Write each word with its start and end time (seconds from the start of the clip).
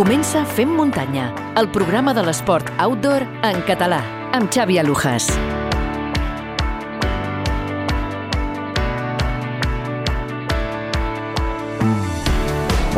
Comença 0.00 0.46
Fem 0.46 0.70
Muntanya, 0.72 1.26
el 1.60 1.68
programa 1.76 2.14
de 2.16 2.24
l'esport 2.24 2.72
outdoor 2.80 3.28
en 3.44 3.60
català, 3.68 4.00
amb 4.32 4.48
Xavi 4.48 4.80
Alujas. 4.80 5.28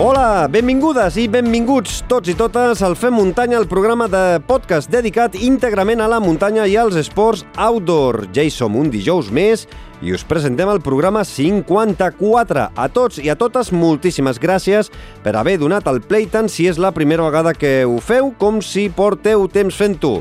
Hola, 0.03 0.48
benvingudes 0.50 1.14
i 1.23 1.29
benvinguts 1.30 2.00
tots 2.11 2.27
i 2.27 2.32
totes 2.35 2.80
al 2.82 2.96
Fem 2.98 3.14
Muntanya, 3.14 3.61
el 3.61 3.68
programa 3.71 4.09
de 4.11 4.41
podcast 4.48 4.91
dedicat 4.91 5.36
íntegrament 5.39 6.03
a 6.03 6.09
la 6.11 6.18
muntanya 6.18 6.64
i 6.67 6.75
als 6.75 6.98
esports 6.98 7.45
outdoor. 7.55 8.25
Ja 8.35 8.43
hi 8.43 8.50
som 8.50 8.75
un 8.75 8.91
dijous 8.91 9.30
més 9.30 9.68
i 10.03 10.11
us 10.11 10.27
presentem 10.27 10.67
el 10.75 10.82
programa 10.82 11.23
54. 11.23 12.64
A 12.75 12.89
tots 12.91 13.23
i 13.23 13.30
a 13.30 13.39
totes, 13.39 13.71
moltíssimes 13.71 14.43
gràcies 14.43 14.91
per 15.22 15.36
haver 15.39 15.61
donat 15.63 15.86
el 15.86 16.03
play 16.03 16.27
tant 16.27 16.50
si 16.50 16.66
és 16.66 16.82
la 16.82 16.91
primera 16.91 17.30
vegada 17.30 17.55
que 17.55 17.85
ho 17.86 18.00
feu 18.03 18.35
com 18.43 18.58
si 18.58 18.89
porteu 18.91 19.46
temps 19.46 19.79
fent-ho. 19.79 20.19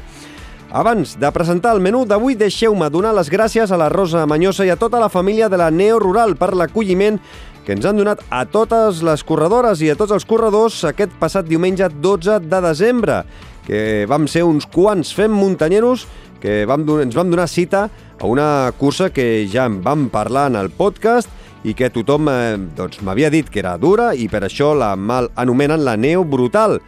Abans 0.71 1.17
de 1.19 1.27
presentar 1.35 1.73
el 1.75 1.81
menú 1.83 2.05
d'avui, 2.07 2.37
deixeu-me 2.39 2.87
donar 2.87 3.11
les 3.11 3.27
gràcies 3.27 3.73
a 3.73 3.77
la 3.81 3.89
Rosa 3.91 4.21
Manyosa 4.23 4.63
i 4.63 4.69
a 4.71 4.77
tota 4.79 5.01
la 5.03 5.09
família 5.11 5.49
de 5.51 5.57
la 5.59 5.67
Neo 5.67 5.97
Rural 5.99 6.37
per 6.39 6.53
l'acolliment 6.55 7.17
que 7.65 7.75
ens 7.75 7.85
han 7.85 7.99
donat 7.99 8.23
a 8.33 8.45
totes 8.49 9.03
les 9.05 9.23
corredores 9.27 9.81
i 9.81 9.91
a 9.91 9.97
tots 9.99 10.13
els 10.15 10.25
corredors 10.25 10.81
aquest 10.89 11.13
passat 11.19 11.45
diumenge 11.45 11.89
12 12.01 12.39
de 12.49 12.61
desembre, 12.65 13.21
que 13.67 14.07
vam 14.09 14.25
ser 14.27 14.43
uns 14.47 14.65
quants 14.65 15.13
fem 15.13 15.33
muntanyeros 15.33 16.07
que 16.41 16.65
vam, 16.65 16.83
ens 16.99 17.15
vam 17.15 17.29
donar 17.29 17.47
cita 17.47 17.85
a 18.19 18.25
una 18.25 18.73
cursa 18.77 19.11
que 19.13 19.45
ja 19.47 19.67
en 19.69 19.79
vam 19.85 20.09
parlar 20.09 20.49
en 20.49 20.57
el 20.57 20.71
podcast 20.73 21.29
i 21.63 21.75
que 21.77 21.91
tothom 21.93 22.27
eh, 22.31 22.57
doncs, 22.75 22.99
m'havia 23.05 23.29
dit 23.29 23.47
que 23.47 23.61
era 23.61 23.77
dura 23.77 24.11
i 24.17 24.27
per 24.27 24.41
això 24.47 24.73
la 24.73 24.95
mal 24.97 25.29
anomenen 25.37 25.85
la 25.85 25.95
neo 25.95 26.25
brutal. 26.25 26.79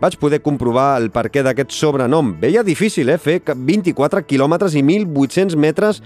Vaig 0.00 0.16
poder 0.18 0.40
comprovar 0.42 0.96
el 0.98 1.12
perquè 1.14 1.44
d'aquest 1.44 1.70
sobrenom. 1.76 2.32
Veia 2.40 2.64
difícil, 2.66 3.12
eh, 3.12 3.20
fer 3.20 3.42
24 3.54 4.24
quilòmetres 4.26 4.74
i 4.74 4.82
1.800 4.82 5.56
metres 5.60 6.02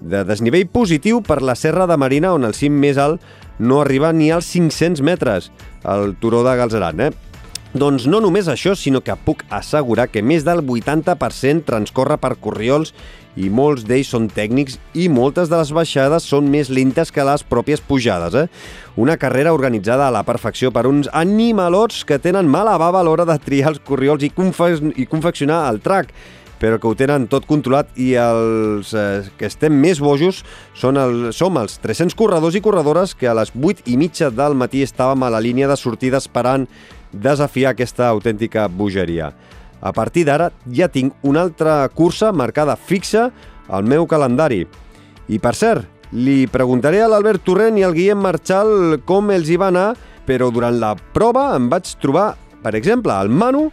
de 0.00 0.24
desnivell 0.24 0.66
positiu 0.68 1.22
per 1.22 1.40
la 1.42 1.54
Serra 1.54 1.86
de 1.86 1.96
Marina, 1.96 2.34
on 2.34 2.44
el 2.44 2.56
cim 2.56 2.74
més 2.80 2.98
alt 2.98 3.22
no 3.60 3.82
arriba 3.84 4.12
ni 4.12 4.32
als 4.32 4.50
500 4.50 5.04
metres, 5.04 5.50
al 5.84 6.16
turó 6.18 6.42
de 6.42 6.56
Galzeran, 6.56 7.00
eh? 7.00 7.10
Doncs 7.70 8.08
no 8.10 8.18
només 8.18 8.48
això, 8.50 8.72
sinó 8.74 8.98
que 8.98 9.14
puc 9.14 9.44
assegurar 9.54 10.08
que 10.10 10.24
més 10.26 10.42
del 10.42 10.58
80% 10.64 11.62
transcorre 11.68 12.16
per 12.18 12.32
corriols 12.42 12.90
i 13.38 13.46
molts 13.46 13.84
d'ells 13.86 14.10
són 14.10 14.26
tècnics 14.26 14.80
i 14.98 15.06
moltes 15.06 15.52
de 15.52 15.60
les 15.60 15.70
baixades 15.70 16.26
són 16.26 16.48
més 16.50 16.66
lentes 16.66 17.12
que 17.14 17.22
les 17.22 17.44
pròpies 17.46 17.78
pujades. 17.86 18.34
Eh? 18.34 18.48
Una 18.98 19.14
carrera 19.22 19.54
organitzada 19.54 20.08
a 20.08 20.14
la 20.14 20.24
perfecció 20.26 20.72
per 20.74 20.88
uns 20.90 21.06
animalots 21.14 22.02
que 22.04 22.18
tenen 22.18 22.50
mala 22.50 22.74
bava 22.80 22.98
a 22.98 23.06
l'hora 23.06 23.28
de 23.28 23.38
triar 23.38 23.70
els 23.70 23.82
corriols 23.86 24.26
i, 24.26 24.32
confe 24.34 24.72
i 24.98 25.06
confeccionar 25.06 25.62
el 25.70 25.78
track 25.84 26.10
però 26.60 26.78
que 26.78 26.86
ho 26.90 26.94
tenen 26.94 27.26
tot 27.32 27.46
controlat 27.48 27.90
i 27.98 28.12
els 28.20 28.92
eh, 28.94 29.24
que 29.40 29.48
estem 29.48 29.74
més 29.80 29.98
bojos 30.04 30.42
són 30.76 31.00
el, 31.00 31.30
som 31.32 31.56
els 31.58 31.78
300 31.80 32.14
corredors 32.18 32.58
i 32.58 32.62
corredores 32.62 33.16
que 33.16 33.30
a 33.30 33.34
les 33.38 33.50
8 33.56 33.88
i 33.90 33.96
mitja 34.00 34.28
del 34.30 34.54
matí 34.54 34.84
estàvem 34.84 35.24
a 35.24 35.32
la 35.32 35.40
línia 35.40 35.70
de 35.70 35.78
sortida 35.80 36.20
esperant 36.20 36.68
desafiar 37.10 37.72
aquesta 37.72 38.10
autèntica 38.12 38.68
bogeria. 38.68 39.32
A 39.80 39.92
partir 39.96 40.26
d'ara 40.28 40.50
ja 40.68 40.90
tinc 40.92 41.16
una 41.24 41.40
altra 41.40 41.88
cursa 41.88 42.30
marcada 42.36 42.76
fixa 42.76 43.30
al 43.68 43.88
meu 43.88 44.06
calendari. 44.06 44.66
I 45.30 45.38
per 45.40 45.54
cert, 45.56 45.86
li 46.12 46.44
preguntaré 46.50 47.00
a 47.00 47.08
l'Albert 47.08 47.44
Torrent 47.46 47.78
i 47.78 47.84
al 47.86 47.94
Guillem 47.96 48.20
Marchal 48.20 49.00
com 49.06 49.30
els 49.32 49.48
hi 49.48 49.56
va 49.56 49.70
anar, 49.70 49.94
però 50.26 50.50
durant 50.52 50.76
la 50.76 50.92
prova 51.14 51.54
em 51.56 51.70
vaig 51.70 51.88
trobar, 52.02 52.34
per 52.62 52.74
exemple, 52.76 53.14
el 53.14 53.30
Manu, 53.30 53.70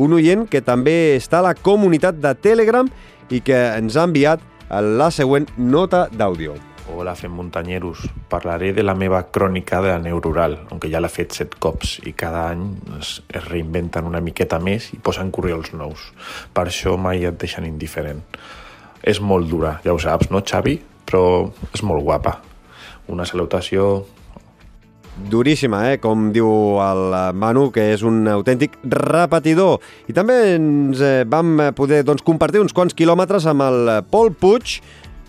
un 0.00 0.16
oient 0.16 0.46
que 0.48 0.62
també 0.64 1.14
està 1.18 1.40
a 1.40 1.46
la 1.50 1.54
comunitat 1.54 2.16
de 2.22 2.32
Telegram 2.40 2.88
i 3.28 3.42
que 3.44 3.58
ens 3.76 3.98
ha 3.98 4.06
enviat 4.08 4.42
la 4.70 5.10
següent 5.12 5.48
nota 5.58 6.06
d'àudio. 6.08 6.54
Hola, 6.90 7.12
fem 7.14 7.34
muntanyeros. 7.36 8.06
Parlaré 8.32 8.72
de 8.74 8.82
la 8.82 8.96
meva 8.98 9.20
crònica 9.30 9.82
de 9.84 9.92
la 9.92 9.98
neuroral, 10.02 10.56
on 10.72 10.80
ja 10.82 11.02
l'ha 11.02 11.10
fet 11.12 11.36
set 11.36 11.54
cops 11.62 11.98
i 12.08 12.14
cada 12.18 12.48
any 12.50 12.64
es, 12.98 13.20
es 13.28 13.44
reinventen 13.46 14.08
una 14.08 14.22
miqueta 14.24 14.58
més 14.58 14.88
i 14.96 14.98
posen 14.98 15.30
corriols 15.30 15.74
nous. 15.76 16.08
Per 16.54 16.64
això 16.66 16.96
mai 16.96 17.28
et 17.28 17.38
deixen 17.38 17.68
indiferent. 17.68 18.24
És 19.02 19.20
molt 19.20 19.52
dura, 19.52 19.78
ja 19.84 19.92
ho 19.92 20.00
saps, 20.00 20.32
no, 20.32 20.40
Xavi? 20.40 20.78
Però 21.06 21.22
és 21.74 21.84
molt 21.86 22.02
guapa. 22.06 22.38
Una 23.12 23.28
salutació 23.28 24.06
duríssima, 25.30 25.82
eh? 25.92 25.98
com 26.00 26.30
diu 26.34 26.78
el 26.84 27.14
Manu, 27.36 27.68
que 27.74 27.90
és 27.94 28.04
un 28.06 28.24
autèntic 28.30 28.78
repetidor. 28.84 29.80
I 30.08 30.16
també 30.16 30.38
ens 30.56 31.02
eh, 31.04 31.22
vam 31.28 31.70
poder 31.76 32.02
doncs, 32.06 32.24
compartir 32.26 32.62
uns 32.62 32.74
quants 32.76 32.96
quilòmetres 32.96 33.46
amb 33.50 33.66
el 33.66 33.94
Pol 34.10 34.32
Puig, 34.32 34.80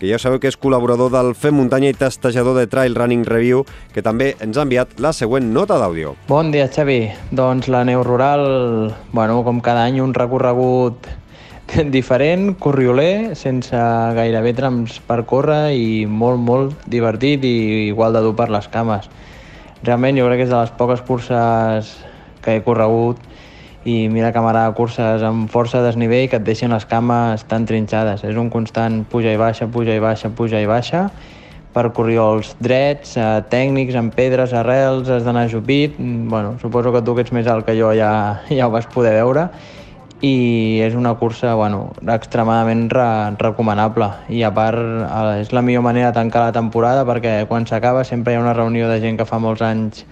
que 0.02 0.08
ja 0.10 0.18
sabeu 0.18 0.40
que 0.42 0.50
és 0.50 0.58
col·laborador 0.58 1.12
del 1.14 1.28
Fem 1.38 1.54
Muntanya 1.54 1.92
i 1.92 1.94
testejador 1.94 2.56
de 2.58 2.66
Trail 2.66 2.96
Running 2.98 3.22
Review, 3.28 3.62
que 3.94 4.02
també 4.02 4.32
ens 4.42 4.58
ha 4.58 4.64
enviat 4.66 4.96
la 4.98 5.12
següent 5.14 5.52
nota 5.54 5.78
d'àudio. 5.78 6.16
Bon 6.26 6.50
dia, 6.50 6.66
Xavi. 6.66 7.04
Doncs 7.30 7.68
la 7.70 7.84
Neu 7.86 8.02
Rural, 8.02 8.94
bueno, 9.12 9.44
com 9.46 9.60
cada 9.62 9.84
any, 9.86 10.00
un 10.02 10.10
recorregut 10.16 11.06
diferent, 11.94 12.56
corrioler, 12.58 13.36
sense 13.38 13.78
gairebé 14.18 14.56
trams 14.58 14.98
per 15.06 15.22
córrer 15.22 15.76
i 15.78 16.02
molt, 16.10 16.42
molt 16.42 16.88
divertit 16.90 17.46
i 17.46 17.54
igual 17.92 18.18
de 18.18 18.24
dur 18.26 18.34
per 18.34 18.50
les 18.50 18.66
cames 18.74 19.06
realment 19.82 20.18
jo 20.18 20.28
crec 20.28 20.42
que 20.42 20.46
és 20.46 20.52
de 20.52 20.58
les 20.58 20.72
poques 20.78 21.02
curses 21.06 21.92
que 22.42 22.56
he 22.56 22.62
corregut 22.62 23.20
i 23.84 24.06
mira 24.08 24.30
que 24.30 24.40
m'agrada 24.42 24.74
curses 24.78 25.22
amb 25.26 25.50
força 25.50 25.82
desnivell 25.82 26.28
que 26.30 26.38
et 26.38 26.46
deixen 26.46 26.70
les 26.70 26.86
cames 26.86 27.42
tan 27.50 27.66
trinxades. 27.66 28.22
És 28.22 28.38
un 28.38 28.50
constant 28.50 29.02
puja 29.10 29.32
i 29.34 29.40
baixa, 29.40 29.66
puja 29.66 29.96
i 29.98 30.02
baixa, 30.02 30.30
puja 30.30 30.62
i 30.62 30.68
baixa, 30.70 31.08
per 31.74 31.88
corriols 31.96 32.54
drets, 32.62 33.16
eh, 33.16 33.42
tècnics, 33.50 33.96
amb 33.98 34.14
pedres, 34.14 34.54
arrels, 34.54 35.10
has 35.10 35.26
d'anar 35.26 35.48
jupit. 35.50 35.98
Bueno, 35.98 36.58
suposo 36.62 36.92
que 36.92 37.02
tu 37.02 37.16
que 37.16 37.26
ets 37.26 37.32
més 37.34 37.50
alt 37.50 37.66
que 37.66 37.74
jo 37.74 37.90
ja, 37.96 38.12
ja 38.50 38.68
ho 38.68 38.70
vas 38.70 38.86
poder 38.86 39.16
veure 39.18 39.48
i 40.22 40.78
és 40.80 40.94
una 40.94 41.16
cursa 41.18 41.56
bueno, 41.58 41.90
extremadament 42.06 42.86
re 42.94 43.06
recomanable 43.40 44.06
i 44.30 44.44
a 44.46 44.52
part 44.54 44.78
eh, 44.78 45.40
és 45.42 45.50
la 45.52 45.62
millor 45.66 45.82
manera 45.82 46.12
de 46.12 46.18
tancar 46.20 46.46
la 46.46 46.54
temporada 46.54 47.02
perquè 47.04 47.42
quan 47.50 47.66
s'acaba 47.66 48.04
sempre 48.06 48.32
hi 48.32 48.38
ha 48.38 48.44
una 48.44 48.54
reunió 48.54 48.88
de 48.88 49.00
gent 49.02 49.18
que 49.18 49.26
fa 49.26 49.42
molts 49.42 49.66
anys 49.66 50.06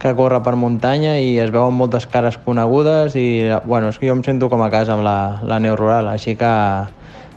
que 0.00 0.14
corre 0.16 0.38
per 0.46 0.54
muntanya 0.56 1.18
i 1.20 1.34
es 1.42 1.50
veuen 1.52 1.74
moltes 1.76 2.06
cares 2.06 2.38
conegudes 2.40 3.18
i 3.18 3.50
bueno, 3.66 3.90
és 3.90 3.98
que 3.98 4.08
jo 4.08 4.16
em 4.16 4.24
sento 4.24 4.48
com 4.48 4.62
a 4.62 4.70
casa 4.72 4.94
amb 4.94 5.04
la, 5.04 5.18
la 5.44 5.58
neu 5.60 5.76
rural, 5.76 6.08
així 6.08 6.38
que 6.40 6.52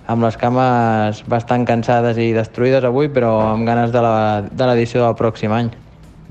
amb 0.07 0.23
les 0.23 0.37
cames 0.39 1.23
bastant 1.27 1.65
cansades 1.67 2.19
i 2.21 2.31
destruïdes 2.35 2.87
avui, 2.87 3.09
però 3.11 3.35
amb 3.51 3.67
ganes 3.67 3.91
de 3.91 4.03
l'edició 4.69 5.03
del 5.03 5.17
pròxim 5.19 5.51
any. 5.55 5.73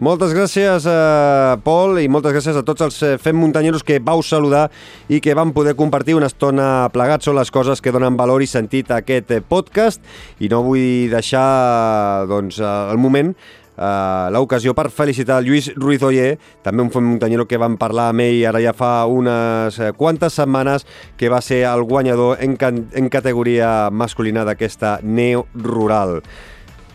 Moltes 0.00 0.32
gràcies, 0.32 0.86
a 0.88 1.58
Pol, 1.62 1.98
i 2.00 2.08
moltes 2.08 2.32
gràcies 2.32 2.56
a 2.56 2.62
tots 2.64 2.80
els 2.80 2.96
eh, 3.04 3.16
fem 3.20 3.36
muntanyeros 3.36 3.84
que 3.84 3.98
vau 4.00 4.22
saludar 4.24 4.70
i 5.12 5.20
que 5.20 5.34
vam 5.36 5.52
poder 5.52 5.74
compartir 5.76 6.16
una 6.16 6.30
estona 6.32 6.88
plegats. 6.94 7.28
Són 7.28 7.36
les 7.36 7.52
coses 7.52 7.84
que 7.84 7.92
donen 7.92 8.16
valor 8.16 8.42
i 8.42 8.48
sentit 8.48 8.90
a 8.90 9.02
aquest 9.02 9.30
eh, 9.36 9.42
podcast 9.44 10.00
i 10.40 10.48
no 10.48 10.62
vull 10.64 11.12
deixar 11.12 12.24
doncs, 12.30 12.62
el 12.62 13.02
moment 13.02 13.36
Uh, 13.72 14.28
l'ocasió 14.28 14.74
per 14.76 14.90
felicitar 14.92 15.38
el 15.40 15.46
Lluís 15.48 15.70
Ruiz 15.80 16.02
Oller, 16.04 16.34
també 16.62 16.84
un 16.84 16.90
fem 16.92 17.06
muntanyero 17.08 17.46
que 17.48 17.56
vam 17.58 17.78
parlar 17.80 18.10
amb 18.12 18.20
ell 18.20 18.42
ara 18.50 18.60
ja 18.60 18.74
fa 18.76 18.90
unes 19.08 19.80
quantes 19.96 20.36
setmanes, 20.36 20.84
que 21.16 21.32
va 21.32 21.40
ser 21.40 21.64
el 21.70 21.86
guanyador 21.88 22.36
en, 22.44 22.58
en 22.60 23.08
categoria 23.08 23.88
masculina 23.90 24.44
d'aquesta 24.44 24.98
neo 25.02 25.46
rural. 25.56 26.20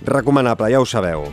Recomanable, 0.06 0.70
ja 0.70 0.80
ho 0.80 0.86
sabeu. 0.86 1.26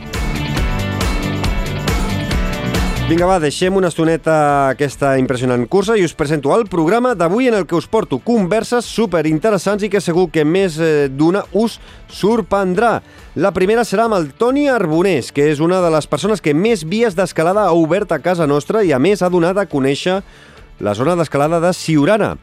Vinga, 3.04 3.26
va, 3.28 3.34
deixem 3.36 3.74
una 3.76 3.90
estoneta 3.92 4.34
aquesta 4.70 5.10
impressionant 5.20 5.66
cursa 5.68 5.92
i 6.00 6.06
us 6.06 6.14
presento 6.16 6.54
el 6.54 6.62
programa 6.72 7.10
d'avui 7.12 7.50
en 7.50 7.56
el 7.58 7.66
que 7.68 7.76
us 7.76 7.84
porto 7.84 8.16
converses 8.16 8.88
super 8.88 9.26
interessants 9.28 9.84
i 9.84 9.90
que 9.92 10.00
segur 10.00 10.30
que 10.32 10.40
més 10.48 10.78
eh, 10.80 11.10
d'una 11.12 11.42
us 11.52 11.76
sorprendrà. 12.08 12.94
La 13.36 13.52
primera 13.52 13.84
serà 13.84 14.08
amb 14.08 14.16
el 14.16 14.30
Toni 14.40 14.70
Arbonés, 14.72 15.28
que 15.36 15.50
és 15.52 15.60
una 15.60 15.82
de 15.84 15.92
les 15.92 16.08
persones 16.08 16.40
que 16.40 16.56
més 16.56 16.86
vies 16.88 17.12
d'escalada 17.12 17.66
ha 17.68 17.76
obert 17.76 18.16
a 18.16 18.22
casa 18.24 18.48
nostra 18.48 18.80
i 18.80 18.96
a 18.96 19.02
més 19.02 19.20
ha 19.20 19.28
donat 19.28 19.60
a 19.60 19.68
conèixer 19.68 20.22
la 20.80 20.96
zona 20.96 21.12
d'escalada 21.20 21.60
de 21.60 21.76
Siurana. 21.76 22.38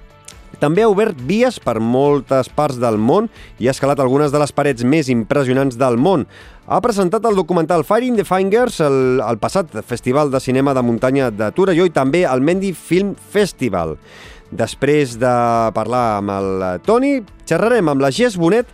També 0.60 0.84
ha 0.84 0.90
obert 0.92 1.18
vies 1.28 1.60
per 1.64 1.80
moltes 1.80 2.50
parts 2.52 2.80
del 2.82 2.98
món 3.00 3.30
i 3.60 3.70
ha 3.70 3.76
escalat 3.76 4.02
algunes 4.04 4.34
de 4.34 4.42
les 4.42 4.52
parets 4.52 4.84
més 4.84 5.10
impressionants 5.10 5.78
del 5.80 5.98
món. 5.98 6.26
Ha 6.68 6.82
presentat 6.84 7.26
el 7.26 7.38
documental 7.40 7.86
Firing 7.88 8.20
the 8.20 8.26
Fingers 8.28 8.82
el, 8.84 9.22
el 9.24 9.40
passat 9.42 9.72
Festival 9.88 10.32
de 10.32 10.40
Cinema 10.44 10.76
de 10.78 10.84
Muntanya 10.86 11.32
de 11.32 11.52
Torelló 11.56 11.88
i 11.88 11.94
també 11.96 12.26
el 12.28 12.44
Mendy 12.44 12.74
Film 12.74 13.16
Festival. 13.34 13.96
Després 14.52 15.16
de 15.20 15.36
parlar 15.76 16.18
amb 16.18 16.34
el 16.36 16.66
Toni, 16.84 17.22
xerrarem 17.48 17.88
amb 17.88 18.04
la 18.04 18.12
Gés 18.12 18.36
Bonet, 18.36 18.68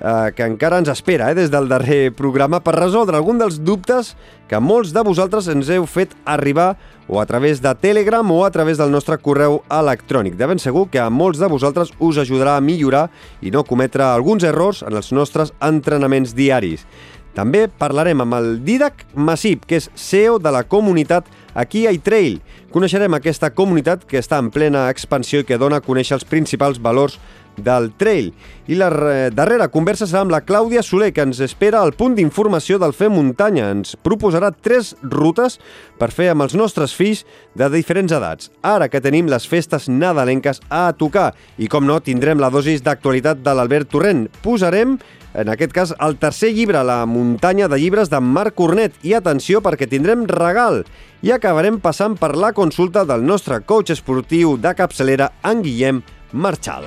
eh, 0.00 0.32
que 0.36 0.46
encara 0.46 0.78
ens 0.82 0.90
espera 0.92 1.30
eh, 1.30 1.36
des 1.38 1.50
del 1.52 1.68
darrer 1.68 2.12
programa 2.16 2.60
per 2.64 2.76
resoldre 2.76 3.16
algun 3.18 3.38
dels 3.38 3.60
dubtes 3.62 4.14
que 4.48 4.60
molts 4.60 4.92
de 4.94 5.04
vosaltres 5.06 5.48
ens 5.52 5.70
heu 5.70 5.86
fet 5.86 6.14
arribar 6.24 6.74
o 7.08 7.20
a 7.20 7.26
través 7.26 7.60
de 7.60 7.74
Telegram 7.74 8.30
o 8.30 8.44
a 8.44 8.50
través 8.50 8.78
del 8.78 8.90
nostre 8.90 9.18
correu 9.18 9.62
electrònic. 9.70 10.36
De 10.36 10.46
ben 10.46 10.58
segur 10.58 10.88
que 10.90 11.00
a 11.00 11.10
molts 11.10 11.38
de 11.38 11.48
vosaltres 11.48 11.92
us 11.98 12.18
ajudarà 12.18 12.56
a 12.56 12.64
millorar 12.64 13.08
i 13.42 13.52
no 13.52 13.64
cometre 13.64 14.04
alguns 14.04 14.44
errors 14.44 14.82
en 14.82 14.96
els 14.96 15.12
nostres 15.12 15.52
entrenaments 15.60 16.34
diaris. 16.34 16.86
També 17.34 17.66
parlarem 17.66 18.20
amb 18.22 18.36
el 18.36 18.52
Didac 18.62 19.08
Massip, 19.18 19.64
que 19.66 19.80
és 19.80 19.88
CEO 19.98 20.38
de 20.38 20.52
la 20.54 20.62
comunitat 20.70 21.26
Aquí 21.54 21.84
hi 21.86 21.98
Trail. 22.02 22.40
Coneixerem 22.74 23.14
aquesta 23.14 23.50
comunitat 23.54 24.04
que 24.10 24.18
està 24.18 24.40
en 24.42 24.50
plena 24.54 24.88
expansió 24.90 25.42
i 25.42 25.46
que 25.46 25.58
dona 25.58 25.78
a 25.78 25.84
conèixer 25.84 26.16
els 26.16 26.26
principals 26.26 26.80
valors 26.82 27.18
del 27.56 27.92
trail. 27.96 28.32
I 28.66 28.78
la 28.80 28.88
darrera 29.34 29.68
conversa 29.68 30.08
serà 30.08 30.22
amb 30.24 30.32
la 30.32 30.42
Clàudia 30.46 30.82
Soler, 30.82 31.12
que 31.12 31.24
ens 31.24 31.40
espera 31.44 31.82
al 31.82 31.92
punt 31.96 32.16
d'informació 32.16 32.78
del 32.80 32.94
Fer 32.96 33.10
Muntanya. 33.12 33.70
Ens 33.74 33.96
proposarà 33.96 34.52
tres 34.54 34.94
rutes 35.02 35.58
per 36.00 36.10
fer 36.14 36.30
amb 36.32 36.46
els 36.46 36.56
nostres 36.58 36.94
fills 36.96 37.24
de 37.54 37.68
diferents 37.72 38.14
edats. 38.14 38.50
Ara 38.62 38.88
que 38.88 39.02
tenim 39.04 39.28
les 39.30 39.48
festes 39.48 39.88
nadalenques 39.88 40.62
a 40.70 40.86
tocar 40.96 41.32
i, 41.58 41.68
com 41.68 41.86
no, 41.86 42.00
tindrem 42.00 42.40
la 42.40 42.52
dosis 42.54 42.82
d'actualitat 42.84 43.44
de 43.44 43.54
l'Albert 43.54 43.92
Torrent. 43.92 44.26
Posarem 44.42 44.98
en 45.34 45.48
aquest 45.50 45.72
cas, 45.74 45.92
el 45.98 46.14
tercer 46.22 46.52
llibre, 46.54 46.84
La 46.86 47.04
muntanya 47.10 47.66
de 47.68 47.78
llibres 47.78 48.10
de 48.10 48.20
Marc 48.22 48.54
Cornet. 48.54 48.94
I 49.02 49.16
atenció, 49.18 49.60
perquè 49.60 49.88
tindrem 49.90 50.28
regal. 50.30 50.84
I 51.26 51.34
acabarem 51.34 51.80
passant 51.82 52.14
per 52.20 52.36
la 52.38 52.52
consulta 52.54 53.02
del 53.04 53.26
nostre 53.26 53.58
coach 53.66 53.90
esportiu 53.90 54.56
de 54.56 54.74
capçalera, 54.78 55.32
en 55.42 55.66
Guillem 55.66 56.04
Marchal. 56.32 56.86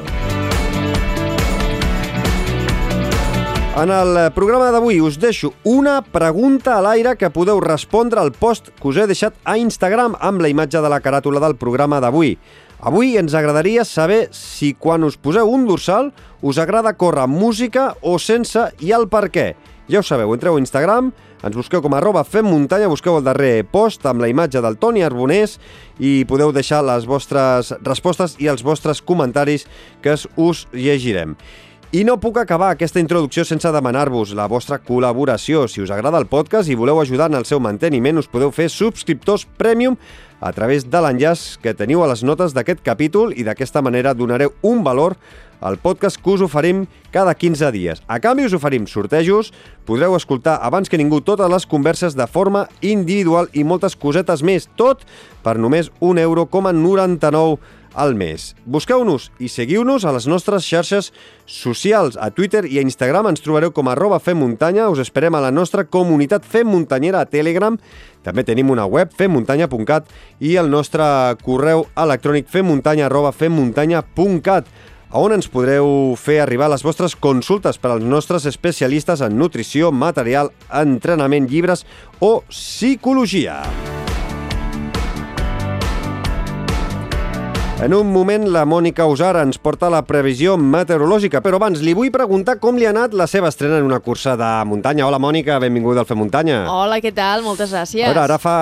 En 3.78 3.92
el 3.94 4.16
programa 4.34 4.72
d'avui 4.74 4.98
us 5.06 5.20
deixo 5.22 5.52
una 5.70 6.00
pregunta 6.02 6.72
a 6.74 6.82
l'aire 6.82 7.12
que 7.14 7.30
podeu 7.30 7.60
respondre 7.62 8.18
al 8.18 8.32
post 8.34 8.72
que 8.74 8.88
us 8.90 8.98
he 8.98 9.06
deixat 9.06 9.36
a 9.46 9.54
Instagram 9.62 10.16
amb 10.18 10.42
la 10.42 10.50
imatge 10.50 10.82
de 10.82 10.90
la 10.90 10.98
caràtula 10.98 11.38
del 11.44 11.54
programa 11.62 12.00
d'avui. 12.02 12.32
Avui 12.82 13.14
ens 13.22 13.36
agradaria 13.38 13.86
saber 13.86 14.32
si 14.34 14.72
quan 14.74 15.06
us 15.06 15.20
poseu 15.22 15.54
un 15.54 15.68
dorsal 15.70 16.10
us 16.42 16.58
agrada 16.58 16.96
córrer 16.98 17.28
música 17.30 17.92
o 18.02 18.18
sense 18.18 18.66
i 18.82 18.96
el 18.98 19.06
per 19.14 19.28
què. 19.30 19.52
Ja 19.88 20.02
ho 20.02 20.04
sabeu, 20.04 20.34
entreu 20.34 20.58
a 20.58 20.64
Instagram, 20.64 21.14
ens 21.46 21.56
busqueu 21.56 21.84
com 21.86 21.94
arroba 21.94 22.26
fem 22.26 22.50
muntanya, 22.50 22.90
busqueu 22.90 23.20
el 23.22 23.30
darrer 23.30 23.62
post 23.62 24.10
amb 24.10 24.26
la 24.26 24.32
imatge 24.34 24.58
del 24.58 24.82
Toni 24.82 25.06
Arbonés 25.06 25.60
i 26.02 26.26
podeu 26.26 26.50
deixar 26.50 26.82
les 26.82 27.06
vostres 27.06 27.76
respostes 27.86 28.40
i 28.42 28.50
els 28.50 28.66
vostres 28.66 29.06
comentaris 29.06 29.70
que 30.02 30.18
us 30.18 30.66
llegirem. 30.74 31.38
I 31.96 32.02
no 32.04 32.18
puc 32.20 32.36
acabar 32.36 32.74
aquesta 32.74 33.00
introducció 33.00 33.46
sense 33.48 33.70
demanar-vos 33.72 34.34
la 34.36 34.50
vostra 34.52 34.76
col·laboració. 34.84 35.62
Si 35.72 35.80
us 35.80 35.92
agrada 35.96 36.20
el 36.20 36.26
podcast 36.28 36.68
i 36.68 36.76
voleu 36.76 37.00
ajudar 37.00 37.30
en 37.32 37.38
el 37.40 37.46
seu 37.48 37.62
manteniment, 37.64 38.20
us 38.20 38.28
podeu 38.28 38.52
fer 38.52 38.66
subscriptors 38.68 39.46
premium 39.56 39.96
a 40.44 40.52
través 40.52 40.84
de 40.84 41.00
l'enllaç 41.00 41.56
que 41.64 41.72
teniu 41.72 42.04
a 42.04 42.10
les 42.12 42.26
notes 42.28 42.52
d'aquest 42.52 42.84
capítol 42.84 43.32
i 43.32 43.48
d'aquesta 43.48 43.80
manera 43.82 44.12
donareu 44.14 44.52
un 44.68 44.84
valor 44.84 45.16
al 45.62 45.80
podcast 45.80 46.20
que 46.20 46.36
us 46.36 46.44
oferim 46.44 46.84
cada 47.16 47.32
15 47.34 47.72
dies. 47.72 48.04
A 48.12 48.20
canvi 48.20 48.44
us 48.46 48.58
oferim 48.60 48.84
sortejos, 48.84 49.54
podreu 49.88 50.20
escoltar 50.20 50.60
abans 50.68 50.92
que 50.92 51.00
ningú 51.00 51.22
totes 51.24 51.48
les 51.48 51.66
converses 51.66 52.20
de 52.20 52.28
forma 52.28 52.68
individual 52.82 53.48
i 53.54 53.64
moltes 53.64 53.96
cosetes 53.96 54.44
més, 54.44 54.68
tot 54.76 55.08
per 55.42 55.56
només 55.56 55.88
1,99 56.02 56.20
euro 56.20 57.60
al 57.98 58.14
mes. 58.16 58.54
Busqueu-nos 58.70 59.32
i 59.42 59.50
seguiu-nos 59.50 60.06
a 60.06 60.14
les 60.16 60.30
nostres 60.30 60.64
xarxes 60.70 61.12
socials. 61.50 62.16
A 62.22 62.30
Twitter 62.32 62.64
i 62.70 62.78
a 62.78 62.86
Instagram 62.86 63.32
ens 63.34 63.42
trobareu 63.44 63.74
com 63.74 63.90
arroba 63.90 64.22
femmuntanya. 64.22 64.88
Us 64.94 65.02
esperem 65.02 65.36
a 65.36 65.42
la 65.44 65.52
nostra 65.52 65.84
comunitat 65.84 66.46
Fem 66.46 66.70
Muntanyera 66.70 67.26
a 67.26 67.30
Telegram. 67.30 67.76
També 68.24 68.46
tenim 68.46 68.70
una 68.70 68.86
web, 68.86 69.10
femmuntanya.cat 69.18 70.14
i 70.40 70.56
el 70.62 70.70
nostre 70.70 71.04
correu 71.44 71.88
electrònic 71.98 72.48
femmuntanya 72.54 73.10
arroba 73.10 73.34
femmuntanya.cat 73.34 74.70
on 75.18 75.32
ens 75.32 75.48
podreu 75.48 76.16
fer 76.20 76.42
arribar 76.44 76.68
les 76.72 76.84
vostres 76.84 77.16
consultes 77.16 77.80
per 77.80 77.94
als 77.94 78.04
nostres 78.04 78.46
especialistes 78.46 79.24
en 79.24 79.38
nutrició, 79.40 79.92
material, 79.92 80.52
entrenament, 80.68 81.48
llibres 81.48 81.86
o 82.20 82.42
psicologia. 82.50 83.64
En 87.80 87.94
un 87.94 88.12
moment, 88.12 88.42
la 88.50 88.64
Mònica 88.66 89.06
Usara 89.06 89.44
ens 89.46 89.60
porta 89.62 89.86
la 89.94 90.00
previsió 90.02 90.56
meteorològica, 90.58 91.44
però 91.46 91.60
abans 91.60 91.84
li 91.86 91.92
vull 91.94 92.10
preguntar 92.10 92.56
com 92.58 92.74
li 92.74 92.88
ha 92.88 92.90
anat 92.90 93.14
la 93.14 93.28
seva 93.30 93.52
estrena 93.52 93.78
en 93.78 93.86
una 93.86 94.00
cursa 94.02 94.34
de 94.34 94.48
muntanya. 94.66 95.06
Hola, 95.06 95.20
Mònica, 95.22 95.60
benvinguda 95.62 96.02
al 96.02 96.08
Fer 96.10 96.18
Muntanya. 96.18 96.64
Hola, 96.74 96.98
què 97.06 97.12
tal? 97.14 97.44
Moltes 97.46 97.70
gràcies. 97.70 98.02
A 98.02 98.10
veure, 98.10 98.24
ara 98.24 98.40
fa 98.42 98.56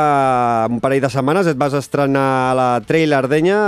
un 0.68 0.82
parell 0.84 1.06
de 1.06 1.10
setmanes 1.14 1.48
et 1.48 1.56
vas 1.56 1.78
estrenar 1.80 2.26
a 2.50 2.50
la 2.60 2.66
Trail 2.84 3.16
Ardenya. 3.16 3.62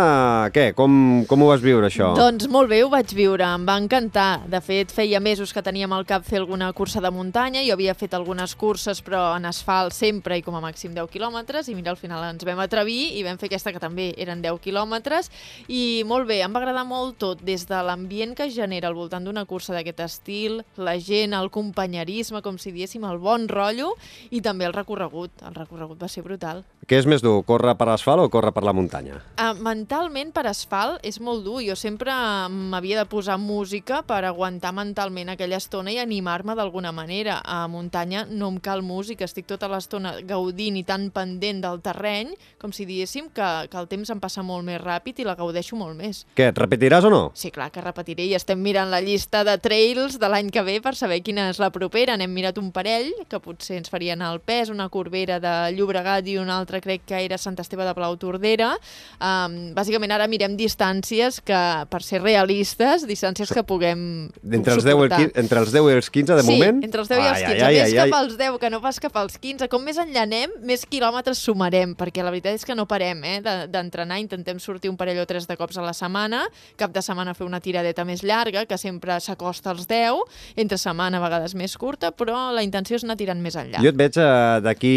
Què? 0.52 0.66
Com, 0.76 1.24
com 1.32 1.46
ho 1.46 1.48
vas 1.54 1.64
viure, 1.64 1.88
això? 1.88 2.12
Doncs 2.20 2.52
molt 2.52 2.68
bé, 2.68 2.82
ho 2.84 2.92
vaig 2.92 3.16
viure. 3.16 3.48
Em 3.48 3.64
va 3.64 3.80
encantar. 3.80 4.44
De 4.52 4.60
fet, 4.60 4.92
feia 4.92 5.24
mesos 5.24 5.56
que 5.56 5.64
teníem 5.64 5.96
al 5.96 6.04
cap 6.12 6.28
fer 6.28 6.44
alguna 6.44 6.74
cursa 6.76 7.00
de 7.00 7.14
muntanya. 7.16 7.64
Jo 7.64 7.80
havia 7.80 7.96
fet 7.96 8.20
algunes 8.20 8.58
curses, 8.60 9.00
però 9.00 9.30
en 9.40 9.48
asfalt 9.48 9.96
sempre 9.96 10.42
i 10.42 10.44
com 10.44 10.60
a 10.60 10.64
màxim 10.68 10.92
10 10.92 11.08
quilòmetres. 11.16 11.72
I 11.72 11.80
mira, 11.80 11.96
al 11.96 12.04
final 12.04 12.28
ens 12.34 12.44
vam 12.44 12.60
atrevir 12.68 13.16
i 13.16 13.24
vam 13.24 13.40
fer 13.40 13.48
aquesta 13.48 13.72
que 13.72 13.80
també 13.88 14.12
eren 14.20 14.44
10 14.44 14.60
quilòmetres 14.68 15.32
i 15.68 16.04
molt 16.07 16.28
bé, 16.30 16.42
em 16.45 16.54
va 16.54 16.62
agradar 16.62 16.86
molt 16.88 17.18
tot, 17.22 17.44
des 17.44 17.68
de 17.68 17.81
l'ambient 17.84 18.36
que 18.38 18.50
genera 18.54 18.88
al 18.92 18.98
voltant 18.98 19.25
d'una 19.25 19.45
cursa 19.45 19.75
d'aquest 19.75 20.00
estil, 20.06 20.62
la 20.78 20.98
gent, 21.00 21.36
el 21.38 21.51
companyerisme, 21.51 22.42
com 22.45 22.57
si 22.62 22.72
diéssim, 22.75 23.06
el 23.07 23.19
bon 23.24 23.48
rotllo, 23.51 23.94
i 24.31 24.42
també 24.42 24.68
el 24.68 24.75
recorregut. 24.75 25.31
El 25.48 25.56
recorregut 25.57 26.01
va 26.01 26.10
ser 26.12 26.24
brutal. 26.25 26.63
Què 26.88 27.01
és 27.01 27.07
més 27.10 27.19
dur, 27.19 27.42
córrer 27.44 27.74
per 27.75 27.89
asfalt 27.92 28.24
o 28.24 28.30
córrer 28.31 28.54
per 28.56 28.62
la 28.63 28.72
muntanya? 28.72 29.18
Uh, 29.36 29.51
mentalment, 29.60 30.30
per 30.31 30.45
asfalt, 30.48 31.01
és 31.04 31.18
molt 31.19 31.44
dur. 31.44 31.57
Jo 31.66 31.75
sempre 31.75 32.13
m'havia 32.48 33.01
de 33.01 33.10
posar 33.12 33.36
música 33.42 34.00
per 34.07 34.22
aguantar 34.24 34.72
mentalment 34.72 35.33
aquella 35.33 35.60
estona 35.60 35.92
i 35.92 36.00
animar-me 36.00 36.56
d'alguna 36.56 36.94
manera. 36.95 37.42
A 37.44 37.66
muntanya 37.68 38.24
no 38.30 38.48
em 38.54 38.62
cal 38.63 38.86
música, 38.88 39.28
estic 39.28 39.50
tota 39.51 39.68
l'estona 39.68 40.16
gaudint 40.24 40.80
i 40.80 40.86
tan 40.88 41.10
pendent 41.12 41.60
del 41.66 41.83
terreny, 41.83 42.31
com 42.62 42.72
si 42.72 42.88
diéssim 42.88 43.28
que, 43.36 43.50
que 43.68 43.81
el 43.81 43.92
temps 43.92 44.13
em 44.16 44.24
passa 44.24 44.45
molt 44.48 44.63
més 44.63 44.80
ràpid 44.80 45.19
i 45.19 45.27
la 45.28 45.36
gaudeixo 45.38 45.78
molt 45.80 45.98
més. 46.00 46.24
Què, 46.38 46.50
et 46.52 46.60
repetiràs 46.60 47.06
o 47.08 47.12
no? 47.14 47.22
Sí, 47.38 47.52
clar 47.54 47.70
que 47.74 47.84
repetiré 47.84 48.26
i 48.28 48.36
estem 48.38 48.62
mirant 48.64 48.92
la 48.92 49.02
llista 49.04 49.44
de 49.48 49.58
trails 49.62 50.18
de 50.22 50.32
l'any 50.32 50.52
que 50.54 50.64
ve 50.66 50.80
per 50.84 50.96
saber 50.98 51.20
quina 51.26 51.50
és 51.52 51.62
la 51.62 51.70
propera. 51.76 52.18
N'hem 52.18 52.34
mirat 52.34 52.58
un 52.62 52.72
parell, 52.76 53.12
que 53.30 53.42
potser 53.44 53.82
ens 53.82 53.92
farien 53.94 54.24
el 54.26 54.40
pes, 54.42 54.72
una 54.74 54.90
corbera 54.94 55.42
de 55.44 55.56
Llobregat 55.76 56.28
i 56.28 56.38
una 56.42 56.58
altra 56.58 56.82
crec 56.84 57.06
que 57.08 57.22
era 57.26 57.38
Sant 57.42 57.57
Esteve 57.60 57.86
de 57.86 57.94
Plau 57.98 58.18
Tordera. 58.19 58.74
Um, 59.19 59.57
bàsicament 59.78 60.14
ara 60.16 60.30
mirem 60.31 60.57
distàncies 60.60 61.42
que, 61.46 61.62
per 61.92 62.02
ser 62.06 62.24
realistes, 62.24 63.06
distàncies 63.07 63.52
que 63.54 63.64
puguem 63.68 64.07
entre 64.52 64.74
els, 64.74 64.84
10 64.86 65.04
el, 65.19 65.31
entre 65.36 65.62
els 65.62 65.72
10 65.74 65.90
i 65.92 65.96
els 65.98 66.10
15, 66.10 66.36
de 66.38 66.44
sí, 66.44 66.52
moment? 66.52 66.81
entre 66.86 67.04
els 67.04 67.10
10 67.12 67.19
ai, 67.19 67.26
i 67.26 67.30
els 67.30 67.42
15. 67.42 67.54
Ai, 67.54 67.62
ai, 67.68 67.78
més 67.78 67.94
ai, 67.94 67.98
cap 67.98 68.18
als 68.19 68.38
10 68.40 68.60
que 68.62 68.72
no 68.74 68.81
pas 68.84 69.00
cap 69.04 69.19
als 69.22 69.38
15. 69.42 69.69
Com 69.72 69.84
més 69.86 70.00
enllà 70.02 70.24
anem, 70.28 70.54
més 70.68 70.86
quilòmetres 70.90 71.42
sumarem, 71.44 71.96
perquè 71.98 72.26
la 72.26 72.34
veritat 72.34 72.57
és 72.57 72.66
que 72.68 72.76
no 72.78 72.88
parem 72.90 73.24
eh, 73.28 73.38
d'entrenar. 73.72 74.19
Intentem 74.24 74.62
sortir 74.64 74.92
un 74.92 74.98
parell 75.00 75.17
o 75.21 75.28
tres 75.30 75.47
de 75.47 75.57
cops 75.57 75.78
a 75.78 75.86
la 75.86 75.94
setmana, 75.97 76.45
cap 76.80 76.94
de 76.94 77.02
setmana 77.04 77.33
fer 77.38 77.45
una 77.47 77.59
tiradeta 77.64 78.06
més 78.07 78.24
llarga, 78.24 78.66
que 78.66 78.78
sempre 78.78 79.19
s'acosta 79.24 79.71
als 79.74 79.88
10, 79.90 80.21
entre 80.56 80.78
setmana 80.81 81.21
a 81.21 81.24
vegades 81.24 81.56
més 81.57 81.78
curta, 81.78 82.12
però 82.12 82.52
la 82.56 82.64
intenció 82.66 82.97
és 82.97 83.06
anar 83.06 83.18
tirant 83.19 83.42
més 83.42 83.57
enllà. 83.59 83.81
Jo 83.83 83.92
et 83.94 84.00
veig 84.00 84.19
eh, 84.21 84.59
d'aquí 84.66 84.95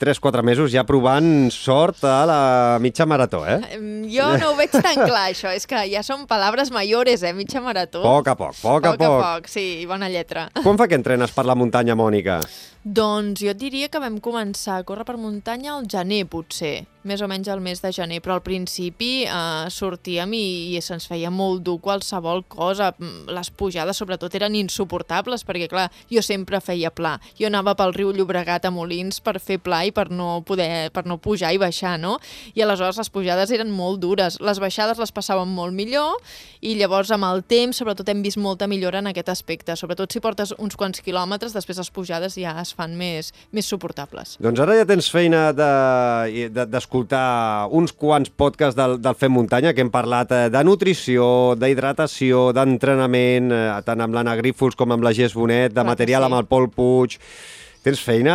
3-4 0.00 0.44
mesos 0.46 0.72
ja 0.72 0.84
provant 0.88 1.50
sort 1.54 2.04
a 2.08 2.22
la 2.28 2.40
mitja 2.80 3.06
marató, 3.06 3.44
eh? 3.46 3.60
Jo 4.10 4.30
no 4.40 4.52
ho 4.52 4.56
veig 4.58 4.72
tan 4.74 4.96
clar, 5.04 5.28
això. 5.30 5.52
És 5.54 5.66
que 5.70 5.84
ja 5.90 6.02
són 6.06 6.26
paraules 6.30 6.72
mayores, 6.74 7.22
eh? 7.22 7.34
Mitja 7.36 7.62
marató. 7.64 8.02
Poc 8.04 8.32
a 8.32 8.36
poc, 8.38 8.56
poc, 8.60 8.82
poc 8.82 8.88
a 8.88 8.96
poc. 8.96 9.20
A 9.20 9.36
poc, 9.36 9.50
sí, 9.52 9.84
bona 9.90 10.10
lletra. 10.12 10.48
Com 10.64 10.78
fa 10.80 10.88
que 10.90 10.98
entrenes 10.98 11.34
per 11.34 11.46
la 11.48 11.56
muntanya, 11.58 11.96
Mònica? 11.98 12.40
Doncs 12.80 13.42
jo 13.44 13.52
diria 13.52 13.90
que 13.92 14.00
vam 14.00 14.16
començar 14.24 14.78
a 14.80 14.84
córrer 14.88 15.04
per 15.04 15.18
muntanya 15.20 15.74
al 15.74 15.84
gener, 15.90 16.22
potser, 16.32 16.86
més 17.08 17.22
o 17.22 17.28
menys 17.30 17.48
al 17.48 17.62
mes 17.64 17.80
de 17.80 17.92
gener, 17.94 18.20
però 18.20 18.36
al 18.36 18.44
principi 18.44 19.24
eh, 19.24 19.68
sortíem 19.72 20.34
i, 20.36 20.44
i 20.74 20.80
se'ns 20.84 21.06
feia 21.08 21.30
molt 21.32 21.62
dur 21.64 21.78
qualsevol 21.82 22.44
cosa. 22.50 22.90
Mm, 22.98 23.30
les 23.36 23.50
pujades, 23.50 23.96
sobretot, 24.00 24.34
eren 24.36 24.56
insuportables, 24.58 25.44
perquè, 25.48 25.68
clar, 25.70 25.88
jo 26.12 26.22
sempre 26.24 26.60
feia 26.64 26.92
pla. 26.92 27.16
Jo 27.38 27.48
anava 27.48 27.74
pel 27.78 27.94
riu 27.96 28.12
Llobregat 28.12 28.68
a 28.68 28.72
Molins 28.74 29.20
per 29.24 29.38
fer 29.40 29.60
pla 29.62 29.82
i 29.88 29.94
per 29.96 30.10
no 30.12 30.42
poder, 30.46 30.90
per 30.94 31.06
no 31.08 31.18
pujar 31.22 31.54
i 31.54 31.60
baixar, 31.60 31.96
no? 32.00 32.18
I 32.54 32.64
aleshores 32.64 33.00
les 33.00 33.12
pujades 33.12 33.52
eren 33.56 33.72
molt 33.72 34.00
dures. 34.02 34.40
Les 34.44 34.60
baixades 34.60 35.00
les 35.00 35.14
passàvem 35.14 35.48
molt 35.48 35.76
millor 35.76 36.20
i 36.60 36.74
llavors 36.76 37.10
amb 37.14 37.24
el 37.30 37.42
temps, 37.48 37.80
sobretot, 37.80 38.08
hem 38.12 38.20
vist 38.24 38.40
molta 38.40 38.68
millora 38.68 39.00
en 39.00 39.10
aquest 39.10 39.32
aspecte. 39.32 39.76
Sobretot 39.78 40.12
si 40.12 40.20
portes 40.20 40.52
uns 40.58 40.76
quants 40.76 41.00
quilòmetres, 41.04 41.54
després 41.56 41.80
les 41.80 41.92
pujades 41.94 42.36
ja 42.36 42.54
es 42.60 42.74
fan 42.76 42.96
més, 42.98 43.32
més 43.56 43.68
suportables. 43.70 44.36
Doncs 44.42 44.60
ara 44.60 44.76
ja 44.76 44.86
tens 44.88 45.08
feina 45.12 45.48
d'escoltar 45.56 46.68
de, 46.68 46.80
escoltar 46.90 47.68
uns 47.70 47.92
quants 47.94 48.30
podcasts 48.34 48.74
del, 48.74 48.96
del 48.98 49.14
Fem 49.14 49.30
Muntanya 49.30 49.70
que 49.72 49.84
hem 49.84 49.92
parlat 49.94 50.32
eh, 50.34 50.48
de 50.50 50.62
nutrició, 50.66 51.54
d'hidratació, 51.54 52.50
d'entrenament, 52.56 53.52
eh, 53.54 53.78
tant 53.86 54.02
amb 54.02 54.16
l'Anna 54.16 54.34
Grífols 54.40 54.74
com 54.74 54.90
amb 54.90 55.06
la 55.06 55.14
Gés 55.14 55.36
Bonet, 55.38 55.70
de 55.70 55.78
Clar 55.78 55.86
material 55.86 56.26
sí. 56.26 56.30
amb 56.30 56.40
el 56.42 56.50
Pol 56.50 56.68
Puig... 56.74 57.18
Tens 57.80 57.96
feina 58.04 58.34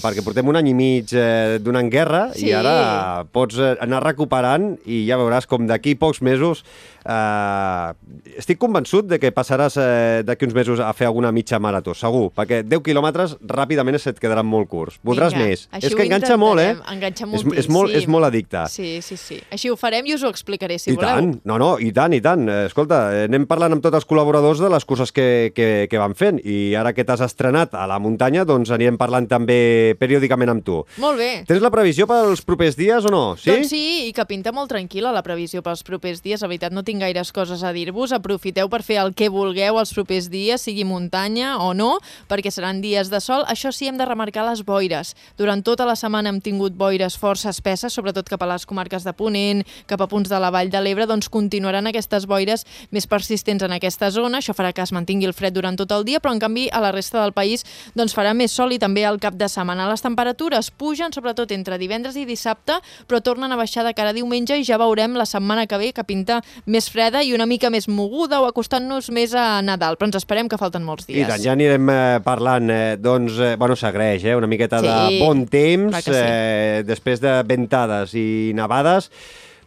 perquè 0.00 0.22
portem 0.24 0.48
un 0.48 0.56
any 0.56 0.70
i 0.70 0.72
mig 0.72 1.10
eh, 1.12 1.58
donant 1.60 1.90
guerra 1.92 2.30
Sí. 2.32 2.46
i 2.48 2.52
ara 2.56 3.26
pots 3.28 3.58
eh, 3.60 3.74
anar 3.84 3.98
recuperant 4.00 4.70
i 4.88 5.02
ja 5.04 5.18
veuràs 5.20 5.44
com 5.44 5.66
d'aquí 5.68 5.92
pocs 6.00 6.22
mesos 6.24 6.62
eh, 7.06 8.36
estic 8.40 8.58
convençut 8.60 9.06
de 9.08 9.18
que 9.22 9.30
passaràs 9.34 9.76
eh, 9.80 10.22
d'aquí 10.26 10.46
uns 10.48 10.54
mesos 10.56 10.80
a 10.82 10.92
fer 10.96 11.06
alguna 11.08 11.30
mitja 11.34 11.58
marató, 11.62 11.94
segur, 11.96 12.28
perquè 12.36 12.62
10 12.66 12.82
quilòmetres 12.86 13.36
ràpidament 13.46 13.98
se't 14.02 14.20
quedaran 14.22 14.46
molt 14.46 14.68
curts. 14.68 14.98
Voldràs 15.06 15.34
Vinga, 15.34 15.46
més. 15.46 15.66
és 15.80 15.94
que 15.94 16.06
enganxa 16.06 16.36
molt, 16.40 16.60
eh? 16.60 16.74
enganxa 16.92 17.28
És, 17.32 17.44
és, 17.64 17.68
molt, 17.72 17.94
és 17.94 18.06
molt 18.10 18.26
addicte. 18.28 18.66
Sí, 18.72 19.00
sí, 19.02 19.16
sí. 19.16 19.38
Així 19.52 19.70
ho 19.70 19.76
farem 19.78 20.06
i 20.06 20.14
us 20.16 20.24
ho 20.26 20.30
explicaré, 20.32 20.78
si 20.78 20.90
I 20.92 20.96
voleu. 20.96 21.08
tant, 21.08 21.40
no, 21.48 21.58
no, 21.62 21.70
i 21.82 21.92
tant, 21.96 22.12
i 22.16 22.20
tant. 22.24 22.46
Eh, 22.48 22.64
Escolta, 22.66 23.00
eh, 23.14 23.24
anem 23.30 23.46
parlant 23.48 23.76
amb 23.76 23.84
tots 23.84 23.96
els 24.00 24.06
col·laboradors 24.08 24.60
de 24.62 24.70
les 24.72 24.84
curses 24.84 25.12
que, 25.14 25.52
que, 25.56 25.86
que 25.90 25.98
van 26.02 26.14
fent 26.18 26.40
i 26.44 26.74
ara 26.78 26.92
que 26.96 27.04
t'has 27.06 27.22
estrenat 27.24 27.74
a 27.74 27.86
la 27.88 27.98
muntanya, 28.02 28.44
doncs 28.48 28.70
anirem 28.74 28.98
parlant 29.00 29.28
també 29.30 29.94
periòdicament 30.00 30.52
amb 30.52 30.64
tu. 30.66 30.80
Molt 31.02 31.18
bé. 31.20 31.30
Tens 31.48 31.62
la 31.62 31.70
previsió 31.74 32.06
pels 32.10 32.42
propers 32.46 32.76
dies 32.78 33.06
o 33.06 33.12
no? 33.12 33.24
Sí? 33.40 33.50
Doncs 33.50 33.70
sí, 33.72 33.82
i 34.08 34.12
que 34.16 34.26
pinta 34.28 34.52
molt 34.52 34.70
tranquil·la 34.72 35.12
la 35.14 35.22
previsió 35.26 35.62
pels 35.64 35.84
propers 35.86 36.22
dies. 36.24 36.42
La 36.42 36.50
veritat, 36.50 36.74
no 36.74 36.82
tinc 36.86 36.95
gaires 36.98 37.32
coses 37.32 37.62
a 37.62 37.72
dir-vos. 37.72 38.12
Aprofiteu 38.12 38.68
per 38.72 38.82
fer 38.86 38.98
el 39.02 39.12
que 39.14 39.28
vulgueu 39.32 39.78
els 39.80 39.92
propers 39.94 40.30
dies, 40.32 40.62
sigui 40.62 40.84
muntanya 40.84 41.56
o 41.62 41.72
no, 41.74 41.96
perquè 42.30 42.52
seran 42.54 42.80
dies 42.84 43.10
de 43.12 43.20
sol. 43.20 43.44
Això 43.50 43.72
sí, 43.74 43.88
hem 43.90 43.98
de 43.98 44.06
remarcar 44.08 44.46
les 44.48 44.64
boires. 44.66 45.14
Durant 45.38 45.62
tota 45.66 45.86
la 45.88 45.96
setmana 45.96 46.30
hem 46.32 46.40
tingut 46.40 46.76
boires 46.76 47.16
força 47.18 47.50
espesses, 47.50 47.94
sobretot 47.94 48.28
cap 48.28 48.42
a 48.42 48.50
les 48.50 48.66
comarques 48.66 49.04
de 49.06 49.14
Ponent, 49.16 49.64
cap 49.86 50.02
a 50.02 50.08
punts 50.10 50.30
de 50.30 50.40
la 50.40 50.50
Vall 50.54 50.70
de 50.70 50.80
l'Ebre, 50.82 51.06
doncs 51.06 51.30
continuaran 51.32 51.86
aquestes 51.86 52.26
boires 52.26 52.66
més 52.90 53.06
persistents 53.06 53.62
en 53.66 53.76
aquesta 53.76 54.10
zona. 54.10 54.38
Això 54.38 54.54
farà 54.56 54.72
que 54.72 54.84
es 54.84 54.92
mantingui 54.92 55.28
el 55.28 55.34
fred 55.36 55.54
durant 55.56 55.76
tot 55.78 55.92
el 55.92 56.04
dia, 56.06 56.20
però 56.20 56.34
en 56.34 56.42
canvi 56.42 56.68
a 56.72 56.80
la 56.82 56.92
resta 56.94 57.22
del 57.22 57.34
país 57.36 57.64
doncs 57.94 58.14
farà 58.16 58.34
més 58.34 58.52
sol 58.52 58.72
i 58.72 58.80
també 58.82 59.04
al 59.06 59.20
cap 59.22 59.36
de 59.38 59.48
setmana. 59.48 59.88
Les 59.90 60.04
temperatures 60.04 60.70
pugen 60.70 61.14
sobretot 61.14 61.52
entre 61.54 61.78
divendres 61.78 62.16
i 62.16 62.26
dissabte, 62.28 62.78
però 63.06 63.20
tornen 63.20 63.52
a 63.52 63.60
baixar 63.60 63.84
de 63.86 63.94
cara 63.94 64.12
a 64.12 64.16
diumenge 64.16 64.56
i 64.58 64.64
ja 64.66 64.78
veurem 64.80 65.16
la 65.16 65.26
setmana 65.26 65.66
que 65.66 65.78
ve 65.80 65.92
que 65.96 66.04
pinta 66.04 66.40
més 66.66 66.85
freda 66.92 67.22
i 67.22 67.32
una 67.34 67.46
mica 67.46 67.70
més 67.70 67.88
moguda 67.88 68.40
o 68.42 68.46
acostant-nos 68.48 69.10
més 69.14 69.34
a 69.34 69.62
Nadal, 69.62 69.96
però 69.96 70.08
ens 70.10 70.18
esperem 70.20 70.48
que 70.48 70.58
falten 70.60 70.84
molts 70.86 71.08
I 71.08 71.14
dies. 71.14 71.28
tant, 71.28 71.42
ja 71.42 71.52
anirem 71.56 71.90
eh, 71.90 72.18
parlant, 72.24 72.70
eh, 72.70 72.96
doncs, 73.00 73.38
eh, 73.38 73.54
bueno, 73.60 73.76
s'agraeix, 73.76 74.24
eh, 74.24 74.36
una 74.36 74.46
miqueta 74.50 74.80
de 74.84 74.92
Sí, 75.08 75.18
bon 75.22 75.46
temps, 75.50 75.98
sí. 76.04 76.12
eh, 76.14 76.82
després 76.86 77.20
de 77.20 77.42
ventades 77.46 78.14
i 78.14 78.52
nevades, 78.56 79.10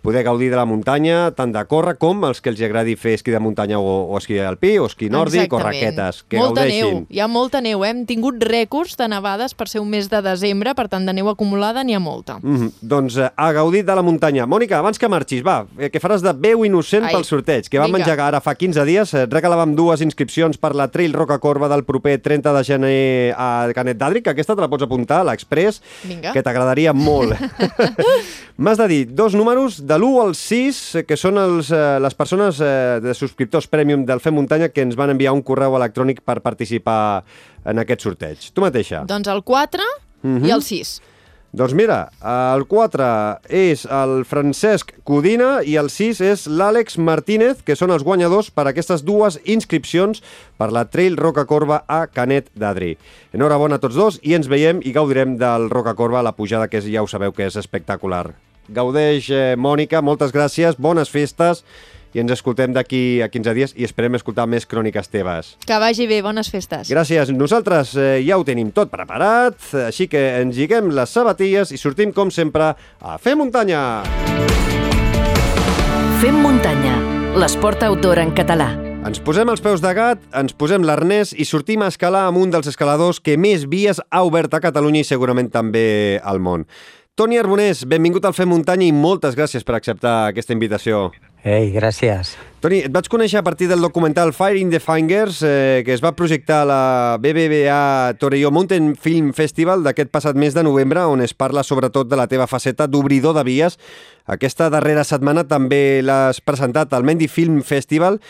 poder 0.02 0.24
gaudir 0.24 0.50
de 0.50 0.56
la 0.56 0.66
muntanya, 0.66 1.32
tant 1.36 1.52
de 1.52 1.64
córrer 1.66 1.98
com 1.98 2.24
els 2.26 2.40
que 2.42 2.50
els 2.50 2.62
agradi 2.62 2.96
fer 2.96 3.14
esquí 3.18 3.32
de 3.32 3.40
muntanya 3.40 3.80
o, 3.80 4.08
o 4.10 4.18
esquí 4.18 4.38
alpí 4.40 4.78
o 4.80 4.86
esquí 4.88 5.10
nòrdic 5.10 5.52
o 5.52 5.60
Exactament. 5.60 5.98
raquetes, 5.98 6.24
que 6.28 6.38
molta 6.38 6.62
gaudeixin. 6.62 6.94
neu, 6.94 7.06
hi 7.10 7.20
ha 7.20 7.28
molta 7.28 7.62
neu. 7.62 7.84
eh? 7.86 7.90
Hem 7.90 8.06
tingut 8.06 8.42
rècords 8.44 8.96
de 8.98 9.08
nevades 9.08 9.54
per 9.54 9.68
ser 9.68 9.82
un 9.82 9.90
mes 9.90 10.10
de 10.10 10.22
desembre, 10.22 10.74
per 10.76 10.88
tant 10.90 11.06
de 11.06 11.14
neu 11.14 11.30
acumulada 11.30 11.84
n'hi 11.84 11.94
ha 11.96 12.00
molta. 12.00 12.40
Mm 12.42 12.58
-hmm. 12.58 12.72
Doncs 12.82 13.18
eh, 13.18 13.30
a 13.36 13.52
gaudir 13.52 13.84
de 13.86 13.96
la 13.96 14.02
muntanya. 14.02 14.46
Mònica, 14.46 14.78
abans 14.80 14.98
que 15.00 15.08
marxis, 15.10 15.44
va, 15.46 15.66
eh, 15.78 15.90
que 15.90 16.00
faràs 16.00 16.22
de 16.22 16.34
veu 16.34 16.64
innocent 16.66 17.06
Ai, 17.06 17.14
pel 17.14 17.24
sorteig, 17.26 17.68
que 17.70 17.78
vam 17.80 17.88
vinga. 17.92 18.00
engegar 18.00 18.28
ara 18.28 18.42
fa 18.42 18.56
15 18.56 18.86
dies. 18.86 19.14
Eh, 19.14 19.26
regalàvem 19.28 19.76
dues 19.76 20.02
inscripcions 20.02 20.58
per 20.58 20.76
la 20.76 20.88
Trail 20.88 21.14
Roca 21.14 21.40
Corba 21.40 21.68
del 21.68 21.84
proper 21.84 22.20
30 22.22 22.54
de 22.54 22.64
gener 22.64 23.34
a 23.38 23.68
Canet 23.76 23.98
d'Adri, 23.98 24.22
que 24.22 24.30
aquesta 24.30 24.56
te 24.56 24.62
la 24.62 24.68
pots 24.70 24.84
apuntar, 24.84 25.20
a 25.22 25.24
l'Express, 25.24 25.82
que 26.34 26.42
t'agradaria 26.44 26.94
molt. 26.94 27.34
M'has 28.58 28.78
de 28.78 28.88
dir 28.88 29.06
dos 29.16 29.34
números, 29.34 29.86
de 29.90 29.98
l'1 29.98 30.22
al 30.22 30.36
6, 30.38 30.80
eh, 31.00 31.04
que 31.10 31.18
són 31.18 31.40
els, 31.42 31.72
eh, 31.74 31.98
les 32.04 32.14
persones 32.14 32.60
eh, 32.62 33.00
de 33.02 33.14
subscriptors 33.18 33.66
Premium 33.68 34.04
del 34.06 34.22
Fem 34.22 34.36
Muntanya 34.38 34.70
que 34.70 34.84
ens 34.86 34.94
van 35.00 35.10
enviar 35.16 35.34
un 35.34 35.42
correu 35.42 35.74
electrònic 35.80 36.22
per 36.22 36.40
participar 36.46 37.24
en 37.66 37.82
aquest 37.82 38.06
sorteig. 38.06 38.52
Tu 38.54 38.62
mateixa. 38.62 39.02
Doncs 39.10 39.28
el 39.34 39.42
4 39.44 39.82
Mhm. 40.22 40.46
i 40.46 40.52
el 40.52 40.62
6. 40.62 41.00
Doncs 41.52 41.74
mira, 41.74 42.12
el 42.22 42.68
4 42.70 43.40
és 43.50 43.86
el 43.90 44.24
Francesc 44.30 44.92
Codina 45.04 45.64
i 45.66 45.78
el 45.82 45.90
6 45.90 46.20
és 46.22 46.44
l'Àlex 46.46 47.00
Martínez, 47.02 47.64
que 47.66 47.76
són 47.76 47.90
els 47.90 48.04
guanyadors 48.04 48.52
per 48.52 48.68
aquestes 48.68 49.02
dues 49.04 49.40
inscripcions 49.46 50.22
per 50.60 50.72
la 50.72 50.86
Trail 50.86 51.18
Roca 51.18 51.48
Corba 51.50 51.84
a 51.88 52.06
Canet 52.06 52.52
d'Adri. 52.54 53.00
Enhorabona 53.34 53.80
a 53.80 53.80
tots 53.80 53.96
dos 53.96 54.20
i 54.22 54.36
ens 54.38 54.48
veiem 54.48 54.82
i 54.84 54.94
gaudirem 54.94 55.38
del 55.42 55.72
Roca 55.72 55.96
Corba, 55.96 56.22
la 56.22 56.36
pujada 56.38 56.68
que 56.68 56.78
és, 56.78 56.86
ja 56.86 57.02
ho 57.02 57.08
sabeu 57.08 57.34
que 57.34 57.48
és 57.48 57.56
espectacular. 57.56 58.36
Gaudeix, 58.74 59.30
eh, 59.30 59.56
Mònica, 59.58 60.02
moltes 60.06 60.34
gràcies, 60.36 60.78
bones 60.78 61.10
festes 61.10 61.64
i 62.14 62.22
ens 62.24 62.32
escoltem 62.34 62.74
d'aquí 62.74 63.22
a 63.22 63.30
15 63.30 63.54
dies 63.54 63.74
i 63.78 63.86
esperem 63.86 64.18
escoltar 64.18 64.48
més 64.50 64.66
cròniques 64.70 65.12
teves. 65.14 65.54
Que 65.66 65.78
vagi 65.82 66.08
bé, 66.10 66.22
bones 66.26 66.50
festes. 66.50 66.90
Gràcies. 66.90 67.30
Nosaltres 67.36 67.94
eh, 67.98 68.10
ja 68.26 68.40
ho 68.40 68.46
tenim 68.46 68.72
tot 68.74 68.90
preparat, 68.94 69.58
així 69.86 70.10
que 70.10 70.24
ens 70.42 70.58
lliguem 70.58 70.90
les 70.96 71.14
sabatilles 71.14 71.74
i 71.74 71.78
sortim, 71.78 72.14
com 72.14 72.34
sempre, 72.34 72.74
a 73.02 73.18
fer 73.22 73.38
muntanya. 73.38 74.04
Fem 76.20 76.36
muntanya, 76.44 76.98
l'esport 77.40 77.86
outdoor 77.88 78.20
en 78.26 78.34
català. 78.36 78.74
Ens 79.08 79.22
posem 79.24 79.48
els 79.48 79.62
peus 79.64 79.80
de 79.80 79.92
gat, 79.96 80.20
ens 80.36 80.52
posem 80.60 80.84
l'arnès 80.84 81.30
i 81.32 81.46
sortim 81.48 81.86
a 81.86 81.88
escalar 81.88 82.26
amb 82.28 82.42
un 82.42 82.52
dels 82.52 82.68
escaladors 82.68 83.22
que 83.24 83.38
més 83.40 83.64
vies 83.72 84.02
ha 84.12 84.24
obert 84.28 84.52
a 84.54 84.60
Catalunya 84.60 85.06
i 85.06 85.08
segurament 85.08 85.48
també 85.54 86.20
al 86.20 86.42
món. 86.44 86.66
Toni 87.20 87.36
Arbonés, 87.36 87.82
benvingut 87.84 88.24
al 88.24 88.32
Fem 88.32 88.48
Muntanya 88.48 88.86
i 88.88 88.94
moltes 88.96 89.34
gràcies 89.36 89.66
per 89.68 89.74
acceptar 89.76 90.30
aquesta 90.30 90.54
invitació. 90.56 91.10
Ei, 91.44 91.66
gràcies. 91.74 92.30
Toni, 92.64 92.78
et 92.88 92.94
vaig 92.96 93.10
conèixer 93.12 93.42
a 93.42 93.44
partir 93.44 93.68
del 93.68 93.84
documental 93.84 94.32
Fire 94.32 94.56
in 94.56 94.70
the 94.72 94.80
Fingers, 94.80 95.42
eh, 95.44 95.82
que 95.84 95.92
es 95.92 96.00
va 96.00 96.14
projectar 96.16 96.62
a 96.62 96.68
la 96.70 97.18
BBVA 97.20 98.14
Torelló 98.22 98.54
Mountain 98.56 98.94
Film 98.96 99.34
Festival 99.36 99.84
d'aquest 99.84 100.14
passat 100.16 100.40
mes 100.40 100.56
de 100.56 100.64
novembre, 100.64 101.04
on 101.12 101.20
es 101.20 101.36
parla 101.36 101.66
sobretot 101.68 102.08
de 102.08 102.16
la 102.16 102.30
teva 102.32 102.48
faceta 102.48 102.88
d'obridor 102.88 103.36
de 103.36 103.44
vies. 103.44 103.76
Aquesta 104.24 104.70
darrera 104.72 105.04
setmana 105.04 105.44
també 105.44 106.00
l'has 106.00 106.40
presentat 106.40 106.96
al 106.96 107.04
Mendy 107.04 107.28
Film 107.28 107.60
Festival. 107.68 108.22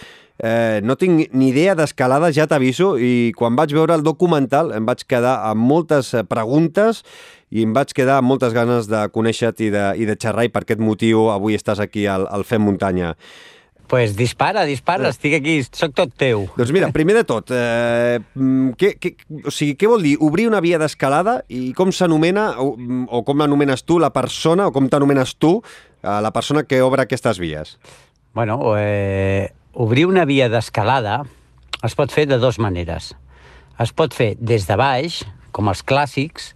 Eh, 0.41 0.79
no 0.81 0.95
tinc 0.95 1.33
ni 1.35 1.49
idea 1.51 1.73
d'escalada, 1.75 2.31
ja 2.31 2.47
t'aviso, 2.47 2.93
i 2.97 3.33
quan 3.35 3.57
vaig 3.59 3.73
veure 3.75 3.93
el 3.93 4.05
documental 4.05 4.71
em 4.71 4.85
vaig 4.87 5.03
quedar 5.05 5.41
amb 5.49 5.61
moltes 5.61 6.13
eh, 6.15 6.23
preguntes 6.23 7.03
i 7.49 7.63
em 7.65 7.73
vaig 7.73 7.93
quedar 7.97 8.19
amb 8.19 8.29
moltes 8.29 8.53
ganes 8.53 8.89
de 8.89 9.05
conèixer-te 9.13 9.67
i, 9.67 9.69
de, 9.73 9.85
i 9.97 10.05
de 10.09 10.17
xerrar 10.19 10.45
i 10.45 10.51
per 10.53 10.63
aquest 10.65 10.81
motiu 10.81 11.29
avui 11.33 11.57
estàs 11.57 11.81
aquí 11.81 12.05
al, 12.07 12.27
al 12.29 12.45
Fem 12.45 12.61
Muntanya. 12.61 13.15
pues 13.89 14.15
dispara, 14.15 14.65
dispara, 14.69 15.09
estic 15.09 15.33
aquí, 15.39 15.55
sóc 15.65 15.95
tot 15.97 16.11
teu. 16.13 16.43
Doncs 16.53 16.69
mira, 16.69 16.91
primer 16.93 17.15
de 17.17 17.23
tot, 17.25 17.49
eh, 17.49 18.19
mm, 18.37 18.75
què, 18.77 18.91
què, 19.01 19.15
o 19.41 19.49
sigui, 19.49 19.73
què 19.73 19.89
vol 19.89 20.05
dir 20.05 20.11
obrir 20.21 20.45
una 20.45 20.61
via 20.61 20.77
d'escalada 20.77 21.39
i 21.49 21.73
com 21.73 21.89
s'anomena, 21.89 22.51
o, 22.61 22.75
mm, 22.77 23.07
o 23.09 23.23
com 23.25 23.41
anomenes 23.41 23.81
tu 23.89 23.97
la 23.97 24.11
persona, 24.13 24.67
o 24.67 24.71
com 24.71 24.87
t'anomenes 24.87 25.33
tu, 25.41 25.63
eh, 26.03 26.21
la 26.21 26.29
persona 26.29 26.63
que 26.69 26.83
obre 26.83 27.01
aquestes 27.01 27.39
vies? 27.41 27.79
Bueno, 28.37 28.77
eh, 28.77 29.49
obrir 29.73 30.05
una 30.05 30.25
via 30.25 30.49
d'escalada 30.49 31.23
es 31.83 31.95
pot 31.95 32.11
fer 32.13 32.27
de 32.27 32.37
dues 32.37 32.59
maneres. 32.59 33.15
Es 33.79 33.91
pot 33.91 34.13
fer 34.13 34.35
des 34.39 34.67
de 34.67 34.75
baix, 34.75 35.23
com 35.51 35.67
els 35.67 35.81
clàssics, 35.81 36.53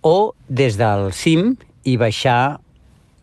o 0.00 0.34
des 0.48 0.76
del 0.80 1.12
cim 1.12 1.56
i 1.84 1.96
baixar, 2.00 2.60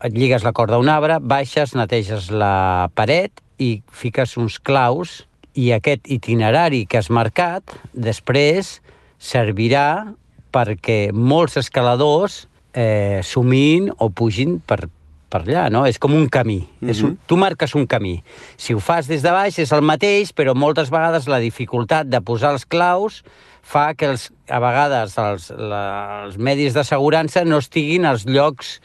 et 0.04 0.14
lligues 0.14 0.44
la 0.46 0.52
corda 0.54 0.78
a 0.78 0.82
un 0.82 0.88
arbre, 0.88 1.18
baixes, 1.20 1.74
neteges 1.74 2.30
la 2.30 2.88
paret 2.94 3.42
i 3.58 3.80
fiques 3.90 4.36
uns 4.38 4.58
claus 4.62 5.24
i 5.58 5.72
aquest 5.74 6.06
itinerari 6.06 6.84
que 6.86 7.00
has 7.00 7.10
marcat 7.10 7.74
després 7.92 8.78
servirà 9.18 10.14
perquè 10.54 11.10
molts 11.12 11.58
escaladors 11.58 12.44
eh, 12.72 13.20
sumin 13.26 13.90
o 13.98 14.08
pugin 14.14 14.60
per, 14.62 14.86
per 15.28 15.42
allà, 15.42 15.66
no? 15.72 15.84
És 15.86 15.98
com 15.98 16.14
un 16.14 16.28
camí. 16.28 16.60
Mm 16.60 16.86
-hmm. 16.86 16.90
és 16.90 17.02
un, 17.02 17.18
tu 17.26 17.36
marques 17.36 17.74
un 17.74 17.86
camí. 17.86 18.22
Si 18.56 18.74
ho 18.74 18.80
fas 18.80 19.06
des 19.06 19.22
de 19.22 19.30
baix 19.30 19.58
és 19.58 19.72
el 19.72 19.82
mateix, 19.82 20.32
però 20.32 20.54
moltes 20.54 20.90
vegades 20.90 21.26
la 21.26 21.38
dificultat 21.38 22.06
de 22.06 22.20
posar 22.20 22.52
els 22.52 22.64
claus 22.64 23.24
fa 23.68 23.92
que 23.98 24.08
els, 24.14 24.28
a 24.48 24.60
vegades 24.64 25.16
els, 25.20 25.50
la, 25.52 25.82
els 26.24 26.38
medis 26.40 26.76
d'assegurança 26.76 27.44
no 27.44 27.60
estiguin 27.60 28.08
als 28.08 28.24
llocs 28.24 28.78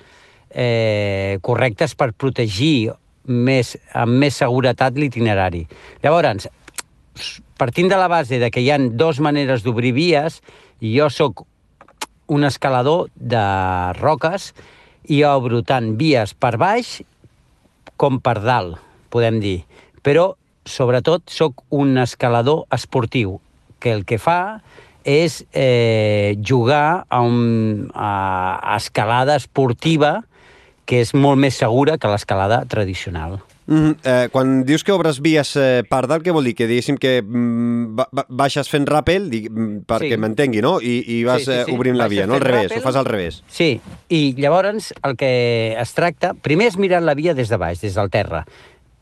eh, 0.52 1.40
correctes 1.42 1.96
per 1.96 2.12
protegir 2.12 2.92
més, 3.24 3.78
amb 3.96 4.20
més 4.20 4.42
seguretat 4.42 5.00
l'itinerari. 5.00 5.64
Llavors, 6.04 6.50
partint 7.58 7.90
de 7.92 8.00
la 8.00 8.10
base 8.12 8.40
de 8.42 8.52
que 8.52 8.64
hi 8.64 8.70
han 8.74 8.92
dues 9.00 9.22
maneres 9.24 9.64
d'obrir 9.64 9.94
vies, 9.96 10.42
jo 10.84 11.10
sóc 11.10 11.46
un 12.28 12.44
escalador 12.44 13.08
de 13.16 13.44
roques 14.00 14.52
i 15.12 15.24
obro 15.28 15.62
tant 15.68 15.94
vies 16.00 16.34
per 16.34 16.56
baix 16.60 17.00
com 18.00 18.20
per 18.24 18.40
dalt, 18.44 18.80
podem 19.14 19.40
dir. 19.40 19.62
Però, 20.04 20.34
sobretot, 20.68 21.30
sóc 21.32 21.64
un 21.72 21.98
escalador 22.02 22.66
esportiu, 22.74 23.38
que 23.84 23.92
el 23.92 24.06
que 24.08 24.18
fa 24.22 24.62
és 25.04 25.42
eh, 25.52 26.38
jugar 26.48 27.04
a, 27.12 27.20
un, 27.22 27.90
a, 27.94 28.76
escalada 28.80 29.36
esportiva 29.36 30.22
que 30.88 31.02
és 31.04 31.12
molt 31.16 31.40
més 31.40 31.56
segura 31.60 31.98
que 32.00 32.08
l'escalada 32.12 32.64
tradicional. 32.72 33.42
Mm, 33.68 33.92
eh, 34.04 34.28
quan 34.32 34.66
dius 34.68 34.84
que 34.84 34.92
obres 34.92 35.22
vies 35.24 35.54
eh, 35.56 35.84
per 35.88 36.02
dalt, 36.12 36.24
què 36.26 36.34
vol 36.36 36.44
dir? 36.44 36.52
Que 36.60 36.68
diguéssim 36.68 36.98
que 37.00 37.14
mm, 37.24 37.94
ba 37.96 38.08
ba 38.12 38.26
baixes 38.28 38.68
fent 38.72 38.84
rappel, 38.92 39.30
dig, 39.32 39.48
mm, 39.52 39.86
perquè 39.88 40.16
Sí. 40.16 40.20
m'entengui, 40.20 40.60
no? 40.64 40.74
I, 40.84 40.98
i 41.16 41.22
vas 41.24 41.46
Sí, 41.46 41.52
sí, 41.52 41.60
sí. 41.64 41.72
eh, 41.72 41.76
obrint 41.78 41.96
la 41.96 42.10
Baixes 42.10 42.18
via, 42.18 42.28
no? 42.28 42.36
Al 42.40 42.44
revés, 42.44 42.72
ràpel. 42.72 42.82
ho 42.82 42.88
fas 42.90 43.00
al 43.00 43.08
revés. 43.08 43.40
Sí, 43.48 43.70
i 44.12 44.22
llavors 44.40 44.92
el 45.04 45.16
que 45.16 45.32
es 45.80 45.94
tracta... 45.96 46.34
Primer 46.36 46.68
és 46.74 46.78
mirar 46.80 47.00
la 47.04 47.16
via 47.16 47.34
des 47.36 47.48
de 47.52 47.60
baix, 47.60 47.80
des 47.80 47.96
del 47.96 48.12
terra, 48.12 48.44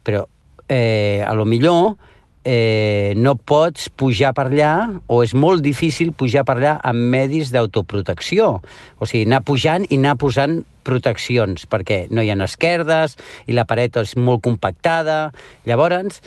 però 0.06 0.28
eh, 0.70 1.26
a 1.26 1.34
lo 1.34 1.46
millor 1.50 1.96
eh, 2.44 3.14
no 3.18 3.36
pots 3.36 3.90
pujar 3.90 4.34
per 4.38 4.48
allà 4.50 4.74
o 5.08 5.22
és 5.24 5.34
molt 5.38 5.64
difícil 5.66 6.12
pujar 6.18 6.44
per 6.48 6.58
allà 6.58 6.76
amb 6.88 7.10
medis 7.14 7.52
d'autoprotecció. 7.54 8.60
O 8.98 9.08
sigui, 9.08 9.26
anar 9.30 9.44
pujant 9.46 9.86
i 9.90 10.00
anar 10.00 10.18
posant 10.22 10.62
proteccions, 10.84 11.68
perquè 11.70 12.08
no 12.10 12.24
hi 12.24 12.32
ha 12.32 12.40
esquerdes 12.44 13.18
i 13.46 13.54
la 13.58 13.68
paret 13.70 14.00
és 14.02 14.16
molt 14.18 14.42
compactada. 14.46 15.32
Llavors, 15.70 16.22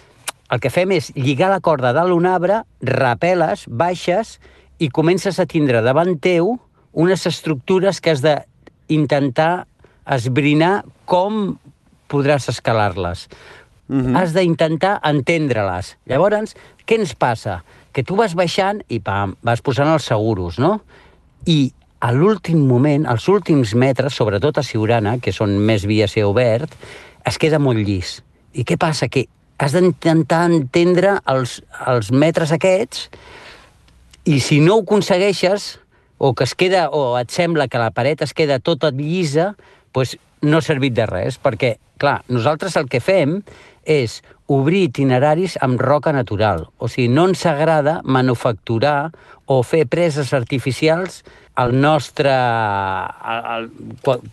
el 0.51 0.61
que 0.63 0.71
fem 0.71 0.93
és 0.95 1.11
lligar 1.17 1.51
la 1.51 1.63
corda 1.65 1.95
dalt 1.97 2.15
un 2.15 2.27
arbre, 2.31 2.63
rapeles, 2.83 3.67
baixes, 3.67 4.39
i 4.79 4.91
comences 4.91 5.39
a 5.39 5.47
tindre 5.47 5.83
davant 5.83 6.17
teu 6.19 6.57
unes 6.95 7.27
estructures 7.27 8.01
que 8.01 8.13
has 8.15 8.23
d'intentar 8.23 9.67
esbrinar 10.07 10.85
com 11.11 11.57
podràs 12.11 12.51
escalar-les. 12.53 13.27
Mm 13.87 14.01
-hmm. 14.01 14.17
Has 14.17 14.33
d'intentar 14.33 15.01
entendre-les. 15.03 15.97
Llavors, 16.07 16.55
què 16.87 16.99
ens 16.99 17.15
passa? 17.15 17.63
Que 17.93 18.03
tu 18.03 18.17
vas 18.17 18.35
baixant 18.35 18.83
i 18.89 19.01
pam, 19.01 19.37
vas 19.43 19.61
posant 19.61 19.89
els 19.89 20.05
seguros, 20.05 20.59
no? 20.59 20.81
I 21.47 21.73
a 22.01 22.13
l'últim 22.13 22.67
moment, 22.67 23.07
als 23.07 23.29
últims 23.29 23.75
metres, 23.75 24.15
sobretot 24.15 24.59
a 24.59 24.63
Siurana, 24.63 25.19
que 25.19 25.33
són 25.33 25.59
més 25.59 25.87
via 25.87 26.09
ser 26.09 26.25
obert, 26.25 26.73
es 27.25 27.39
queda 27.39 27.59
molt 27.59 27.79
llis. 27.79 28.23
I 28.53 28.65
què 28.65 28.77
passa? 28.77 29.09
Que 29.09 29.27
has 29.59 29.73
d'intentar 29.73 30.51
entendre 30.51 31.21
els, 31.31 31.63
els 31.87 32.11
metres 32.11 32.53
aquests 32.53 33.09
i 34.25 34.41
si 34.41 34.61
no 34.61 34.77
ho 34.77 34.83
aconsegueixes, 34.83 35.79
o 36.19 36.33
que 36.35 36.45
es 36.45 36.55
queda, 36.55 36.89
o 36.91 37.19
et 37.19 37.31
sembla 37.31 37.69
que 37.69 37.81
la 37.81 37.91
paret 37.93 38.23
es 38.25 38.33
queda 38.33 38.61
tota 38.61 38.91
llisa, 38.95 39.55
doncs 39.93 40.17
no 40.45 40.61
ha 40.61 40.65
servit 40.65 40.95
de 40.97 41.07
res, 41.09 41.41
perquè, 41.43 41.77
clar, 41.99 42.21
nosaltres 42.29 42.77
el 42.77 42.89
que 42.93 43.01
fem 43.01 43.41
és 43.85 44.21
obrir 44.49 44.87
itineraris 44.91 45.57
amb 45.65 45.81
roca 45.81 46.13
natural. 46.13 46.67
O 46.79 46.89
sigui, 46.89 47.09
no 47.13 47.27
ens 47.31 47.45
agrada 47.49 48.01
manufacturar 48.05 49.11
o 49.49 49.63
fer 49.65 49.87
preses 49.89 50.33
artificials 50.37 51.23
al 51.55 51.75
nostre... 51.81 52.33
Al, 52.35 53.41
al, 53.55 53.69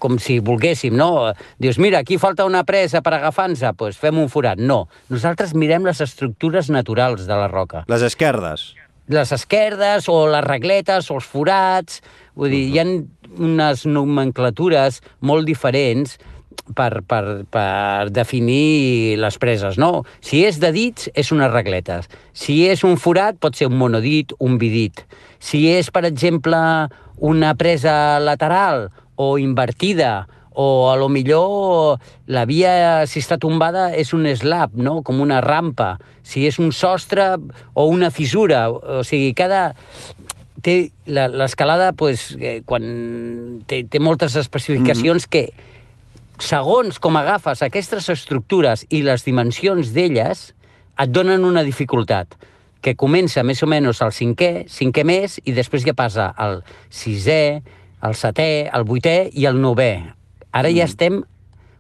com 0.01 0.17
si 0.19 0.39
volguéssim, 0.43 0.95
no? 0.97 1.31
Dius, 1.61 1.79
mira, 1.79 1.99
aquí 2.01 2.17
falta 2.17 2.47
una 2.47 2.63
presa 2.67 3.03
per 3.05 3.13
agafar-nos, 3.19 3.61
doncs 3.77 3.99
fem 4.01 4.19
un 4.19 4.29
forat. 4.31 4.59
No, 4.59 4.85
nosaltres 5.11 5.53
mirem 5.55 5.85
les 5.87 6.01
estructures 6.03 6.71
naturals 6.73 7.27
de 7.27 7.37
la 7.37 7.47
roca 7.51 7.85
Les 7.91 8.01
esquerdes. 8.07 8.71
les 9.11 9.31
esquerdes 9.35 10.07
o 10.09 10.25
les 10.31 10.43
regletes 10.43 11.11
o 11.11 11.19
els 11.19 11.25
forats. 11.27 12.01
Vull 12.35 12.49
dir, 12.53 12.61
hi 12.71 12.79
ha 12.79 12.85
unes 13.37 13.85
nomenclatures 13.85 15.01
molt 15.19 15.47
diferents 15.47 16.17
per, 16.75 17.01
per, 17.07 17.43
per 17.51 18.09
definir 18.13 19.17
les 19.19 19.37
preses, 19.41 19.77
no? 19.81 20.03
Si 20.23 20.43
és 20.45 20.59
de 20.61 20.71
dits, 20.75 21.09
és 21.15 21.31
unes 21.35 21.51
regletes. 21.51 22.09
Si 22.33 22.61
és 22.67 22.83
un 22.87 22.97
forat, 22.99 23.39
pot 23.39 23.57
ser 23.57 23.69
un 23.71 23.77
monodit, 23.79 24.35
un 24.39 24.57
bidit. 24.61 25.05
Si 25.41 25.65
és, 25.71 25.91
per 25.91 26.05
exemple, 26.09 26.59
una 27.21 27.55
presa 27.55 28.19
lateral 28.19 28.89
o 29.15 29.37
invertida, 29.39 30.27
o 30.53 30.91
a 30.91 30.97
lo 30.97 31.07
millor 31.07 31.99
la 32.27 32.43
via, 32.45 33.07
si 33.07 33.21
està 33.21 33.37
tombada, 33.39 33.89
és 33.95 34.11
un 34.13 34.27
slab, 34.35 34.75
no? 34.75 34.99
com 35.03 35.21
una 35.23 35.39
rampa. 35.41 35.95
Si 36.23 36.43
és 36.47 36.59
un 36.59 36.73
sostre 36.75 37.37
o 37.73 37.87
una 37.87 38.11
fissura. 38.11 38.67
O 38.69 39.03
sigui, 39.07 39.33
cada... 39.33 39.71
Té 40.61 40.91
la- 41.05 41.27
l'escalada, 41.27 41.93
pues, 41.93 42.37
eh, 42.39 42.61
quan 42.65 43.63
té, 43.67 43.83
té 43.83 43.99
moltes 43.99 44.35
especificacions 44.35 45.27
mm 45.27 45.29
-hmm. 45.29 45.29
que, 45.29 45.53
segons 46.41 46.99
com 46.99 47.17
agafes 47.17 47.61
aquestes 47.61 48.09
estructures 48.09 48.85
i 48.89 49.01
les 49.01 49.23
dimensions 49.25 49.93
d'elles, 49.93 50.55
et 50.97 51.09
donen 51.09 51.45
una 51.45 51.63
dificultat 51.63 52.35
que 52.81 52.95
comença 52.97 53.43
més 53.45 53.61
o 53.61 53.67
menys 53.69 54.01
al 54.01 54.11
cinquè, 54.11 54.65
cinquè 54.67 55.03
més, 55.05 55.39
i 55.45 55.53
després 55.53 55.85
ja 55.85 55.93
passa 55.93 56.33
al 56.35 56.63
sisè, 56.89 57.61
al 58.01 58.15
setè, 58.17 58.69
al 58.73 58.83
vuitè 58.83 59.29
i 59.33 59.45
al 59.45 59.61
novè. 59.61 59.93
Ara 60.51 60.71
ja 60.73 60.87
estem... 60.89 61.21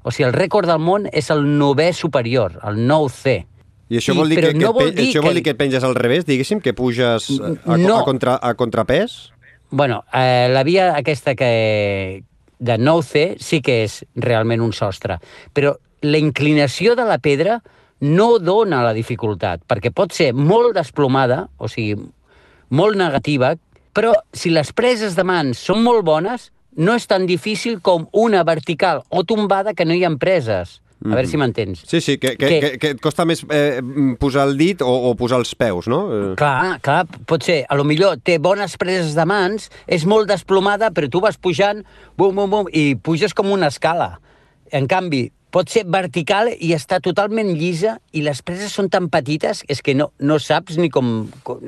O 0.03 0.09
sigui, 0.09 0.25
el 0.25 0.33
rècord 0.33 0.65
del 0.65 0.79
món 0.81 1.07
és 1.13 1.29
el 1.29 1.43
novè 1.59 1.91
superior, 1.93 2.55
el 2.65 2.79
9C. 2.89 3.43
I 3.91 3.99
això 3.99 4.13
I- 4.15 4.17
vol 4.21 4.31
dir, 4.31 4.39
que, 4.39 4.53
no 4.55 4.71
vol 4.71 4.93
dir 4.95 5.09
això 5.09 5.21
vol 5.23 5.35
dir 5.35 5.43
que 5.43 5.53
penges 5.59 5.83
al 5.83 5.95
revés, 5.97 6.23
diguéssim, 6.25 6.61
que 6.63 6.71
puges 6.73 7.27
a, 7.41 7.51
a, 7.73 7.77
No. 7.77 7.97
a, 7.99 8.03
contra, 8.07 8.37
a 8.41 8.53
contrapès? 8.55 9.31
Bueno, 9.69 10.03
eh, 10.13 10.47
la 10.51 10.63
via 10.63 10.95
aquesta 10.95 11.35
que 11.35 12.23
de 12.59 12.77
9C 12.77 13.37
sí 13.39 13.61
que 13.61 13.81
és 13.83 14.01
realment 14.15 14.61
un 14.61 14.71
sostre, 14.73 15.19
però 15.53 15.75
la 16.01 16.17
inclinació 16.19 16.95
de 16.95 17.05
la 17.05 17.17
pedra 17.19 17.61
no 18.01 18.39
dona 18.39 18.81
la 18.83 18.93
dificultat, 18.93 19.61
perquè 19.67 19.91
pot 19.93 20.11
ser 20.13 20.31
molt 20.33 20.73
desplomada, 20.75 21.47
o 21.57 21.67
sigui, 21.69 21.95
molt 22.69 22.97
negativa, 22.97 23.55
però 23.93 24.13
si 24.33 24.49
les 24.49 24.71
preses 24.73 25.15
de 25.15 25.23
mans 25.23 25.59
són 25.59 25.83
molt 25.83 26.03
bones, 26.07 26.51
no 26.75 26.95
és 26.95 27.05
tan 27.07 27.25
difícil 27.27 27.81
com 27.81 28.07
una 28.13 28.43
vertical 28.47 29.03
o 29.09 29.23
tombada 29.23 29.73
que 29.73 29.85
no 29.85 29.93
hi 29.93 30.03
ha 30.05 30.11
preses. 30.17 30.80
A 31.03 31.15
veure 31.15 31.25
si 31.27 31.37
m'entens. 31.41 31.81
Sí, 31.89 31.99
sí, 32.01 32.17
que, 32.21 32.35
que, 32.37 32.47
Que- 32.47 32.59
que, 32.61 32.69
que 32.77 32.89
et 32.93 33.01
costa 33.01 33.25
més 33.25 33.41
eh, 33.49 33.81
posar 34.21 34.43
el 34.47 34.55
dit 34.59 34.81
o, 34.85 34.91
o 35.09 35.15
posar 35.17 35.39
els 35.41 35.55
peus, 35.57 35.87
no? 35.89 36.01
Eh, 36.13 36.35
Clar, 36.37 36.77
clar, 36.85 37.05
pot 37.25 37.41
ser. 37.43 37.63
A 37.69 37.75
lo 37.79 37.83
millor 37.83 38.19
té 38.21 38.37
bones 38.37 38.77
preses 38.77 39.15
de 39.17 39.25
mans, 39.25 39.69
és 39.87 40.05
molt 40.05 40.29
desplomada, 40.29 40.91
però 40.93 41.09
tu 41.09 41.19
vas 41.23 41.37
pujant, 41.41 41.81
bum, 42.17 42.35
bum, 42.37 42.49
bum, 42.53 42.69
i 42.71 42.93
puges 42.95 43.33
com 43.33 43.49
una 43.51 43.71
escala. 43.73 44.19
En 44.71 44.85
canvi, 44.87 45.31
pot 45.51 45.67
ser 45.73 45.83
vertical 45.89 46.47
i 46.53 46.69
està 46.77 47.01
totalment 47.03 47.49
llisa 47.57 47.97
i 48.15 48.21
les 48.23 48.39
preses 48.45 48.71
són 48.71 48.87
tan 48.87 49.09
petites 49.11 49.65
és 49.67 49.81
que 49.81 49.95
no, 49.97 50.11
no 50.19 50.37
saps 50.39 50.77
ni 50.79 50.87
com... 50.93 51.25
com 51.43 51.59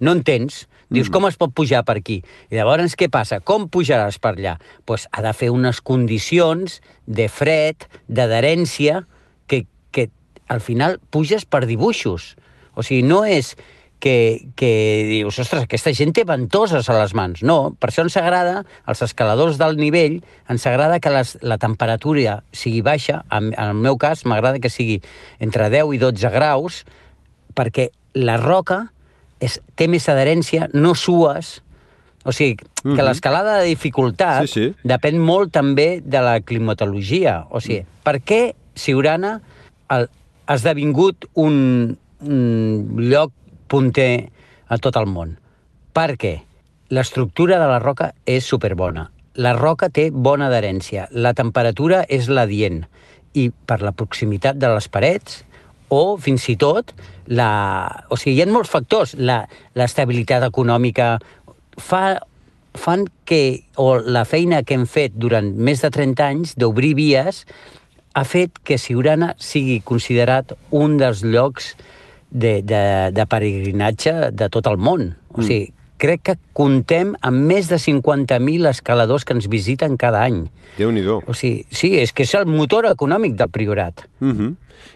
no 0.00 0.12
entens. 0.12 0.66
Dius, 0.92 1.08
com 1.12 1.24
es 1.28 1.38
pot 1.40 1.54
pujar 1.56 1.82
per 1.88 1.96
aquí? 2.00 2.20
I 2.52 2.58
llavors, 2.58 2.96
què 2.98 3.08
passa? 3.12 3.40
Com 3.40 3.68
pujaràs 3.72 4.20
per 4.22 4.34
allà? 4.36 4.58
Doncs 4.60 4.86
pues 4.86 5.08
ha 5.10 5.24
de 5.24 5.32
fer 5.36 5.48
unes 5.54 5.80
condicions 5.80 6.80
de 7.06 7.28
fred, 7.32 7.88
d'adherència, 8.08 9.06
que, 9.48 9.64
que 9.90 10.10
al 10.52 10.60
final 10.60 10.98
puges 11.10 11.46
per 11.48 11.64
dibuixos. 11.66 12.34
O 12.76 12.84
sigui, 12.84 13.02
no 13.08 13.22
és 13.24 13.54
que, 14.02 14.48
que 14.58 14.72
dius, 15.06 15.38
ostres, 15.38 15.62
aquesta 15.62 15.92
gent 15.94 16.10
té 16.12 16.24
ventoses 16.28 16.88
a 16.90 16.96
les 16.98 17.12
mans. 17.14 17.44
No, 17.46 17.72
per 17.78 17.92
això 17.92 18.02
ens 18.02 18.16
agrada, 18.18 18.64
als 18.84 19.00
escaladors 19.06 19.60
del 19.60 19.78
nivell, 19.78 20.20
ens 20.50 20.66
agrada 20.66 20.98
que 21.00 21.12
les, 21.14 21.36
la 21.40 21.56
temperatura 21.62 22.40
sigui 22.50 22.82
baixa. 22.82 23.22
En, 23.30 23.52
en 23.54 23.76
el 23.76 23.78
meu 23.78 23.96
cas, 24.02 24.26
m'agrada 24.26 24.58
que 24.58 24.72
sigui 24.74 24.98
entre 25.38 25.70
10 25.70 25.94
i 25.94 26.02
12 26.02 26.32
graus, 26.34 26.82
perquè 27.54 27.92
la 28.12 28.36
roca 28.42 28.91
és, 29.42 29.58
té 29.74 29.88
més 29.90 30.06
adherència, 30.08 30.68
no 30.72 30.94
sues, 30.94 31.60
o 32.24 32.30
sigui, 32.32 32.56
que 32.82 32.88
Mhm. 32.88 33.04
l'escalada 33.08 33.58
de 33.58 33.66
dificultat 33.66 34.46
Sí, 34.46 34.52
sí. 34.70 34.74
depèn 34.86 35.18
molt 35.18 35.50
també 35.52 36.00
de 36.04 36.20
la 36.22 36.40
climatologia. 36.40 37.46
O 37.50 37.60
sigui, 37.60 37.84
per 38.04 38.20
què 38.22 38.54
Siurana 38.74 39.40
ha 39.88 40.06
ha 40.46 40.54
esdevingut 40.54 41.26
un, 41.34 41.96
un 42.20 42.96
lloc 42.98 43.32
punter 43.68 44.30
a 44.68 44.78
tot 44.78 44.96
el 44.96 45.06
món? 45.06 45.36
Perquè 45.94 46.42
l'estructura 46.90 47.58
de 47.60 47.66
la 47.70 47.78
roca 47.78 48.12
és 48.26 48.44
superbona. 48.44 49.10
La 49.34 49.54
roca 49.54 49.88
té 49.88 50.10
bona 50.12 50.48
adherència. 50.50 51.06
La 51.10 51.32
temperatura 51.32 52.04
és 52.08 52.28
la 52.28 52.46
dient. 52.46 52.84
I 53.34 53.50
per 53.50 53.80
la 53.80 53.92
proximitat 53.92 54.58
de 54.60 54.68
les 54.74 54.88
parets, 54.88 55.44
o 55.92 56.16
fins 56.16 56.46
i 56.48 56.56
tot, 56.56 56.94
la... 57.28 57.50
o 58.08 58.16
sigui, 58.16 58.38
hi 58.38 58.42
ha 58.44 58.48
molts 58.50 58.72
factors. 58.72 59.12
La- 59.20 59.44
L'estabilitat 59.76 60.44
econòmica 60.48 61.18
fa, 61.80 62.16
fan 62.78 63.04
que, 63.28 63.42
o 63.76 63.98
la 64.00 64.24
feina 64.28 64.62
que 64.64 64.74
hem 64.78 64.86
fet 64.88 65.14
durant 65.20 65.52
més 65.56 65.84
de 65.84 65.90
30 65.92 66.24
anys 66.26 66.56
d'obrir 66.56 66.94
vies 66.98 67.44
ha 68.16 68.24
fet 68.28 68.58
que 68.64 68.76
Siurana 68.80 69.32
sigui 69.40 69.78
considerat 69.84 70.52
un 70.76 70.98
dels 71.00 71.22
llocs 71.24 71.74
de, 72.32 72.58
de, 72.64 72.82
de 73.12 73.24
peregrinatge 73.28 74.30
de 74.32 74.48
tot 74.52 74.68
el 74.68 74.76
món. 74.80 75.10
O 75.32 75.40
sigui, 75.44 75.72
crec 76.02 76.24
que 76.26 76.34
contem 76.56 77.12
amb 77.22 77.46
més 77.46 77.68
de 77.70 77.78
50.000 77.78 78.66
escaladors 78.72 79.24
que 79.24 79.36
ens 79.36 79.46
visiten 79.50 79.94
cada 80.00 80.24
any. 80.26 80.42
Déu-n'hi-do. 80.78 81.20
O 81.28 81.36
sigui, 81.36 81.62
sí, 81.70 81.94
és 82.00 82.10
que 82.16 82.26
és 82.26 82.34
el 82.38 82.48
motor 82.50 82.88
econòmic 82.90 83.36
del 83.38 83.50
Priorat. 83.54 84.06
Uh 84.20 84.32
-huh. 84.32 84.54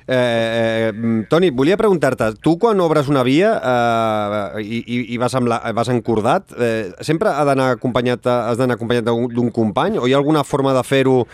eh, 0.09 0.91
eh, 0.91 1.25
Toni, 1.31 1.51
volia 1.51 1.77
preguntar-te, 1.77 2.35
tu 2.41 2.59
quan 2.59 2.81
obres 2.81 3.09
una 3.09 3.23
via 3.23 3.51
eh, 3.63 4.63
i, 4.63 5.15
i, 5.15 5.17
vas, 5.17 5.35
amb 5.35 5.49
la, 5.49 5.61
vas 5.73 5.89
encordat, 5.89 6.53
eh, 6.59 6.93
sempre 7.01 7.29
ha 7.29 7.45
d'anar 7.45 7.71
acompanyat, 7.71 8.27
has 8.27 8.59
d'anar 8.59 8.75
acompanyat 8.75 9.05
d'un 9.05 9.29
d'un 9.29 9.51
company 9.51 9.99
o 9.99 10.07
hi 10.07 10.13
ha 10.13 10.17
alguna 10.17 10.45
forma 10.45 10.73
de 10.73 10.83
fer-ho 10.83 11.27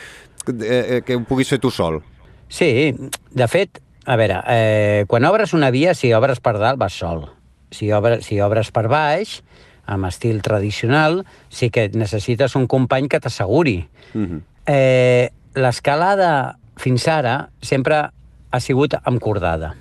eh, 0.60 1.02
que 1.04 1.16
ho 1.16 1.24
puguis 1.24 1.48
fer 1.48 1.58
tu 1.58 1.70
sol. 1.70 2.02
Sí, 2.48 2.94
de 3.30 3.48
fet, 3.48 3.80
a 4.04 4.16
veure, 4.16 4.42
eh, 4.48 5.04
quan 5.08 5.24
obres 5.24 5.54
una 5.54 5.70
via, 5.70 5.94
si 5.94 6.12
obres 6.12 6.40
per 6.40 6.58
dalt, 6.58 6.78
vas 6.78 6.92
sol. 6.92 7.41
Si, 7.72 7.90
obres, 7.92 8.26
si 8.28 8.38
obres 8.44 8.70
per 8.70 8.86
baix, 8.92 9.40
amb 9.88 10.06
estil 10.06 10.42
tradicional, 10.44 11.22
sí 11.50 11.70
que 11.74 11.88
necessites 11.96 12.56
un 12.56 12.68
company 12.70 13.08
que 13.08 13.20
t'asseguri. 13.20 13.88
Mm 14.14 14.26
-hmm. 14.26 14.40
eh, 14.66 15.30
L'escalada, 15.54 16.56
fins 16.76 17.06
ara, 17.08 17.50
sempre 17.60 18.08
ha 18.50 18.60
sigut 18.60 18.94
amb 19.04 19.20
cordada. 19.20 19.74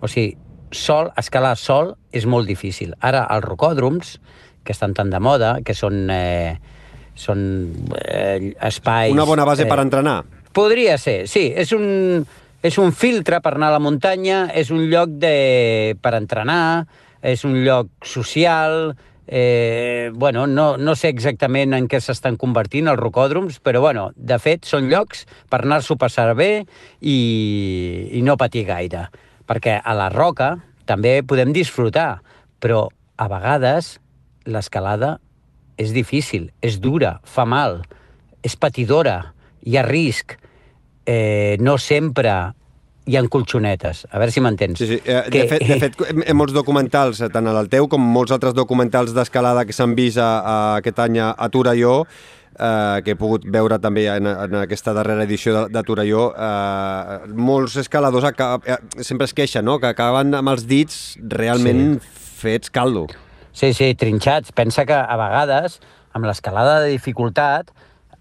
O 0.00 0.08
sigui, 0.08 0.36
sol, 0.70 1.12
escalar 1.16 1.56
sol 1.56 1.96
és 2.12 2.26
molt 2.26 2.46
difícil. 2.46 2.94
Ara, 3.00 3.26
els 3.30 3.44
rocòdroms, 3.44 4.18
que 4.64 4.72
estan 4.72 4.94
tan 4.94 5.10
de 5.10 5.20
moda, 5.20 5.60
que 5.64 5.74
són, 5.74 6.10
eh, 6.10 6.58
són 7.14 7.40
eh, 8.02 8.54
espais... 8.60 9.12
Una 9.12 9.24
bona 9.24 9.44
base 9.44 9.62
eh, 9.62 9.70
per 9.70 9.78
entrenar. 9.78 10.24
Podria 10.52 10.98
ser, 10.98 11.28
sí. 11.28 11.52
És 11.54 11.72
un, 11.72 12.26
és 12.62 12.78
un 12.82 12.92
filtre 12.92 13.40
per 13.44 13.54
anar 13.54 13.70
a 13.70 13.76
la 13.76 13.82
muntanya, 13.82 14.46
és 14.52 14.72
un 14.74 14.86
lloc 14.90 15.16
de, 15.22 15.96
per 16.02 16.14
entrenar, 16.18 16.86
és 17.22 17.44
un 17.44 17.56
lloc 17.64 17.88
social, 18.04 18.94
eh, 19.26 20.10
bueno, 20.14 20.46
no, 20.46 20.76
no 20.76 20.94
sé 20.94 21.10
exactament 21.10 21.74
en 21.74 21.88
què 21.90 22.00
s'estan 22.00 22.38
convertint 22.38 22.88
els 22.88 23.00
rocòdroms, 23.00 23.58
però 23.64 23.82
bueno, 23.82 24.10
de 24.16 24.38
fet 24.38 24.66
són 24.68 24.88
llocs 24.90 25.26
per 25.50 25.62
anar-s'ho 25.64 25.98
passar 25.98 26.32
bé 26.38 26.66
i, 27.00 27.18
i 28.12 28.22
no 28.22 28.38
patir 28.38 28.66
gaire. 28.68 29.08
Perquè 29.46 29.80
a 29.82 29.94
la 29.94 30.08
roca 30.14 30.56
també 30.86 31.20
podem 31.26 31.52
disfrutar, 31.54 32.22
però 32.62 32.86
a 33.16 33.28
vegades 33.30 33.96
l'escalada 34.46 35.16
és 35.76 35.92
difícil, 35.92 36.50
és 36.62 36.78
dura, 36.80 37.18
fa 37.24 37.44
mal, 37.44 37.82
és 38.46 38.54
patidora, 38.56 39.32
hi 39.66 39.76
ha 39.76 39.84
risc, 39.84 40.36
eh, 41.06 41.56
no 41.60 41.76
sempre 41.78 42.54
hi 43.06 43.16
ha 43.16 43.22
colxonetes. 43.30 44.04
A 44.10 44.20
veure 44.20 44.34
si 44.34 44.42
m'entens. 44.42 44.80
Sí, 44.80 44.88
sí. 44.90 45.00
Eh, 45.04 45.20
que... 45.30 45.44
De, 45.44 45.48
fet, 45.50 45.66
de 45.66 45.78
fet, 45.82 46.00
en 46.30 46.38
molts 46.38 46.54
documentals, 46.56 47.22
eh, 47.22 47.30
tant 47.32 47.46
el 47.50 47.70
teu 47.72 47.86
com 47.90 48.02
molts 48.02 48.34
altres 48.34 48.54
documentals 48.56 49.14
d'escalada 49.16 49.64
que 49.66 49.76
s'han 49.76 49.94
vist 49.98 50.18
a, 50.18 50.30
a, 50.40 50.56
aquest 50.80 50.98
any 51.04 51.20
a, 51.22 51.48
Torelló, 51.54 52.00
eh, 52.58 53.02
que 53.06 53.14
he 53.14 53.18
pogut 53.18 53.46
veure 53.52 53.78
també 53.82 54.08
en, 54.10 54.26
en 54.26 54.58
aquesta 54.62 54.94
darrera 54.96 55.26
edició 55.28 55.54
de, 55.54 55.62
de 55.76 55.84
Torelló, 55.86 56.28
eh, 56.34 57.20
molts 57.38 57.78
escaladors 57.84 58.26
acab, 58.32 58.66
eh, 58.66 58.80
sempre 58.98 59.30
es 59.30 59.36
queixen, 59.36 59.64
no?, 59.66 59.78
que 59.82 59.92
acaben 59.92 60.34
amb 60.34 60.54
els 60.56 60.66
dits 60.66 60.98
realment 61.36 62.00
sí. 62.00 62.14
fets 62.42 62.74
caldo. 62.74 63.06
Sí, 63.56 63.70
sí, 63.72 63.94
trinxats. 63.96 64.50
Pensa 64.52 64.84
que 64.84 64.96
a 64.98 65.16
vegades, 65.16 65.78
amb 66.12 66.26
l'escalada 66.28 66.80
de 66.82 66.90
dificultat, 66.92 67.70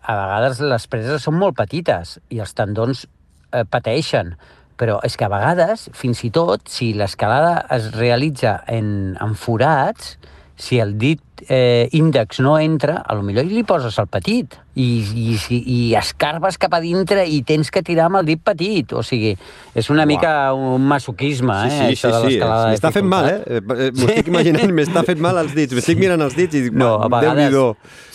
a 0.05 0.13
vegades 0.21 0.61
les 0.61 0.85
preses 0.87 1.25
són 1.25 1.39
molt 1.41 1.57
petites 1.57 2.19
i 2.29 2.37
els 2.43 2.53
tendons 2.53 3.07
eh, 3.49 3.65
pateixen 3.65 4.35
però 4.79 4.99
és 5.07 5.17
que 5.17 5.27
a 5.27 5.31
vegades, 5.31 5.89
fins 5.95 6.23
i 6.27 6.31
tot, 6.35 6.65
si 6.71 6.93
l'escalada 6.93 7.65
es 7.75 7.91
realitza 7.95 8.59
en, 8.67 9.15
en 9.21 9.35
forats, 9.39 10.15
si 10.55 10.79
el 10.79 10.97
dit 10.97 11.19
eh, 11.49 11.89
índex 11.91 12.39
no 12.39 12.57
entra, 12.59 13.01
a 13.05 13.13
lo 13.13 13.23
millor 13.27 13.43
li 13.45 13.63
poses 13.67 13.97
el 13.99 14.07
petit 14.07 14.55
i, 14.79 14.85
i, 15.03 15.35
i, 15.35 15.57
i 15.59 15.79
escarbes 15.99 16.57
cap 16.59 16.77
a 16.77 16.79
dintre 16.83 17.25
i 17.27 17.41
tens 17.47 17.71
que 17.71 17.83
tirar 17.83 18.07
amb 18.07 18.21
el 18.21 18.29
dit 18.29 18.41
petit. 18.43 18.95
O 18.95 19.03
sigui, 19.03 19.33
és 19.75 19.89
una 19.91 20.05
Uau. 20.05 20.11
mica 20.13 20.31
un 20.55 20.87
masoquisme, 20.87 21.57
eh, 21.67 21.69
sí, 21.69 21.77
sí, 21.77 21.85
això 21.97 22.07
sí, 22.07 22.15
de 22.15 22.23
l'escalada. 22.25 22.71
M'està 22.71 22.91
fent 22.95 23.11
mal, 23.11 23.29
eh? 23.33 23.61
M'ho 23.67 24.09
estic 24.09 24.31
imaginant, 24.31 24.75
m'està 24.79 25.03
fent 25.07 25.23
mal 25.23 25.43
els 25.43 25.55
dits. 25.57 25.75
M'estic 25.75 25.99
mirant 25.99 26.23
els 26.23 26.37
dits 26.39 26.55
i 26.55 26.65
dic, 26.69 26.75
no, 26.79 26.95
a 27.03 27.11
vegades, 27.11 27.55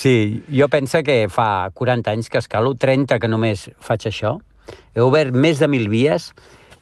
Sí, 0.01 0.15
jo 0.49 0.69
penso 0.73 1.03
que 1.05 1.27
fa 1.29 1.69
40 1.77 2.17
anys 2.17 2.33
que 2.33 2.41
escalo, 2.41 2.73
30 2.75 3.21
que 3.21 3.29
només 3.29 3.69
faig 3.85 4.09
això. 4.09 4.39
He 4.95 5.03
obert 5.05 5.35
més 5.35 5.61
de 5.63 5.69
mil 5.71 5.89
vies 5.93 6.31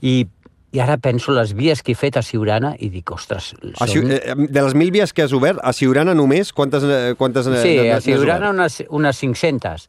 i, 0.01 0.27
i 0.73 0.83
ara 0.85 0.99
penso 1.03 1.33
les 1.37 1.55
vies 1.57 1.83
que 1.83 1.95
he 1.95 1.99
fet 1.99 2.19
a 2.21 2.23
Siurana 2.25 2.75
i 2.79 2.91
dic, 2.93 3.11
ostres... 3.15 3.55
Són... 3.55 4.13
A, 4.13 4.19
eh, 4.19 4.37
de 4.49 4.67
les 4.69 4.77
mil 4.79 4.93
vies 4.95 5.13
que 5.13 5.27
has 5.27 5.35
obert, 5.37 5.61
a 5.63 5.73
Siurana 5.77 6.15
només, 6.17 6.53
quantes, 6.53 6.85
eh, 6.85 7.17
quantes 7.19 7.51
Sí, 7.63 7.77
a 7.89 8.01
Siurana 8.05 8.53
unes, 8.55 8.83
unes 8.89 9.25
500. 9.25 9.89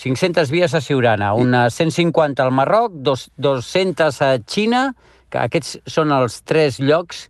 500 0.00 0.50
vies 0.54 0.74
a 0.74 0.80
Siurana, 0.80 1.32
unes 1.34 1.74
150 1.74 2.42
al 2.44 2.52
Marroc, 2.54 2.94
dos, 2.94 3.30
200 3.36 4.22
a 4.22 4.32
Xina, 4.46 4.90
que 5.30 5.42
aquests 5.42 5.78
són 5.90 6.14
els 6.14 6.40
tres 6.46 6.78
llocs 6.82 7.26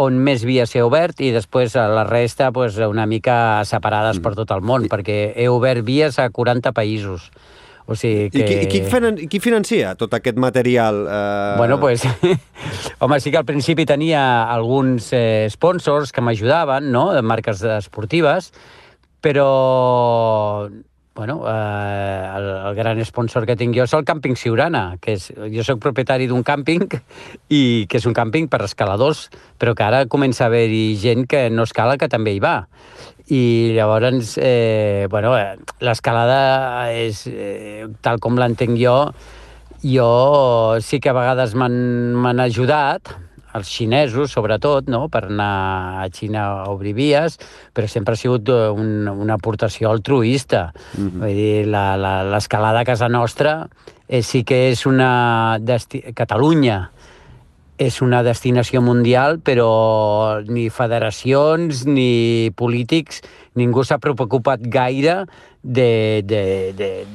on 0.00 0.16
més 0.24 0.44
vies 0.48 0.72
he 0.74 0.82
obert 0.84 1.20
i 1.20 1.30
després 1.34 1.74
la 1.76 2.06
resta 2.08 2.50
pues, 2.56 2.78
una 2.80 3.04
mica 3.06 3.62
separades 3.68 4.18
mm. 4.18 4.24
per 4.24 4.32
tot 4.38 4.54
el 4.56 4.64
món, 4.64 4.88
perquè 4.92 5.18
he 5.36 5.48
obert 5.52 5.84
vies 5.84 6.18
a 6.18 6.30
40 6.32 6.72
països. 6.76 7.28
O 7.90 7.96
sigui 7.98 8.28
que... 8.30 8.38
I 8.38 8.46
qui, 8.46 8.56
i 8.62 8.66
qui, 8.70 8.80
finan 8.86 9.16
qui 9.30 9.40
financia 9.42 9.96
tot 9.98 10.12
aquest 10.14 10.38
material? 10.38 11.02
Eh... 11.10 11.54
Bueno, 11.58 11.80
pues, 11.82 12.04
home, 13.02 13.18
sí 13.18 13.32
que 13.34 13.40
al 13.40 13.48
principi 13.48 13.86
tenia 13.88 14.44
alguns 14.46 15.10
eh, 15.12 15.48
sponsors 15.50 16.14
que 16.14 16.22
m'ajudaven, 16.22 16.86
no?, 16.94 17.08
de 17.16 17.24
marques 17.26 17.64
esportives, 17.66 18.52
però 19.20 20.70
bueno, 21.20 21.44
eh, 21.46 22.30
el, 22.34 22.44
el 22.68 22.74
gran 22.74 23.04
sponsor 23.04 23.44
que 23.44 23.52
tinc 23.52 23.74
jo 23.76 23.84
és 23.84 23.92
el 23.92 24.06
Càmping 24.08 24.38
Siurana, 24.40 24.94
que 25.04 25.18
és, 25.18 25.26
jo 25.52 25.64
sóc 25.66 25.82
propietari 25.84 26.24
d'un 26.30 26.40
càmping 26.40 26.86
i 27.52 27.84
que 27.92 28.00
és 28.00 28.06
un 28.08 28.16
càmping 28.16 28.48
per 28.48 28.62
escaladors, 28.64 29.26
però 29.60 29.74
que 29.76 29.84
ara 29.84 30.06
comença 30.08 30.46
a 30.46 30.48
haver-hi 30.48 30.96
gent 30.96 31.26
que 31.28 31.42
no 31.52 31.66
escala 31.68 31.98
que 32.00 32.08
també 32.08 32.32
hi 32.32 32.40
va. 32.40 32.54
I 33.28 33.42
llavors, 33.76 34.38
eh, 34.40 35.08
bueno, 35.12 35.34
eh, 35.36 35.60
l'escalada 35.84 36.88
és, 36.88 37.26
eh, 37.28 37.84
tal 38.00 38.16
com 38.16 38.40
l'entenc 38.40 38.80
jo, 38.80 38.96
jo 39.84 40.10
sí 40.80 41.04
que 41.04 41.12
a 41.12 41.18
vegades 41.20 41.52
m'han 41.52 42.40
ajudat, 42.48 43.12
els 43.54 43.68
xinesos, 43.68 44.32
sobretot, 44.32 44.88
no? 44.92 45.08
per 45.08 45.24
anar 45.28 46.02
a 46.02 46.08
Xina 46.12 46.44
a 46.64 46.70
obrir 46.70 46.94
vies, 46.94 47.38
però 47.74 47.88
sempre 47.90 48.14
ha 48.14 48.20
sigut 48.20 48.48
un, 48.48 49.08
una 49.08 49.34
aportació 49.34 49.90
altruista. 49.90 50.72
Mm 50.96 51.06
-hmm. 51.06 51.20
Vull 51.20 51.34
dir, 51.34 51.66
l'escalada 52.32 52.80
a 52.80 52.84
casa 52.84 53.08
nostra 53.08 53.68
eh, 54.08 54.22
sí 54.22 54.44
que 54.44 54.70
és 54.70 54.86
una... 54.86 55.58
Desti 55.60 56.02
Catalunya 56.14 56.90
és 57.80 58.02
una 58.04 58.20
destinació 58.22 58.82
mundial, 58.84 59.38
però 59.40 60.42
ni 60.44 60.68
federacions 60.68 61.86
ni 61.86 62.50
polítics, 62.52 63.22
ningú 63.56 63.84
s'ha 63.84 63.96
preocupat 63.98 64.60
gaire 64.60 65.24
de, 65.62 66.20
de, 66.28 66.42
de, 66.76 67.06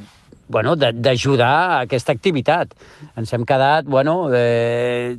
bueno, 0.48 0.74
d'ajudar 0.74 1.52
a 1.52 1.80
aquesta 1.84 2.10
activitat. 2.16 2.74
Ens 3.14 3.32
hem 3.32 3.46
quedat, 3.46 3.86
bueno, 3.86 4.26
eh, 4.34 5.14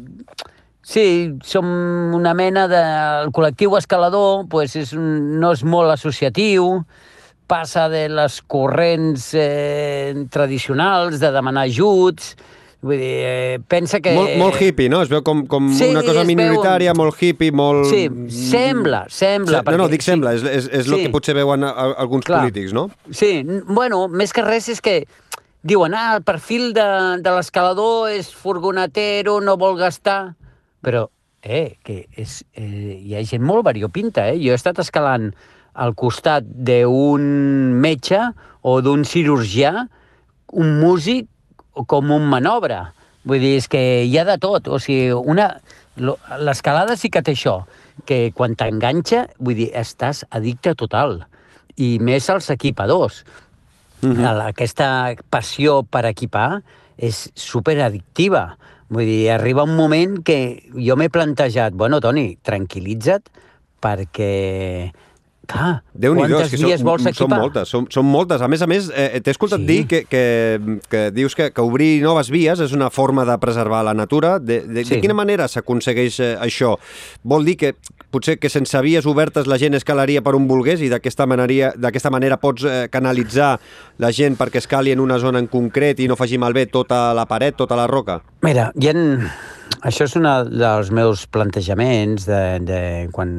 sí, 0.88 1.36
som 1.44 1.68
una 2.16 2.34
mena 2.38 2.68
de... 2.72 2.84
El 3.28 3.34
col·lectiu 3.36 3.76
escalador 3.76 4.46
pues, 4.52 4.78
és 4.80 4.94
un, 4.96 5.40
no 5.42 5.52
és 5.56 5.66
molt 5.68 5.92
associatiu, 5.92 6.86
passa 7.48 7.88
de 7.92 8.08
les 8.12 8.40
corrents 8.48 9.34
eh, 9.36 10.14
tradicionals 10.32 11.20
de 11.20 11.34
demanar 11.36 11.68
ajuts, 11.68 12.38
Vull 12.78 13.00
dir, 13.02 13.14
eh, 13.26 13.60
pensa 13.66 13.98
que... 14.00 14.12
Molt, 14.14 14.36
molt 14.38 14.60
hippie, 14.62 14.86
no? 14.94 15.00
Es 15.02 15.10
veu 15.10 15.24
com, 15.26 15.42
com 15.50 15.72
sí, 15.74 15.88
una 15.90 16.04
cosa 16.06 16.22
minoritària, 16.30 16.94
veu... 16.94 17.02
molt 17.02 17.24
hippie, 17.26 17.50
molt... 17.50 17.88
Sí, 17.90 18.04
sembla, 18.30 19.08
sembla. 19.10 19.64
Se... 19.64 19.66
Perquè... 19.66 19.80
No, 19.80 19.88
no, 19.88 19.88
dic 19.90 20.06
sembla, 20.06 20.36
és, 20.38 20.46
és, 20.46 20.68
és 20.70 20.86
sí. 20.86 20.94
el 20.94 21.08
que 21.08 21.14
potser 21.14 21.34
veuen 21.40 21.66
a, 21.66 21.72
a, 21.74 21.88
alguns 22.06 22.28
Clar. 22.28 22.44
polítics, 22.46 22.76
no? 22.78 22.86
Sí, 23.10 23.42
bueno, 23.66 24.06
més 24.14 24.36
que 24.36 24.46
res 24.46 24.70
és 24.70 24.84
que 24.86 25.00
diuen, 25.68 25.98
ah, 25.98 26.20
el 26.20 26.24
perfil 26.28 26.70
de, 26.78 26.86
de 27.26 27.34
l'escalador 27.34 28.12
és 28.14 28.30
furgonatero, 28.32 29.40
no 29.42 29.58
vol 29.60 29.80
gastar... 29.82 30.22
Però, 30.84 31.08
eh, 31.42 31.78
que 31.84 32.08
és, 32.16 32.44
eh, 32.54 33.00
hi 33.04 33.16
ha 33.16 33.24
gent 33.24 33.44
molt 33.44 33.66
variopinta, 33.66 34.28
eh? 34.28 34.38
Jo 34.42 34.52
he 34.52 34.60
estat 34.60 34.80
escalant 34.80 35.32
al 35.74 35.94
costat 35.94 36.44
d'un 36.44 37.24
metge 37.78 38.20
o 38.62 38.82
d'un 38.82 39.06
cirurgià, 39.06 39.88
un 40.54 40.80
músic 40.80 41.28
com 41.86 42.12
un 42.12 42.26
manobre. 42.30 42.80
Vull 43.28 43.44
dir, 43.44 43.58
és 43.60 43.68
que 43.68 43.82
hi 44.06 44.18
ha 44.18 44.26
de 44.26 44.38
tot. 44.42 44.68
O 44.68 44.80
sigui, 44.80 45.12
una... 45.12 45.52
l'escalada 45.98 46.96
sí 46.98 47.10
que 47.10 47.24
té 47.26 47.34
això, 47.34 47.64
que 48.06 48.32
quan 48.38 48.56
t'enganxa, 48.56 49.26
vull 49.42 49.58
dir, 49.58 49.72
estàs 49.74 50.24
addicte 50.30 50.76
total. 50.78 51.24
I 51.78 51.98
més 52.02 52.30
als 52.30 52.50
equipadors. 52.54 53.24
Mm 54.02 54.14
-hmm. 54.14 54.42
Aquesta 54.48 55.16
passió 55.30 55.84
per 55.84 56.06
equipar 56.06 56.62
és 56.98 57.30
superaddictiva. 57.36 58.58
Vull 58.90 59.04
dir, 59.06 59.30
arriba 59.34 59.64
un 59.68 59.76
moment 59.76 60.22
que 60.24 60.64
jo 60.74 60.96
m'he 60.96 61.10
plantejat, 61.12 61.74
bueno, 61.76 62.00
Toni, 62.00 62.38
tranquil·litza't, 62.44 63.28
perquè 63.84 64.92
Clar, 65.48 65.78
déu 65.96 66.12
nhi 66.12 66.26
quantes 66.28 66.50
que 66.52 66.58
vies 66.60 66.82
són, 66.82 66.88
vols 66.90 67.04
són 67.06 67.12
equipar? 67.14 67.38
moltes, 67.40 67.70
són, 67.72 67.86
són 67.88 68.04
moltes. 68.12 68.42
A 68.44 68.50
més 68.52 68.60
a 68.62 68.68
més, 68.68 68.90
eh, 68.92 69.22
t'he 69.24 69.32
escoltat 69.32 69.62
Sí. 69.62 69.66
dir 69.66 69.86
que, 69.88 70.02
que, 70.04 70.24
que 70.92 71.06
dius 71.16 71.36
que, 71.40 71.54
que 71.56 71.62
obrir 71.64 72.02
noves 72.04 72.28
vies 72.30 72.60
és 72.60 72.74
una 72.76 72.90
forma 72.92 73.24
de 73.24 73.38
preservar 73.40 73.80
la 73.88 73.94
natura. 73.94 74.40
De, 74.40 74.60
de, 74.68 74.84
Sí. 74.84 74.96
de 74.96 75.02
quina 75.06 75.14
manera 75.16 75.48
s'aconsegueix 75.48 76.20
eh, 76.20 76.36
això? 76.44 76.74
Vol 77.24 77.46
dir 77.48 77.56
que 77.56 77.76
potser 78.12 78.38
que 78.40 78.50
sense 78.50 78.80
vies 78.86 79.06
obertes 79.10 79.48
la 79.48 79.58
gent 79.60 79.76
escalaria 79.78 80.24
per 80.24 80.36
on 80.38 80.48
volgués 80.48 80.82
i 80.82 80.90
d'aquesta 80.92 81.28
manera, 81.28 81.74
manera 82.12 82.40
pots 82.40 82.64
eh, 82.64 82.88
canalitzar 82.92 83.58
la 84.00 84.12
gent 84.16 84.38
perquè 84.40 84.62
escali 84.64 84.94
en 84.94 85.04
una 85.04 85.20
zona 85.20 85.42
en 85.44 85.50
concret 85.52 86.00
i 86.00 86.08
no 86.08 86.16
faci 86.16 86.40
malbé 86.40 86.68
tota 86.72 87.12
la 87.18 87.28
paret, 87.28 87.58
tota 87.60 87.76
la 87.76 87.88
roca? 87.88 88.22
Mira, 88.48 88.72
hi 88.80 88.90
ha... 88.90 88.96
això 89.82 90.08
és 90.08 90.16
un 90.16 90.28
dels 90.54 90.92
meus 90.92 91.28
plantejaments 91.28 92.26
de, 92.30 92.42
de 92.64 92.82
quan 93.12 93.30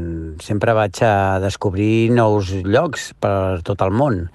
sempre 0.44 0.76
vaig 0.76 1.02
a 1.02 1.40
descobrir 1.42 2.10
nous 2.12 2.52
llocs 2.64 3.12
per 3.20 3.60
tot 3.64 3.82
el 3.86 3.92
món. 3.92 4.26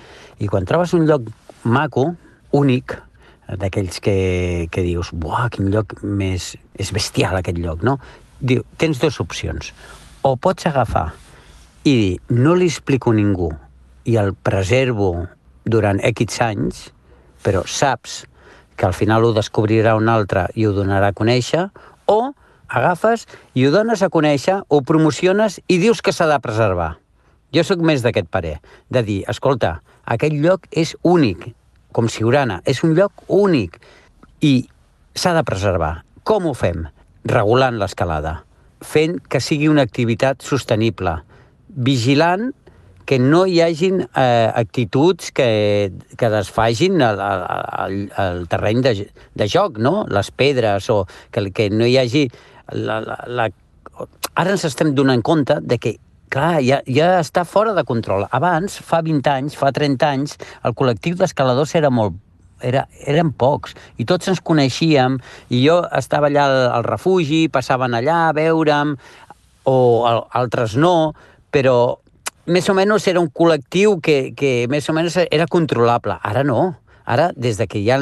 I 0.42 0.50
quan 0.50 0.66
trobes 0.66 0.94
un 0.98 1.08
lloc 1.08 1.30
maco, 1.64 2.14
únic, 2.54 2.98
d'aquells 3.60 4.00
que, 4.04 4.68
que 4.72 4.84
dius, 4.86 5.12
buah, 5.14 5.50
quin 5.54 5.72
lloc 5.74 6.00
més... 6.04 6.54
És 6.80 6.90
bestial 6.90 7.38
aquest 7.38 7.60
lloc, 7.62 7.84
no? 7.86 8.00
Diu, 8.42 8.64
tens 8.82 8.98
dues 9.02 9.20
opcions. 9.22 9.70
O 10.24 10.38
pots 10.40 10.64
agafar 10.70 11.10
i 11.84 11.94
dir, 12.00 12.12
no 12.32 12.54
li 12.56 12.70
explico 12.72 13.12
a 13.12 13.16
ningú 13.18 13.50
i 14.08 14.14
el 14.22 14.30
preservo 14.40 15.10
durant 15.68 16.00
X 16.00 16.38
anys, 16.46 16.78
però 17.44 17.66
saps 17.68 18.22
que 18.80 18.88
al 18.88 18.96
final 18.96 19.28
ho 19.28 19.34
descobrirà 19.36 19.98
un 20.00 20.08
altre 20.08 20.46
i 20.56 20.64
ho 20.64 20.72
donarà 20.72 21.10
a 21.12 21.18
conèixer, 21.18 21.66
o 22.08 22.32
agafes 22.72 23.26
i 23.52 23.68
ho 23.68 23.74
dones 23.76 24.00
a 24.00 24.10
conèixer, 24.14 24.62
ho 24.64 24.80
promociones 24.88 25.60
i 25.68 25.78
dius 25.84 26.00
que 26.00 26.16
s'ha 26.16 26.30
de 26.32 26.40
preservar. 26.40 26.94
Jo 27.52 27.68
sóc 27.68 27.84
més 27.84 28.00
d'aquest 28.00 28.32
parer, 28.32 28.56
de 28.88 29.04
dir, 29.04 29.20
escolta, 29.28 29.82
aquest 30.08 30.40
lloc 30.40 30.72
és 30.72 30.96
únic, 31.04 31.50
com 31.92 32.08
Siurana, 32.08 32.62
és 32.64 32.80
un 32.88 32.96
lloc 32.96 33.28
únic 33.28 33.76
i 34.40 34.70
s'ha 35.20 35.36
de 35.36 35.44
preservar. 35.44 35.98
Com 36.24 36.48
ho 36.48 36.56
fem? 36.56 36.88
Regulant 37.28 37.76
l'escalada, 37.76 38.40
fent 38.84 39.20
que 39.30 39.42
sigui 39.42 39.70
una 39.72 39.86
activitat 39.88 40.44
sostenible, 40.46 41.18
vigilant 41.68 42.52
que 43.06 43.20
no 43.20 43.44
hi 43.46 43.60
hagin 43.62 44.04
eh, 44.04 44.52
actituds 44.56 45.32
que, 45.36 45.92
que 46.18 46.30
desfagin 46.32 47.02
el, 47.02 47.20
el, 47.20 47.98
el 48.24 48.48
terreny 48.48 48.82
de, 48.86 48.94
de 49.36 49.50
joc, 49.50 49.78
no? 49.78 50.06
les 50.08 50.32
pedres, 50.32 50.90
o 50.90 51.04
que, 51.32 51.50
que 51.52 51.70
no 51.70 51.88
hi 51.88 51.98
hagi... 52.00 52.28
La, 52.72 53.02
la, 53.04 53.20
la... 53.28 53.50
Ara 54.40 54.56
ens 54.56 54.64
estem 54.66 54.94
donant 54.96 55.22
compte 55.22 55.60
de 55.62 55.78
que 55.78 55.98
clar, 56.34 56.62
ja, 56.66 56.80
ja 56.90 57.18
està 57.20 57.44
fora 57.46 57.76
de 57.78 57.84
control. 57.86 58.26
Abans, 58.34 58.80
fa 58.82 59.04
20 59.06 59.30
anys, 59.30 59.58
fa 59.60 59.74
30 59.76 60.08
anys, 60.10 60.38
el 60.66 60.74
col·lectiu 60.78 61.20
d'escaladors 61.20 61.76
era 61.78 61.92
molt 61.94 62.16
era, 62.64 62.86
eren 63.06 63.34
pocs, 63.38 63.76
i 64.00 64.08
tots 64.10 64.32
ens 64.32 64.42
coneixíem, 64.42 65.20
i 65.54 65.64
jo 65.66 65.82
estava 65.92 66.32
allà 66.32 66.48
al, 66.50 66.60
al 66.80 66.88
refugi, 66.88 67.46
passaven 67.54 68.00
allà 68.00 68.30
a 68.30 68.38
veure'm, 68.38 68.96
o 69.70 69.78
al, 70.08 70.24
altres 70.40 70.76
no, 70.80 71.14
però 71.54 71.98
més 72.46 72.68
o 72.68 72.76
menys 72.76 73.08
era 73.08 73.22
un 73.22 73.30
col·lectiu 73.32 74.00
que, 74.04 74.34
que 74.36 74.66
més 74.72 74.90
o 74.90 74.96
menys 74.96 75.20
era 75.30 75.48
controlable. 75.48 76.18
Ara 76.24 76.44
no. 76.44 76.74
Ara, 77.04 77.32
des 77.36 77.58
de 77.60 77.68
que 77.68 77.82
hi 77.84 77.90
ha 77.92 78.00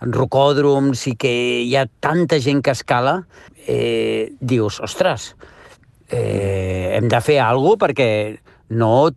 rocòdroms 0.00 1.02
i 1.10 1.14
que 1.20 1.32
hi 1.60 1.74
ha 1.76 1.84
tanta 2.00 2.38
gent 2.40 2.62
que 2.64 2.72
escala, 2.72 3.18
eh, 3.68 4.32
dius, 4.40 4.80
ostres, 4.80 5.34
eh, 6.08 6.96
hem 6.96 7.08
de 7.08 7.20
fer 7.24 7.40
alguna 7.44 7.76
cosa 7.76 7.84
perquè 7.86 8.10
no... 8.70 9.10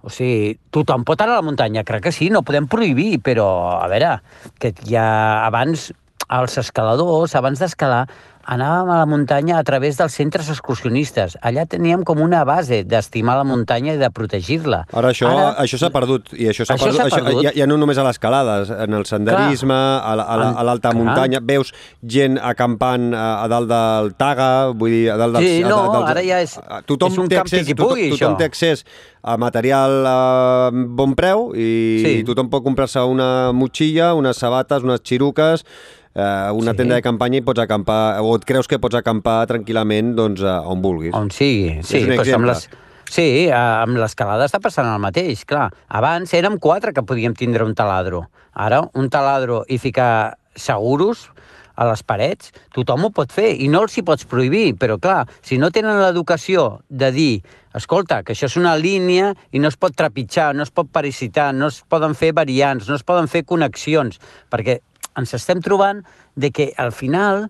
O 0.00 0.08
sigui, 0.12 0.54
tothom 0.72 1.04
pot 1.04 1.20
anar 1.20 1.36
a 1.36 1.40
la 1.42 1.46
muntanya, 1.46 1.84
crec 1.84 2.06
que 2.08 2.12
sí, 2.16 2.30
no 2.32 2.40
podem 2.46 2.68
prohibir, 2.72 3.18
però, 3.24 3.48
a 3.82 3.88
veure, 3.92 4.14
que 4.62 4.72
ja 4.88 5.04
abans 5.44 5.90
els 6.30 6.56
escaladors, 6.62 7.34
abans 7.36 7.60
d'escalar, 7.60 8.06
anàvem 8.50 8.90
a 8.90 8.96
la 8.98 9.06
muntanya 9.06 9.58
a 9.60 9.64
través 9.64 9.96
dels 10.00 10.12
centres 10.18 10.48
excursionistes. 10.50 11.36
Allà 11.40 11.66
teníem 11.70 12.02
com 12.02 12.18
una 12.20 12.42
base 12.44 12.82
d'estimar 12.84 13.36
la 13.38 13.44
muntanya 13.46 13.94
i 13.94 14.00
de 14.00 14.08
protegir-la. 14.10 14.82
Ara 14.92 15.12
això 15.14 15.28
Ara, 15.30 15.52
això 15.62 15.78
s'ha 15.78 15.90
perdut, 15.94 16.32
i 16.34 16.48
això 16.50 16.66
s'ha 16.66 16.74
perdut, 16.80 16.98
s'ha 16.98 17.06
això, 17.06 17.22
perdut. 17.24 17.44
ja, 17.46 17.52
ja 17.54 17.66
no 17.70 17.76
només 17.78 17.98
a 17.98 18.04
l'escalada, 18.08 18.56
en 18.84 18.94
el 18.98 19.06
senderisme, 19.06 19.74
a 19.76 20.16
la- 20.18 20.26
a 20.26 20.36
la- 20.36 20.62
l'alta 20.66 20.90
Clar. 20.90 20.98
muntanya, 21.02 21.38
veus 21.42 21.72
gent 22.02 22.38
acampant 22.42 23.14
a, 23.14 23.44
a 23.44 23.48
dalt 23.48 23.68
del 23.70 24.14
Taga, 24.18 24.50
vull 24.74 24.90
dir, 24.90 25.10
a 25.10 25.16
dalt 25.16 25.36
dels... 25.38 25.46
Sí, 25.46 25.62
no, 25.62 25.78
a, 25.86 25.92
dels- 25.94 26.10
ara 26.10 26.22
ja 26.26 26.40
és- 26.42 26.58
a- 26.58 26.82
tothom 26.82 27.12
és 27.12 27.18
un 27.18 27.28
té 27.28 27.38
accés, 27.38 27.64
qui 27.66 27.74
tothom, 27.74 27.94
pugui, 27.94 28.10
tothom 28.10 28.34
això. 28.34 28.38
té 28.38 28.44
accés 28.50 28.84
a 29.22 29.36
material 29.36 30.06
a 30.06 30.70
bon 30.72 31.14
preu 31.14 31.52
i, 31.54 32.02
Sí. 32.02 32.12
i 32.20 32.24
tothom 32.24 32.50
pot 32.50 32.64
comprar-se 32.64 32.98
una 33.06 33.52
motxilla, 33.52 34.14
unes 34.14 34.36
sabates, 34.36 34.82
unes 34.82 35.00
xiruques, 35.04 35.64
eh, 36.14 36.50
una 36.52 36.72
Sí. 36.72 36.76
tenda 36.78 36.94
de 36.96 37.02
campanya 37.02 37.38
i 37.38 37.42
pots 37.42 37.60
acampar, 37.60 38.20
o 38.20 38.34
et 38.36 38.44
creus 38.44 38.66
que 38.68 38.78
pots 38.78 38.94
acampar 38.96 39.46
tranquil·lament 39.46 40.14
doncs, 40.14 40.42
on 40.42 40.82
vulguis. 40.82 41.14
On 41.14 41.30
sigui, 41.30 41.80
sí. 41.82 41.98
És 41.98 42.04
un 42.08 42.16
doncs 42.16 42.32
amb 42.34 42.46
les... 42.46 42.68
Sí, 43.10 43.48
amb 43.50 43.96
l'escalada 43.98 44.44
està 44.46 44.60
passant 44.62 44.86
el 44.86 45.00
mateix, 45.02 45.44
clar. 45.44 45.72
Abans 45.88 46.30
érem 46.32 46.58
quatre 46.62 46.92
que 46.92 47.02
podíem 47.02 47.34
tindre 47.34 47.64
un 47.64 47.74
taladro. 47.74 48.28
Ara, 48.54 48.84
un 48.94 49.08
taladro 49.10 49.64
i 49.68 49.78
ficar 49.78 50.36
seguros 50.54 51.28
a 51.74 51.86
les 51.88 52.02
parets, 52.04 52.52
tothom 52.74 53.06
ho 53.06 53.10
pot 53.10 53.32
fer 53.32 53.54
i 53.58 53.66
no 53.72 53.80
els 53.82 53.96
hi 53.96 54.02
pots 54.06 54.26
prohibir, 54.28 54.76
però 54.76 54.98
clar, 55.00 55.24
si 55.42 55.56
no 55.58 55.70
tenen 55.72 55.98
l'educació 56.02 56.82
de 56.90 57.10
dir 57.10 57.42
escolta, 57.74 58.22
que 58.22 58.34
això 58.34 58.46
és 58.50 58.56
una 58.60 58.76
línia 58.76 59.32
i 59.50 59.58
no 59.58 59.68
es 59.68 59.76
pot 59.80 59.94
trepitjar, 59.96 60.54
no 60.54 60.62
es 60.62 60.70
pot 60.70 60.90
parasitar, 60.92 61.54
no 61.54 61.68
es 61.70 61.80
poden 61.88 62.14
fer 62.14 62.32
variants, 62.36 62.86
no 62.90 62.94
es 62.98 63.02
poden 63.02 63.28
fer 63.28 63.44
connexions, 63.44 64.20
perquè 64.50 64.80
ens 65.20 65.34
estem 65.36 65.62
trobant 65.64 66.02
de 66.34 66.50
que 66.50 66.72
al 66.76 66.92
final 66.96 67.48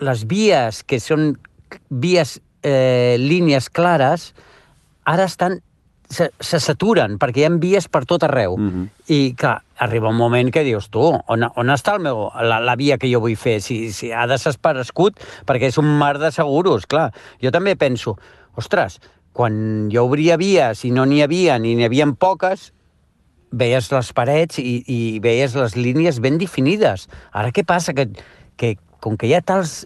les 0.00 0.24
vies 0.30 0.82
que 0.86 1.00
són 1.02 1.32
vies, 1.90 2.38
eh, 2.62 3.16
línies 3.18 3.68
clares, 3.70 4.32
ara 5.04 5.26
estan 5.28 5.58
se, 6.08 6.30
se 6.40 6.60
saturen, 6.60 7.18
perquè 7.20 7.42
hi 7.42 7.46
ha 7.46 7.52
vies 7.60 7.88
per 7.92 8.04
tot 8.08 8.24
arreu. 8.24 8.56
Mhm. 8.56 8.86
I, 9.12 9.18
clar, 9.36 9.58
arriba 9.76 10.08
un 10.08 10.16
moment 10.16 10.50
que 10.52 10.64
dius, 10.64 10.88
tu, 10.90 11.02
on, 11.04 11.44
on 11.44 11.74
està 11.74 11.96
el 11.96 12.02
meu, 12.04 12.28
la, 12.42 12.60
la 12.64 12.76
via 12.80 12.98
que 12.98 13.10
jo 13.10 13.20
vull 13.24 13.36
fer? 13.36 13.58
Si, 13.64 13.92
si 13.92 14.10
ha 14.12 14.26
desesperescut, 14.30 15.20
perquè 15.46 15.68
és 15.68 15.78
un 15.78 15.90
mar 16.00 16.16
de 16.18 16.32
seguros, 16.34 16.88
clar. 16.88 17.10
Jo 17.42 17.52
també 17.54 17.76
penso, 17.76 18.16
ostres, 18.56 18.98
quan 19.32 19.88
jo 19.92 20.08
obria 20.08 20.38
vies 20.40 20.84
i 20.84 20.90
no 20.90 21.04
n'hi 21.06 21.22
havia, 21.22 21.58
ni 21.62 21.76
n'hi 21.76 21.86
havia 21.86 22.08
poques, 22.18 22.72
veies 23.52 23.90
les 23.92 24.12
parets 24.12 24.60
i, 24.60 24.82
i 24.86 25.00
veies 25.24 25.56
les 25.56 25.76
línies 25.78 26.20
ben 26.24 26.38
definides. 26.40 27.08
Ara 27.32 27.52
què 27.54 27.64
passa? 27.66 27.94
Que, 27.96 28.08
que 28.56 28.76
com 29.00 29.16
que 29.16 29.28
hi 29.28 29.34
ha 29.36 29.42
tals 29.44 29.84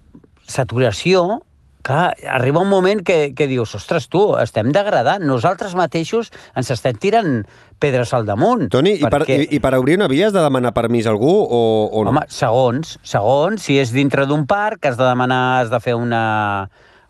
saturació, 0.48 1.42
clar, 1.82 2.12
arriba 2.30 2.62
un 2.62 2.70
moment 2.70 3.02
que, 3.04 3.32
que 3.36 3.48
dius, 3.50 3.74
ostres, 3.78 4.08
tu, 4.12 4.22
estem 4.40 4.72
degradant. 4.74 5.24
Nosaltres 5.26 5.74
mateixos 5.78 6.32
ens 6.58 6.70
estem 6.74 6.98
tirant 7.00 7.42
pedres 7.82 8.12
al 8.14 8.26
damunt. 8.28 8.68
Toni, 8.72 8.94
i, 9.00 9.10
per, 9.10 9.24
i, 9.26 9.48
i 9.56 9.60
per 9.62 9.74
obrir 9.78 9.98
una 9.98 10.08
via 10.10 10.28
has 10.28 10.36
de 10.36 10.44
demanar 10.44 10.74
permís 10.76 11.08
a 11.08 11.12
algú 11.14 11.32
o, 11.32 11.62
o 11.90 12.04
no? 12.06 12.14
Home, 12.14 12.24
segons, 12.30 12.96
segons, 13.02 13.66
si 13.66 13.78
és 13.82 13.94
dintre 13.94 14.26
d'un 14.30 14.46
parc, 14.46 14.86
has 14.86 14.98
de 15.00 15.06
demanar, 15.08 15.42
has 15.64 15.72
de 15.72 15.82
fer 15.82 15.98
una... 15.98 16.22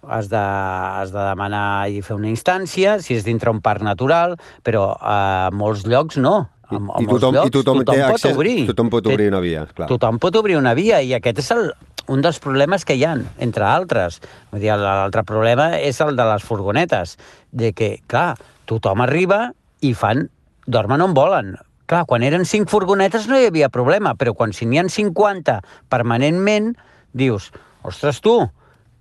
Has 0.03 0.27
de, 0.29 0.39
has 0.39 1.13
de 1.15 1.21
demanar 1.23 1.87
i 1.87 2.01
fer 2.03 2.17
una 2.17 2.27
instància, 2.27 2.97
si 2.99 3.15
és 3.15 3.23
dintre 3.23 3.53
un 3.55 3.61
parc 3.63 3.85
natural, 3.87 4.35
però 4.67 4.89
a 4.99 5.51
molts 5.55 5.87
llocs 5.87 6.19
no. 6.19 6.35
A, 6.73 6.75
a 6.75 7.03
I 7.05 7.07
tothom, 7.07 7.37
llocs 7.37 7.51
i 7.51 7.55
tothom, 7.55 7.83
té 7.85 7.95
pot 8.01 8.17
accés, 8.17 8.35
obrir. 8.35 8.57
tothom 8.73 8.91
pot 8.91 9.07
obrir 9.07 9.29
una 9.31 9.41
via, 9.45 9.63
clar. 9.71 9.87
Tothom 9.93 10.19
pot 10.19 10.37
obrir 10.41 10.57
una 10.59 10.73
via 10.75 10.99
i 11.05 11.13
aquest 11.15 11.43
és 11.45 11.51
el, 11.55 11.71
un 12.11 12.23
dels 12.25 12.41
problemes 12.43 12.87
que 12.89 12.97
hi 12.99 13.05
han, 13.07 13.27
entre 13.39 13.67
altres. 13.69 14.19
Vull 14.51 14.65
dir, 14.65 14.73
l'altre 14.81 15.23
problema 15.29 15.73
és 15.79 16.01
el 16.03 16.17
de 16.19 16.27
les 16.33 16.47
furgonetes, 16.47 17.17
de 17.53 17.71
que, 17.77 17.93
clar, 18.11 18.33
tothom 18.67 19.05
arriba 19.05 19.53
i 19.87 19.93
fan, 19.95 20.27
dormen 20.67 21.05
on 21.05 21.15
volen. 21.15 21.55
Clar, 21.91 22.05
quan 22.09 22.25
eren 22.27 22.47
cinc 22.49 22.71
furgonetes 22.73 23.29
no 23.29 23.39
hi 23.39 23.47
havia 23.51 23.71
problema, 23.71 24.17
però 24.19 24.35
quan 24.35 24.55
si 24.57 24.67
n'hi 24.67 24.81
ha 24.81 24.87
50 24.89 25.59
permanentment, 25.93 26.73
dius, 27.13 27.51
ostres 27.87 28.23
tu, 28.25 28.39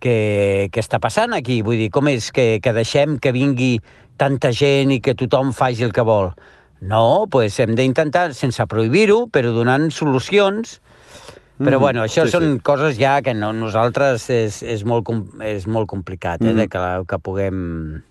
què, 0.01 0.69
què 0.73 0.81
està 0.81 0.99
passant 0.99 1.33
aquí? 1.37 1.61
Vull 1.61 1.77
dir, 1.77 1.89
com 1.93 2.09
és 2.11 2.31
que, 2.33 2.59
que 2.63 2.73
deixem 2.73 3.19
que 3.21 3.31
vingui 3.35 3.75
tanta 4.17 4.51
gent 4.51 4.91
i 4.91 4.99
que 5.01 5.15
tothom 5.17 5.53
faci 5.53 5.85
el 5.87 5.93
que 5.95 6.05
vol? 6.05 6.31
No, 6.81 7.27
doncs 7.29 7.59
hem 7.61 7.75
d'intentar, 7.77 8.31
sense 8.33 8.65
prohibir-ho, 8.65 9.27
però 9.29 9.53
donant 9.53 9.91
solucions. 9.93 10.79
Però 11.61 11.77
Mhm, 11.77 11.81
bueno, 11.83 12.01
això 12.03 12.25
sí, 12.25 12.31
són 12.33 12.55
sí. 12.55 12.59
coses 12.65 12.97
ja 12.97 13.19
que 13.21 13.35
no, 13.37 13.51
nosaltres 13.53 14.29
és, 14.33 14.63
és, 14.63 14.83
molt, 14.83 15.11
és 15.45 15.67
molt 15.67 15.87
complicat, 15.87 16.41
eh, 16.41 16.45
Mhm. 16.49 16.57
de 16.57 16.67
que, 16.67 17.03
que 17.07 17.19
puguem 17.19 18.01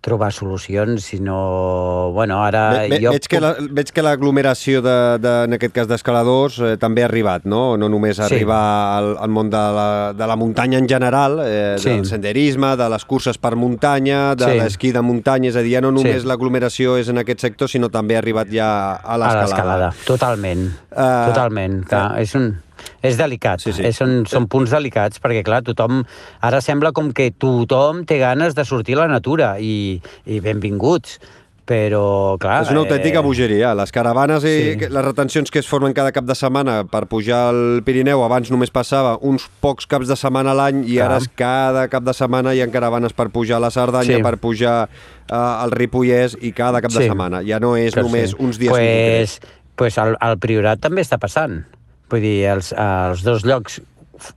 trobar 0.00 0.32
solucions, 0.32 1.02
sinó... 1.02 2.10
Bueno, 2.12 2.42
ara... 2.44 2.70
Ve, 2.70 2.88
ve, 2.92 2.98
jo 3.02 3.10
veig, 3.10 3.24
que 3.26 3.40
la, 3.42 3.54
veig 3.58 3.88
que 3.90 4.02
l'aglomeració, 4.06 4.80
de, 4.84 4.94
de, 5.18 5.32
en 5.48 5.56
aquest 5.56 5.74
cas 5.74 5.88
d'escaladors, 5.90 6.58
eh, 6.62 6.76
també 6.78 7.02
ha 7.02 7.08
arribat, 7.08 7.42
no? 7.48 7.76
No 7.76 7.88
només 7.90 8.16
Sí. 8.20 8.22
arribar 8.22 8.60
al, 8.98 9.08
al 9.18 9.30
món 9.34 9.50
de 9.50 9.58
la, 9.78 9.88
de 10.14 10.28
la 10.30 10.36
muntanya 10.38 10.78
en 10.78 10.86
general, 10.88 11.40
eh, 11.44 11.74
Sí. 11.82 11.90
del 11.90 12.06
senderisme, 12.06 12.76
de 12.76 12.88
les 12.92 13.04
curses 13.04 13.38
per 13.38 13.56
muntanya, 13.56 14.34
de 14.36 14.44
Sí. 14.44 14.58
l'esquí 14.60 14.92
de 14.92 15.02
muntanya, 15.02 15.48
és 15.50 15.56
a 15.56 15.62
dir, 15.66 15.74
ja 15.74 15.80
no 15.82 15.90
només 15.90 16.22
Sí. 16.22 16.28
l'aglomeració 16.28 16.96
és 16.98 17.08
en 17.08 17.18
aquest 17.18 17.40
sector, 17.40 17.68
sinó 17.68 17.90
també 17.90 18.14
ha 18.14 18.18
arribat 18.22 18.46
ja 18.52 18.68
a 18.94 19.00
a 19.02 19.18
l'escalada. 19.18 19.42
l'escalada. 19.46 19.90
Totalment, 20.06 20.68
Eh, 20.96 21.24
totalment. 21.32 21.82
Clar, 21.88 22.20
és 22.20 22.34
un... 22.34 22.62
És 23.02 23.16
delicat, 23.16 23.60
Sí, 23.60 23.72
sí. 23.72 23.82
És, 23.86 23.96
són, 23.96 24.24
són 24.26 24.46
punts 24.48 24.70
delicats, 24.70 25.20
perquè 25.22 25.42
clar, 25.46 25.62
tothom... 25.62 26.04
Ara 26.40 26.60
sembla 26.60 26.92
com 26.92 27.12
que 27.12 27.30
tothom 27.30 28.04
té 28.04 28.18
ganes 28.18 28.54
de 28.54 28.64
sortir 28.64 28.96
a 28.96 29.04
la 29.04 29.08
natura, 29.08 29.56
i, 29.60 30.00
i 30.26 30.40
benvinguts, 30.40 31.18
però 31.66 32.36
clar... 32.38 32.60
És 32.62 32.70
una 32.70 32.84
autèntica 32.84 33.18
eh, 33.18 33.24
bogeria. 33.26 33.72
Les 33.74 33.90
caravanes 33.92 34.44
i 34.46 34.54
Sí. 34.78 34.86
les 34.86 35.04
retencions 35.04 35.50
que 35.50 35.58
es 35.58 35.66
formen 35.66 35.92
cada 35.96 36.12
cap 36.14 36.24
de 36.24 36.34
setmana 36.38 36.84
per 36.86 37.06
pujar 37.10 37.48
al 37.50 37.82
Pirineu, 37.84 38.22
abans 38.22 38.52
només 38.54 38.70
passava 38.70 39.16
uns 39.20 39.48
pocs 39.60 39.88
caps 39.90 40.06
de 40.06 40.14
setmana 40.16 40.54
a 40.54 40.58
l'any 40.60 40.84
i 40.86 40.94
Clar. 40.94 41.08
ara 41.08 41.18
és 41.18 41.28
cada 41.34 41.88
cap 41.90 42.06
de 42.06 42.14
setmana 42.14 42.54
hi 42.54 42.62
ha 42.62 42.70
caravanes 42.70 43.12
per 43.18 43.28
pujar 43.34 43.58
a 43.58 43.64
la 43.66 43.72
Cerdanya, 43.74 44.20
Sí. 44.20 44.22
per 44.22 44.36
pujar 44.38 44.76
uh, 44.86 45.34
al 45.64 45.72
Ripollès 45.74 46.38
i 46.40 46.52
cada 46.52 46.80
cap 46.80 46.92
de 46.92 47.02
Sí. 47.02 47.08
setmana. 47.08 47.42
Ja 47.42 47.58
no 47.58 47.74
és 47.76 47.94
que 47.94 48.02
només 48.06 48.30
sí. 48.30 48.36
uns 48.38 48.58
dies 48.62 48.70
pues, 48.70 49.40
pues 49.74 49.98
al, 49.98 50.16
al 50.20 50.38
Priorat 50.38 50.78
també 50.80 51.02
està 51.02 51.18
passant. 51.18 51.64
Vull 52.10 52.22
dir, 52.22 52.38
els, 52.52 52.72
els 52.72 53.22
dos 53.26 53.44
llocs 53.46 53.80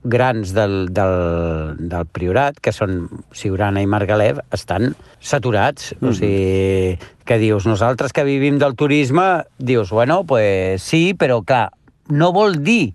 grans 0.04 0.52
del, 0.52 0.90
del, 0.92 1.76
del 1.78 2.06
Priorat, 2.12 2.58
que 2.60 2.72
són 2.74 3.06
Siurana 3.32 3.82
i 3.82 3.88
Margalef, 3.88 4.42
estan 4.54 4.94
saturats. 5.20 5.94
Mhm. 5.98 6.08
O 6.08 6.14
sigui, 6.16 6.98
que 7.24 7.38
dius, 7.38 7.66
nosaltres 7.66 8.12
que 8.12 8.26
vivim 8.26 8.58
del 8.58 8.76
turisme, 8.76 9.44
dius, 9.58 9.90
bueno, 9.90 10.24
pues 10.24 10.82
sí, 10.82 11.14
però 11.14 11.42
clar, 11.46 11.70
no 12.08 12.32
vol 12.34 12.58
dir 12.64 12.94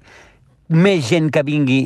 més 0.68 1.06
gent 1.08 1.32
que 1.32 1.46
vingui 1.46 1.84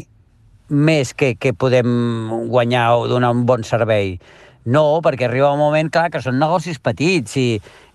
més 0.69 1.13
que, 1.17 1.33
que 1.35 1.53
podem 1.53 2.47
guanyar 2.49 2.93
o 2.97 3.07
donar 3.09 3.31
un 3.33 3.45
bon 3.49 3.65
servei. 3.65 4.19
No, 4.65 4.99
perquè 5.01 5.25
arriba 5.25 5.53
un 5.53 5.59
moment, 5.61 5.87
clar, 5.89 6.09
que 6.11 6.19
són 6.21 6.35
negocis 6.39 6.79
petits 6.83 7.37
i... 7.39 7.45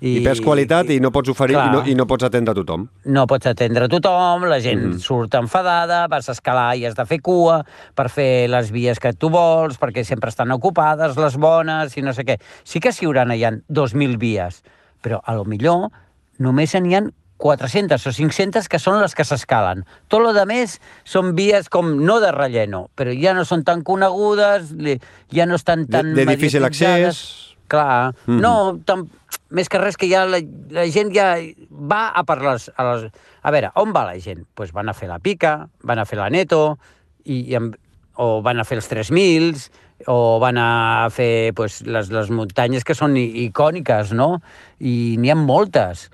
I, 0.04 0.18
I 0.18 0.22
perds 0.24 0.40
qualitat 0.44 0.88
i 0.92 0.98
no 1.00 1.10
pots 1.12 1.30
oferir 1.32 1.54
i 1.54 1.58
Clar. 1.58 1.72
no, 1.72 1.82
i 1.88 1.94
no 1.96 2.04
pots 2.08 2.26
atendre 2.26 2.54
tothom. 2.56 2.86
no 3.04 3.26
pots 3.28 3.46
atendre 3.48 3.88
tothom, 3.88 4.44
la 4.50 4.58
gent 4.60 4.82
mm 4.82 5.00
surt 5.04 5.34
enfadada, 5.38 6.02
vas 6.08 6.28
a 6.28 6.32
escalar 6.32 6.76
i 6.76 6.84
has 6.88 6.96
de 6.96 7.04
fer 7.08 7.20
cua 7.24 7.62
per 7.96 8.08
fer 8.12 8.48
les 8.48 8.70
vies 8.72 9.00
que 9.00 9.12
tu 9.12 9.30
vols, 9.32 9.76
perquè 9.80 10.04
sempre 10.04 10.32
estan 10.32 10.52
ocupades, 10.52 11.16
les 11.16 11.36
bones 11.40 11.96
i 11.96 12.02
no 12.02 12.12
sé 12.16 12.24
què. 12.24 12.38
Sí 12.64 12.80
que 12.80 12.92
a 12.92 12.96
Siurana 12.96 13.36
hi 13.36 13.44
ha 13.44 13.52
2.000 13.52 14.18
vies, 14.20 14.62
però 15.04 15.20
a 15.24 15.36
lo 15.36 15.44
millor 15.44 15.90
només 16.38 16.74
n'hi 16.74 16.96
ha 16.96 17.04
400 17.38 18.06
o 18.06 18.12
500 18.14 18.68
que 18.70 18.78
són 18.78 19.00
les 19.02 19.14
que 19.14 19.24
s'escalen. 19.26 19.82
Tot 20.08 20.22
lo 20.22 20.32
de 20.32 20.44
més 20.46 20.78
són 21.04 21.34
vies 21.36 21.68
com, 21.68 21.90
no 22.06 22.20
de 22.22 22.30
relleno, 22.32 22.86
però 22.96 23.12
ja 23.18 23.34
no 23.34 23.44
són 23.44 23.64
tan 23.66 23.82
conegudes, 23.82 24.70
ja 25.34 25.46
no 25.46 25.56
estan 25.58 25.86
De, 25.86 25.92
tan 25.98 26.14
de 26.14 26.26
difícil 26.26 26.62
mediatitzades. 26.62 27.18
accés... 27.18 27.50
Clar, 27.66 28.12
Mhm. 28.26 28.40
no, 28.44 28.78
tam, 28.84 29.06
més 29.48 29.70
que 29.72 29.78
res 29.80 29.96
que 29.96 30.06
ja 30.06 30.26
la, 30.28 30.36
la 30.70 30.84
gent 30.92 31.08
ja 31.16 31.30
va 31.70 32.10
a 32.12 32.22
per 32.28 32.36
les, 32.42 32.66
a 32.76 32.84
les... 32.84 33.06
A 33.42 33.50
veure, 33.50 33.70
on 33.80 33.90
va 33.96 34.02
la 34.04 34.18
gent? 34.20 34.44
Pues 34.54 34.70
van 34.70 34.88
a 34.88 34.94
fer 34.94 35.08
la 35.08 35.18
pica, 35.18 35.68
van 35.82 35.98
a 35.98 36.04
fer 36.04 36.18
la 36.20 36.28
neto, 36.28 36.76
i, 37.24 37.40
i 37.50 37.56
amb, 37.56 37.74
o 38.20 38.42
van 38.44 38.60
a 38.60 38.64
fer 38.68 38.76
els 38.78 38.90
3.000, 38.92 39.64
o 40.12 40.38
van 40.44 40.58
a 40.60 41.08
fer 41.10 41.54
pues, 41.56 41.80
les, 41.88 42.10
les 42.12 42.28
muntanyes 42.30 42.84
que 42.84 42.94
són 42.94 43.16
icòniques, 43.16 44.12
no? 44.12 44.42
I 44.78 45.16
n'hi 45.18 45.32
ha 45.32 45.34
moltes. 45.40 46.10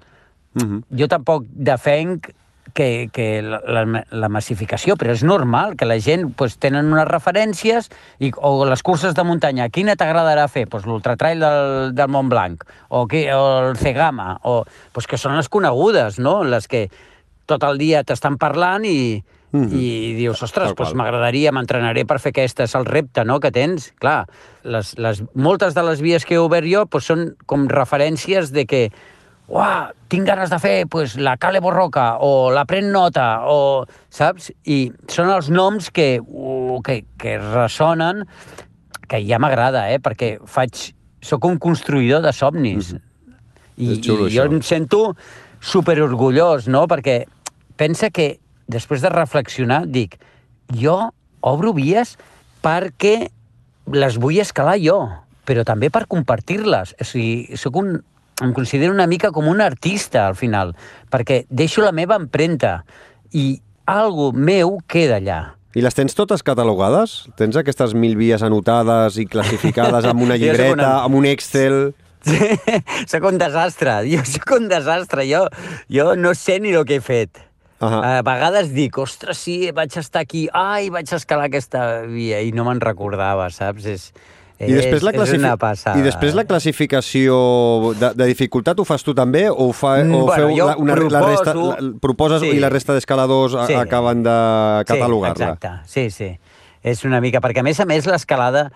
Mhm. 0.54 0.82
Jo 0.98 1.08
tampoc 1.08 1.44
defenc 1.50 2.30
que, 2.74 3.08
que 3.12 3.42
la, 3.42 3.60
la, 3.66 4.04
la 4.10 4.28
massificació, 4.30 4.94
però 4.96 5.10
és 5.10 5.24
normal 5.26 5.76
que 5.76 5.86
la 5.88 5.98
gent 5.98 6.28
pues, 6.38 6.56
tenen 6.62 6.92
unes 6.92 7.06
referències 7.08 7.88
i, 8.22 8.30
o 8.36 8.64
les 8.68 8.82
curses 8.86 9.14
de 9.14 9.24
muntanya. 9.26 9.68
Quina 9.74 9.96
t'agradarà 9.98 10.46
fer? 10.48 10.68
Pues, 10.70 10.86
L'ultratrail 10.86 11.40
del, 11.42 11.94
del 11.98 12.08
Mont 12.08 12.30
Blanc 12.30 12.62
o, 12.88 13.06
que, 13.10 13.24
o 13.34 13.70
el 13.70 13.76
Cegama, 13.76 14.38
o, 14.44 14.64
pues, 14.92 15.06
que 15.10 15.18
són 15.18 15.36
les 15.36 15.48
conegudes, 15.48 16.20
no? 16.22 16.44
les 16.44 16.68
que 16.70 16.88
tot 17.46 17.64
el 17.66 17.78
dia 17.78 18.04
t'estan 18.06 18.38
parlant 18.38 18.86
i, 18.86 19.22
Mhm. 19.50 19.72
i 19.74 20.14
dius, 20.14 20.40
ostres, 20.46 20.74
qual. 20.78 20.94
m'agradaria, 20.94 21.50
m'entrenaré 21.50 22.04
per 22.06 22.20
fer 22.22 22.30
aquesta, 22.30 22.62
és 22.62 22.74
el 22.78 22.84
repte 22.86 23.24
no, 23.24 23.40
que 23.40 23.50
tens. 23.50 23.88
Clar, 23.98 24.28
les, 24.62 24.92
les, 24.96 25.24
moltes 25.34 25.74
de 25.74 25.82
les 25.82 26.00
vies 26.00 26.24
que 26.24 26.36
he 26.36 26.38
obert 26.38 26.68
jo 26.70 26.84
pues, 26.86 27.08
són 27.10 27.34
com 27.50 27.66
referències 27.66 28.52
de 28.54 28.64
que 28.64 28.92
uah, 29.50 29.90
tinc 30.10 30.28
ganes 30.28 30.50
de 30.50 30.58
fer 30.62 30.86
pues, 30.90 31.16
la 31.18 31.36
Cale 31.36 31.60
Borroca 31.60 32.16
o 32.22 32.50
la 32.54 32.64
Pren 32.70 32.90
Nota, 32.94 33.42
o, 33.50 33.84
saps? 34.14 34.50
I 34.64 34.92
són 35.10 35.30
els 35.34 35.50
noms 35.50 35.90
que, 35.94 36.20
uh, 36.22 36.78
que, 36.86 37.02
que 37.18 37.36
ressonen, 37.42 38.24
que 39.10 39.22
ja 39.26 39.40
m'agrada, 39.42 39.88
eh? 39.90 39.98
perquè 40.02 40.36
faig, 40.46 40.92
sóc 41.22 41.48
un 41.50 41.58
construïdor 41.58 42.22
de 42.22 42.32
somnis. 42.32 42.94
I, 43.74 43.90
És 43.96 44.02
xulo, 44.06 44.28
I 44.28 44.36
jo 44.36 44.46
això. 44.46 44.54
em 44.54 44.62
sento 44.62 45.00
superorgullós, 45.60 46.68
no? 46.70 46.86
Perquè 46.88 47.24
pensa 47.80 48.12
que 48.14 48.36
després 48.70 49.02
de 49.02 49.10
reflexionar 49.10 49.82
dic, 49.90 50.14
jo 50.78 51.10
obro 51.42 51.72
vies 51.74 52.14
perquè 52.62 53.30
les 53.90 54.18
vull 54.20 54.38
escalar 54.38 54.76
jo, 54.78 55.00
però 55.48 55.64
també 55.66 55.90
per 55.90 56.06
compartir-les. 56.06 56.94
O 57.00 57.06
sigui, 57.08 57.58
soc 57.58 57.80
un, 57.80 57.96
em 58.40 58.52
considero 58.56 58.92
una 58.94 59.06
mica 59.06 59.30
com 59.32 59.48
un 59.48 59.60
artista, 59.60 60.26
al 60.26 60.36
final, 60.36 60.74
perquè 61.12 61.44
deixo 61.50 61.82
la 61.84 61.92
meva 61.92 62.16
empremta 62.20 62.82
i 63.32 63.60
algo 63.86 64.30
meu 64.32 64.78
queda 64.88 65.18
allà. 65.20 65.40
I 65.74 65.84
les 65.84 65.94
tens 65.94 66.16
totes 66.18 66.42
catalogades? 66.42 67.28
Tens 67.38 67.54
aquestes 67.56 67.92
mil 67.94 68.16
vies 68.18 68.42
anotades 68.42 69.18
i 69.22 69.26
classificades 69.30 70.04
amb 70.10 70.22
una 70.24 70.36
llibreta, 70.40 70.72
una- 70.74 70.94
amb 71.04 71.14
un 71.20 71.26
Excel... 71.30 71.92
sóc 73.10 73.24
un 73.24 73.38
desastre, 73.40 73.94
jo 74.12 74.20
sóc 74.28 74.50
un 74.58 74.66
desastre, 74.68 75.24
jo, 75.30 75.46
jo 75.88 76.10
no 76.16 76.34
sé 76.36 76.58
ni 76.60 76.74
el 76.76 76.84
que 76.84 76.98
he 76.98 77.04
fet. 77.04 77.38
Ahà. 77.80 78.00
A 78.18 78.22
vegades 78.26 78.74
dic, 78.76 78.98
ostres, 79.00 79.38
sí, 79.40 79.70
vaig 79.72 79.94
estar 79.96 80.20
aquí, 80.26 80.42
ai, 80.52 80.90
vaig 80.92 81.08
escalar 81.16 81.46
aquesta 81.48 82.02
via, 82.04 82.42
i 82.44 82.50
no 82.52 82.66
me'n 82.66 82.82
recordava, 82.84 83.46
saps? 83.54 83.86
És, 83.88 84.10
I 84.68 84.72
després, 84.76 85.02
la 85.02 85.12
és, 85.14 85.20
és 85.32 85.38
una 85.38 85.54
passada. 85.56 85.98
I 85.98 86.02
després 86.04 86.34
la 86.36 86.44
classificació 86.44 87.36
de, 87.96 88.10
de 88.14 88.26
dificultat 88.28 88.78
ho 88.78 88.84
fas 88.84 89.02
tu 89.06 89.14
també 89.16 89.46
o, 89.48 89.54
ho 89.70 89.72
fa, 89.72 89.98
Mm, 90.04 90.14
o 90.14 90.26
bueno, 90.26 90.36
feu 90.36 90.66
la, 90.66 90.76
una, 90.76 90.96
la 90.96 91.20
resta, 91.24 91.52
proposo- 91.54 91.76
la, 91.80 91.92
proposes 92.00 92.40
Sí. 92.42 92.50
i 92.56 92.60
la 92.60 92.68
resta 92.68 92.92
d'escaladors 92.94 93.56
sí. 93.66 93.74
acaben 93.74 94.22
de 94.22 94.84
catalogar-la? 94.86 95.34
Sí, 95.36 95.42
exacte, 95.44 95.70
sí, 95.86 96.10
sí. 96.10 96.38
És 96.82 97.04
una 97.04 97.20
mica, 97.20 97.40
perquè 97.44 97.60
a 97.60 97.62
més 97.62 97.78
a 97.80 97.84
més 97.84 98.06
l'escalada 98.08 98.70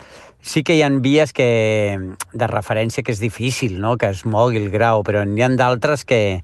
sí 0.45 0.63
que 0.63 0.75
hi 0.77 0.83
ha 0.85 0.91
vies 1.01 1.33
que, 1.33 1.99
de 2.35 2.47
referència 2.47 3.03
que 3.03 3.13
és 3.13 3.21
difícil, 3.21 3.79
no?, 3.81 3.97
que 3.97 4.11
es 4.13 4.27
mogui 4.27 4.59
el 4.61 4.69
grau, 4.71 5.03
però 5.03 5.23
n'hi 5.25 5.41
ha 5.41 5.49
d'altres 5.49 6.05
que, 6.05 6.43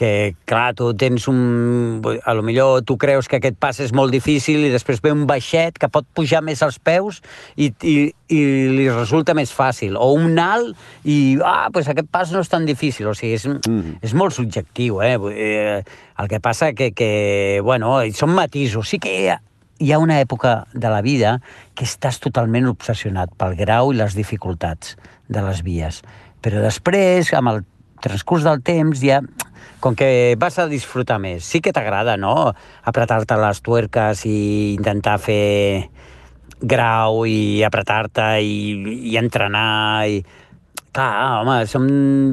que, 0.00 0.34
clar, 0.48 0.72
tu 0.72 0.94
tens 0.96 1.26
un... 1.28 2.00
A 2.24 2.32
lo 2.32 2.40
millor 2.42 2.80
tu 2.88 2.96
creus 2.96 3.28
que 3.28 3.36
aquest 3.36 3.58
pas 3.60 3.76
és 3.84 3.90
molt 3.92 4.14
difícil 4.14 4.62
i 4.64 4.70
després 4.72 5.02
ve 5.04 5.12
un 5.12 5.26
baixet 5.28 5.76
que 5.76 5.90
pot 5.92 6.06
pujar 6.16 6.40
més 6.40 6.62
als 6.64 6.78
peus 6.80 7.18
i, 7.52 7.68
i, 7.84 7.96
i 8.32 8.38
li 8.72 8.86
resulta 8.88 9.34
més 9.36 9.52
fàcil. 9.52 9.98
O 10.00 10.14
un 10.16 10.38
alt 10.40 10.72
i, 11.04 11.36
ah, 11.44 11.68
pues 11.74 11.90
aquest 11.92 12.08
pas 12.08 12.32
no 12.32 12.40
és 12.40 12.48
tan 12.48 12.64
difícil. 12.64 13.10
O 13.10 13.14
sigui, 13.14 13.34
és, 13.36 13.44
Mhm. 13.50 13.98
és 14.00 14.14
molt 14.16 14.32
subjectiu, 14.32 15.02
eh? 15.04 15.18
Eh? 15.34 15.82
El 16.16 16.28
que 16.32 16.40
passa 16.40 16.72
que, 16.72 16.92
que 16.96 17.60
bueno, 17.62 17.98
són 18.16 18.32
matisos. 18.32 18.88
Sí 18.88 18.98
que 18.98 19.12
hi 19.12 19.28
ha, 19.28 19.42
hi 19.80 19.92
ha 19.92 19.98
una 20.00 20.22
època 20.24 20.64
de 20.72 20.88
la 20.88 21.02
vida 21.04 21.42
que 21.74 21.84
estàs 21.84 22.22
totalment 22.24 22.70
obsessionat 22.72 23.36
pel 23.36 23.52
grau 23.58 23.92
i 23.92 24.00
les 24.00 24.16
dificultats 24.16 24.96
de 25.28 25.44
les 25.44 25.60
vies. 25.60 26.00
Però 26.40 26.64
després, 26.64 27.34
amb 27.36 27.52
el 27.52 27.62
transcurs 28.02 28.46
del 28.46 28.62
temps, 28.66 29.00
ja 29.04 29.20
com 29.80 29.96
que 29.96 30.36
vas 30.38 30.58
a 30.60 30.68
disfrutar 30.68 31.18
més. 31.18 31.42
Sí 31.44 31.62
que 31.64 31.72
t'agrada, 31.72 32.16
no?, 32.20 32.52
apretar-te 32.84 33.38
les 33.40 33.62
tuerques 33.64 34.26
i 34.28 34.74
intentar 34.76 35.16
fer 35.18 35.88
grau 36.60 37.24
i 37.24 37.64
apretar-te 37.64 38.36
i, 38.44 38.54
i 39.10 39.16
entrenar 39.20 40.06
i... 40.06 40.22
Clar, 40.90 41.38
home, 41.38 41.68
som 41.70 41.84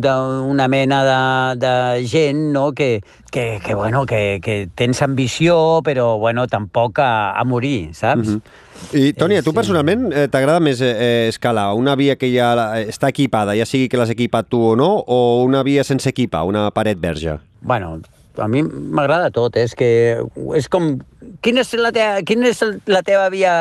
d'una 0.01 0.65
mena 0.65 1.03
de, 1.05 1.17
de 1.61 1.73
gent, 2.09 2.47
no?, 2.55 2.71
que, 2.73 3.03
que, 3.31 3.59
que 3.63 3.75
bueno, 3.77 4.05
que, 4.09 4.39
que 4.41 4.65
tens 4.73 5.03
ambició, 5.05 5.83
però, 5.85 6.15
bueno, 6.17 6.47
tampoc 6.49 6.99
a, 6.99 7.37
a 7.37 7.45
morir, 7.45 7.93
saps? 7.93 8.33
Mhm. 8.33 8.65
I, 8.93 9.13
Toni, 9.13 9.35
a 9.35 9.43
tu 9.43 9.51
sí. 9.51 9.55
personalment 9.57 10.07
eh, 10.13 10.27
t'agrada 10.31 10.61
més 10.63 10.79
eh, 10.81 10.91
eh, 10.93 11.27
escalar 11.31 11.73
una 11.75 11.95
via 11.99 12.15
que 12.15 12.29
ja 12.33 12.53
la- 12.55 12.81
està 12.81 13.09
equipada, 13.11 13.55
ja 13.57 13.65
sigui 13.67 13.89
que 13.91 13.97
l'has 13.99 14.09
equipat 14.13 14.47
tu 14.47 14.61
o 14.71 14.75
no, 14.79 15.03
o 15.07 15.43
una 15.43 15.63
via 15.67 15.83
sense 15.83 16.09
equipar, 16.09 16.45
una 16.47 16.69
paret 16.71 16.99
verge? 17.01 17.37
Bueno, 17.61 17.97
a 18.39 18.47
mi 18.51 18.63
m'agrada 18.63 19.31
tot, 19.33 19.57
eh? 19.57 19.67
és 19.67 19.75
que 19.77 19.89
és 20.57 20.67
com 20.71 20.95
quina 21.43 21.61
és 21.63 21.71
la 21.77 21.91
teva, 21.93 22.21
quina 22.25 22.49
és 22.49 22.61
la 22.89 23.01
teva 23.05 23.27
via 23.33 23.53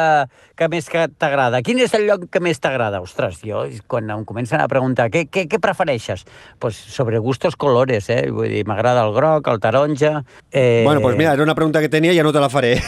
que 0.57 0.69
més 0.73 0.89
que 0.89 1.03
t'agrada? 1.21 1.61
Quin 1.65 1.81
és 1.85 1.93
el 1.97 2.07
lloc 2.09 2.27
que 2.33 2.41
més 2.41 2.61
t'agrada? 2.63 3.03
Ostres, 3.05 3.43
jo, 3.45 3.65
quan 3.91 4.09
em 4.13 4.25
comencen 4.29 4.63
a 4.63 4.69
preguntar 4.71 5.09
què, 5.13 5.27
què, 5.29 5.45
què 5.51 5.61
prefereixes? 5.63 6.25
Pues 6.63 6.77
sobre 6.77 7.21
gustos 7.21 7.59
colores, 7.61 8.09
eh? 8.13 8.23
Vull 8.33 8.53
dir, 8.55 8.63
m'agrada 8.69 9.05
el 9.05 9.13
groc, 9.17 9.51
el 9.53 9.61
taronja... 9.61 10.23
Eh... 10.51 10.83
Bueno, 10.85 11.01
doncs 11.01 11.09
pues 11.11 11.19
mira, 11.21 11.35
era 11.37 11.45
una 11.45 11.57
pregunta 11.59 11.83
que 11.85 11.93
tenia 11.93 12.15
i 12.15 12.21
ja 12.21 12.25
no 12.25 12.33
te 12.33 12.41
la 12.41 12.49
faré. 12.53 12.79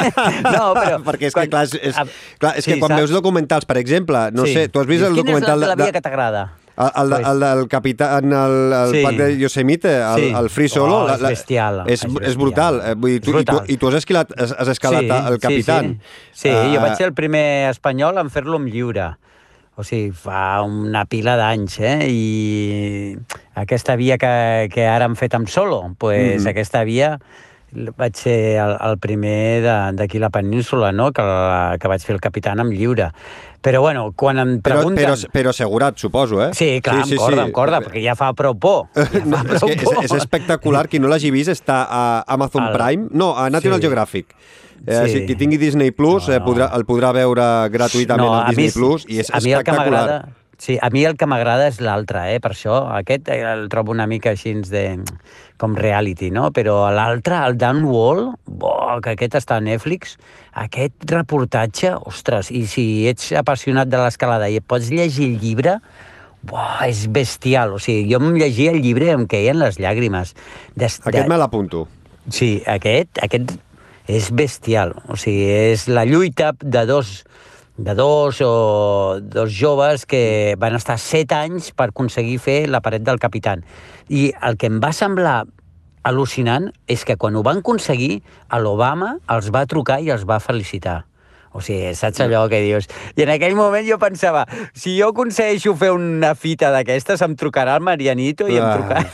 no, 0.44 0.74
però... 0.76 1.00
Perquè 1.08 1.30
és 1.30 1.38
quan... 1.38 1.48
que, 1.48 1.54
clar, 1.54 1.64
és, 1.70 1.78
és, 1.80 2.18
clar, 2.42 2.56
és 2.58 2.66
sí, 2.66 2.74
que 2.74 2.82
quan 2.82 2.92
saps? 2.92 3.04
veus 3.04 3.16
documentals, 3.16 3.68
per 3.68 3.80
exemple, 3.80 4.28
no 4.36 4.44
sí. 4.44 4.58
sé, 4.58 4.68
tu 4.68 4.84
has 4.84 4.90
vist 4.90 5.08
el 5.08 5.16
documental... 5.16 5.56
Quina 5.56 5.72
és 5.72 5.72
la, 5.72 5.78
la 5.78 5.88
via 5.88 5.96
que 5.96 6.04
t'agrada? 6.04 6.44
El, 6.76 7.12
el, 7.12 7.26
el 7.30 7.42
del 7.44 7.68
capità 7.70 8.08
en 8.18 8.32
el, 8.34 8.72
el 8.74 8.94
sí. 8.96 9.02
parc 9.04 9.18
de 9.20 9.28
Yosemite, 9.38 9.92
el, 9.94 10.22
sí. 10.24 10.30
el 10.40 10.48
Free 10.50 10.68
Solo... 10.68 11.04
Oh, 11.04 11.12
és 11.12 11.22
bestial. 11.22 11.84
És, 11.86 12.00
és, 12.02 12.08
bestial. 12.08 12.30
és 12.30 12.38
brutal. 12.40 12.80
Eh, 12.82 12.94
vull 12.98 13.14
dir, 13.14 13.20
tu, 13.22 13.34
brutal. 13.36 13.60
I, 13.62 13.66
tu, 13.68 13.76
I 13.76 13.78
tu 13.78 13.90
has 13.92 13.98
escalat, 14.00 14.34
has, 14.34 14.56
has 14.58 14.72
escalat 14.74 15.06
sí, 15.06 15.20
el 15.30 15.38
capità. 15.44 15.78
Sí, 15.84 15.94
sí. 16.32 16.48
sí 16.48 16.50
uh, 16.50 16.72
jo 16.74 16.82
vaig 16.82 16.96
ser 16.98 17.06
el 17.12 17.14
primer 17.14 17.46
espanyol 17.70 18.18
en 18.24 18.32
fer-lo 18.34 18.58
amb 18.58 18.72
lliure. 18.74 19.12
O 19.74 19.86
sigui, 19.86 20.10
fa 20.14 20.62
una 20.66 21.02
pila 21.10 21.38
d'anys, 21.38 21.80
eh? 21.82 21.96
I 22.10 23.16
aquesta 23.58 23.94
via 23.98 24.18
que, 24.18 24.34
que 24.74 24.86
ara 24.86 25.06
han 25.06 25.18
fet 25.18 25.34
amb 25.34 25.50
solo, 25.50 25.80
pues, 25.98 26.42
mm. 26.42 26.50
aquesta 26.54 26.82
via 26.86 27.16
vaig 27.98 28.14
ser 28.14 28.36
el, 28.62 28.76
el 28.86 28.98
primer 29.02 29.62
d'aquí 29.98 30.20
la 30.22 30.30
península, 30.30 30.92
no? 30.92 31.10
que, 31.12 31.22
la, 31.22 31.76
que 31.80 31.90
vaig 31.90 32.04
fer 32.06 32.14
el 32.14 32.22
capità 32.22 32.54
amb 32.54 32.72
lliure. 32.72 33.10
Però, 33.64 33.80
bueno, 33.80 34.10
quan 34.12 34.36
em 34.42 34.58
pregunten... 34.60 34.98
Però, 34.98 35.14
però, 35.16 35.30
però 35.32 35.52
assegurat, 35.54 35.96
suposo, 35.96 36.42
eh? 36.44 36.50
Sí, 36.52 36.82
clar, 36.84 37.06
sí, 37.08 37.14
sí, 37.14 37.16
amb 37.16 37.22
corda, 37.22 37.38
sí. 37.38 37.44
amb 37.46 37.54
corda, 37.56 37.80
perquè 37.86 38.02
ja 38.04 38.12
fa 38.18 38.28
prou 38.36 38.58
por. 38.60 38.90
Ja 38.98 39.06
fa 39.08 39.22
no, 39.24 39.40
prou 39.48 39.70
és, 39.72 39.78
que 39.80 39.86
por. 39.88 40.02
és, 40.02 40.10
és 40.10 40.16
espectacular. 40.18 40.84
Qui 40.92 41.00
no 41.00 41.08
l'hagi 41.08 41.32
vist 41.32 41.54
està 41.54 41.78
a 41.88 42.02
Amazon 42.36 42.66
el... 42.68 42.76
Prime, 42.76 43.08
no, 43.16 43.32
a 43.40 43.48
National 43.48 43.80
sí. 43.80 43.86
Geographic. 43.86 44.36
Eh, 44.84 44.98
sí. 45.06 45.14
Si 45.14 45.24
qui 45.24 45.38
tingui 45.40 45.56
Disney 45.56 45.94
Plus 45.96 46.28
no, 46.28 46.34
no. 46.34 46.36
Eh, 46.36 46.44
podrà, 46.44 46.68
el 46.76 46.84
podrà 46.84 47.14
veure 47.16 47.46
gratuïtament 47.72 48.28
no, 48.28 48.36
al 48.42 48.50
Disney 48.52 48.68
mi, 48.68 48.76
Plus 48.76 49.08
i 49.08 49.22
és 49.24 49.32
a 49.32 49.40
espectacular. 49.40 50.04
Sí, 50.58 50.78
a 50.80 50.90
mi 50.94 51.04
el 51.04 51.16
que 51.18 51.26
m'agrada 51.30 51.66
és 51.70 51.80
l'altre, 51.84 52.22
eh? 52.34 52.40
per 52.40 52.52
això. 52.54 52.78
Aquest 52.94 53.28
eh, 53.32 53.40
el 53.50 53.66
trobo 53.72 53.92
una 53.94 54.06
mica 54.10 54.32
així 54.34 54.54
de 54.70 55.00
com 55.60 55.76
reality, 55.78 56.30
no? 56.34 56.48
Però 56.54 56.78
l'altre, 56.94 57.40
el 57.46 57.58
Downwall, 57.58 58.26
bo, 58.46 58.74
que 59.02 59.14
aquest 59.14 59.38
està 59.40 59.58
a 59.58 59.64
Netflix, 59.64 60.16
aquest 60.64 61.06
reportatge, 61.10 61.94
ostres, 62.06 62.50
i 62.54 62.64
si 62.70 62.86
ets 63.10 63.32
apassionat 63.38 63.90
de 63.90 64.02
l'escalada 64.02 64.50
i 64.50 64.60
pots 64.60 64.90
llegir 64.94 65.32
el 65.32 65.38
llibre, 65.42 65.78
Buah, 66.44 66.84
és 66.90 67.06
bestial. 67.08 67.72
O 67.72 67.78
sigui, 67.80 68.04
jo 68.10 68.20
em 68.20 68.34
llegia 68.36 68.74
el 68.74 68.82
llibre 68.84 69.08
em 69.14 69.22
queien 69.30 69.56
les 69.60 69.78
llàgrimes. 69.80 70.34
Des, 70.76 70.98
aquest 71.00 71.22
de... 71.22 71.28
me 71.30 71.38
l'apunto. 71.40 71.86
Sí, 72.28 72.58
aquest, 72.68 73.20
aquest 73.24 73.54
és 74.12 74.28
bestial. 74.36 74.92
O 75.08 75.16
sigui, 75.20 75.46
és 75.72 75.86
la 75.88 76.04
lluita 76.08 76.52
de 76.60 76.84
dos, 76.88 77.22
de 77.76 77.94
dos 77.94 78.40
o 78.40 79.18
dos 79.20 79.52
joves 79.52 80.06
que 80.06 80.54
van 80.58 80.76
estar 80.78 80.98
set 80.98 81.32
anys 81.34 81.72
per 81.74 81.88
aconseguir 81.90 82.38
fer 82.38 82.58
la 82.70 82.80
paret 82.80 83.02
del 83.02 83.18
capità. 83.18 83.56
I 84.08 84.30
el 84.42 84.56
que 84.56 84.70
em 84.70 84.78
va 84.82 84.92
semblar 84.94 85.42
al·lucinant 86.04 86.70
és 86.86 87.02
que 87.04 87.16
quan 87.16 87.34
ho 87.34 87.42
van 87.42 87.64
aconseguir, 87.64 88.22
l'Obama 88.60 89.16
els 89.32 89.50
va 89.50 89.66
trucar 89.66 90.00
i 90.04 90.12
els 90.14 90.26
va 90.28 90.38
felicitar. 90.38 91.02
O 91.54 91.60
sigui, 91.62 91.92
saps 91.94 92.18
allò 92.24 92.42
que 92.50 92.58
dius? 92.64 92.88
I 93.14 93.22
en 93.22 93.30
aquell 93.36 93.54
moment 93.54 93.86
jo 93.86 93.94
pensava, 94.02 94.42
si 94.74 94.96
jo 94.98 95.12
aconsegueixo 95.12 95.76
fer 95.78 95.92
una 95.94 96.32
fita 96.34 96.72
d'aquestes, 96.74 97.22
em 97.22 97.36
trucarà 97.38 97.76
el 97.78 97.84
Marianito 97.86 98.48
i 98.50 98.58
em 98.58 98.64
ah. 98.66 98.72
trucarà... 98.74 99.04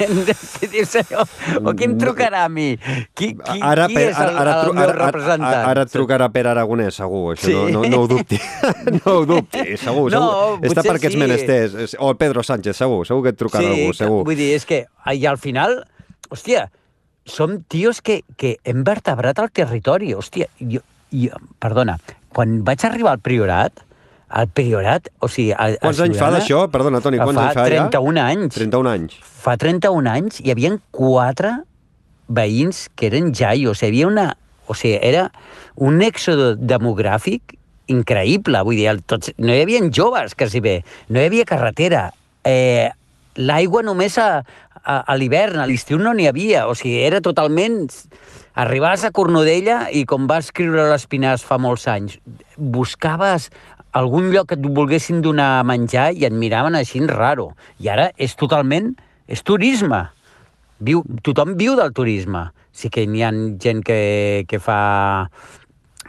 dius 0.73 0.95
allò? 1.03 1.27
O 1.61 1.75
qui 1.77 1.85
em 1.85 1.99
trucarà 2.01 2.47
a 2.47 2.49
mi? 2.49 2.71
Qui, 3.13 3.35
qui, 3.37 3.61
ara, 3.61 3.91
qui 3.91 3.99
és 4.01 4.17
el, 4.17 4.33
ara, 4.41 4.55
el, 4.63 4.71
el 4.71 4.79
meu 4.79 4.93
representant? 4.95 5.45
Ara, 5.51 5.67
ara 5.75 5.85
trucarà 5.91 6.31
per 6.33 6.47
Aragonès, 6.55 6.97
segur. 7.03 7.35
Això 7.35 7.51
sí. 7.51 7.57
no, 7.59 7.83
no, 7.83 7.91
no 7.93 7.99
ho 8.05 8.09
dubti. 8.09 8.39
no 9.03 9.17
ho 9.19 9.27
dubti, 9.29 9.65
segur. 9.81 10.07
No, 10.15 10.23
segur. 10.25 10.71
Està 10.71 10.87
perquè 10.87 11.11
ets 11.11 11.19
sí. 11.19 11.21
menesters. 11.21 11.97
O 12.01 12.09
el 12.15 12.17
Pedro 12.23 12.45
Sánchez, 12.47 12.79
segur. 12.81 13.03
Segur 13.09 13.27
que 13.27 13.35
et 13.35 13.41
trucarà 13.41 13.67
sí, 13.67 13.75
algú, 13.75 13.97
segur. 13.99 14.23
Vull 14.31 14.41
dir, 14.41 14.55
és 14.57 14.65
que 14.69 14.87
i 15.13 15.27
al 15.29 15.37
final, 15.43 15.83
hòstia, 16.33 16.71
som 17.29 17.61
tios 17.69 18.01
que, 18.01 18.23
que 18.41 18.57
hem 18.65 18.81
vertebrat 18.89 19.45
el 19.45 19.53
territori. 19.61 20.15
Hòstia, 20.17 20.49
jo, 20.73 20.81
jo, 21.13 21.43
perdona, 21.61 21.99
quan 22.35 22.61
vaig 22.67 22.85
arribar 22.87 23.17
al 23.17 23.23
Priorat, 23.25 23.85
al 24.31 24.47
Priorat, 24.55 25.11
o 25.19 25.29
sigui... 25.29 25.51
A, 25.53 25.73
quants 25.83 26.01
a 26.01 26.07
anys 26.07 26.21
fa 26.21 26.31
d'això? 26.35 26.63
Perdona, 26.73 27.03
Toni, 27.03 27.19
quants 27.19 27.41
anys 27.43 27.59
fa 27.59 27.67
31 27.67 28.21
ja? 28.21 28.27
anys. 28.31 28.55
31 28.59 28.93
anys. 28.93 29.17
Fa 29.43 29.57
31 29.59 30.13
anys 30.13 30.39
hi 30.45 30.55
havia 30.55 30.77
quatre 30.95 31.57
veïns 32.31 32.87
que 32.95 33.11
eren 33.11 33.33
jaios. 33.35 33.83
Hi 33.83 33.91
havia 33.91 34.11
una... 34.11 34.29
O 34.71 34.77
sigui, 34.79 35.01
era 35.03 35.27
un 35.83 35.99
èxode 36.07 36.55
demogràfic 36.63 37.57
increïble. 37.91 38.63
Vull 38.67 38.79
dir, 38.79 38.95
tots, 39.11 39.35
no 39.43 39.51
hi 39.51 39.65
havia 39.65 39.83
joves, 39.91 40.37
quasi 40.39 40.63
bé. 40.63 40.81
No 41.11 41.19
hi 41.19 41.27
havia 41.27 41.49
carretera. 41.49 42.09
Eh, 42.47 42.91
L'aigua 43.41 43.81
només 43.87 44.17
a, 44.19 44.43
a, 44.83 44.95
a 45.01 45.15
l'hivern, 45.17 45.61
a 45.63 45.67
l'estiu 45.71 45.99
no 46.03 46.13
n'hi 46.15 46.27
havia. 46.31 46.67
O 46.71 46.75
sigui, 46.79 46.99
era 47.07 47.23
totalment 47.25 47.89
Arribaves 48.61 49.07
a 49.09 49.13
Cornudella 49.17 49.87
i 49.97 50.03
com 50.05 50.27
va 50.29 50.41
escriure 50.43 50.89
l'Espinàs 50.91 51.45
fa 51.47 51.57
molts 51.57 51.87
anys, 51.89 52.19
buscaves 52.59 53.49
algun 53.97 54.29
lloc 54.35 54.51
que 54.51 54.59
et 54.59 54.67
volguessin 54.67 55.23
donar 55.25 55.61
a 55.61 55.67
menjar 55.67 56.11
i 56.13 56.27
et 56.29 56.35
miraven 56.37 56.77
així 56.77 57.01
raro. 57.09 57.55
I 57.81 57.89
ara 57.89 58.11
és 58.19 58.37
totalment... 58.37 58.93
és 59.31 59.45
turisme. 59.47 60.01
Viu, 60.83 61.05
tothom 61.23 61.55
viu 61.55 61.77
del 61.79 61.93
turisme. 61.95 62.49
Sí 62.75 62.91
que 62.91 63.07
n'hi 63.07 63.23
ha 63.23 63.31
gent 63.63 63.81
que, 63.87 64.45
que 64.51 64.59
fa, 64.59 65.31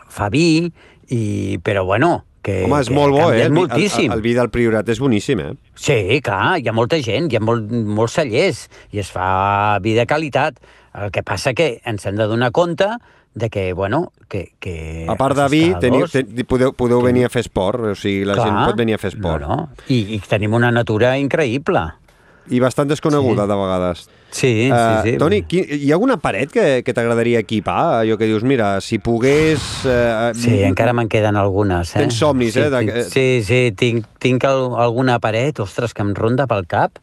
fa 0.09 0.29
vi, 0.33 0.71
i, 1.13 1.21
però 1.61 1.85
bueno, 1.85 2.23
que, 2.41 2.63
Home, 2.65 2.79
és 2.81 2.89
que 2.89 2.97
molt 2.97 3.13
bo, 3.13 3.27
eh? 3.29 3.45
El, 3.45 3.53
moltíssim. 3.53 4.09
El, 4.09 4.17
el, 4.17 4.25
vi 4.25 4.33
del 4.33 4.49
Priorat 4.49 4.89
és 4.89 4.99
boníssim, 5.01 5.43
eh? 5.43 5.51
Sí, 5.77 6.19
clar, 6.25 6.57
hi 6.57 6.67
ha 6.67 6.73
molta 6.73 6.97
gent, 7.05 7.29
hi 7.29 7.37
ha 7.37 7.43
molt, 7.43 7.69
molts 7.69 8.17
cellers, 8.17 8.65
i 8.91 9.03
es 9.03 9.11
fa 9.13 9.77
vi 9.85 9.93
de 9.97 10.07
qualitat. 10.09 10.57
El 10.93 11.11
que 11.11 11.23
passa 11.23 11.53
que 11.55 11.79
ens 11.87 12.05
hem 12.05 12.17
de 12.19 12.27
donar 12.27 12.51
compte 12.51 12.87
de 13.33 13.49
que, 13.49 13.71
bueno, 13.73 14.11
que... 14.27 14.51
que 14.59 15.05
a 15.07 15.15
part 15.15 15.37
de 15.37 15.47
vi, 15.47 15.63
teniu, 15.79 16.07
ten, 16.11 16.27
podeu, 16.47 16.73
podeu 16.75 16.99
venir 17.03 17.25
a 17.27 17.31
fer 17.31 17.45
esport, 17.45 17.93
o 17.93 17.95
sigui, 17.95 18.25
la 18.27 18.35
Clar, 18.35 18.47
gent 18.49 18.57
pot 18.65 18.79
venir 18.81 18.97
a 18.97 18.99
fer 18.99 19.13
esport. 19.13 19.45
No, 19.45 19.55
no. 19.55 19.85
I, 19.87 20.17
I 20.17 20.19
tenim 20.27 20.57
una 20.57 20.71
natura 20.75 21.15
increïble. 21.21 21.85
I 22.51 22.59
bastant 22.59 22.89
desconeguda, 22.91 23.45
sí. 23.45 23.51
de 23.53 23.55
vegades. 23.61 24.03
Sí, 24.31 24.51
uh, 24.71 24.75
sí, 24.75 25.11
sí. 25.11 25.15
Toni, 25.19 25.41
qui, 25.47 25.61
hi 25.77 25.91
ha 25.91 25.95
alguna 25.95 26.17
paret 26.19 26.51
que, 26.51 26.65
que 26.83 26.95
t'agradaria 26.95 27.39
equipar? 27.43 28.01
Allò 28.01 28.17
que 28.19 28.27
dius, 28.27 28.43
mira, 28.43 28.73
si 28.83 28.99
pogués... 28.99 29.63
Uh, 29.85 30.31
sí, 30.35 30.57
encara 30.67 30.95
me'n 30.97 31.11
queden 31.11 31.39
algunes, 31.39 31.95
eh? 31.95 32.03
Tens 32.03 32.19
somnis, 32.19 32.55
sí, 32.55 32.65
eh? 32.65 32.69
De... 32.71 32.83
Tinc, 32.83 33.11
sí, 33.13 33.25
sí, 33.47 33.63
tinc, 33.77 34.07
tinc 34.23 34.47
alguna 34.47 35.19
paret, 35.23 35.63
ostres, 35.63 35.95
que 35.95 36.03
em 36.03 36.15
ronda 36.17 36.47
pel 36.51 36.67
cap 36.67 36.99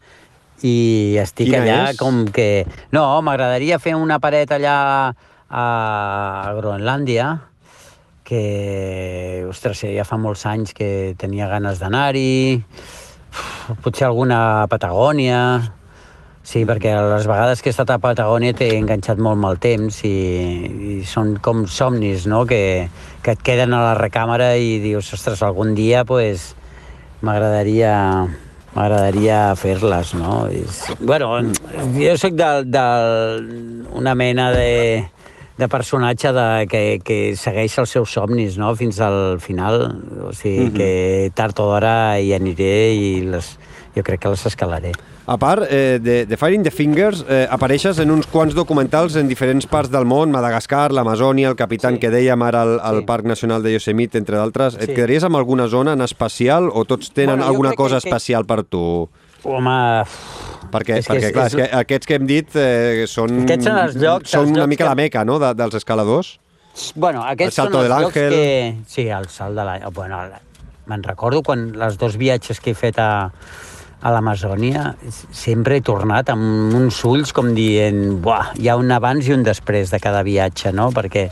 i 0.67 1.19
estic 1.23 1.51
Quina 1.51 1.63
allà 1.63 1.79
és? 1.93 1.99
com 2.01 2.25
que... 2.35 2.67
No, 2.95 3.05
m'agradaria 3.23 3.79
fer 3.83 3.95
una 3.99 4.19
paret 4.23 4.53
allà 4.57 4.79
a 5.49 5.65
Groenlàndia, 6.59 7.31
que, 8.29 9.47
ostres, 9.49 9.87
ja 9.89 10.05
fa 10.05 10.19
molts 10.21 10.45
anys 10.47 10.75
que 10.77 11.15
tenia 11.21 11.49
ganes 11.49 11.81
d'anar-hi, 11.81 12.61
potser 13.85 14.09
alguna 14.09 14.41
a 14.65 14.67
Patagònia, 14.69 15.41
sí, 16.45 16.65
perquè 16.69 16.93
les 16.97 17.29
vegades 17.29 17.63
que 17.63 17.71
he 17.71 17.75
estat 17.75 17.95
a 17.95 18.01
Patagònia 18.03 18.57
t'he 18.57 18.75
enganxat 18.77 19.21
molt 19.25 19.41
mal 19.41 19.57
temps 19.63 20.03
i, 20.05 20.13
i 20.99 20.99
són 21.09 21.39
com 21.45 21.65
somnis, 21.71 22.27
no?, 22.29 22.45
que, 22.49 22.89
que 23.25 23.37
et 23.37 23.47
queden 23.47 23.73
a 23.77 23.85
la 23.87 23.97
recàmera 23.97 24.55
i 24.61 24.77
dius, 24.85 25.15
ostres, 25.17 25.41
algun 25.47 25.73
dia, 25.79 26.05
pues, 26.09 26.53
m'agradaria 27.25 27.95
m'agradaria 28.75 29.55
fer-les, 29.59 30.15
no? 30.19 30.47
És, 30.53 30.83
bueno, 31.01 31.31
jo 31.97 32.17
sóc 32.21 32.37
de, 32.39 32.51
de 32.69 32.85
una 33.99 34.15
mena 34.15 34.51
de, 34.53 35.09
de 35.59 35.69
personatge 35.69 36.33
de, 36.33 36.49
que, 36.71 36.83
que 37.05 37.19
segueix 37.37 37.79
els 37.83 37.97
seus 37.97 38.13
somnis 38.15 38.59
no? 38.61 38.75
fins 38.79 39.01
al 39.05 39.41
final. 39.41 39.89
O 40.29 40.33
sigui, 40.33 40.67
mm 40.67 40.69
-hmm. 40.69 40.77
que 40.77 41.31
tard 41.35 41.59
o 41.59 41.71
d'hora 41.73 42.21
hi 42.21 42.33
aniré 42.33 42.95
i 42.95 43.21
les, 43.27 43.59
jo 43.97 44.03
crec 44.03 44.21
que 44.21 44.29
les 44.29 44.47
escalaré. 44.47 44.93
A 45.29 45.37
part 45.37 45.67
eh, 45.69 45.99
de, 46.01 46.25
de 46.25 46.37
Firing 46.41 46.63
the 46.65 46.71
Fingers, 46.73 47.21
eh, 47.29 47.45
apareixes 47.53 47.99
en 48.01 48.09
uns 48.09 48.25
quants 48.33 48.55
documentals 48.57 49.13
en 49.21 49.29
diferents 49.29 49.67
parts 49.69 49.91
del 49.93 50.07
món, 50.09 50.33
Madagascar, 50.33 50.87
l'Amazònia, 50.97 51.51
el 51.53 51.57
Capitán 51.59 51.99
sí. 51.99 52.01
que 52.01 52.09
dèiem 52.15 52.41
ara 52.47 52.63
al, 52.65 52.73
al 52.81 53.03
sí. 53.03 53.07
Parc 53.11 53.29
Nacional 53.29 53.61
de 53.61 53.75
Yosemite, 53.75 54.17
entre 54.17 54.39
d'altres. 54.41 54.79
Sí. 54.79 54.87
Et 54.87 54.95
quedaries 54.97 55.29
amb 55.29 55.37
alguna 55.37 55.69
zona 55.69 55.93
en 55.99 56.07
especial 56.07 56.71
o 56.73 56.87
tots 56.89 57.13
tenen 57.13 57.43
bueno, 57.43 57.51
alguna 57.53 57.75
cosa 57.77 58.01
que, 58.01 58.09
especial 58.09 58.49
per 58.49 58.63
tu? 58.65 58.83
Home... 59.45 59.77
Perquè, 60.73 61.03
és 61.03 61.13
perquè 61.13 61.29
és, 61.29 61.37
clar, 61.37 61.47
és... 61.53 61.53
És 61.53 61.61
que 61.61 61.69
aquests 61.85 62.09
que 62.09 62.17
hem 62.17 62.27
dit 62.33 62.61
eh, 62.65 63.05
són, 63.05 63.45
aquests 63.45 63.69
són 63.69 63.85
els 63.85 64.01
llocs, 64.01 64.33
són 64.33 64.49
els 64.49 64.57
una 64.57 64.65
llocs 64.65 64.73
mica 64.73 64.87
que... 64.87 64.91
la 64.95 64.99
meca 65.05 65.29
no? 65.29 65.37
de, 65.45 65.53
dels 65.61 65.77
escaladors. 65.77 66.39
Bueno, 66.97 67.29
aquests 67.29 67.61
són 67.61 67.77
els 67.77 67.93
llocs 67.93 68.17
que... 68.17 68.29
Sí, 68.89 69.11
el 69.13 69.29
salt 69.29 69.61
de 69.61 69.69
l'àngel. 69.69 69.93
Bueno, 69.93 70.25
me'n 70.89 71.05
recordo 71.05 71.45
quan 71.45 71.75
les 71.77 72.01
dos 72.01 72.17
viatges 72.17 72.65
que 72.65 72.73
he 72.73 72.79
fet 72.87 72.97
a, 72.97 73.29
a 74.01 74.13
l'Amazònia 74.15 74.93
sempre 75.35 75.79
he 75.79 75.83
tornat 75.83 76.29
amb 76.31 76.75
uns 76.79 77.01
ulls 77.09 77.33
com 77.35 77.49
dient 77.57 78.21
buah, 78.23 78.53
hi 78.55 78.69
ha 78.71 78.77
un 78.79 78.93
abans 78.95 79.27
i 79.27 79.33
un 79.35 79.43
després 79.43 79.91
de 79.91 79.99
cada 79.99 80.21
viatge, 80.23 80.71
no? 80.73 80.91
Perquè 80.95 81.25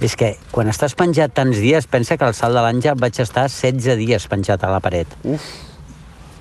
és 0.00 0.16
que 0.16 0.30
quan 0.54 0.70
estàs 0.72 0.96
penjat 0.96 1.34
tants 1.36 1.60
dies, 1.60 1.84
pensa 1.86 2.16
que 2.16 2.24
al 2.24 2.32
Salt 2.34 2.56
de 2.56 2.62
l'Àngel 2.64 2.96
vaig 3.00 3.20
estar 3.20 3.44
16 3.52 3.98
dies 4.00 4.26
penjat 4.32 4.64
a 4.64 4.72
la 4.72 4.80
paret. 4.80 5.12
Uf. 5.24 5.44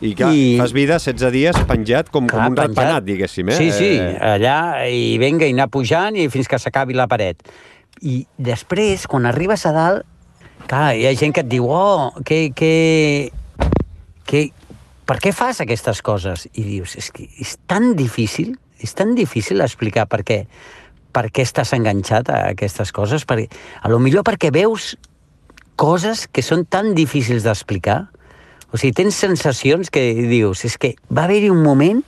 I, 0.04 0.14
clar, 0.20 0.32
I... 0.36 0.40
I- 0.56 0.58
fas 0.60 0.72
vida 0.76 0.98
16 1.00 1.32
dies 1.36 1.60
penjat 1.68 2.10
com, 2.12 2.26
Clar, 2.28 2.48
com 2.48 2.56
un 2.56 2.58
penjat. 2.60 2.76
ratpenat, 2.80 3.04
diguéssim, 3.08 3.52
eh? 3.52 3.60
Sí, 3.60 3.70
sí, 3.72 3.92
Eh, 4.00 4.18
allà 4.38 4.58
i 4.92 5.18
venga, 5.20 5.46
i 5.48 5.54
anar 5.56 5.70
pujant 5.72 6.16
i 6.20 6.30
fins 6.32 6.48
que 6.52 6.60
s'acabi 6.60 6.96
la 6.96 7.08
paret. 7.12 7.44
I 8.02 8.26
després, 8.40 9.06
quan 9.08 9.26
arribes 9.30 9.64
a 9.68 9.72
dalt, 9.76 10.04
clar, 10.68 10.96
hi 10.96 11.06
ha 11.08 11.14
gent 11.16 11.32
que 11.36 11.44
et 11.44 11.48
diu, 11.52 11.68
oh, 11.72 12.12
que, 12.24 12.50
que, 12.56 13.32
que, 14.28 14.50
per 15.06 15.20
què 15.24 15.34
fas 15.36 15.62
aquestes 15.64 16.02
coses? 16.06 16.48
I 16.54 16.64
dius, 16.64 16.96
és 17.00 17.10
que 17.12 17.28
és 17.42 17.58
tan 17.68 17.94
difícil, 18.00 18.56
és 18.80 18.94
tan 18.96 19.14
difícil 19.16 19.64
explicar 19.64 20.08
per 20.12 20.24
què, 20.28 20.44
per 21.14 21.28
què 21.32 21.46
estàs 21.46 21.74
enganxat 21.76 22.32
a 22.32 22.40
aquestes 22.54 22.92
coses, 22.96 23.28
perquè, 23.28 23.50
a 23.82 23.92
lo 23.92 24.00
millor 24.00 24.26
perquè 24.28 24.52
veus 24.54 24.94
coses 25.80 26.28
que 26.32 26.44
són 26.46 26.66
tan 26.66 26.94
difícils 26.96 27.46
d'explicar, 27.46 28.06
o 28.74 28.80
sigui, 28.80 28.96
tens 28.98 29.20
sensacions 29.20 29.92
que 29.94 30.02
dius, 30.28 30.64
és 30.66 30.80
que 30.82 30.96
va 31.14 31.28
haver-hi 31.28 31.52
un 31.54 31.62
moment 31.62 32.02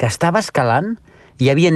que 0.00 0.08
estava 0.10 0.42
escalant 0.42 0.96
i 1.38 1.46
hi 1.46 1.50
havia 1.52 1.70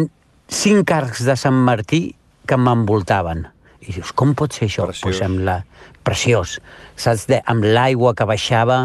cinc 0.51 0.91
arcs 0.91 1.23
de 1.29 1.37
Sant 1.39 1.57
Martí 1.67 2.17
que 2.49 2.59
m'envoltaven. 2.59 3.45
I 3.85 3.93
dius, 3.93 4.11
com 4.17 4.33
pot 4.37 4.57
ser 4.57 4.67
això? 4.67 4.89
Preciós. 4.89 5.05
Pues 5.05 5.21
amb 5.25 5.45
la... 5.45 5.61
Preciós. 6.05 6.59
Saps? 7.01 7.29
De, 7.31 7.39
amb 7.49 7.65
l'aigua 7.65 8.13
que 8.17 8.27
baixava, 8.29 8.79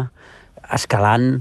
escalant, 0.72 1.40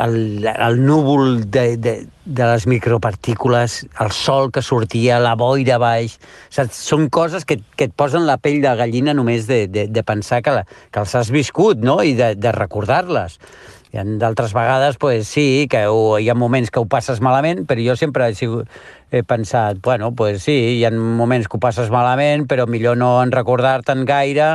el, 0.00 0.46
el 0.46 0.84
núvol 0.84 1.50
de, 1.50 1.76
de, 1.76 2.06
de 2.24 2.44
les 2.46 2.66
micropartícules, 2.66 3.86
el 4.00 4.10
sol 4.12 4.50
que 4.52 4.62
sortia, 4.62 5.20
la 5.20 5.34
boira 5.36 5.78
baix... 5.82 6.16
Saps? 6.50 6.80
Són 6.90 7.08
coses 7.12 7.44
que, 7.44 7.60
que 7.76 7.90
et 7.90 7.96
posen 7.96 8.26
la 8.28 8.38
pell 8.40 8.60
de 8.64 8.72
gallina 8.78 9.14
només 9.16 9.48
de, 9.50 9.66
de, 9.68 9.86
de 9.92 10.04
pensar 10.06 10.40
que, 10.46 10.54
la, 10.60 10.64
que 10.90 11.02
els 11.02 11.14
has 11.18 11.32
viscut, 11.34 11.82
no?, 11.84 12.00
i 12.02 12.16
de, 12.18 12.32
de 12.38 12.54
recordar-les. 12.56 13.38
Ha 13.90 14.04
d'altres 14.22 14.52
vegades, 14.54 14.96
pues, 15.02 15.26
sí, 15.26 15.66
que 15.70 15.84
ho, 15.90 16.18
hi 16.22 16.28
ha 16.30 16.36
moments 16.38 16.70
que 16.70 16.78
ho 16.78 16.86
passes 16.86 17.20
malament, 17.20 17.64
però 17.66 17.82
jo 17.82 17.96
sempre 17.98 18.28
he, 18.30 18.36
sigut, 18.38 18.70
he 19.10 19.24
pensat, 19.26 19.80
bueno, 19.82 20.12
pues 20.14 20.44
sí, 20.46 20.56
hi 20.78 20.84
ha 20.86 20.92
moments 20.94 21.50
que 21.50 21.58
ho 21.58 21.62
passes 21.62 21.90
malament, 21.90 22.46
però 22.46 22.68
millor 22.70 22.96
no 23.00 23.16
en 23.24 23.34
recordar-te'n 23.34 24.06
gaire, 24.06 24.52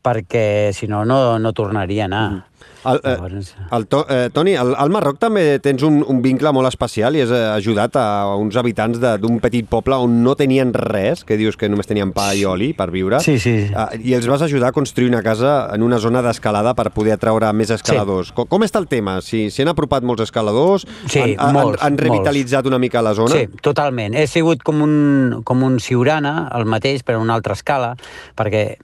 perquè 0.00 0.72
si 0.72 0.88
no, 0.88 1.04
no, 1.04 1.38
no 1.38 1.52
tornaria 1.52 2.08
a 2.08 2.10
anar. 2.10 2.30
Mm. 2.30 2.46
El, 2.84 3.00
eh, 3.04 3.16
Llavors- 3.16 3.54
el 3.76 3.86
to, 3.86 4.06
eh, 4.08 4.30
Toni, 4.32 4.54
al, 4.56 4.74
al 4.74 4.88
Marroc 4.90 5.18
també 5.20 5.58
tens 5.60 5.82
un, 5.84 5.98
un 6.06 6.22
vincle 6.24 6.52
molt 6.56 6.68
especial 6.68 7.16
i 7.16 7.20
has 7.20 7.30
eh, 7.30 7.40
ajudat 7.52 7.96
a 8.00 8.36
uns 8.40 8.56
habitants 8.56 9.00
de- 9.02 9.18
d'un 9.20 9.38
petit 9.40 9.66
poble 9.68 9.94
on 10.00 10.22
no 10.24 10.34
tenien 10.34 10.72
res, 10.72 11.24
que 11.24 11.36
dius 11.36 11.56
que 11.60 11.68
només 11.68 11.86
tenien 11.86 12.12
pa 12.16 12.30
i 12.34 12.44
oli 12.48 12.72
per 12.72 12.90
viure, 12.90 13.20
Sí, 13.20 13.38
sí. 13.38 13.66
Ah, 13.76 13.90
i 13.96 14.14
els 14.16 14.26
vas 14.26 14.40
ajudar 14.42 14.68
a 14.70 14.72
construir 14.72 15.10
una 15.10 15.22
casa 15.22 15.68
en 15.74 15.82
una 15.82 15.98
zona 15.98 16.22
d'escalada 16.22 16.72
per 16.74 16.90
poder 16.90 17.12
atraure 17.18 17.52
més 17.52 17.70
escaladors. 17.70 18.32
Com, 18.32 18.46
com 18.48 18.62
està 18.64 18.78
el 18.80 18.88
tema? 18.88 19.20
Si 19.20 19.50
S'hi 19.50 19.62
han 19.66 19.74
apropat 19.74 20.02
molts 20.02 20.22
escaladors? 20.24 20.86
Sí, 21.06 21.20
han, 21.20 21.34
han, 21.38 21.52
molts, 21.54 21.82
han 21.84 21.98
revitalitzat 21.98 22.66
una 22.66 22.78
mica 22.78 23.02
la 23.02 23.12
zona? 23.14 23.34
Sí, 23.36 23.46
totalment. 23.60 24.14
He 24.16 24.26
sigut 24.26 24.62
com 24.64 24.80
un, 24.82 25.40
com 25.44 25.62
un 25.66 25.78
Siurana, 25.80 26.48
el 26.56 26.64
mateix, 26.64 27.02
però 27.04 27.20
a 27.20 27.24
una 27.24 27.34
altra 27.36 27.52
escala, 27.58 27.94
perquè 28.36 28.76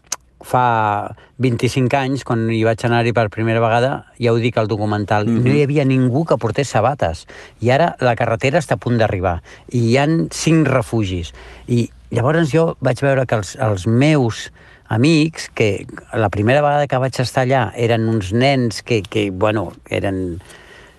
fa 0.46 1.16
25 1.42 1.98
anys, 1.98 2.24
quan 2.26 2.46
hi 2.52 2.62
vaig 2.66 2.84
anar-hi 2.86 3.12
per 3.16 3.26
primera 3.34 3.60
vegada, 3.62 4.06
ja 4.22 4.32
ho 4.32 4.38
dic 4.40 4.56
al 4.56 4.70
documental, 4.70 5.26
mm 5.26 5.38
-hmm. 5.38 5.44
no 5.44 5.54
hi 5.54 5.62
havia 5.62 5.84
ningú 5.84 6.24
que 6.24 6.38
portés 6.38 6.68
sabates. 6.68 7.26
I 7.60 7.70
ara 7.70 7.96
la 8.00 8.14
carretera 8.16 8.58
està 8.58 8.74
a 8.74 8.82
punt 8.82 8.98
d'arribar. 8.98 9.42
I 9.70 9.80
hi 9.90 9.98
han 9.98 10.28
cinc 10.30 10.68
refugis. 10.68 11.34
I 11.66 11.90
llavors 12.10 12.52
jo 12.52 12.76
vaig 12.80 13.00
veure 13.00 13.26
que 13.26 13.34
els, 13.34 13.56
els 13.56 13.86
meus 13.86 14.52
amics, 14.88 15.50
que 15.54 15.86
la 16.12 16.28
primera 16.28 16.62
vegada 16.62 16.86
que 16.86 16.98
vaig 16.98 17.20
estar 17.20 17.42
allà 17.42 17.72
eren 17.74 18.08
uns 18.08 18.32
nens 18.32 18.82
que, 18.82 19.02
que 19.02 19.30
bueno, 19.30 19.72
eren 19.90 20.40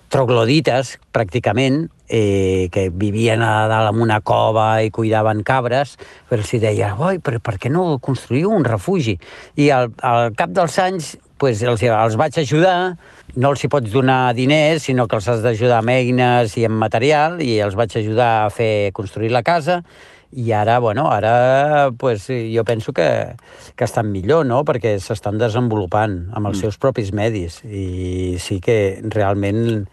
troglodites, 0.08 0.98
pràcticament, 1.12 1.88
eh, 2.08 2.68
que 2.72 2.88
vivien 2.90 3.42
a 3.44 3.68
dalt 3.70 3.92
en 3.92 4.02
una 4.02 4.20
cova 4.20 4.80
i 4.82 4.90
cuidaven 4.90 5.44
cabres, 5.46 5.96
però 6.28 6.42
els 6.42 6.52
deia, 6.60 6.94
oi, 6.96 7.20
però 7.22 7.40
per 7.44 7.58
què 7.60 7.70
no 7.72 7.98
construïu 8.02 8.50
un 8.54 8.66
refugi? 8.66 9.18
I 9.56 9.70
al, 9.74 9.92
al 10.02 10.34
cap 10.38 10.52
dels 10.56 10.78
anys 10.82 11.14
pues, 11.38 11.62
els, 11.62 11.82
els 11.86 12.18
vaig 12.18 12.36
ajudar, 12.42 12.96
no 13.38 13.54
els 13.54 13.64
hi 13.64 13.70
pots 13.70 13.92
donar 13.92 14.34
diners, 14.34 14.84
sinó 14.88 15.06
que 15.06 15.18
els 15.20 15.28
has 15.30 15.42
d'ajudar 15.44 15.82
amb 15.82 15.94
eines 15.94 16.56
i 16.58 16.66
amb 16.66 16.80
material, 16.80 17.40
i 17.44 17.58
els 17.62 17.78
vaig 17.78 17.94
ajudar 18.00 18.30
a 18.44 18.54
fer 18.54 18.90
construir 18.96 19.30
la 19.32 19.44
casa, 19.46 19.82
i 20.30 20.52
ara, 20.52 20.78
bueno, 20.78 21.06
ara 21.10 21.90
pues, 21.96 22.26
jo 22.28 22.64
penso 22.64 22.92
que, 22.92 23.36
que 23.76 23.84
estan 23.84 24.10
millor, 24.12 24.44
no?, 24.44 24.60
perquè 24.68 24.98
s'estan 25.00 25.38
desenvolupant 25.40 26.18
amb 26.36 26.50
els 26.50 26.60
seus 26.60 26.76
propis 26.76 27.14
medis 27.16 27.62
i 27.64 28.36
sí 28.42 28.58
que 28.60 29.00
realment 29.08 29.86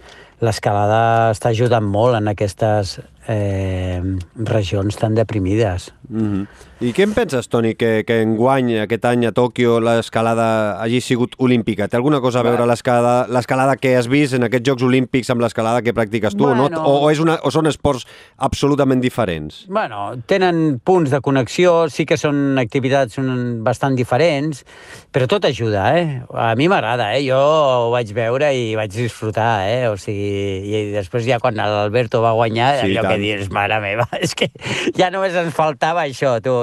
l'escalada 0.43 1.31
està 1.31 1.51
ajudant 1.53 1.86
molt 1.86 2.17
en 2.17 2.27
aquestes 2.31 2.97
eh, 3.28 4.01
regions 4.36 4.97
tan 4.97 5.15
deprimides. 5.15 5.93
Mm 6.09 6.32
-hmm. 6.32 6.47
I 6.82 6.91
què 6.91 7.03
en 7.03 7.13
penses, 7.13 7.47
Toni, 7.47 7.76
que, 7.76 8.03
que 8.05 8.21
enguany, 8.21 8.82
aquest 8.82 9.05
any 9.05 9.26
a 9.26 9.32
Tòquio, 9.32 9.80
l'escalada 9.80 10.76
hagi 10.84 10.99
sigut 11.01 11.34
olímpica? 11.39 11.88
Té 11.88 11.95
alguna 11.95 12.19
cosa 12.19 12.41
a 12.41 12.43
veure 12.43 12.65
l'escalada 12.67 13.78
que 13.78 13.95
has 13.95 14.09
vist 14.11 14.34
en 14.34 14.43
aquests 14.43 14.67
Jocs 14.69 14.84
Olímpics 14.84 15.30
amb 15.30 15.41
l'escalada 15.41 15.82
que 15.82 15.93
practiques 15.93 16.36
tu? 16.36 16.43
Bueno. 16.43 16.65
O, 16.65 16.69
no? 16.69 16.84
o, 16.84 17.05
o, 17.05 17.11
és 17.11 17.19
una, 17.19 17.39
o 17.43 17.49
són 17.49 17.65
esports 17.67 18.05
absolutament 18.38 19.01
diferents? 19.01 19.65
Bueno, 19.69 20.17
tenen 20.28 20.82
punts 20.84 21.11
de 21.11 21.21
connexió, 21.21 21.88
sí 21.89 22.05
que 22.05 22.17
són 22.17 22.59
activitats 22.59 23.17
un- 23.17 23.63
bastant 23.63 23.95
diferents, 23.95 24.65
però 25.13 25.28
tot 25.28 25.45
ajuda, 25.45 25.97
eh? 25.97 26.21
A 26.34 26.55
mi 26.55 26.67
m'agrada, 26.67 27.15
eh? 27.15 27.23
Jo 27.30 27.39
ho 27.39 27.91
vaig 27.91 28.11
veure 28.13 28.51
i 28.53 28.76
vaig 28.76 28.91
disfrutar, 28.91 29.63
eh? 29.69 29.88
O 29.88 29.95
sigui, 29.97 30.76
i 30.76 30.91
després 30.91 31.26
ja 31.26 31.39
quan 31.39 31.55
l'Alberto 31.55 32.21
va 32.21 32.34
guanyar, 32.36 32.82
Sí, 32.82 32.91
allò 32.91 33.01
tant. 33.07 33.14
Que 33.16 33.22
dius, 33.24 33.49
mare 33.53 33.80
meva, 33.84 34.07
és 34.26 34.36
que 34.38 34.49
ja 34.97 35.09
només 35.13 35.36
ens 35.39 35.55
faltava 35.55 36.05
això, 36.05 36.38
tu. 36.43 36.57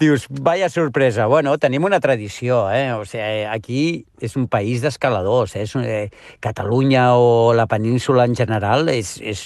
Dius, 0.00 0.26
vaya 0.44 0.70
sorpresa. 0.72 1.28
Bueno, 1.30 1.56
tenim 1.62 1.86
una 1.86 2.00
tradició, 2.00 2.64
eh? 2.72 2.92
O 2.96 3.04
sigui, 3.08 3.44
aquí 3.50 3.82
és 4.24 4.34
un 4.40 4.48
país 4.50 4.82
d'escaladors, 4.82 5.54
eh? 5.56 5.62
És 5.68 5.74
un, 5.78 5.84
eh? 5.84 6.08
Catalunya 6.40 7.14
o 7.16 7.52
la 7.56 7.66
península 7.70 8.24
en 8.28 8.34
general 8.36 8.88
és, 8.92 9.14
és, 9.22 9.40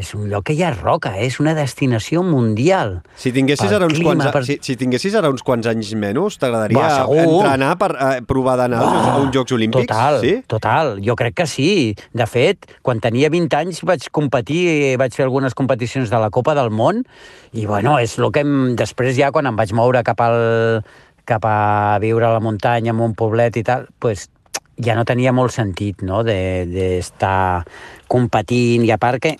és 0.00 0.14
un 0.16 0.28
lloc 0.30 0.46
que 0.48 0.54
hi 0.56 0.62
ha 0.66 0.70
roca, 0.74 1.12
eh? 1.18 1.26
és 1.28 1.38
una 1.42 1.54
destinació 1.54 2.22
mundial. 2.26 3.00
Si 3.16 3.32
tinguessis, 3.34 3.70
ara 3.72 3.86
uns 3.86 3.94
clima, 3.98 4.14
quants, 4.16 4.32
per- 4.34 4.44
si, 4.48 4.58
si 4.64 4.76
tinguessis 4.80 5.14
ara 5.18 5.30
uns 5.30 5.44
quants 5.46 5.68
anys 5.70 5.92
menys, 5.94 6.38
t'agradaria 6.40 7.04
entrenar 7.20 7.74
per 7.80 7.90
eh, 7.94 8.20
provar 8.26 8.56
d'anar 8.60 8.80
a 8.82 9.16
uns 9.20 9.34
Jocs 9.34 9.52
Olímpics? 9.56 9.86
Total, 9.90 10.20
Sí? 10.20 10.34
total. 10.50 10.96
Jo 11.04 11.14
crec 11.16 11.34
que 11.42 11.46
sí. 11.46 11.94
De 12.12 12.26
fet, 12.26 12.66
quan 12.82 13.00
tenia 13.00 13.30
20 13.32 13.56
anys 13.60 13.82
vaig 13.86 14.08
competir, 14.12 14.96
vaig 15.00 15.14
fer 15.14 15.24
algunes 15.28 15.54
competicions 15.54 16.10
de 16.10 16.18
la 16.20 16.30
Copa 16.30 16.54
del 16.58 16.70
Món 16.70 17.04
i, 17.52 17.66
bueno, 17.66 17.96
és 17.98 18.18
el 18.18 18.30
que 18.34 18.44
em... 18.44 18.74
després 18.78 19.16
ja 19.16 19.30
quan 19.34 19.46
em 19.50 19.56
vaig 19.58 19.72
moure 19.76 20.02
cap, 20.06 20.20
al, 20.22 20.82
cap 21.30 21.46
a 21.46 21.98
viure 22.02 22.26
a 22.26 22.34
la 22.34 22.42
muntanya, 22.42 22.90
en 22.92 23.00
un 23.06 23.14
poblet 23.14 23.56
i 23.56 23.64
tal, 23.66 23.86
pues, 24.02 24.26
ja 24.80 24.94
no 24.98 25.04
tenia 25.06 25.32
molt 25.36 25.52
sentit, 25.54 26.02
no?, 26.02 26.22
de- 26.26 26.66
d'estar 26.70 27.64
de, 27.64 27.70
competint 28.10 28.84
i 28.88 28.90
a 28.90 28.98
part 28.98 29.20
que 29.22 29.36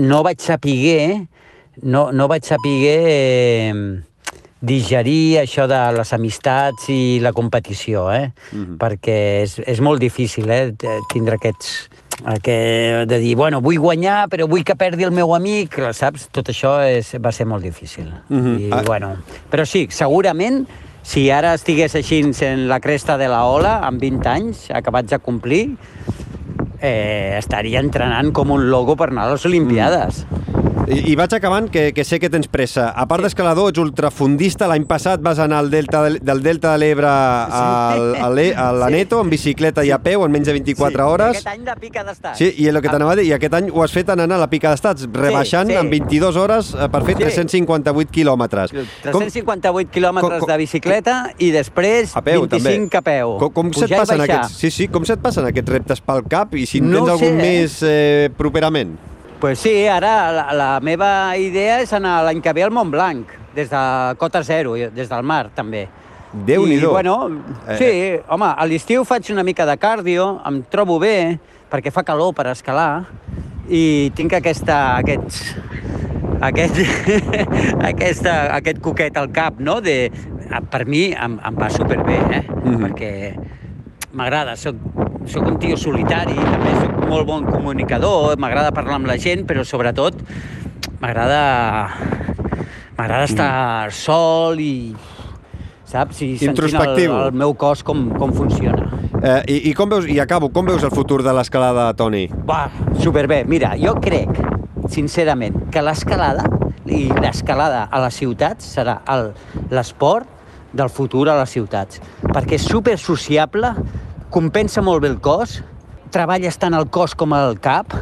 no 0.00 0.22
vaig 0.24 0.40
saber, 0.40 1.26
no, 1.82 2.06
no 2.16 2.28
vaig 2.30 2.46
saber 2.48 2.86
eh, 3.02 3.74
digerir 4.62 5.40
això 5.42 5.66
de 5.66 5.78
les 5.96 6.12
amistats 6.14 6.86
i 6.94 7.18
la 7.20 7.32
competició, 7.34 8.06
eh? 8.14 8.30
Mhm. 8.52 8.76
Perquè 8.78 9.16
és, 9.42 9.56
és 9.66 9.80
molt 9.82 10.00
difícil, 10.00 10.48
eh? 10.50 10.72
Tindre 11.12 11.36
aquests... 11.40 11.74
Que, 12.44 13.04
de 13.08 13.16
dir, 13.18 13.32
bueno, 13.34 13.58
vull 13.64 13.80
guanyar, 13.82 14.28
però 14.30 14.44
vull 14.46 14.62
que 14.62 14.76
perdi 14.78 15.02
el 15.02 15.10
meu 15.16 15.32
amic, 15.34 15.74
saps? 15.96 16.28
Tot 16.30 16.52
això 16.52 16.76
és, 16.86 17.08
va 17.18 17.32
ser 17.34 17.48
molt 17.50 17.64
difícil. 17.66 18.12
Mhm. 18.28 18.52
I, 18.60 18.68
Ah. 18.70 18.82
bueno, 18.86 19.16
però 19.50 19.64
sí, 19.66 19.88
segurament, 19.90 20.60
si 21.02 21.28
ara 21.34 21.52
estigués 21.58 21.96
així 21.98 22.22
en 22.46 22.68
la 22.70 22.78
cresta 22.80 23.18
de 23.18 23.28
la 23.28 23.42
ola, 23.50 23.80
amb 23.86 24.00
20 24.00 24.28
anys, 24.30 24.68
acabats 24.70 25.10
de 25.10 25.18
complir, 25.18 25.64
eh, 26.80 27.34
estaria 27.38 27.82
entrenant 27.82 28.32
com 28.32 28.50
un 28.54 28.68
logo 28.70 28.96
per 28.96 29.10
anar 29.10 29.26
a 29.26 29.34
les 29.34 29.46
Olimpiades. 29.46 30.24
I, 30.88 31.12
I 31.12 31.14
vaig 31.14 31.32
acabant, 31.36 31.68
que, 31.70 31.92
que 31.94 32.02
sé 32.04 32.18
que 32.18 32.28
tens 32.28 32.48
pressa. 32.50 32.88
A 32.98 33.04
part 33.06 33.22
d'escalador, 33.22 33.68
ets 33.70 33.78
ultrafundista. 33.78 34.66
L'any 34.66 34.82
passat 34.90 35.22
vas 35.22 35.38
anar 35.38 35.60
al 35.62 35.70
delta 35.70 36.00
del, 36.02 36.16
del 36.26 36.42
Delta 36.42 36.72
de 36.74 36.80
l'Ebre 36.82 37.06
al- 37.06 38.16
a 38.18 38.72
l'Aneto, 38.72 39.20
en 39.22 39.30
bicicleta 39.30 39.84
i 39.86 39.92
a 39.94 40.00
peu, 40.02 40.24
en 40.26 40.32
menys 40.34 40.48
de 40.50 40.56
24 40.58 41.06
hores. 41.06 41.36
Aquest 41.36 41.46
any 41.52 41.62
la 41.64 41.76
pica 41.78 42.02
d'estat. 42.04 42.34
Sí, 42.36 42.48
i 42.58 42.66
el 42.68 42.80
que 42.82 42.90
t'anava 42.90 43.14
a 43.14 43.18
dir, 43.20 43.28
i 43.30 43.32
aquest 43.36 43.54
any 43.60 43.70
ho 43.70 43.84
has 43.84 43.94
fet 43.94 44.10
anant 44.10 44.34
a 44.34 44.40
la 44.42 44.48
pica 44.50 44.72
d'estats, 44.74 45.06
rebaixant 45.14 45.70
sí. 45.70 45.76
en 45.78 45.90
22 45.92 46.36
hores 46.42 46.72
eh, 46.74 46.88
per 46.90 47.04
fer 47.06 47.14
Sí. 47.14 47.22
358 47.28 48.10
quilòmetres. 48.10 48.74
358 49.04 49.90
quilòmetres 49.94 50.40
com- 50.42 50.50
de 50.50 50.58
bicicleta 50.64 51.16
i 51.38 51.52
després 51.54 52.16
A 52.16 52.22
peu, 52.26 52.42
25 52.48 52.90
també. 52.90 52.98
a 52.98 53.02
peu. 53.06 53.36
Com, 53.38 53.52
com 53.52 53.72
se't 53.72 53.86
Pujar 53.86 53.96
i 53.96 54.00
passen 54.02 54.20
aquests, 54.26 54.58
sí, 54.58 54.70
sí, 54.74 54.88
com 54.88 55.04
se't 55.06 55.22
passen 55.22 55.46
aquests 55.46 55.70
reptes 55.78 56.00
pel 56.02 56.24
cap 56.28 56.54
i 56.58 56.66
si 56.66 56.78
en 56.82 56.90
No 56.90 57.04
tens 57.04 57.14
algun 57.14 57.28
sé, 57.28 57.32
eh? 57.38 57.42
més 57.46 57.78
eh, 57.86 58.30
properament? 58.36 58.96
Pues 59.42 59.58
sí, 59.58 59.88
ara 59.90 60.30
la, 60.30 60.44
la 60.54 60.68
meva 60.86 61.34
idea 61.34 61.80
és 61.82 61.90
anar 61.96 62.20
l'any 62.22 62.38
que 62.44 62.52
ve 62.54 62.62
al 62.62 62.70
Mont 62.70 62.92
Blanc, 62.94 63.26
des 63.56 63.72
de 63.72 63.80
cota 64.20 64.44
zero, 64.46 64.76
des 64.78 65.08
del 65.10 65.24
mar, 65.26 65.48
també. 65.50 65.88
Déu-n'hi-do. 66.32 66.92
I, 66.92 66.92
bueno, 66.92 67.16
Eh. 67.66 67.74
sí, 67.76 67.88
home, 68.30 68.52
a 68.54 68.66
l'estiu 68.70 69.02
faig 69.04 69.32
una 69.34 69.42
mica 69.42 69.66
de 69.66 69.74
cardio, 69.82 70.28
em 70.46 70.62
trobo 70.70 71.00
bé, 71.02 71.40
perquè 71.72 71.90
fa 71.90 72.04
calor 72.06 72.30
per 72.38 72.46
escalar, 72.52 73.02
i 73.68 74.12
tinc 74.14 74.32
aquesta, 74.38 74.78
aquests, 75.02 75.42
aquest, 76.40 76.78
aquesta, 77.90 78.36
aquest 78.60 78.78
coquet 78.80 79.18
al 79.18 79.32
cap, 79.34 79.58
no? 79.58 79.80
De, 79.82 80.06
per 80.70 80.84
mi 80.86 81.08
em, 81.18 81.40
em 81.42 81.58
va 81.58 81.68
superbé, 81.68 82.20
eh? 82.30 82.44
Mhm. 82.46 82.78
Perquè 82.86 83.12
m'agrada, 84.14 84.54
soc, 84.54 84.78
soc 85.30 85.46
un 85.46 85.58
tio 85.62 85.76
solitari, 85.78 86.36
també 86.36 86.74
soc 86.80 86.98
molt 87.10 87.28
bon 87.28 87.46
comunicador, 87.46 88.36
m'agrada 88.40 88.74
parlar 88.74 88.98
amb 89.00 89.10
la 89.10 89.18
gent, 89.20 89.46
però 89.48 89.64
sobretot 89.66 90.18
m'agrada 91.02 91.42
m'agrada 92.96 93.24
estar 93.26 93.92
sol 93.96 94.60
i 94.62 94.94
saps? 95.92 96.22
I 96.22 96.36
sentint 96.40 96.48
el, 96.48 96.54
Introspectiu. 96.54 97.14
el 97.28 97.36
meu 97.36 97.54
cos 97.58 97.84
com, 97.86 98.08
com 98.16 98.32
funciona. 98.36 98.88
Eh, 99.22 99.40
i, 99.46 99.56
I 99.70 99.74
com 99.78 99.90
veus, 99.92 100.08
i 100.10 100.18
acabo, 100.22 100.50
com 100.54 100.66
veus 100.66 100.82
el 100.86 100.92
futur 100.94 101.20
de 101.22 101.34
l'escalada, 101.36 101.90
Toni? 101.98 102.24
Va, 102.48 102.64
superbé. 103.02 103.42
Mira, 103.48 103.74
jo 103.78 103.94
crec, 104.02 104.40
sincerament, 104.90 105.68
que 105.72 105.84
l'escalada 105.84 106.46
i 106.88 107.04
l'escalada 107.22 107.86
a 107.90 108.00
les 108.02 108.18
ciutats 108.18 108.72
serà 108.76 108.98
l'esport 109.70 110.26
del 110.72 110.88
futur 110.90 111.28
a 111.28 111.36
les 111.42 111.52
ciutats, 111.52 112.00
perquè 112.32 112.56
és 112.56 112.64
super 112.66 112.96
sociable, 112.98 113.74
compensa 114.32 114.82
molt 114.82 115.04
bé 115.04 115.10
el 115.12 115.20
cos, 115.20 115.60
treballes 116.12 116.56
tant 116.60 116.74
el 116.76 116.88
cos 116.92 117.14
com 117.18 117.34
el 117.36 117.58
cap, 117.62 117.92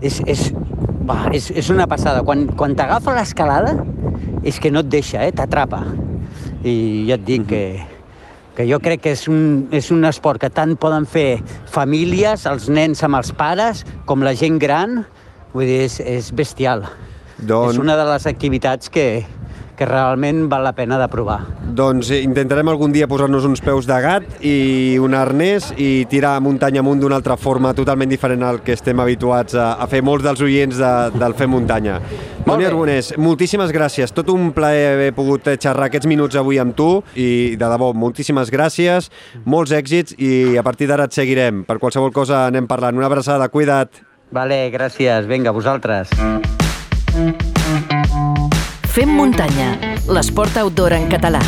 és, 0.00 0.18
és, 0.26 0.48
va, 1.08 1.26
és, 1.34 1.50
és 1.52 1.68
una 1.72 1.86
passada. 1.90 2.24
Quan, 2.26 2.46
quan 2.58 2.76
t'agafa 2.78 3.14
l'escalada, 3.16 3.76
és 4.46 4.58
que 4.60 4.72
no 4.72 4.82
et 4.84 4.90
deixa, 4.92 5.22
eh? 5.26 5.34
t'atrapa. 5.36 5.82
I 6.64 6.74
ja 7.08 7.18
et 7.18 7.24
dic 7.26 7.46
que, 7.50 7.62
que 8.56 8.66
jo 8.68 8.80
crec 8.82 9.04
que 9.04 9.14
és 9.16 9.26
un, 9.30 9.68
és 9.74 9.90
un 9.94 10.08
esport 10.08 10.40
que 10.42 10.50
tant 10.50 10.74
poden 10.80 11.06
fer 11.08 11.40
famílies, 11.70 12.48
els 12.50 12.68
nens 12.72 13.04
amb 13.06 13.20
els 13.20 13.32
pares, 13.36 13.84
com 14.08 14.24
la 14.24 14.34
gent 14.38 14.58
gran, 14.62 15.02
vull 15.52 15.68
dir, 15.68 15.82
és, 15.86 16.00
és 16.00 16.32
bestial. 16.36 16.88
Doncs- 17.38 17.76
És 17.76 17.82
una 17.84 17.94
de 17.94 18.08
les 18.08 18.26
activitats 18.26 18.90
que, 18.90 19.24
que 19.78 19.86
realment 19.86 20.48
val 20.50 20.64
la 20.66 20.74
pena 20.74 20.98
de 20.98 21.06
provar. 21.08 21.38
Doncs 21.78 22.10
eh, 22.10 22.22
intentarem 22.26 22.68
algun 22.68 22.92
dia 22.92 23.06
posar-nos 23.08 23.46
uns 23.46 23.62
peus 23.62 23.86
de 23.86 23.98
gat 24.02 24.42
i 24.42 24.98
un 25.00 25.14
arnès 25.14 25.70
i 25.78 26.04
tirar 26.10 26.34
muntanya 26.42 26.82
amunt 26.82 27.00
d'una 27.00 27.20
altra 27.20 27.38
forma 27.38 27.72
totalment 27.78 28.10
diferent 28.10 28.42
al 28.42 28.60
que 28.66 28.74
estem 28.74 28.98
habituats 29.00 29.54
a, 29.54 29.76
a 29.78 29.86
fer 29.86 30.02
molts 30.02 30.26
dels 30.26 30.42
oients 30.42 30.80
de, 30.80 30.92
del 31.14 31.36
Fer 31.38 31.46
Muntanya. 31.48 32.00
Toni. 32.48 32.64
Arbonés, 32.64 33.12
moltíssimes 33.20 33.70
gràcies. 33.74 34.12
Tot 34.16 34.30
un 34.32 34.50
plaer 34.56 34.94
haver 34.94 35.10
pogut 35.16 35.46
eh, 35.52 35.58
xerrar 35.60 35.90
aquests 35.90 36.08
minuts 36.10 36.38
avui 36.40 36.58
amb 36.58 36.74
tu 36.76 36.88
i, 37.14 37.56
de 37.60 37.68
debò, 37.68 37.92
moltíssimes 37.92 38.50
gràcies, 38.50 39.10
molts 39.44 39.74
èxits 39.76 40.16
i 40.18 40.56
a 40.58 40.64
partir 40.66 40.88
d'ara 40.90 41.06
et 41.06 41.14
seguirem. 41.14 41.62
Per 41.68 41.78
qualsevol 41.78 42.14
cosa 42.14 42.46
anem 42.48 42.66
parlant. 42.70 42.96
Una 42.98 43.10
abraçada, 43.10 43.50
cuida't. 43.52 44.02
Vale, 44.32 44.66
gràcies. 44.72 45.28
Vinga, 45.28 45.52
vosaltres. 45.52 46.10
Fem 48.94 49.10
muntanya, 49.14 49.76
l'esport 50.08 50.56
outdoor 50.56 50.96
en 50.96 51.08
català. 51.12 51.42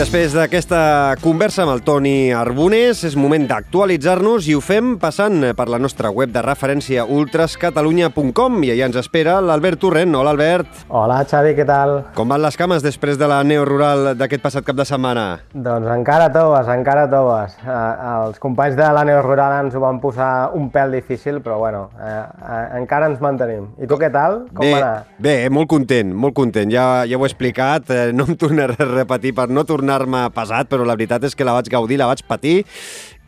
Després 0.00 0.32
d'aquesta 0.32 1.12
conversa 1.20 1.66
amb 1.66 1.74
el 1.74 1.82
Toni 1.84 2.30
Arbonés, 2.32 3.02
és 3.04 3.12
moment 3.20 3.42
d'actualitzar-nos 3.44 4.46
i 4.48 4.54
ho 4.56 4.62
fem 4.64 4.94
passant 4.96 5.42
per 5.52 5.66
la 5.68 5.76
nostra 5.76 6.08
web 6.08 6.30
de 6.32 6.40
referència 6.40 7.02
ultrascatalunya.com 7.04 8.56
i 8.64 8.70
allà 8.72 8.86
ens 8.88 8.96
espera 8.96 9.34
l'Albert 9.44 9.82
Torrent. 9.82 10.16
Hola, 10.16 10.32
Albert. 10.32 10.86
Hola, 10.88 11.18
Xavi, 11.28 11.52
què 11.58 11.66
tal? 11.68 11.92
Com 12.16 12.32
van 12.32 12.40
les 12.40 12.56
cames 12.56 12.80
després 12.80 13.20
de 13.20 13.28
la 13.28 13.42
neo 13.44 13.66
rural 13.68 14.14
d'aquest 14.16 14.40
passat 14.46 14.64
cap 14.64 14.78
de 14.78 14.86
setmana? 14.88 15.26
Doncs 15.52 15.92
encara 15.92 16.30
toves, 16.32 16.72
encara 16.72 17.04
toves. 17.12 17.58
Eh, 17.60 17.76
els 18.14 18.40
companys 18.40 18.80
de 18.80 18.88
la 18.96 19.04
Neo 19.04 19.20
Rural 19.20 19.58
ens 19.66 19.76
ho 19.76 19.84
van 19.84 20.00
posar 20.00 20.30
un 20.56 20.72
pèl 20.72 20.96
difícil, 20.96 21.42
però 21.44 21.58
bueno, 21.60 21.90
eh, 22.00 22.16
eh, 22.40 22.64
encara 22.80 23.12
ens 23.12 23.20
mantenim. 23.20 23.68
I 23.76 23.90
tu 23.90 24.00
què 24.00 24.08
tal? 24.16 24.46
Com 24.48 24.64
bé, 24.64 24.72
va 24.72 24.80
anar? 24.80 25.04
bé, 25.20 25.36
molt 25.52 25.68
content, 25.68 26.16
molt 26.24 26.38
content. 26.40 26.72
Ja, 26.72 27.04
ja 27.04 27.20
ho 27.20 27.28
he 27.28 27.32
explicat, 27.34 27.92
eh, 27.92 28.08
no 28.16 28.24
em 28.32 28.40
tornaré 28.40 28.80
a 28.80 28.88
repetir 28.88 29.36
per 29.36 29.50
no 29.52 29.68
tornar-me 29.90 30.30
pesat, 30.34 30.68
però 30.70 30.84
la 30.86 30.94
veritat 30.94 31.24
és 31.26 31.34
que 31.34 31.46
la 31.46 31.56
vaig 31.56 31.68
gaudir, 31.70 31.98
la 31.98 32.08
vaig 32.10 32.22
patir 32.28 32.62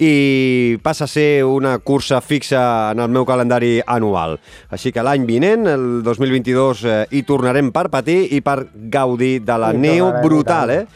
i 0.03 0.79
passa 0.83 1.05
a 1.05 1.11
ser 1.11 1.45
una 1.47 1.77
cursa 1.79 2.21
fixa 2.21 2.91
en 2.93 3.03
el 3.03 3.11
meu 3.13 3.27
calendari 3.27 3.81
anual. 3.87 4.39
Així 4.71 4.91
que 4.93 5.03
l'any 5.03 5.27
vinent, 5.27 5.67
el 5.71 6.03
2022, 6.03 6.85
eh, 6.85 6.97
hi 7.11 7.23
tornarem 7.27 7.71
per 7.75 7.89
patir 7.91 8.25
i 8.35 8.41
per 8.43 8.65
gaudir 8.91 9.41
de 9.45 9.59
la 9.59 9.71
Hi 9.73 9.79
neu 9.79 10.11
brutal, 10.23 10.71
i 10.71 10.81
eh? 10.81 10.87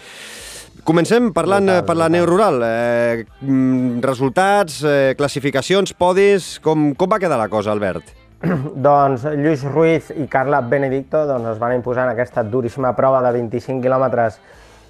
Comencem 0.87 1.33
parlant 1.35 1.67
Brutal, 1.67 1.81
brutal, 1.83 1.87
per 1.87 1.97
la 1.99 2.09
neu 2.09 2.27
rural. 2.27 2.61
Eh, 2.63 3.25
mm, 3.43 4.03
resultats, 4.03 4.83
eh, 4.87 5.15
classificacions, 5.19 5.93
podis... 5.93 6.61
Com, 6.63 6.93
com 6.95 7.11
va 7.11 7.19
quedar 7.19 7.39
la 7.39 7.49
cosa, 7.51 7.73
Albert? 7.75 8.13
Doncs 8.87 9.27
Lluís 9.35 9.65
Ruiz 9.67 10.13
i 10.15 10.29
Carla 10.31 10.61
Benedicto 10.63 11.25
doncs, 11.27 11.57
es 11.57 11.59
van 11.59 11.75
imposar 11.75 12.07
en 12.07 12.15
aquesta 12.15 12.45
duríssima 12.47 12.95
prova 12.95 13.23
de 13.25 13.33
25 13.39 13.83
quilòmetres 13.83 14.39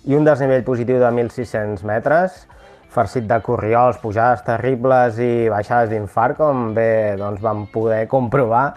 i 0.07 0.15
un 0.15 0.27
desnivell 0.27 0.63
positiu 0.67 1.01
de 1.03 1.09
1.600 1.11 1.83
metres, 1.87 2.45
farcit 2.97 3.27
de 3.29 3.41
corriols, 3.45 3.99
pujades 4.01 4.45
terribles 4.47 5.19
i 5.21 5.49
baixades 5.53 5.91
d'infart, 5.91 6.39
com 6.39 6.71
bé 6.77 7.17
doncs, 7.19 7.43
vam 7.43 7.67
poder 7.73 8.07
comprovar, 8.09 8.71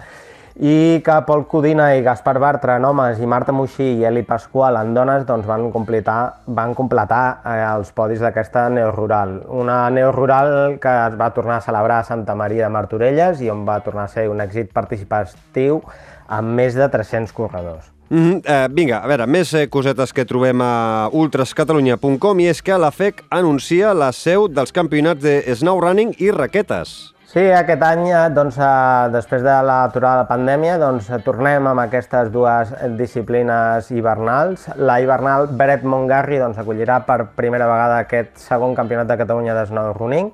i 0.59 0.99
que 1.05 1.13
Pol 1.23 1.45
Codina 1.47 1.93
i 1.95 2.01
Gaspar 2.03 2.35
Bartra 2.43 2.75
en 2.75 2.83
homes 2.83 3.21
i 3.23 3.27
Marta 3.29 3.53
Moixí 3.55 3.85
i 4.01 4.03
Eli 4.09 4.25
Pasqual 4.27 4.75
en 4.75 4.91
dones 4.97 5.23
doncs, 5.27 5.45
van, 5.47 5.69
completar, 5.71 6.17
van 6.47 6.73
completar 6.75 7.21
eh, 7.45 7.61
els 7.69 7.93
podis 7.95 8.19
d'aquesta 8.19 8.65
neorural. 8.73 9.37
Una 9.55 9.77
neorural 9.93 10.75
que 10.83 10.95
es 11.05 11.15
va 11.21 11.29
tornar 11.37 11.61
a 11.61 11.63
celebrar 11.63 12.01
a 12.01 12.07
Santa 12.09 12.35
Maria 12.35 12.65
de 12.67 12.73
Martorelles 12.75 13.39
i 13.39 13.47
on 13.53 13.63
va 13.69 13.79
tornar 13.85 14.09
a 14.09 14.11
ser 14.11 14.27
un 14.27 14.43
èxit 14.43 14.73
participatiu 14.75 15.79
amb 16.27 16.59
més 16.59 16.75
de 16.75 16.91
300 16.91 17.31
corredors. 17.37 17.87
Mm 18.09 18.17
-hmm. 18.17 18.41
eh, 18.43 18.67
vinga, 18.71 18.97
a 19.03 19.07
veure, 19.07 19.27
més 19.27 19.53
eh, 19.53 19.67
cosetes 19.69 20.13
que 20.13 20.25
trobem 20.25 20.61
a 20.61 21.09
ultrascatalunya.com 21.13 22.39
i 22.39 22.47
és 22.47 22.61
que 22.61 22.77
la 22.77 22.91
FEC 22.91 23.23
anuncia 23.29 23.93
la 23.93 24.11
seu 24.11 24.47
dels 24.47 24.71
campionats 24.71 25.21
de 25.21 25.55
snow 25.55 25.79
running 25.79 26.15
i 26.17 26.31
raquetes. 26.31 27.13
Sí, 27.29 27.43
aquest 27.53 27.83
any, 27.85 28.07
eh, 28.09 28.29
doncs, 28.33 28.55
eh, 28.57 29.09
després 29.13 29.43
de 29.43 29.53
l'aturada 29.61 30.15
de 30.15 30.23
la 30.23 30.27
pandèmia, 30.27 30.79
doncs, 30.79 31.11
tornem 31.23 31.67
amb 31.67 31.79
aquestes 31.79 32.31
dues 32.31 32.71
disciplines 32.97 33.91
hivernals. 33.91 34.67
La 34.77 34.99
hivernal 34.99 35.45
Beret 35.51 35.83
Montgarri 35.83 36.39
doncs, 36.39 36.57
acollirà 36.57 37.05
per 37.05 37.27
primera 37.35 37.67
vegada 37.67 37.99
aquest 37.99 38.35
segon 38.37 38.73
campionat 38.73 39.05
de 39.05 39.17
Catalunya 39.17 39.53
de 39.53 39.67
snow 39.67 39.93
running, 39.93 40.31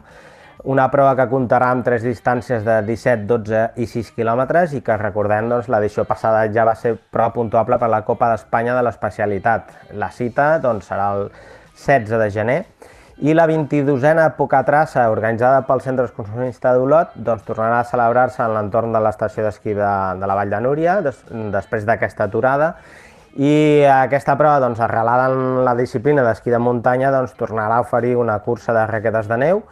una 0.66 0.88
prova 0.90 1.14
que 1.14 1.28
comptarà 1.30 1.70
amb 1.70 1.86
tres 1.86 2.02
distàncies 2.02 2.64
de 2.66 2.80
17, 2.88 3.28
12 3.30 3.62
i 3.82 3.86
6 3.90 4.12
quilòmetres 4.18 4.74
i 4.74 4.82
que 4.86 4.98
recordem 4.98 5.52
doncs, 5.52 5.70
l'edició 5.70 6.08
passada 6.10 6.42
ja 6.54 6.66
va 6.66 6.74
ser 6.80 6.96
prova 7.14 7.36
puntuable 7.36 7.78
per 7.78 7.90
la 7.94 8.02
Copa 8.08 8.32
d'Espanya 8.32 8.74
de 8.74 8.82
l'especialitat. 8.88 9.70
La 9.94 10.10
cita 10.10 10.56
doncs, 10.64 10.90
serà 10.90 11.12
el 11.14 11.30
16 11.78 12.18
de 12.18 12.30
gener 12.34 12.60
i 13.22 13.38
la 13.38 13.46
22a 13.48 14.32
Pocatrassa, 14.36 15.06
organitzada 15.14 15.62
pel 15.70 15.86
Centre 15.86 16.10
Excursionista 16.10 16.74
d'Olot, 16.74 17.14
doncs, 17.16 17.46
tornarà 17.48 17.80
a 17.80 17.88
celebrar-se 17.88 18.44
en 18.44 18.58
l'entorn 18.58 18.92
de 18.92 19.06
l'estació 19.06 19.46
d'esquí 19.46 19.78
de, 19.78 19.96
de 20.20 20.28
la 20.28 20.36
Vall 20.36 20.52
de 20.52 20.60
Núria, 20.66 21.00
des, 21.06 21.22
després 21.54 21.86
d'aquesta 21.88 22.26
aturada, 22.26 22.74
i 23.38 23.84
aquesta 23.92 24.36
prova, 24.40 24.60
doncs, 24.64 24.82
arrelada 24.84 25.30
en 25.32 25.64
la 25.64 25.78
disciplina 25.78 26.26
d'esquí 26.26 26.52
de 26.52 26.60
muntanya, 26.60 27.14
doncs, 27.14 27.38
tornarà 27.40 27.78
a 27.78 27.86
oferir 27.86 28.18
una 28.20 28.40
cursa 28.44 28.76
de 28.76 28.88
raquetes 28.90 29.30
de 29.32 29.40
neu 29.46 29.64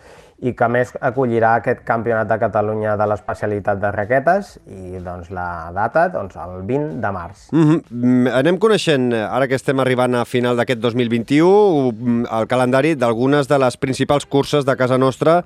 i 0.43 0.51
que 0.57 0.67
més 0.71 0.91
acollirà 0.99 1.55
aquest 1.59 1.83
campionat 1.87 2.27
de 2.27 2.37
Catalunya 2.41 2.97
de 2.99 3.07
l'especialitat 3.07 3.79
de 3.79 3.91
raquetes 3.95 4.57
i 4.67 4.99
doncs, 5.03 5.29
la 5.31 5.71
data 5.75 6.09
doncs, 6.11 6.35
el 6.35 6.65
20 6.67 6.99
de 7.03 7.11
març. 7.15 7.47
Mm 7.51 7.63
-hmm. 7.69 8.31
Anem 8.33 8.57
coneixent, 8.57 9.13
eh, 9.13 9.23
ara 9.23 9.47
que 9.47 9.55
estem 9.55 9.79
arribant 9.79 10.15
a 10.15 10.25
final 10.25 10.57
d'aquest 10.57 10.79
2021, 10.79 11.91
mm, 11.91 12.25
el 12.31 12.47
calendari 12.47 12.95
d'algunes 12.95 13.47
de 13.47 13.57
les 13.59 13.77
principals 13.77 14.25
curses 14.25 14.65
de 14.65 14.75
casa 14.75 14.97
nostra 14.97 15.43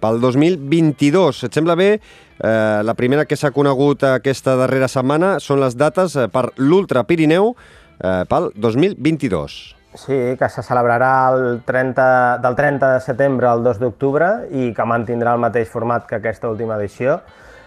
pel 0.00 0.20
2022. 0.20 1.44
Et 1.44 1.52
sembla 1.52 1.74
bé? 1.74 2.00
Eh, 2.38 2.82
la 2.84 2.94
primera 2.94 3.24
que 3.24 3.36
s'ha 3.36 3.50
conegut 3.50 4.02
aquesta 4.02 4.56
darrera 4.56 4.88
setmana 4.88 5.38
són 5.40 5.60
les 5.60 5.76
dates 5.76 6.16
eh, 6.16 6.28
per 6.28 6.52
l'Ultra 6.56 7.04
Pirineu 7.04 7.56
eh, 8.00 8.24
pel 8.28 8.52
2022. 8.54 9.77
Sí, 9.94 10.36
que 10.36 10.48
se 10.52 10.62
celebrarà 10.62 11.30
el 11.32 11.62
30, 11.64 12.38
del 12.44 12.54
30 12.54 12.92
de 12.92 13.00
setembre 13.00 13.48
al 13.48 13.64
2 13.64 13.78
d'octubre 13.80 14.28
i 14.52 14.72
que 14.76 14.84
mantindrà 14.84 15.32
el 15.32 15.40
mateix 15.40 15.70
format 15.72 16.04
que 16.06 16.18
aquesta 16.18 16.50
última 16.52 16.76
edició 16.76 17.22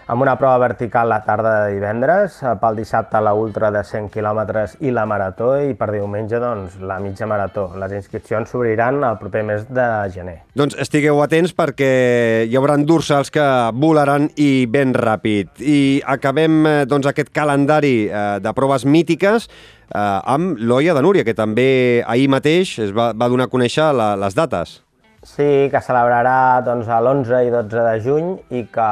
amb 0.06 0.22
una 0.22 0.34
prova 0.36 0.58
vertical 0.58 1.08
la 1.08 1.20
tarda 1.22 1.52
de 1.64 1.74
divendres, 1.76 2.40
eh, 2.42 2.54
pel 2.60 2.76
dissabte 2.76 3.20
la 3.22 3.34
ultra 3.38 3.70
de 3.70 3.82
100 3.86 4.10
quilòmetres 4.12 4.76
i 4.80 4.90
la 4.90 5.04
marató 5.06 5.54
i 5.62 5.74
per 5.78 5.90
diumenge 5.94 6.40
doncs, 6.42 6.78
la 6.80 6.98
mitja 7.00 7.26
marató. 7.30 7.68
Les 7.78 7.94
inscripcions 7.96 8.50
s'obriran 8.50 9.02
el 9.04 9.18
proper 9.20 9.44
mes 9.46 9.66
de 9.70 9.86
gener. 10.14 10.38
Doncs 10.58 10.76
estigueu 10.82 11.22
atents 11.22 11.54
perquè 11.54 12.46
hi 12.48 12.56
haurà 12.58 12.76
dorsals 12.82 13.30
que 13.30 13.46
volaran 13.74 14.30
i 14.36 14.66
ben 14.66 14.94
ràpid. 14.94 15.60
I 15.60 16.02
acabem 16.06 16.66
eh, 16.66 16.76
doncs, 16.86 17.06
aquest 17.06 17.30
calendari 17.32 18.08
eh, 18.08 18.38
de 18.42 18.54
proves 18.56 18.84
mítiques 18.84 19.48
amb 19.92 20.56
l'Oia 20.56 20.94
de 20.96 21.02
Núria, 21.04 21.20
que 21.20 21.34
també 21.36 22.00
ahir 22.08 22.30
mateix 22.32 22.78
es 22.80 22.94
va, 22.96 23.10
va 23.12 23.28
donar 23.28 23.44
a 23.44 23.52
conèixer 23.52 23.90
la, 23.92 24.14
les 24.16 24.32
dates. 24.32 24.78
Sí, 25.22 25.68
que 25.70 25.78
celebrarà 25.78 26.62
doncs, 26.66 26.88
l'11 26.90 27.44
i 27.46 27.52
12 27.54 27.82
de 27.86 27.98
juny 28.02 28.30
i 28.58 28.64
que 28.74 28.88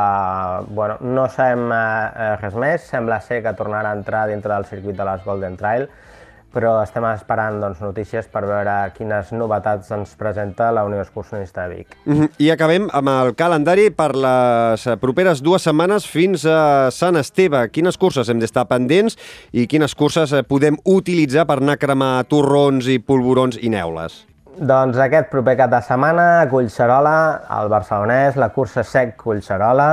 bueno, 0.70 1.00
no 1.02 1.24
sabem 1.26 1.72
eh, 1.74 2.36
res 2.38 2.54
més, 2.54 2.86
sembla 2.86 3.18
ser 3.24 3.40
que 3.42 3.56
tornarà 3.58 3.90
a 3.90 3.98
entrar 3.98 4.28
dintre 4.30 4.54
del 4.54 4.68
circuit 4.68 4.94
de 4.94 5.08
les 5.08 5.24
Golden 5.26 5.58
Trail, 5.58 5.88
però 6.54 6.76
estem 6.84 7.02
esperant 7.10 7.58
doncs, 7.62 7.82
notícies 7.82 8.30
per 8.30 8.44
veure 8.46 8.76
quines 8.94 9.34
novetats 9.34 9.90
ens 9.94 10.14
presenta 10.18 10.70
la 10.70 10.86
Unió 10.86 11.02
Excursionista 11.02 11.66
de 11.66 11.74
Vic. 11.74 11.98
Mm 12.04 12.20
-hmm. 12.20 12.30
I 12.38 12.50
acabem 12.50 12.88
amb 12.92 13.08
el 13.08 13.34
calendari 13.34 13.90
per 13.90 14.14
les 14.14 14.86
properes 15.00 15.42
dues 15.42 15.62
setmanes 15.62 16.06
fins 16.06 16.46
a 16.46 16.90
Sant 16.92 17.16
Esteve. 17.16 17.68
Quines 17.70 17.98
curses 17.98 18.28
hem 18.28 18.38
d'estar 18.38 18.68
pendents 18.68 19.16
i 19.52 19.66
quines 19.66 19.94
curses 19.94 20.32
eh, 20.32 20.42
podem 20.42 20.76
utilitzar 20.84 21.46
per 21.46 21.58
anar 21.58 21.72
a 21.72 21.76
cremar 21.76 22.24
torrons 22.24 22.86
i 22.86 23.00
polvorons 23.00 23.58
i 23.60 23.68
neules? 23.68 24.29
Doncs 24.60 24.98
aquest 25.00 25.30
proper 25.32 25.54
cap 25.56 25.70
de 25.72 25.78
setmana 25.80 26.24
a 26.42 26.48
Collserola, 26.50 27.14
al 27.48 27.70
Barcelonès, 27.72 28.34
la 28.36 28.50
cursa 28.52 28.82
sec 28.84 29.14
Collserola, 29.16 29.86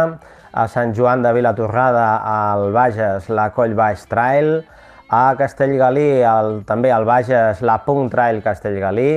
a 0.51 0.65
Sant 0.68 0.91
Joan 0.97 1.24
de 1.24 1.32
Vilatorrada, 1.38 2.18
al 2.28 2.74
Bages, 2.76 3.30
la 3.32 3.47
Coll 3.55 3.78
Baix 3.80 4.03
Trail, 4.11 4.57
a 5.07 5.24
Castellgalí, 5.39 6.09
el, 6.20 6.51
també 6.68 6.91
al 6.91 7.07
Bages, 7.07 7.63
la 7.63 7.78
Punt 7.88 8.11
Trail 8.11 8.43
Castellgalí, 8.43 9.09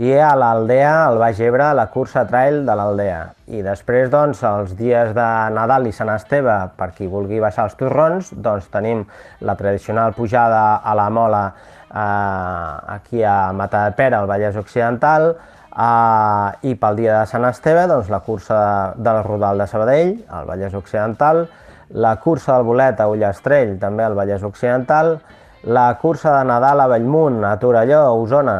i 0.00 0.12
a 0.14 0.32
l'Aldea, 0.38 0.92
al 1.10 1.20
Baix 1.20 1.44
Ebre, 1.44 1.68
la 1.76 1.90
cursa 1.92 2.24
trail 2.30 2.62
de 2.64 2.80
l'Aldea. 2.80 3.22
I 3.52 3.60
després, 3.66 4.08
doncs, 4.08 4.40
els 4.46 4.76
dies 4.78 5.12
de 5.12 5.30
Nadal 5.52 5.90
i 5.90 5.92
Sant 5.92 6.14
Esteve, 6.14 6.54
per 6.80 6.94
qui 6.96 7.12
vulgui 7.12 7.44
baixar 7.44 7.68
els 7.68 7.76
torrons, 7.76 8.32
doncs 8.32 8.72
tenim 8.72 9.04
la 9.44 9.58
tradicional 9.58 10.16
pujada 10.16 10.78
a 10.80 10.96
la 10.96 11.10
Mola 11.12 11.48
eh, 11.90 12.94
aquí 12.94 13.22
a 13.22 13.52
Matadepera, 13.52 14.20
al 14.20 14.28
Vallès 14.28 14.56
Occidental, 14.56 15.30
eh, 15.72 16.68
i 16.70 16.74
pel 16.74 16.96
dia 16.96 17.20
de 17.20 17.30
Sant 17.30 17.46
Esteve, 17.48 17.86
doncs, 17.90 18.10
la 18.10 18.20
cursa 18.20 18.60
del 18.96 19.22
Rodal 19.24 19.58
de 19.58 19.66
Sabadell, 19.66 20.14
al 20.28 20.46
Vallès 20.46 20.74
Occidental, 20.74 21.46
la 21.90 22.16
cursa 22.20 22.56
del 22.56 22.66
Bolet 22.68 23.00
a 23.00 23.08
Ullastrell, 23.08 23.78
també 23.80 24.04
al 24.04 24.16
Vallès 24.18 24.42
Occidental, 24.44 25.16
la 25.64 25.88
cursa 26.00 26.36
de 26.38 26.44
Nadal 26.44 26.80
a 26.80 26.86
Bellmunt, 26.86 27.42
a 27.44 27.56
Torelló, 27.58 28.04
a 28.06 28.12
Osona, 28.12 28.58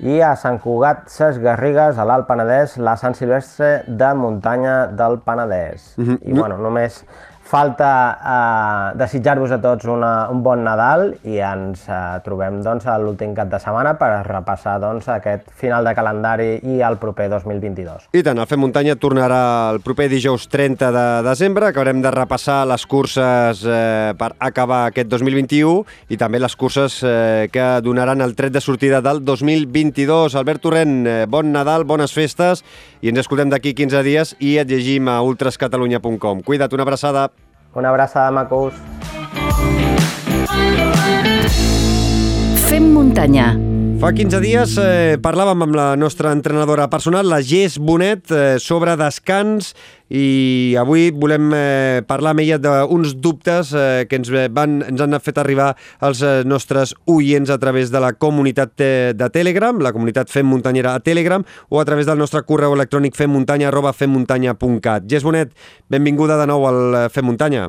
i 0.00 0.20
a 0.24 0.32
Sant 0.38 0.56
Cugat 0.62 1.10
Ses 1.12 1.38
Garrigues, 1.42 1.98
a 1.98 2.06
l'Alt 2.08 2.26
Penedès, 2.28 2.78
la 2.80 2.94
Sant 2.96 3.16
Silvestre 3.18 3.82
de 3.86 4.12
Muntanya 4.16 4.86
del 4.96 5.18
Penedès. 5.26 5.94
Mm 5.98 6.04
-hmm. 6.04 6.18
I 6.22 6.32
bueno, 6.38 6.56
només 6.56 7.04
Falta 7.50 7.90
eh, 8.14 8.98
desitjar-vos 9.00 9.50
a 9.50 9.56
tots 9.58 9.88
una, 9.90 10.28
un 10.30 10.38
bon 10.44 10.60
Nadal 10.62 11.16
i 11.26 11.40
ens 11.42 11.82
eh, 11.90 11.96
trobem 12.22 12.60
doncs, 12.62 12.86
a 12.86 12.94
l'últim 13.02 13.32
cap 13.34 13.48
de 13.50 13.58
setmana 13.58 13.96
per 13.98 14.10
repassar 14.28 14.76
doncs, 14.78 15.08
aquest 15.10 15.48
final 15.58 15.82
de 15.82 15.94
calendari 15.98 16.50
i 16.62 16.78
el 16.86 17.00
proper 17.02 17.26
2022. 17.32 18.06
I 18.14 18.22
tant, 18.22 18.38
el 18.38 18.46
Fem 18.46 18.62
Muntanya 18.62 18.94
tornarà 19.02 19.40
el 19.72 19.80
proper 19.82 20.06
dijous 20.12 20.46
30 20.52 20.92
de 20.94 21.04
desembre, 21.26 21.72
que 21.74 21.82
haurem 21.82 22.04
de 22.04 22.14
repassar 22.14 22.60
les 22.70 22.86
curses 22.86 23.66
eh, 23.66 24.14
per 24.14 24.30
acabar 24.38 24.84
aquest 24.92 25.10
2021 25.10 26.14
i 26.14 26.20
també 26.22 26.38
les 26.38 26.54
curses 26.54 27.00
eh, 27.02 27.50
que 27.50 27.68
donaran 27.82 28.22
el 28.22 28.38
tret 28.38 28.54
de 28.54 28.62
sortida 28.62 29.02
del 29.02 29.24
2022. 29.26 30.38
Albert 30.38 30.68
Torrent, 30.68 30.96
eh, 31.02 31.26
bon 31.26 31.50
Nadal, 31.50 31.82
bones 31.82 32.14
festes 32.14 32.62
i 33.02 33.10
ens 33.10 33.26
escoltem 33.26 33.50
d'aquí 33.50 33.74
15 33.74 34.06
dies 34.06 34.36
i 34.38 34.60
et 34.62 34.70
llegim 34.70 35.10
a 35.10 35.18
ultrascatalunya.com. 35.26 36.46
Cuida't, 36.46 36.78
una 36.78 36.86
abraçada. 36.86 37.30
Una 37.72 37.90
abraçada, 37.90 38.30
macos. 38.32 38.74
Fem 42.66 42.90
muntanya. 42.92 43.69
Fa 44.00 44.14
15 44.16 44.38
dies 44.40 44.78
eh, 44.80 45.18
parlàvem 45.20 45.60
amb 45.66 45.74
la 45.76 45.90
nostra 45.92 46.30
entrenadora 46.32 46.86
personal, 46.88 47.26
la 47.28 47.42
Gés 47.44 47.74
Bonet, 47.76 48.30
eh, 48.32 48.54
sobre 48.56 48.94
descans 48.96 49.74
i 50.08 50.72
avui 50.80 51.10
volem 51.12 51.50
eh, 51.52 52.00
parlar 52.08 52.32
amb 52.32 52.40
ella 52.40 52.56
d'uns 52.56 53.12
dubtes 53.20 53.74
eh, 53.76 54.06
que 54.08 54.16
ens, 54.16 54.30
van, 54.56 54.78
ens 54.88 55.04
han 55.04 55.18
fet 55.20 55.42
arribar 55.42 55.74
els 56.08 56.22
eh, 56.24 56.40
nostres 56.48 56.94
oients 57.12 57.52
a 57.52 57.58
través 57.60 57.92
de 57.92 58.00
la 58.00 58.14
comunitat 58.16 58.72
de, 58.80 58.90
de 59.20 59.28
Telegram, 59.36 59.76
la 59.84 59.92
comunitat 59.92 60.32
Fem 60.32 60.48
Muntanyera 60.48 60.96
a 60.96 61.04
Telegram, 61.04 61.44
o 61.68 61.76
a 61.76 61.84
través 61.84 62.08
del 62.08 62.24
nostre 62.24 62.40
correu 62.48 62.72
electrònic 62.78 63.20
femmuntanya 63.20 63.68
arroba 63.68 63.92
femmuntanya.cat. 63.92 65.04
Gés 65.12 65.28
Bonet, 65.28 65.52
benvinguda 65.92 66.40
de 66.40 66.48
nou 66.48 66.64
al 66.72 66.82
eh, 67.04 67.06
Fem 67.12 67.28
Muntanya. 67.28 67.68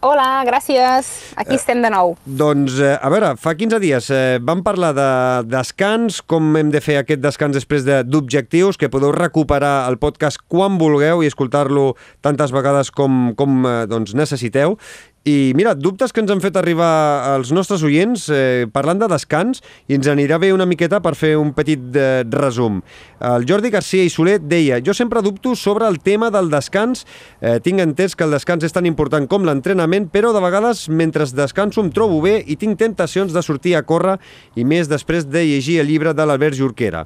Hola, 0.00 0.40
gràcies. 0.48 1.08
Aquí 1.36 1.58
estem 1.58 1.82
de 1.84 1.90
nou. 1.92 2.14
Doncs, 2.24 2.78
eh, 2.80 2.94
a 2.96 3.08
veure, 3.12 3.34
fa 3.36 3.52
15 3.52 3.76
dies 3.82 4.06
eh, 4.08 4.38
vam 4.40 4.62
parlar 4.64 4.94
de 4.96 5.08
descans, 5.52 6.22
com 6.24 6.56
hem 6.56 6.70
de 6.72 6.80
fer 6.80 6.96
aquest 7.02 7.20
descans 7.20 7.52
després 7.58 7.84
d'objectius, 7.84 8.78
que 8.80 8.88
podeu 8.88 9.12
recuperar 9.12 9.84
el 9.90 9.98
podcast 10.00 10.40
quan 10.48 10.78
vulgueu 10.80 11.20
i 11.20 11.28
escoltar-lo 11.28 11.98
tantes 12.24 12.48
vegades 12.48 12.88
com, 12.88 13.34
com 13.36 13.60
eh, 13.68 13.74
doncs, 13.92 14.16
necessiteu. 14.16 14.78
I 15.22 15.52
mira, 15.54 15.74
dubtes 15.76 16.14
que 16.16 16.22
ens 16.22 16.30
han 16.32 16.40
fet 16.40 16.54
arribar 16.56 16.88
als 17.34 17.50
nostres 17.52 17.82
oients 17.84 18.22
eh, 18.32 18.64
parlant 18.72 19.02
de 19.02 19.08
descans 19.12 19.58
i 19.84 19.98
ens 19.98 20.08
anirà 20.08 20.38
bé 20.40 20.48
una 20.54 20.64
miqueta 20.64 21.02
per 21.04 21.12
fer 21.12 21.34
un 21.36 21.50
petit 21.52 21.82
eh, 21.92 22.22
resum. 22.32 22.78
El 23.20 23.44
Jordi 23.44 23.68
Garcia 23.74 24.06
i 24.06 24.08
Soler 24.08 24.38
deia 24.40 24.78
jo 24.80 24.94
sempre 24.96 25.20
dubto 25.20 25.52
sobre 25.52 25.90
el 25.92 26.00
tema 26.00 26.30
del 26.32 26.48
descans. 26.48 27.04
Eh, 27.42 27.58
tinc 27.60 27.84
entès 27.84 28.16
que 28.16 28.24
el 28.24 28.32
descans 28.32 28.64
és 28.64 28.72
tan 28.72 28.88
important 28.88 29.28
com 29.28 29.44
l'entrenament, 29.44 30.08
però 30.08 30.32
de 30.32 30.40
vegades 30.40 30.86
mentre 30.88 31.28
descanso 31.36 31.84
em 31.84 31.92
trobo 31.92 32.22
bé 32.24 32.38
i 32.40 32.56
tinc 32.56 32.80
tentacions 32.80 33.36
de 33.36 33.44
sortir 33.44 33.76
a 33.76 33.84
córrer 33.84 34.16
i 34.56 34.64
més 34.64 34.88
després 34.88 35.28
de 35.28 35.44
llegir 35.44 35.82
el 35.84 35.92
llibre 35.92 36.16
de 36.16 36.24
l'Albert 36.24 36.56
Jorquera. 36.56 37.04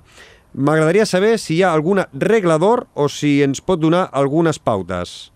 M'agradaria 0.54 1.02
saber 1.02 1.34
si 1.42 1.56
hi 1.58 1.62
ha 1.66 1.74
alguna 1.74 2.06
regla 2.14 2.62
d'or 2.62 2.86
o 2.94 3.10
si 3.10 3.40
ens 3.42 3.58
pot 3.58 3.82
donar 3.82 4.06
algunes 4.14 4.62
pautes. 4.62 5.33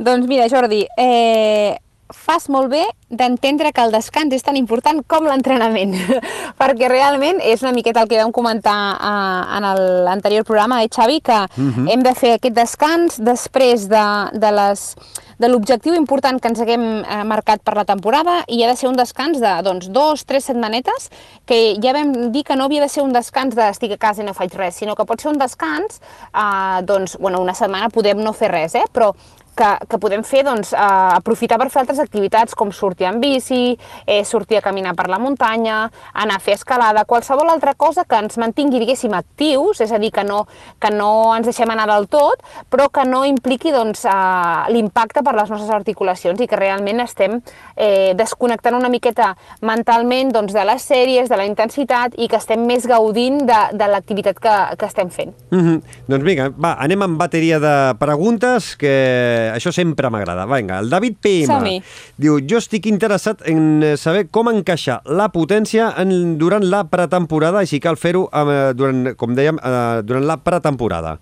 Doncs 0.00 0.26
mira, 0.26 0.46
Jordi, 0.48 0.86
eh, 0.96 1.76
fas 2.10 2.48
molt 2.50 2.70
bé 2.72 2.80
d'entendre 3.12 3.70
que 3.70 3.82
el 3.84 3.92
descans 3.92 4.32
és 4.34 4.42
tan 4.42 4.56
important 4.56 5.02
com 5.06 5.26
l'entrenament, 5.28 5.92
perquè 6.60 6.88
realment 6.90 7.38
és 7.44 7.60
una 7.62 7.74
miqueta 7.76 8.00
el 8.02 8.08
que 8.08 8.18
vam 8.18 8.32
comentar 8.32 8.76
eh, 8.96 9.58
en 9.58 9.66
l'anterior 10.08 10.46
programa, 10.48 10.80
eh, 10.82 10.88
Xavi, 10.88 11.20
que 11.20 11.36
uh 11.36 11.46
Mhm. 11.56 11.72
-huh. 11.76 11.92
hem 11.92 12.02
de 12.02 12.14
fer 12.14 12.32
aquest 12.38 12.54
descans 12.56 13.18
després 13.20 13.88
de, 13.88 14.06
de 14.32 14.50
les 14.52 14.96
de 15.40 15.48
l'objectiu 15.48 15.94
important 15.94 16.38
que 16.40 16.48
ens 16.48 16.60
haguem 16.60 16.82
eh, 17.02 17.24
marcat 17.24 17.62
per 17.64 17.74
la 17.74 17.84
temporada 17.84 18.44
i 18.46 18.62
ha 18.62 18.68
de 18.68 18.76
ser 18.76 18.88
un 18.90 18.96
descans 18.96 19.40
de 19.40 19.62
doncs, 19.62 19.88
dos, 19.90 20.24
tres 20.26 20.44
setmanetes, 20.44 21.10
que 21.46 21.76
ja 21.82 21.92
vam 21.94 22.30
dir 22.30 22.44
que 22.44 22.56
no 22.56 22.64
havia 22.64 22.82
de 22.82 22.88
ser 22.88 23.02
un 23.02 23.12
descans 23.12 23.54
de 23.54 23.68
estic 23.70 23.92
a 23.92 23.96
casa 23.96 24.22
i 24.22 24.24
no 24.26 24.34
faig 24.34 24.52
res, 24.54 24.74
sinó 24.76 24.94
que 24.94 25.04
pot 25.06 25.18
ser 25.20 25.30
un 25.32 25.38
descans, 25.38 26.00
eh, 26.34 26.82
doncs, 26.84 27.16
bueno, 27.18 27.40
una 27.40 27.54
setmana 27.54 27.88
podem 27.88 28.18
no 28.22 28.32
fer 28.34 28.50
res, 28.50 28.74
eh, 28.74 28.84
però 28.92 29.14
que, 29.60 29.70
que 29.90 30.00
podem 30.00 30.24
fer, 30.24 30.42
doncs, 30.46 30.72
eh, 30.72 30.80
aprofitar 31.18 31.58
per 31.60 31.68
fer 31.72 31.82
altres 31.82 32.00
activitats 32.02 32.56
com 32.56 32.72
sortir 32.72 33.08
en 33.10 33.20
bici, 33.20 33.76
eh, 34.06 34.22
sortir 34.24 34.58
a 34.58 34.64
caminar 34.64 34.94
per 34.96 35.08
la 35.12 35.20
muntanya, 35.20 35.82
anar 36.14 36.38
a 36.38 36.42
fer 36.42 36.56
escalada, 36.56 37.04
qualsevol 37.04 37.50
altra 37.52 37.74
cosa 37.74 38.06
que 38.08 38.18
ens 38.18 38.38
mantingui, 38.40 38.80
diguéssim, 38.80 39.14
actius, 39.16 39.82
és 39.84 39.92
a 39.92 40.00
dir, 40.00 40.12
que 40.14 40.24
no, 40.24 40.46
que 40.80 40.92
no 40.94 41.10
ens 41.36 41.50
deixem 41.50 41.70
anar 41.70 41.88
del 41.90 42.08
tot, 42.08 42.44
però 42.70 42.88
que 42.92 43.04
no 43.08 43.24
impliqui 43.28 43.74
doncs, 43.74 44.06
eh, 44.08 44.72
l'impacte 44.72 45.24
per 45.26 45.36
les 45.36 45.52
nostres 45.52 45.72
articulacions 45.74 46.40
i 46.40 46.48
que 46.48 46.58
realment 46.58 47.04
estem 47.04 47.40
eh, 47.76 48.14
desconnectant 48.16 48.78
una 48.78 48.88
miqueta 48.92 49.34
mentalment 49.66 50.32
doncs, 50.32 50.54
de 50.56 50.64
les 50.64 50.88
sèries, 50.88 51.28
de 51.28 51.36
la 51.36 51.48
intensitat 51.48 52.16
i 52.16 52.30
que 52.30 52.40
estem 52.40 52.64
més 52.66 52.86
gaudint 52.88 53.42
de, 53.46 53.60
de 53.76 53.90
l'activitat 53.92 54.40
que, 54.40 54.56
que 54.80 54.88
estem 54.88 55.10
fent. 55.10 55.34
Mm 55.50 55.60
-hmm. 55.60 55.82
Doncs 56.08 56.24
vinga, 56.24 56.48
va, 56.56 56.76
anem 56.80 57.02
amb 57.02 57.18
bateria 57.18 57.58
de 57.60 57.94
preguntes, 57.98 58.76
que 58.76 59.49
això 59.54 59.72
sempre 59.74 60.10
m'agrada. 60.12 60.46
Vinga, 60.50 60.80
el 60.82 60.90
David 60.92 61.16
PM 61.20 61.50
Som-hi. 61.50 61.78
diu, 62.20 62.40
jo 62.46 62.60
estic 62.60 62.86
interessat 62.90 63.42
en 63.50 63.82
eh, 63.82 63.96
saber 64.00 64.28
com 64.30 64.50
encaixar 64.52 65.00
la 65.06 65.30
potència 65.32 65.92
en, 66.00 66.36
durant 66.40 66.64
la 66.66 66.84
pretemporada, 66.90 67.64
així 67.64 67.80
cal 67.80 67.98
fer-ho, 68.00 68.28
eh, 68.32 68.70
durant, 68.76 69.14
com 69.16 69.34
dèiem, 69.36 69.60
eh, 69.62 70.02
durant 70.06 70.26
la 70.26 70.40
pretemporada. 70.42 71.18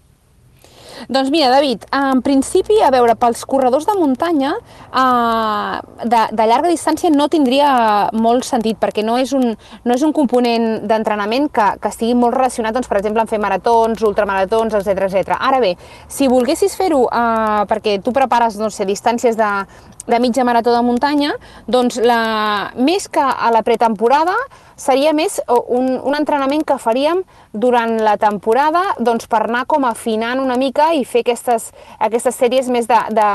Doncs 1.09 1.31
mira, 1.31 1.51
David, 1.53 1.85
en 1.95 2.23
principi, 2.27 2.81
a 2.83 2.91
veure, 2.91 3.15
pels 3.19 3.45
corredors 3.49 3.87
de 3.87 3.95
muntanya, 3.99 4.55
eh, 4.91 6.05
de, 6.05 6.23
de 6.35 6.47
llarga 6.51 6.73
distància 6.73 7.11
no 7.15 7.29
tindria 7.31 8.11
molt 8.13 8.47
sentit, 8.49 8.81
perquè 8.81 9.05
no 9.07 9.19
és 9.21 9.33
un, 9.37 9.53
no 9.85 9.95
és 9.95 10.03
un 10.03 10.15
component 10.17 10.89
d'entrenament 10.89 11.49
que, 11.55 11.69
que 11.83 11.93
estigui 11.93 12.17
molt 12.19 12.35
relacionat, 12.37 12.75
doncs, 12.75 12.91
per 12.91 12.99
exemple, 12.99 13.23
en 13.23 13.31
fer 13.31 13.41
maratons, 13.43 14.03
ultramaratons, 14.03 14.75
etc 14.81 15.07
etc. 15.09 15.39
Ara 15.39 15.63
bé, 15.63 15.77
si 16.11 16.29
volguessis 16.29 16.75
fer-ho 16.79 17.05
eh, 17.07 17.63
perquè 17.71 17.99
tu 18.03 18.15
prepares, 18.17 18.59
no 18.59 18.73
sé, 18.75 18.89
distàncies 18.89 19.39
de, 19.39 19.53
de 20.09 20.21
mitja 20.21 20.45
marató 20.45 20.73
de 20.75 20.83
muntanya, 20.83 21.35
doncs 21.69 22.01
la, 22.01 22.73
més 22.75 23.09
que 23.13 23.23
a 23.23 23.53
la 23.55 23.63
pretemporada, 23.63 24.35
seria 24.79 25.13
més 25.13 25.41
un, 25.49 25.99
un 25.99 26.17
entrenament 26.17 26.65
que 26.65 26.79
faríem 26.81 27.25
durant 27.53 27.97
la 28.03 28.17
temporada 28.17 28.83
doncs, 28.99 29.27
per 29.31 29.45
anar 29.47 29.65
com 29.67 29.85
afinant 29.89 30.41
una 30.41 30.57
mica 30.61 30.93
i 30.95 31.05
fer 31.05 31.25
aquestes, 31.25 31.71
aquestes 31.99 32.37
sèries 32.37 32.69
més 32.73 32.89
de, 32.89 32.99
de, 33.15 33.29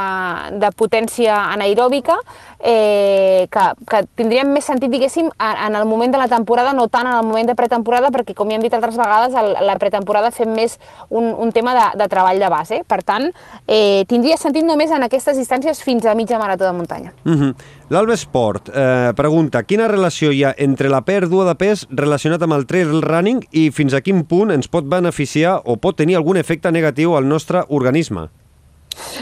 de 0.61 0.71
potència 0.77 1.35
anaeròbica 1.53 2.17
eh, 2.63 3.47
que, 3.51 3.65
que 3.89 4.01
tindrien 4.15 4.49
més 4.53 4.65
sentit, 4.65 4.89
diguéssim, 4.91 5.29
en 5.37 5.75
el 5.75 5.85
moment 5.85 6.13
de 6.13 6.21
la 6.21 6.29
temporada, 6.31 6.73
no 6.73 6.87
tant 6.87 7.09
en 7.09 7.17
el 7.17 7.27
moment 7.27 7.49
de 7.49 7.55
pretemporada, 7.59 8.09
perquè, 8.13 8.35
com 8.37 8.49
ja 8.49 8.57
hem 8.57 8.63
dit 8.63 8.73
altres 8.73 8.97
vegades, 8.97 9.35
el, 9.37 9.51
la 9.67 9.75
pretemporada 9.81 10.31
fem 10.33 10.53
més 10.55 10.77
un, 11.09 11.33
un 11.33 11.51
tema 11.55 11.75
de, 11.77 11.85
de 11.99 12.09
treball 12.11 12.39
de 12.39 12.51
base. 12.53 12.81
Per 12.87 13.01
tant, 13.03 13.29
eh, 13.67 14.03
tindria 14.09 14.39
sentit 14.39 14.65
només 14.65 14.93
en 14.95 15.03
aquestes 15.03 15.37
distàncies 15.39 15.83
fins 15.83 16.07
a 16.07 16.15
mitja 16.15 16.39
marató 16.39 16.65
de 16.69 16.75
muntanya. 16.77 17.13
Mm 17.25 17.39
-hmm. 17.39 17.55
L'Alba 17.89 18.13
Esport 18.13 18.69
eh, 18.73 19.11
pregunta 19.15 19.63
quina 19.63 19.87
relació 19.87 20.31
hi 20.31 20.43
ha 20.43 20.53
entre 20.57 20.89
la 20.89 21.03
pèrdua 21.05 21.45
de 21.45 21.55
pes 21.55 21.85
relacionat 21.91 22.41
amb 22.41 22.53
el 22.53 22.65
trail 22.65 23.01
running 23.03 23.43
i 23.51 23.71
fins 23.71 23.93
a 23.93 24.01
quin 24.03 24.23
punt 24.29 24.53
ens 24.53 24.67
pot 24.67 24.85
beneficiar 24.85 25.61
o 25.65 25.77
pot 25.77 25.97
tenir 25.97 26.19
algun 26.19 26.37
efecte 26.37 26.71
negatiu 26.71 27.15
al 27.17 27.27
nostre 27.27 27.63
organisme? 27.69 28.29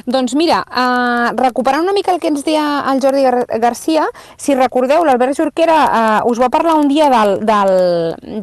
Doncs 0.05 0.33
mira, 0.35 0.61
uh, 0.67 1.31
recuperant 1.37 1.85
una 1.85 1.93
mica 1.95 2.11
el 2.11 2.19
que 2.19 2.27
ens 2.31 2.43
deia 2.43 2.83
el 2.91 2.99
Jordi 3.03 3.23
Gar 3.23 3.45
Garcia, 3.63 4.07
si 4.39 4.55
recordeu, 4.57 5.05
l'Albert 5.07 5.37
Jorquera 5.37 5.77
uh, 5.85 6.31
us 6.31 6.41
va 6.41 6.51
parlar 6.51 6.75
un 6.79 6.89
dia 6.91 7.07
del, 7.11 7.37
del, 7.47 7.71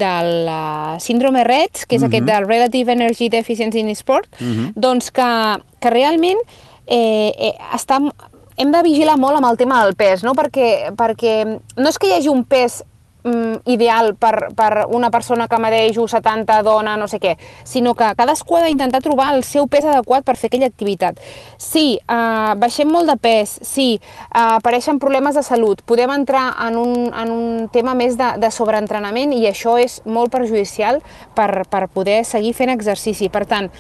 del 0.01 0.30
uh, 0.49 0.97
síndrome 1.03 1.45
REDS, 1.45 1.84
que 1.84 1.97
és 1.97 2.03
uh 2.03 2.07
-huh. 2.07 2.14
aquest 2.14 2.24
del 2.24 2.49
Relative 2.49 2.93
Energy 2.93 3.28
Deficiency 3.28 3.80
in 3.80 3.91
Sport, 3.91 4.28
uh 4.41 4.47
-huh. 4.47 4.72
doncs 4.74 5.11
que, 5.11 5.28
que 5.80 5.91
realment 5.91 6.39
eh, 6.86 7.32
eh, 7.36 7.55
està, 7.74 8.01
hem 8.57 8.72
de 8.72 8.82
vigilar 8.82 9.16
molt 9.18 9.36
amb 9.36 9.47
el 9.51 9.57
tema 9.57 9.84
del 9.84 9.95
pes, 9.95 10.22
no? 10.22 10.34
perquè, 10.34 10.95
perquè 10.97 11.45
no 11.76 11.89
és 11.89 11.99
que 11.99 12.09
hi 12.09 12.16
hagi 12.16 12.28
un 12.28 12.45
pes 12.45 12.82
mm, 13.29 13.61
ideal 13.70 14.14
per, 14.16 14.51
per 14.57 14.87
una 14.89 15.11
persona 15.11 15.49
que 15.49 15.61
medeix 15.61 15.99
70, 15.99 16.62
dona, 16.62 16.97
no 16.97 17.09
sé 17.09 17.18
què, 17.20 17.35
sinó 17.64 17.95
que 17.99 18.11
cadascú 18.16 18.57
ha 18.57 18.64
d'intentar 18.64 19.03
trobar 19.05 19.33
el 19.35 19.45
seu 19.45 19.66
pes 19.68 19.85
adequat 19.85 20.24
per 20.24 20.37
fer 20.37 20.49
aquella 20.51 20.68
activitat. 20.70 21.20
Si 21.61 21.99
eh, 21.99 22.55
baixem 22.59 22.91
molt 22.91 23.11
de 23.11 23.16
pes, 23.20 23.59
si 23.66 23.89
eh, 23.95 24.01
apareixen 24.41 25.01
problemes 25.03 25.37
de 25.37 25.45
salut, 25.47 25.83
podem 25.89 26.12
entrar 26.14 26.53
en 26.66 26.79
un, 26.81 27.09
en 27.12 27.33
un 27.35 27.68
tema 27.72 27.95
més 27.99 28.16
de, 28.18 28.33
de 28.41 28.51
sobreentrenament 28.55 29.35
i 29.37 29.45
això 29.51 29.76
és 29.81 30.01
molt 30.07 30.33
perjudicial 30.33 31.03
per, 31.37 31.64
per 31.70 31.87
poder 31.93 32.22
seguir 32.24 32.55
fent 32.57 32.72
exercici. 32.72 33.29
Per 33.33 33.45
tant, 33.49 33.70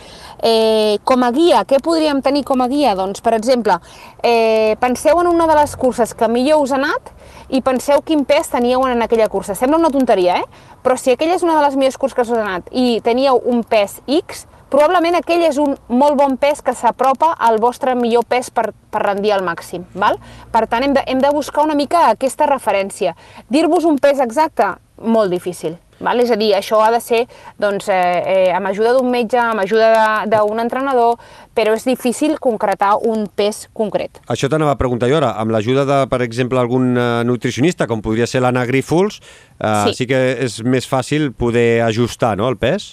eh, 0.42 0.98
com 1.08 1.24
a 1.24 1.32
guia, 1.34 1.64
què 1.68 1.80
podríem 1.84 2.22
tenir 2.22 2.44
com 2.48 2.62
a 2.62 2.68
guia? 2.70 2.94
Doncs, 2.98 3.22
per 3.24 3.34
exemple, 3.38 3.78
eh, 4.22 4.76
penseu 4.80 5.20
en 5.20 5.30
una 5.30 5.46
de 5.48 5.58
les 5.60 5.76
curses 5.76 6.14
que 6.14 6.28
millor 6.28 6.64
us 6.64 6.72
ha 6.72 6.80
anat 6.80 7.14
i 7.48 7.62
penseu 7.64 8.02
quin 8.04 8.24
pes 8.28 8.50
teníeu 8.52 8.84
en 8.86 9.02
aquella 9.02 9.28
cursa. 9.28 9.56
Sembla 9.56 9.78
una 9.78 9.90
tonteria, 9.90 10.38
eh? 10.42 10.76
Però 10.82 10.96
si 10.96 11.12
aquella 11.12 11.36
és 11.38 11.44
una 11.46 11.56
de 11.56 11.64
les 11.66 11.76
millors 11.76 11.98
curses 11.98 12.16
que 12.16 12.26
us 12.26 12.30
ha 12.32 12.44
anat 12.44 12.68
i 12.72 13.00
teníeu 13.04 13.40
un 13.44 13.64
pes 13.64 13.98
X, 14.06 14.46
probablement 14.68 15.16
aquell 15.16 15.42
és 15.48 15.58
un 15.60 15.74
molt 15.88 16.18
bon 16.20 16.36
pes 16.40 16.60
que 16.62 16.76
s'apropa 16.76 17.32
al 17.38 17.58
vostre 17.60 17.94
millor 17.96 18.26
pes 18.28 18.50
per, 18.52 18.68
per 18.92 19.02
rendir 19.04 19.32
al 19.34 19.44
màxim. 19.46 19.86
Val? 19.94 20.20
Per 20.52 20.66
tant, 20.68 20.84
hem 20.84 20.94
de, 20.96 21.04
hem 21.06 21.24
de 21.24 21.32
buscar 21.34 21.64
una 21.64 21.76
mica 21.78 22.08
aquesta 22.12 22.48
referència. 22.50 23.16
Dir-vos 23.48 23.88
un 23.88 23.98
pes 23.98 24.20
exacte, 24.20 24.74
molt 25.00 25.32
difícil. 25.32 25.78
Val? 26.04 26.20
És 26.22 26.30
a 26.30 26.36
dir, 26.38 26.52
això 26.54 26.78
ha 26.84 26.92
de 26.94 27.00
ser 27.02 27.24
doncs, 27.58 27.88
eh, 27.90 27.96
eh, 27.98 28.52
amb 28.54 28.70
ajuda 28.70 28.92
d'un 28.94 29.08
metge, 29.10 29.38
amb 29.40 29.64
ajuda 29.64 30.26
d'un 30.30 30.60
entrenador, 30.62 31.16
però 31.58 31.74
és 31.74 31.82
difícil 31.88 32.36
concretar 32.38 32.92
un 33.10 33.26
pes 33.34 33.64
concret. 33.74 34.20
Això 34.30 34.46
t'anava 34.50 34.76
a 34.76 34.78
preguntar 34.78 35.08
jo 35.10 35.18
ara. 35.18 35.32
Amb 35.42 35.50
l'ajuda 35.50 35.82
de, 35.88 35.98
per 36.10 36.20
exemple, 36.22 36.60
algun 36.60 36.92
eh, 36.94 37.08
nutricionista, 37.26 37.88
com 37.90 38.04
podria 38.04 38.28
ser 38.30 38.44
l'Anna 38.44 38.62
Grífols, 38.68 39.18
eh, 39.58 39.74
sí. 39.88 39.96
sí 39.98 40.08
que 40.10 40.20
és 40.46 40.60
més 40.62 40.86
fàcil 40.86 41.32
poder 41.34 41.82
ajustar 41.88 42.36
no, 42.38 42.46
el 42.46 42.60
pes? 42.62 42.92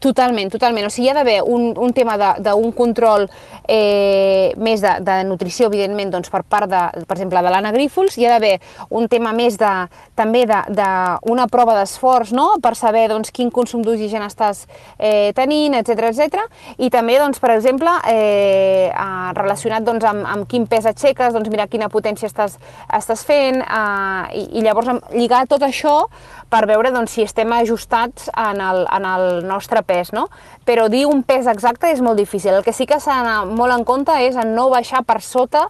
Totalment, 0.00 0.50
totalment. 0.50 0.86
O 0.86 0.90
sigui, 0.92 1.06
hi 1.06 1.10
ha 1.12 1.14
d'haver 1.16 1.36
un, 1.46 1.70
un 1.78 1.92
tema 1.94 2.16
d'un 2.42 2.72
control 2.76 3.26
eh, 3.68 4.52
més 4.60 4.82
de, 4.82 4.92
de 5.06 5.16
nutrició, 5.28 5.70
evidentment, 5.70 6.10
doncs, 6.12 6.30
per 6.32 6.42
part, 6.44 6.68
de, 6.70 7.04
per 7.06 7.16
exemple, 7.16 7.40
de 7.42 7.52
l'Anna 7.52 7.72
Grífols, 7.72 8.16
hi 8.18 8.26
ha 8.26 8.34
d'haver 8.34 8.56
un 8.90 9.06
tema 9.08 9.32
més 9.36 9.56
de, 9.60 9.72
també 10.18 10.44
d'una 10.48 11.46
prova 11.52 11.76
d'esforç, 11.78 12.32
no?, 12.36 12.48
per 12.62 12.74
saber 12.76 13.06
doncs, 13.12 13.32
quin 13.32 13.52
consum 13.54 13.84
d'oxigen 13.86 14.24
estàs 14.26 14.64
eh, 14.98 15.32
tenint, 15.36 15.78
etc 15.78 16.10
etc. 16.10 16.44
I 16.82 16.90
també, 16.92 17.18
doncs, 17.22 17.40
per 17.42 17.54
exemple, 17.54 17.92
eh, 18.10 18.90
relacionat 19.38 19.86
doncs, 19.86 20.04
amb, 20.08 20.26
amb 20.26 20.50
quin 20.50 20.66
pes 20.68 20.88
aixeques, 20.92 21.32
doncs, 21.36 21.50
mira 21.52 21.68
quina 21.70 21.88
potència 21.92 22.28
estàs, 22.28 22.58
estàs 23.00 23.24
fent, 23.26 23.62
eh, 23.62 24.42
i, 24.42 24.46
i 24.60 24.66
llavors 24.66 24.92
lligar 25.14 25.46
tot 25.48 25.64
això 25.64 26.02
per 26.50 26.62
veure 26.70 26.92
doncs, 26.94 27.16
si 27.16 27.24
estem 27.26 27.52
ajustats 27.56 28.30
en 28.30 28.60
el, 28.62 28.84
en 28.92 29.06
el 29.08 29.26
nostre 29.46 29.82
pes, 29.86 30.12
no? 30.14 30.28
Però 30.66 30.86
dir 30.92 31.04
un 31.10 31.22
pes 31.26 31.48
exacte 31.50 31.90
és 31.90 32.02
molt 32.04 32.18
difícil. 32.20 32.54
El 32.54 32.66
que 32.66 32.74
sí 32.76 32.86
que 32.86 33.00
s'ha 33.02 33.20
d'anar 33.20 33.38
molt 33.50 33.74
en 33.74 33.84
compte 33.88 34.14
és 34.26 34.38
en 34.38 34.54
no 34.54 34.68
baixar 34.70 35.02
per 35.06 35.20
sota 35.24 35.66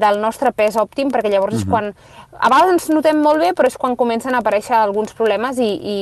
del 0.00 0.20
nostre 0.20 0.52
pes 0.52 0.76
òptim, 0.76 1.10
perquè 1.10 1.30
llavors 1.32 1.54
uh 1.54 1.58
-huh. 1.58 1.66
és 1.66 1.70
quan 1.70 1.94
a 2.40 2.50
vegades 2.50 2.72
ens 2.74 2.88
notem 2.92 3.18
molt 3.22 3.40
bé, 3.40 3.52
però 3.56 3.68
és 3.70 3.76
quan 3.80 3.96
comencen 3.96 4.34
a 4.34 4.40
aparèixer 4.42 4.76
alguns 4.76 5.14
problemes 5.16 5.58
i, 5.62 5.68
i, 5.68 5.98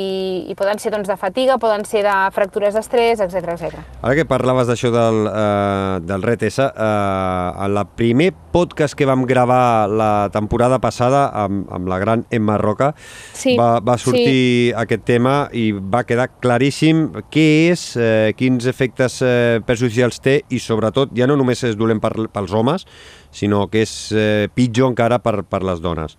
i 0.51 0.57
poden 0.59 0.81
ser 0.83 0.93
doncs, 0.95 1.09
de 1.09 1.17
fatiga, 1.17 1.59
poden 1.63 1.85
ser 1.89 2.03
de 2.07 2.15
fractures 2.35 2.75
d'estrès, 2.75 3.23
etc 3.23 3.55
etc. 3.55 3.83
Ara 4.03 4.15
que 4.19 4.27
parlaves 4.29 4.69
d'això 4.71 4.91
del, 4.95 5.21
uh, 5.29 6.01
del 6.05 6.25
RET-S, 6.27 6.59
uh, 6.65 7.65
en 7.65 7.79
el 7.79 7.85
primer 7.97 8.33
podcast 8.55 8.95
que 8.99 9.07
vam 9.07 9.25
gravar 9.27 9.89
la 9.91 10.29
temporada 10.35 10.81
passada 10.83 11.27
amb, 11.45 11.71
amb 11.73 11.91
la 11.91 11.99
gran 12.03 12.27
Emma 12.31 12.59
Roca, 12.59 12.93
sí, 13.33 13.57
va, 13.59 13.79
va 13.85 13.99
sortir 13.99 14.71
sí. 14.71 14.73
aquest 14.77 15.05
tema 15.07 15.49
i 15.53 15.71
va 15.73 16.05
quedar 16.07 16.31
claríssim 16.41 17.07
què 17.31 17.49
és, 17.73 17.89
uh, 17.99 18.31
quins 18.39 18.67
efectes 18.71 19.21
uh, 19.23 19.61
perjudicials 19.67 20.21
té 20.25 20.41
i 20.51 20.63
sobretot 20.63 21.15
ja 21.17 21.29
no 21.31 21.39
només 21.39 21.63
és 21.67 21.79
dolent 21.79 22.03
per, 22.03 22.15
pels 22.33 22.55
homes, 22.55 22.87
sinó 23.35 23.67
que 23.71 23.85
és 23.85 23.93
eh, 24.15 24.47
pitjor 24.55 24.93
encara 24.95 25.21
per, 25.25 25.43
per 25.49 25.65
les 25.67 25.83
dones, 25.85 26.17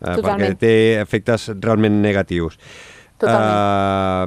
eh, 0.00 0.16
perquè 0.18 0.50
té 0.58 0.74
efectes 1.02 1.50
realment 1.60 2.02
negatius. 2.02 2.58
Uh, 3.24 4.26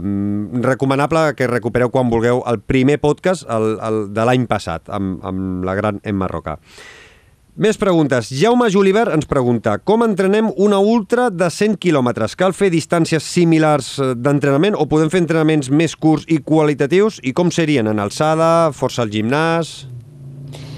recomanable 0.63 1.35
que 1.37 1.45
recupereu 1.45 1.91
quan 1.93 2.07
vulgueu 2.09 2.39
el 2.49 2.61
primer 2.63 2.95
podcast 3.03 3.43
el, 3.51 3.75
el 3.83 3.97
de 4.15 4.23
l'any 4.25 4.47
passat 4.49 4.87
amb, 4.89 5.19
amb 5.27 5.67
la 5.67 5.75
gran 5.77 5.99
Emma 6.07 6.29
Roca. 6.31 6.55
Més 7.57 7.77
preguntes. 7.81 8.27
Jaume 8.37 8.67
Julivert 8.69 9.09
ens 9.15 9.25
pregunta 9.25 9.79
com 9.81 10.03
entrenem 10.05 10.51
una 10.61 10.77
ultra 10.77 11.31
de 11.33 11.47
100 11.49 11.79
quilòmetres? 11.81 12.35
Cal 12.37 12.53
fer 12.53 12.69
distàncies 12.69 13.25
similars 13.25 13.95
eh, 13.97 14.11
d'entrenament 14.13 14.77
o 14.77 14.85
podem 14.85 15.09
fer 15.09 15.23
entrenaments 15.23 15.71
més 15.73 15.97
curts 15.97 16.29
i 16.29 16.37
qualitatius? 16.45 17.17
I 17.25 17.33
com 17.33 17.49
serien? 17.49 17.89
En 17.89 18.01
alçada, 18.03 18.69
força 18.77 19.01
al 19.01 19.13
gimnàs... 19.13 19.79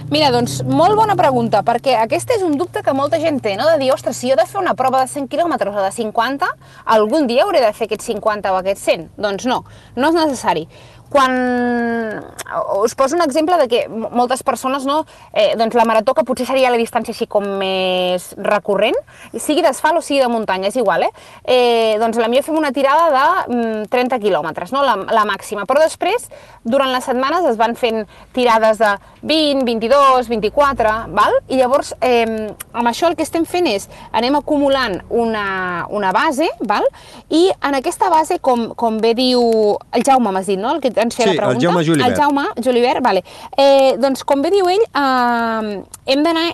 Mira, 0.10 0.32
doncs, 0.34 0.64
molt 0.66 0.96
bona 0.98 1.14
pregunta, 1.14 1.60
perquè 1.62 1.94
aquest 2.02 2.32
és 2.34 2.42
un 2.42 2.56
dubte 2.58 2.82
que 2.82 2.96
molta 2.98 3.20
gent 3.22 3.36
té, 3.46 3.52
no? 3.60 3.68
de 3.70 3.76
dir, 3.78 3.92
ostres, 3.94 4.18
si 4.18 4.32
jo 4.32 4.34
he 4.34 4.40
de 4.40 4.46
fer 4.50 4.58
una 4.58 4.74
prova 4.74 5.04
de 5.04 5.12
100 5.12 5.28
quilòmetres 5.30 5.76
o 5.78 5.84
de 5.84 5.92
50, 5.94 6.50
algun 6.96 7.28
dia 7.30 7.44
hauré 7.46 7.62
de 7.62 7.70
fer 7.78 7.86
aquests 7.86 8.10
50 8.10 8.50
o 8.50 8.58
aquests 8.58 8.88
100. 8.90 9.04
Doncs 9.22 9.46
no, 9.46 9.60
no 10.02 10.10
és 10.10 10.18
necessari 10.18 10.66
quan 11.10 11.36
us 12.82 12.96
poso 12.96 13.16
un 13.16 13.22
exemple 13.22 13.58
de 13.58 13.68
que 13.68 13.88
moltes 13.90 14.44
persones, 14.44 14.86
no, 14.86 15.06
eh, 15.34 15.56
doncs 15.58 15.76
la 15.76 15.86
marató, 15.86 16.14
que 16.14 16.24
potser 16.24 16.46
seria 16.48 16.72
la 16.72 16.78
distància 16.78 17.14
així 17.14 17.28
com 17.30 17.46
més 17.60 18.32
recurrent, 18.38 18.98
sigui 19.38 19.64
d'asfalt 19.66 20.00
o 20.00 20.04
sigui 20.06 20.22
de 20.22 20.30
muntanya, 20.32 20.70
és 20.70 20.78
igual, 20.80 21.04
eh? 21.04 21.12
eh 21.44 21.98
doncs 22.00 22.18
la 22.18 22.30
millor 22.30 22.46
fem 22.46 22.58
una 22.58 22.72
tirada 22.72 23.10
de 23.14 23.86
30 23.90 24.16
mm, 24.16 24.22
quilòmetres, 24.22 24.74
no? 24.74 24.84
la, 24.86 24.96
la 24.96 25.26
màxima, 25.26 25.66
però 25.70 25.82
després, 25.84 26.30
durant 26.64 26.92
les 26.94 27.06
setmanes 27.06 27.46
es 27.50 27.58
van 27.58 27.76
fent 27.76 28.06
tirades 28.34 28.80
de 28.80 28.94
20, 29.24 29.66
22, 29.66 30.30
24, 30.30 30.96
val? 31.16 31.40
i 31.50 31.60
llavors 31.60 31.94
eh, 32.02 32.50
amb 32.74 32.90
això 32.90 33.10
el 33.10 33.18
que 33.18 33.26
estem 33.26 33.46
fent 33.50 33.68
és 33.70 33.90
anem 34.14 34.38
acumulant 34.40 35.00
una, 35.10 35.86
una 35.90 36.14
base, 36.16 36.50
val? 36.62 36.86
i 37.30 37.50
en 37.50 37.78
aquesta 37.80 38.10
base, 38.10 38.40
com, 38.40 38.70
com 38.76 39.00
bé 39.02 39.14
diu 39.18 39.42
el 39.94 40.06
Jaume, 40.06 40.34
m'has 40.34 40.50
dit, 40.50 40.60
no? 40.60 40.76
el 40.76 40.84
que 40.84 40.94
ens 41.02 41.16
feia 41.16 41.32
sí, 41.32 41.38
la 41.38 41.42
pregunta. 41.42 41.60
el 41.60 41.66
Jaume 41.68 41.86
Julibert. 41.86 42.10
El 42.10 42.22
Jaume 42.22 42.46
Julibert, 42.66 43.04
vale. 43.06 43.24
Eh, 43.58 43.96
doncs 44.02 44.24
com 44.24 44.42
bé 44.42 44.54
diu 44.54 44.70
ell, 44.70 44.86
eh, 44.90 45.80
hem 46.14 46.24
d'anar 46.28 46.52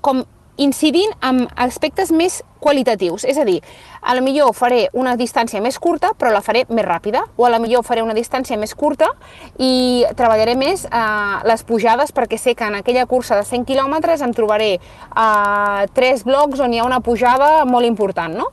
com 0.00 0.24
incidint 0.58 1.14
en 1.22 1.46
aspectes 1.56 2.10
més 2.10 2.42
qualitatius. 2.58 3.24
És 3.24 3.38
a 3.38 3.44
dir, 3.46 3.60
a 4.02 4.14
la 4.14 4.22
millor 4.22 4.50
faré 4.54 4.88
una 4.98 5.14
distància 5.16 5.60
més 5.62 5.78
curta, 5.78 6.10
però 6.18 6.32
la 6.34 6.42
faré 6.42 6.64
més 6.68 6.84
ràpida, 6.86 7.22
o 7.36 7.46
a 7.46 7.50
la 7.52 7.60
millor 7.62 7.84
faré 7.86 8.02
una 8.02 8.16
distància 8.16 8.58
més 8.58 8.74
curta 8.74 9.08
i 9.62 10.04
treballaré 10.18 10.56
més 10.58 10.84
eh, 10.84 11.36
les 11.46 11.62
pujades 11.68 12.12
perquè 12.14 12.38
sé 12.38 12.56
que 12.58 12.66
en 12.66 12.80
aquella 12.80 13.06
cursa 13.06 13.38
de 13.38 13.46
100 13.46 13.66
quilòmetres 13.68 14.22
em 14.26 14.34
trobaré 14.34 14.72
eh, 14.78 15.86
tres 15.94 16.26
blocs 16.26 16.60
on 16.60 16.74
hi 16.74 16.82
ha 16.82 16.88
una 16.88 17.00
pujada 17.00 17.64
molt 17.64 17.86
important, 17.86 18.34
no? 18.42 18.50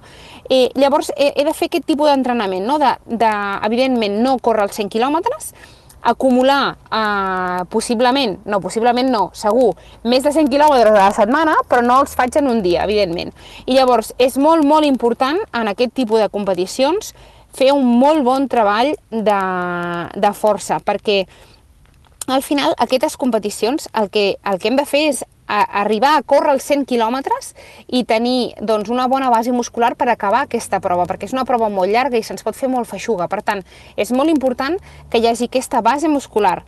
I 0.50 0.68
llavors 0.78 1.12
he, 1.16 1.32
he 1.36 1.46
de 1.46 1.54
fer 1.58 1.70
aquest 1.72 1.88
tipus 1.90 2.12
d'entrenament, 2.12 2.66
no? 2.68 2.78
de, 2.82 2.92
de, 3.06 3.32
evidentment 3.66 4.20
no 4.22 4.38
córrer 4.44 4.68
els 4.68 4.78
100 4.78 4.92
quilòmetres, 4.94 5.54
acumular 6.06 6.78
eh, 6.94 7.66
possiblement, 7.74 8.38
no, 8.46 8.60
possiblement 8.62 9.10
no, 9.10 9.24
segur, 9.34 9.72
més 10.06 10.22
de 10.22 10.32
100 10.36 10.52
quilòmetres 10.54 10.94
a 10.94 11.08
la 11.08 11.16
setmana, 11.18 11.56
però 11.70 11.82
no 11.82 11.98
els 12.04 12.14
faig 12.16 12.38
en 12.38 12.52
un 12.52 12.62
dia, 12.62 12.84
evidentment. 12.86 13.34
I 13.66 13.80
llavors 13.80 14.14
és 14.22 14.38
molt, 14.38 14.62
molt 14.70 14.86
important 14.86 15.42
en 15.50 15.72
aquest 15.74 15.96
tipus 15.98 16.22
de 16.22 16.30
competicions 16.30 17.16
fer 17.56 17.72
un 17.74 17.88
molt 17.98 18.22
bon 18.22 18.46
treball 18.52 18.94
de, 19.10 19.42
de 20.14 20.34
força, 20.38 20.78
perquè 20.84 21.24
al 22.28 22.42
final 22.46 22.74
aquestes 22.82 23.18
competicions 23.18 23.90
el 23.94 24.10
que, 24.14 24.36
el 24.46 24.60
que 24.60 24.70
hem 24.70 24.78
de 24.78 24.86
fer 24.90 25.08
és 25.10 25.24
a 25.48 25.62
arribar 25.82 26.16
a 26.18 26.24
córrer 26.26 26.56
els 26.56 26.66
100 26.66 26.88
quilòmetres 26.90 27.54
i 27.88 28.04
tenir 28.08 28.56
doncs, 28.62 28.90
una 28.90 29.08
bona 29.12 29.30
base 29.30 29.54
muscular 29.54 29.94
per 29.96 30.10
acabar 30.10 30.46
aquesta 30.46 30.82
prova, 30.82 31.06
perquè 31.06 31.30
és 31.30 31.36
una 31.36 31.46
prova 31.46 31.70
molt 31.70 31.92
llarga 31.92 32.18
i 32.18 32.26
se'ns 32.26 32.44
pot 32.46 32.58
fer 32.58 32.70
molt 32.72 32.90
feixuga. 32.90 33.30
Per 33.32 33.42
tant, 33.46 33.64
és 33.96 34.12
molt 34.12 34.34
important 34.34 34.78
que 35.10 35.22
hi 35.22 35.30
hagi 35.30 35.50
aquesta 35.50 35.82
base 35.86 36.10
muscular. 36.12 36.62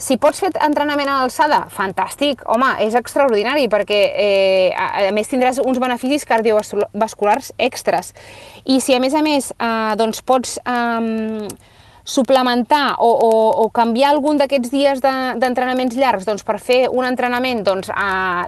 Si 0.00 0.16
pots 0.16 0.40
fer 0.40 0.48
entrenament 0.64 1.10
a 1.12 1.18
l'alçada, 1.20 1.66
fantàstic, 1.74 2.40
home, 2.48 2.70
és 2.80 2.94
extraordinari 2.96 3.66
perquè 3.68 3.98
eh, 4.08 4.70
a, 4.72 5.10
més 5.12 5.28
tindràs 5.28 5.60
uns 5.60 5.80
beneficis 5.82 6.24
cardiovasculars 6.24 7.52
extras. 7.58 8.14
I 8.64 8.80
si 8.80 8.96
a 8.96 9.00
més 9.02 9.12
a 9.12 9.20
més 9.26 9.50
eh, 9.52 9.92
doncs 10.00 10.22
pots 10.24 10.56
eh, 10.64 11.50
suplementar 12.04 12.96
o, 12.98 13.08
o, 13.10 13.30
o 13.64 13.68
canviar 13.70 14.10
algun 14.14 14.40
d'aquests 14.40 14.72
dies 14.72 15.00
d'entrenaments 15.02 15.94
de, 15.94 16.00
llargs 16.00 16.26
doncs, 16.26 16.44
per 16.46 16.58
fer 16.58 16.88
un 16.88 17.06
entrenament 17.06 17.62
doncs, 17.66 17.90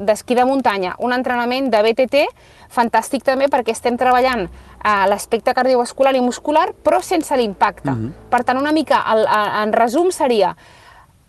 d'esquí 0.02 0.36
de 0.38 0.46
muntanya, 0.48 0.96
un 0.98 1.12
entrenament 1.12 1.70
de 1.72 1.82
BTT, 1.84 2.26
fantàstic 2.72 3.24
també 3.24 3.48
perquè 3.52 3.74
estem 3.76 3.98
treballant 4.00 4.48
a 4.82 5.06
l'aspecte 5.06 5.54
cardiovascular 5.54 6.14
i 6.16 6.22
muscular, 6.24 6.72
però 6.72 7.00
sense 7.02 7.36
l'impacte. 7.36 7.90
Uh 7.90 7.96
-huh. 7.96 8.12
Per 8.30 8.44
tant, 8.44 8.58
una 8.58 8.72
mica, 8.72 9.04
el, 9.12 9.20
el, 9.20 9.48
en 9.62 9.72
resum 9.72 10.10
seria, 10.10 10.56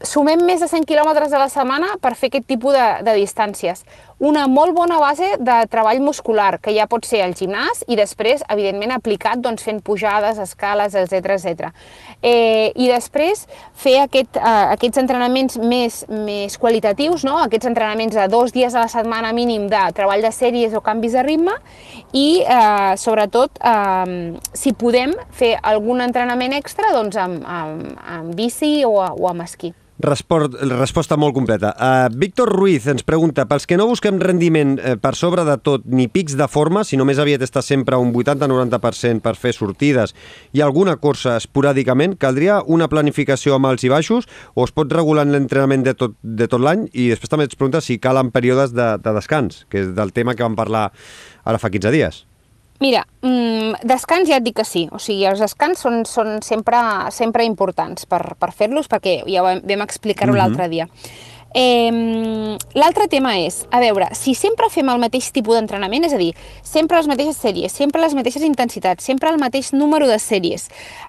sumem 0.03 0.41
més 0.45 0.59
de 0.59 0.67
100 0.67 0.86
quilòmetres 0.86 1.34
a 1.34 1.39
la 1.39 1.49
setmana 1.49 1.95
per 2.01 2.15
fer 2.15 2.28
aquest 2.28 2.47
tipus 2.47 2.74
de, 2.74 3.03
de 3.03 3.15
distàncies. 3.15 3.86
Una 4.24 4.45
molt 4.47 4.71
bona 4.71 5.01
base 5.01 5.34
de 5.43 5.55
treball 5.67 5.99
muscular, 5.99 6.61
que 6.63 6.71
ja 6.71 6.86
pot 6.88 7.03
ser 7.03 7.19
al 7.26 7.34
gimnàs 7.36 7.82
i 7.91 7.97
després, 7.99 8.39
evidentment, 8.53 8.93
aplicat 8.95 9.41
doncs, 9.43 9.65
fent 9.67 9.82
pujades, 9.84 10.39
escales, 10.39 10.95
etc 10.95 11.34
etc. 11.34 11.74
Eh, 12.24 12.71
I 12.71 12.88
després 12.88 13.41
fer 13.76 13.97
aquest, 14.05 14.39
eh, 14.39 14.53
aquests 14.78 15.01
entrenaments 15.03 15.59
més, 15.59 15.99
més 16.07 16.55
qualitatius, 16.55 17.28
no? 17.28 17.36
aquests 17.41 17.67
entrenaments 17.74 18.15
de 18.15 18.30
dos 18.32 18.55
dies 18.55 18.71
a 18.71 18.86
la 18.86 18.93
setmana 18.95 19.34
mínim 19.36 19.67
de 19.67 19.84
treball 19.91 20.24
de 20.24 20.32
sèries 20.32 20.71
o 20.71 20.86
canvis 20.88 21.19
de 21.19 21.28
ritme 21.28 21.59
i, 22.13 22.45
eh, 22.47 22.95
sobretot, 22.95 23.59
eh, 23.59 24.39
si 24.55 24.71
podem 24.71 25.19
fer 25.36 25.57
algun 25.59 25.99
entrenament 25.99 26.55
extra 26.63 26.95
doncs, 26.95 27.19
amb, 27.19 27.43
amb, 27.43 27.95
amb 28.07 28.36
bici 28.39 28.78
o, 28.88 29.01
o 29.03 29.34
amb 29.36 29.43
esquí. 29.43 29.76
Resport, 30.04 30.58
resposta 30.68 31.16
molt 31.16 31.32
completa. 31.32 31.70
Uh, 31.80 32.10
Víctor 32.20 32.49
Ruiz 32.51 32.89
ens 32.91 33.06
pregunta, 33.08 33.45
pels 33.47 33.64
que 33.64 33.78
no 33.80 33.86
busquem 33.88 34.18
rendiment 34.20 34.74
uh, 34.76 34.97
per 34.99 35.14
sobre 35.16 35.45
de 35.47 35.56
tot 35.64 35.86
ni 35.88 36.10
pics 36.12 36.36
de 36.36 36.47
forma, 36.51 36.84
sinó 36.84 37.06
més 37.08 37.22
aviat 37.24 37.45
està 37.45 37.64
sempre 37.64 37.95
un 37.95 38.12
80-90% 38.12 39.24
per 39.24 39.38
fer 39.39 39.54
sortides 39.56 40.12
i 40.51 40.60
alguna 40.66 40.97
cursa 40.99 41.38
esporàdicament, 41.39 42.18
caldria 42.20 42.60
una 42.68 42.89
planificació 42.91 43.56
amb 43.56 43.72
alts 43.72 43.88
i 43.88 43.93
baixos 43.93 44.28
o 44.54 44.68
es 44.68 44.76
pot 44.76 44.91
regular 44.91 45.24
l'entrenament 45.30 45.88
de 45.88 45.95
tot, 45.95 46.20
de 46.20 46.49
tot 46.51 46.60
l'any? 46.60 46.89
I 46.91 47.08
després 47.14 47.32
també 47.32 47.47
ens 47.47 47.56
pregunta 47.56 47.80
si 47.80 47.95
calen 48.04 48.36
períodes 48.36 48.76
de, 48.76 48.97
de 48.99 49.16
descans, 49.16 49.64
que 49.72 49.86
és 49.86 49.95
del 49.95 50.12
tema 50.12 50.36
que 50.36 50.43
vam 50.43 50.60
parlar 50.60 50.89
ara 51.47 51.64
fa 51.64 51.72
15 51.72 51.95
dies. 51.95 52.24
Mira, 52.84 53.05
mmm, 53.23 53.77
descans 53.88 54.27
ja 54.27 54.41
et 54.41 54.43
dic 54.43 54.57
que 54.59 54.65
sí, 54.67 54.88
o 54.91 54.99
sigui, 54.99 55.23
els 55.29 55.39
descans 55.39 55.79
són, 55.86 56.01
són 56.09 56.41
sempre, 56.43 56.79
sempre 57.15 57.45
importants 57.47 58.09
per, 58.09 58.36
per 58.39 58.51
fer-los, 58.51 58.89
perquè 58.91 59.21
ja 59.29 59.45
vam, 59.45 59.61
vam 59.63 59.86
explicar-ho 59.86 60.34
mm 60.34 60.36
-hmm. 60.36 60.41
l'altre 60.41 60.67
dia. 60.69 60.88
Eh, 61.55 62.57
L'altre 62.73 63.07
tema 63.07 63.36
és, 63.38 63.67
a 63.69 63.79
veure, 63.79 64.07
si 64.17 64.34
sempre 64.34 64.69
fem 64.73 64.89
el 64.89 64.99
mateix 65.01 65.31
tipus 65.31 65.55
d'entrenament, 65.55 66.05
és 66.07 66.13
a 66.13 66.17
dir, 66.17 66.31
sempre 66.65 66.97
les 66.97 67.07
mateixes 67.07 67.38
sèries, 67.38 67.71
sempre 67.71 68.01
les 68.01 68.15
mateixes 68.17 68.41
intensitats, 68.41 69.03
sempre 69.03 69.29
el 69.29 69.38
mateix 69.38 69.71
número 69.73 70.07
de 70.07 70.17
sèries, 70.17 70.67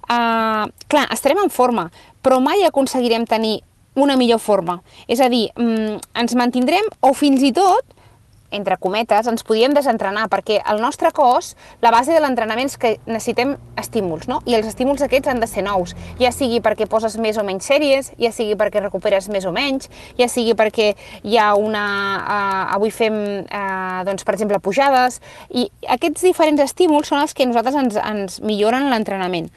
eh, 0.09 0.65
clar, 0.89 1.07
estarem 1.11 1.39
en 1.43 1.51
forma, 1.51 1.91
però 2.23 2.41
mai 2.41 2.63
aconseguirem 2.65 3.25
tenir 3.25 3.63
una 3.95 4.17
millor 4.17 4.39
forma. 4.39 4.83
És 5.09 5.21
a 5.21 5.29
dir, 5.29 5.49
mm, 5.57 5.99
ens 6.15 6.35
mantindrem 6.35 6.85
o 7.01 7.15
fins 7.15 7.43
i 7.43 7.53
tot 7.53 7.94
entre 8.55 8.79
cometes, 8.81 9.29
ens 9.31 9.45
podíem 9.47 9.75
desentrenar, 9.77 10.29
perquè 10.33 10.61
el 10.71 10.81
nostre 10.83 11.11
cos, 11.15 11.55
la 11.83 11.93
base 11.95 12.15
de 12.15 12.23
l'entrenament 12.23 12.71
és 12.71 12.79
que 12.81 12.95
necessitem 13.07 13.57
estímuls, 13.81 14.29
no? 14.31 14.41
I 14.49 14.57
els 14.59 14.69
estímuls 14.71 15.03
aquests 15.05 15.33
han 15.33 15.43
de 15.43 15.49
ser 15.51 15.67
nous, 15.67 15.95
ja 16.21 16.33
sigui 16.35 16.61
perquè 16.65 16.89
poses 16.91 17.19
més 17.21 17.39
o 17.41 17.45
menys 17.47 17.69
sèries, 17.69 18.13
ja 18.21 18.33
sigui 18.35 18.57
perquè 18.61 18.83
recuperes 18.83 19.29
més 19.33 19.47
o 19.49 19.53
menys, 19.55 19.91
ja 20.19 20.31
sigui 20.31 20.57
perquè 20.59 20.93
hi 21.23 21.39
ha 21.39 21.53
una... 21.59 21.85
Uh, 22.25 22.75
avui 22.75 22.91
fem, 22.95 23.15
uh, 23.45 24.03
doncs, 24.07 24.25
per 24.27 24.37
exemple, 24.37 24.61
pujades, 24.63 25.21
i 25.51 25.69
aquests 25.97 26.25
diferents 26.27 26.63
estímuls 26.65 27.11
són 27.11 27.23
els 27.23 27.35
que 27.35 27.47
nosaltres 27.49 27.79
ens, 27.83 27.99
ens 28.01 28.41
milloren 28.45 28.91
l'entrenament. 28.93 29.51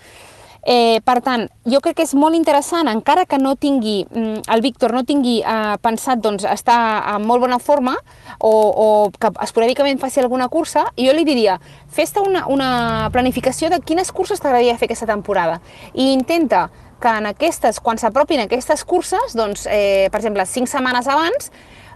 Eh, 0.68 1.00
per 1.08 1.22
tant, 1.24 1.46
jo 1.64 1.80
crec 1.80 1.96
que 1.96 2.04
és 2.04 2.12
molt 2.20 2.36
interessant, 2.36 2.90
encara 2.92 3.24
que 3.24 3.38
no 3.40 3.54
tingui, 3.56 4.02
mm, 4.04 4.42
el 4.52 4.62
Víctor 4.66 4.92
no 4.92 5.06
tingui 5.08 5.38
eh, 5.40 5.78
pensat 5.80 6.20
doncs, 6.20 6.44
estar 6.44 6.80
en 7.14 7.24
molt 7.24 7.40
bona 7.40 7.56
forma 7.58 7.94
o, 8.38 8.52
o 8.52 8.88
que 9.16 9.32
esporàdicament 9.46 10.02
faci 10.02 10.20
alguna 10.20 10.50
cursa, 10.52 10.90
jo 11.00 11.14
li 11.16 11.24
diria, 11.24 11.56
fes-te 11.88 12.20
una, 12.20 12.44
una 12.52 13.08
planificació 13.16 13.70
de 13.72 13.80
quines 13.80 14.12
curses 14.12 14.44
t'agradaria 14.44 14.76
fer 14.76 14.90
aquesta 14.90 15.08
temporada. 15.08 15.62
I 15.94 16.12
intenta 16.12 16.66
que 17.00 17.16
en 17.16 17.32
aquestes, 17.32 17.80
quan 17.80 17.96
s'apropin 17.96 18.44
aquestes 18.44 18.84
curses, 18.84 19.38
doncs, 19.40 19.70
eh, 19.72 20.10
per 20.12 20.20
exemple, 20.20 20.44
cinc 20.52 20.68
setmanes 20.68 21.08
abans, 21.08 21.48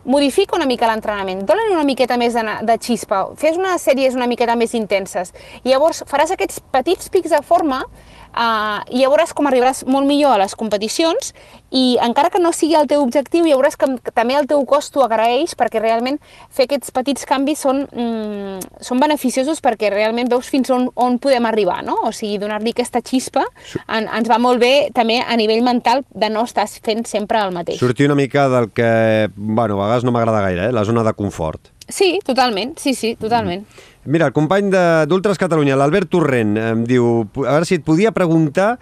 modifica 0.05 0.55
una 0.55 0.65
mica 0.65 0.87
l'entrenament, 0.87 1.43
dona 1.45 1.67
una 1.73 1.83
miqueta 1.85 2.17
més 2.17 2.33
de, 2.33 2.43
de 2.65 2.77
xispa, 2.81 3.25
fes 3.37 3.59
unes 3.59 3.83
sèries 3.83 4.15
una 4.17 4.31
miqueta 4.31 4.55
més 4.55 4.73
intenses, 4.77 5.33
i 5.63 5.69
llavors 5.69 6.01
faràs 6.09 6.33
aquests 6.33 6.63
petits 6.73 7.11
pics 7.13 7.35
de 7.35 7.41
forma 7.45 7.83
Uh, 8.31 8.79
i 8.87 9.01
ja 9.03 9.09
veuràs 9.11 9.33
com 9.35 9.49
arribaràs 9.49 9.83
molt 9.91 10.07
millor 10.07 10.37
a 10.37 10.39
les 10.39 10.55
competicions 10.55 11.33
i 11.71 11.97
encara 12.03 12.29
que 12.31 12.39
no 12.39 12.51
sigui 12.55 12.75
el 12.79 12.87
teu 12.87 13.01
objectiu, 13.03 13.43
ja 13.47 13.57
veuràs 13.59 13.77
que, 13.79 13.87
que 14.03 14.13
també 14.15 14.35
el 14.39 14.47
teu 14.47 14.63
cos 14.67 14.87
t'ho 14.91 15.03
agraeix 15.03 15.51
perquè 15.59 15.81
realment 15.83 16.19
fer 16.51 16.67
aquests 16.67 16.93
petits 16.95 17.27
canvis 17.27 17.63
són, 17.63 17.83
mm, 17.91 18.79
són 18.83 19.03
beneficiosos 19.03 19.59
perquè 19.63 19.91
realment 19.91 20.31
veus 20.31 20.47
fins 20.51 20.71
on, 20.71 20.89
on 20.95 21.19
podem 21.19 21.47
arribar, 21.47 21.81
no? 21.87 21.97
O 22.07 22.13
sigui, 22.15 22.39
donar-li 22.39 22.71
aquesta 22.75 23.03
xispa 23.03 23.43
en, 23.87 24.07
ens 24.07 24.31
va 24.31 24.39
molt 24.39 24.63
bé 24.63 24.73
també 24.95 25.19
a 25.23 25.35
nivell 25.39 25.63
mental 25.63 26.05
de 26.11 26.31
no 26.31 26.45
estar 26.47 26.67
fent 26.71 27.03
sempre 27.07 27.39
el 27.43 27.55
mateix. 27.55 27.79
Sortir 27.83 28.07
una 28.07 28.19
mica 28.19 28.47
del 28.51 28.71
que, 28.71 29.29
bueno, 29.35 29.79
a 29.79 29.85
vegades 29.85 30.07
no 30.07 30.15
m'agrada 30.15 30.43
gaire, 30.47 30.69
eh? 30.69 30.75
la 30.75 30.87
zona 30.87 31.03
de 31.07 31.15
confort. 31.19 31.71
Sí, 31.91 32.19
totalment, 32.25 32.77
sí, 32.79 32.95
sí, 32.95 33.15
totalment. 33.19 33.65
Mm. 33.67 33.89
Mira, 34.03 34.25
el 34.25 34.33
company 34.33 34.71
d'Ultras 35.05 35.37
Catalunya, 35.37 35.75
l'Albert 35.77 36.09
Torrent, 36.09 36.55
em 36.57 36.85
diu, 36.89 37.27
a 37.43 37.51
veure 37.51 37.67
si 37.69 37.77
et 37.77 37.83
podia 37.85 38.09
preguntar 38.15 38.79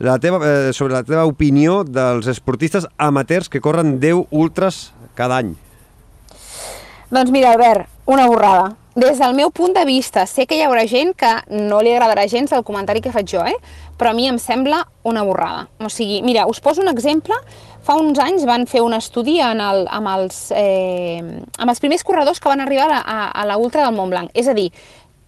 la 0.00 0.16
teva, 0.22 0.40
eh, 0.46 0.72
sobre 0.72 0.96
la 0.96 1.02
teva 1.04 1.26
opinió 1.28 1.82
dels 1.84 2.30
esportistes 2.32 2.88
amateurs 2.96 3.52
que 3.52 3.60
corren 3.60 3.98
10 4.00 4.30
ultras 4.30 4.94
cada 5.14 5.42
any. 5.42 5.52
Doncs 7.12 7.30
mira, 7.30 7.52
Albert, 7.52 7.90
una 8.06 8.26
borrada. 8.26 8.78
Des 8.96 9.18
del 9.20 9.32
meu 9.32 9.50
punt 9.50 9.72
de 9.72 9.84
vista, 9.88 10.26
sé 10.28 10.46
que 10.46 10.56
hi 10.56 10.64
haurà 10.64 10.86
gent 10.88 11.14
que 11.16 11.30
no 11.48 11.80
li 11.80 11.92
agradarà 11.92 12.26
gens 12.28 12.52
el 12.52 12.64
comentari 12.64 13.00
que 13.00 13.12
faig 13.12 13.28
jo, 13.28 13.44
eh? 13.44 13.56
però 13.96 14.10
a 14.10 14.16
mi 14.16 14.26
em 14.28 14.38
sembla 14.40 14.82
una 15.04 15.22
borrada. 15.22 15.68
O 15.80 15.88
sigui, 15.88 16.22
mira, 16.24 16.44
us 16.48 16.60
poso 16.60 16.80
un 16.82 16.88
exemple 16.88 17.36
Fa 17.82 17.96
uns 17.98 18.18
anys 18.22 18.46
van 18.46 18.66
fer 18.70 18.82
un 18.84 18.94
estudi 18.94 19.40
en 19.42 19.60
el, 19.60 19.86
amb, 19.90 20.10
els, 20.14 20.38
eh, 20.54 21.18
amb 21.58 21.72
els 21.72 21.82
primers 21.82 22.04
corredors 22.06 22.38
que 22.38 22.50
van 22.50 22.62
arribar 22.62 22.88
a, 23.00 23.30
a 23.30 23.46
la 23.48 23.58
Ultra 23.58 23.82
del 23.86 23.96
Montblanc. 23.96 24.30
És 24.38 24.46
a 24.46 24.54
dir, 24.54 24.68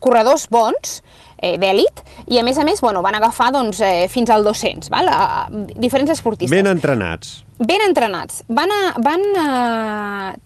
corredors 0.05 0.47
bons, 0.53 1.01
eh, 1.39 1.57
d'èlit, 1.59 2.03
i 2.31 2.39
a 2.39 2.45
més 2.47 2.59
a 2.59 2.67
més 2.67 2.81
bueno, 2.85 3.03
van 3.03 3.19
agafar 3.19 3.51
doncs, 3.55 3.81
eh, 3.83 4.07
fins 4.13 4.31
al 4.31 4.47
200, 4.47 4.91
val? 4.93 5.11
A, 5.11 5.23
a, 5.25 5.65
diferents 5.75 6.15
esportistes. 6.15 6.55
Ben 6.55 6.71
entrenats. 6.71 7.41
Ben 7.59 7.83
entrenats. 7.89 8.45
Van, 8.49 8.71
a, 8.71 8.95
van 9.03 9.27
a 9.41 9.49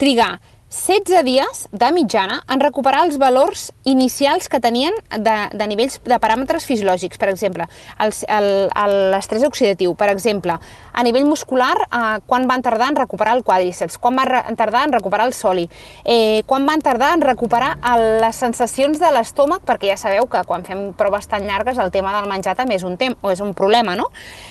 trigar 0.01 0.39
16 0.71 1.25
dies 1.25 1.69
de 1.73 1.89
mitjana 1.97 2.43
en 2.53 2.61
recuperar 2.61 3.07
els 3.07 3.17
valors 3.17 3.71
inicials 3.89 4.51
que 4.53 4.59
tenien 4.61 4.93
de, 5.17 5.37
de 5.57 5.67
nivells 5.71 5.97
de 6.05 6.17
paràmetres 6.21 6.67
fisiològics, 6.69 7.17
per 7.17 7.31
exemple, 7.33 7.65
l'estrès 7.97 9.47
oxidatiu, 9.49 9.95
per 9.97 10.11
exemple, 10.13 10.59
a 10.93 11.05
nivell 11.07 11.25
muscular, 11.25 11.73
eh, 11.87 12.19
quan 12.29 12.45
van 12.51 12.61
tardar 12.61 12.91
en 12.93 12.99
recuperar 13.01 13.39
el 13.39 13.45
quàdriceps, 13.47 13.97
quan 13.97 14.21
van 14.21 14.59
tardar 14.61 14.83
en 14.85 14.93
recuperar 14.93 15.31
el 15.31 15.33
soli, 15.33 15.65
eh, 16.05 16.43
quan 16.45 16.67
van 16.69 16.85
tardar 16.85 17.15
en 17.17 17.25
recuperar 17.25 17.79
el, 17.95 18.05
les 18.21 18.37
sensacions 18.37 19.01
de 19.01 19.13
l'estómac, 19.15 19.65
perquè 19.65 19.95
ja 19.95 19.97
sabeu 19.97 20.29
que 20.29 20.43
quan 20.45 20.67
fem 20.69 20.91
proves 20.93 21.31
tan 21.33 21.49
llargues 21.49 21.81
el 21.81 21.95
tema 21.95 22.13
del 22.19 22.29
menjar 22.29 22.59
també 22.61 22.77
és 22.77 22.85
un, 22.85 22.99
tem 23.01 23.17
o 23.23 23.33
és 23.33 23.41
un 23.41 23.55
problema, 23.57 23.97
no? 23.97 24.11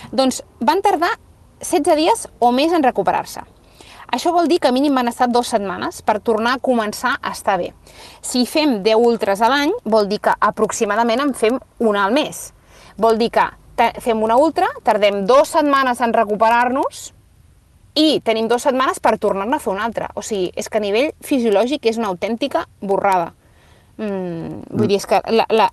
Doncs 0.10 0.42
van 0.66 0.82
tardar 0.82 1.14
16 1.62 1.94
dies 1.94 2.26
o 2.40 2.50
més 2.52 2.74
en 2.74 2.82
recuperar-se. 2.82 3.46
Això 4.12 4.32
vol 4.32 4.48
dir 4.48 4.60
que 4.64 4.72
mínim 4.72 4.96
van 4.96 5.10
estar 5.12 5.28
dues 5.28 5.50
setmanes 5.52 6.02
per 6.02 6.20
tornar 6.24 6.54
a 6.56 6.62
començar 6.64 7.18
a 7.22 7.32
estar 7.36 7.58
bé. 7.60 7.74
Si 8.22 8.46
fem 8.48 8.82
10 8.84 8.96
ultres 8.96 9.42
a 9.44 9.50
l'any, 9.52 9.74
vol 9.84 10.08
dir 10.08 10.20
que 10.24 10.34
aproximadament 10.40 11.20
en 11.26 11.34
fem 11.36 11.60
una 11.80 12.06
al 12.06 12.14
mes. 12.16 12.54
Vol 12.98 13.18
dir 13.20 13.30
que 13.36 13.46
fem 14.02 14.24
una 14.24 14.38
ultra, 14.42 14.70
tardem 14.84 15.26
dues 15.30 15.52
setmanes 15.54 16.00
en 16.02 16.14
recuperar-nos 16.16 17.12
i 17.98 18.22
tenim 18.26 18.48
dues 18.50 18.64
setmanes 18.64 19.00
per 19.04 19.18
tornar-ne 19.22 19.58
a 19.58 19.60
fer 19.60 19.74
una 19.74 19.84
altra. 19.86 20.08
O 20.16 20.22
sigui, 20.26 20.52
és 20.56 20.70
que 20.70 20.80
a 20.80 20.82
nivell 20.82 21.12
fisiològic 21.26 21.86
és 21.92 21.98
una 22.00 22.08
autèntica 22.14 22.66
borrada. 22.82 23.34
Mm, 23.98 24.64
vull 24.72 24.88
dir, 24.88 24.98
és 25.02 25.06
que 25.10 25.20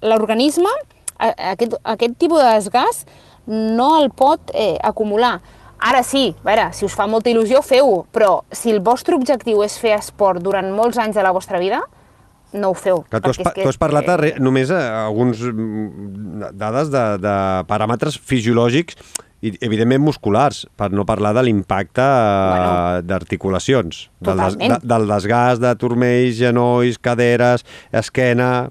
l'organisme, 0.03 0.71
a- 1.19 1.35
aquest, 1.53 1.75
aquest 1.85 2.17
tipus 2.19 2.43
de 2.43 2.51
desgast, 2.59 3.09
no 3.47 4.01
el 4.03 4.11
pot 4.11 4.51
eh, 4.55 4.79
acumular. 4.83 5.41
Ara 5.85 6.01
sí, 6.07 6.31
a 6.41 6.47
veure, 6.49 6.69
si 6.73 6.87
us 6.87 6.95
fa 6.97 7.05
molta 7.11 7.29
il·lusió, 7.29 7.61
feu-ho, 7.65 8.07
però 8.15 8.39
si 8.55 8.71
el 8.73 8.81
vostre 8.81 9.17
objectiu 9.19 9.61
és 9.67 9.75
fer 9.81 9.93
esport 9.99 10.41
durant 10.41 10.71
molts 10.73 10.97
anys 11.03 11.19
de 11.19 11.25
la 11.27 11.33
vostra 11.37 11.61
vida, 11.61 11.83
no 12.55 12.71
ho 12.71 12.75
feu. 12.79 13.03
Que 13.11 13.21
tu, 13.21 13.33
has, 13.35 13.37
que- 13.43 13.63
tu 13.65 13.69
has 13.69 13.77
parlat 13.77 14.09
eh, 14.15 14.35
només 14.41 14.71
eh, 14.73 14.79
alguns 14.79 15.43
mm, 15.45 16.53
dades 16.57 16.89
de, 16.95 17.03
de 17.21 17.35
paràmetres 17.69 18.17
fisiològics 18.17 18.97
i, 19.45 19.51
evidentment, 19.67 20.01
musculars, 20.07 20.63
per 20.79 20.89
no 20.95 21.05
parlar 21.05 21.35
de 21.37 21.43
l'impacte 21.45 22.01
bueno, 22.01 22.71
Bueno, 22.71 23.03
d'articulacions, 23.11 24.07
del, 24.25 24.41
des, 24.41 24.57
de, 24.57 24.79
del 24.89 25.05
desgast 25.11 25.61
de 25.61 25.75
turmells, 25.77 26.39
genolls, 26.41 26.97
caderes, 27.03 27.67
esquena... 27.93 28.71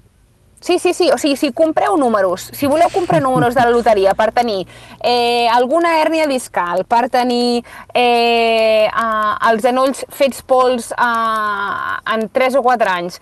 Sí, 0.64 0.78
sí, 0.78 0.94
sí, 0.94 1.10
o 1.12 1.18
sigui, 1.20 1.36
si 1.36 1.50
compreu 1.52 1.98
números, 2.00 2.46
si 2.56 2.64
voleu 2.64 2.88
comprar 2.88 3.20
números 3.20 3.52
de 3.52 3.60
la 3.60 3.68
loteria 3.68 4.14
per 4.16 4.30
tenir 4.32 4.62
eh, 5.04 5.44
alguna 5.52 5.98
hèrnia 6.00 6.24
discal, 6.24 6.86
per 6.88 7.10
tenir 7.12 7.60
eh, 7.92 8.88
eh, 8.88 9.50
els 9.50 9.60
genolls 9.60 10.00
fets 10.08 10.40
pols 10.40 10.88
eh, 10.96 12.14
en 12.14 12.24
3 12.32 12.56
o 12.56 12.64
4 12.64 12.94
anys, 12.94 13.20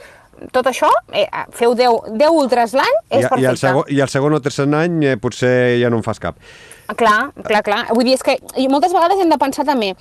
tot 0.55 0.71
això, 0.71 0.93
eh, 1.11 1.27
feu 1.51 1.75
10, 1.75 2.15
10 2.15 2.39
ultres 2.45 2.77
l'any, 2.79 2.95
és 3.11 3.27
I, 3.27 3.27
perfecte. 3.27 3.43
i, 3.43 3.51
el 3.51 3.59
segon, 3.59 3.91
I 3.91 4.01
el 4.07 4.15
segon 4.15 4.39
o 4.39 4.43
tercer 4.47 4.69
any 4.79 5.03
eh, 5.11 5.19
potser 5.19 5.83
ja 5.83 5.91
no 5.91 5.99
en 5.99 6.07
fas 6.07 6.23
cap. 6.23 6.39
Clar, 6.95 7.33
clar, 7.43 7.67
clar. 7.67 7.83
Vull 7.91 8.07
dir, 8.07 8.21
és 8.21 8.23
que 8.23 8.39
moltes 8.71 8.95
vegades 8.95 9.19
hem 9.19 9.35
de 9.35 9.43
pensar 9.43 9.67
també, 9.67 9.97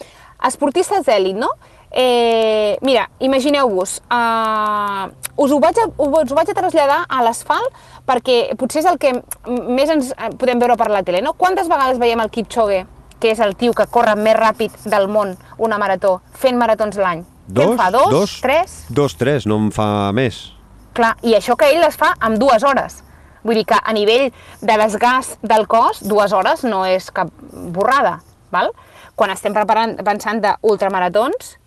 esportistes 0.45 1.09
d'èlit, 1.09 1.41
no? 1.41 1.49
Eh, 1.91 2.77
mira, 2.81 3.09
imagineu-vos, 3.19 3.97
uh, 4.07 5.11
us, 5.35 5.51
ho 5.51 5.59
vaig 5.59 5.75
a, 5.81 5.89
us 5.91 6.31
ho 6.31 6.37
vaig 6.37 6.49
a 6.49 6.55
traslladar 6.55 7.01
a 7.03 7.19
l'asfalt 7.25 7.75
perquè 8.07 8.55
potser 8.55 8.79
és 8.79 8.87
el 8.87 8.99
que 9.01 9.11
més 9.51 9.91
ens 9.91 10.13
eh, 10.15 10.29
podem 10.39 10.61
veure 10.61 10.77
per 10.79 10.87
la 10.91 11.03
tele, 11.03 11.19
no? 11.21 11.33
Quantes 11.35 11.67
vegades 11.67 11.99
veiem 11.99 12.23
el 12.23 12.31
Kipchoge, 12.31 12.85
que 13.19 13.33
és 13.35 13.43
el 13.43 13.57
tio 13.59 13.75
que 13.75 13.89
corre 13.91 14.15
més 14.15 14.39
ràpid 14.39 14.87
del 14.87 15.09
món, 15.11 15.35
una 15.59 15.77
marató, 15.81 16.21
fent 16.31 16.57
maratons 16.57 16.95
l'any? 16.95 17.25
Què 17.51 17.67
en 17.67 17.77
fa, 17.77 17.91
dos, 17.91 18.09
dos, 18.15 18.39
tres? 18.39 18.79
Dos, 18.89 19.19
tres, 19.19 19.45
no 19.45 19.59
en 19.59 19.69
fa 19.75 19.85
més. 20.15 20.53
Clar, 20.95 21.17
i 21.27 21.35
això 21.35 21.57
que 21.59 21.67
ell 21.73 21.83
les 21.83 21.99
fa 21.99 22.13
en 22.23 22.39
dues 22.39 22.63
hores. 22.63 23.01
Vull 23.43 23.57
dir 23.57 23.65
que 23.67 23.77
a 23.83 23.93
nivell 23.95 24.29
de 24.61 24.75
desgast 24.79 25.41
del 25.43 25.67
cos, 25.67 25.99
dues 26.07 26.31
hores 26.31 26.63
no 26.63 26.85
és 26.87 27.11
cap 27.11 27.31
borrada, 27.75 28.21
val? 28.53 28.71
Quan 29.19 29.33
estem 29.33 29.53
preparant, 29.55 29.97
pensant 30.05 30.39
d'ultramaratons, 30.43 31.57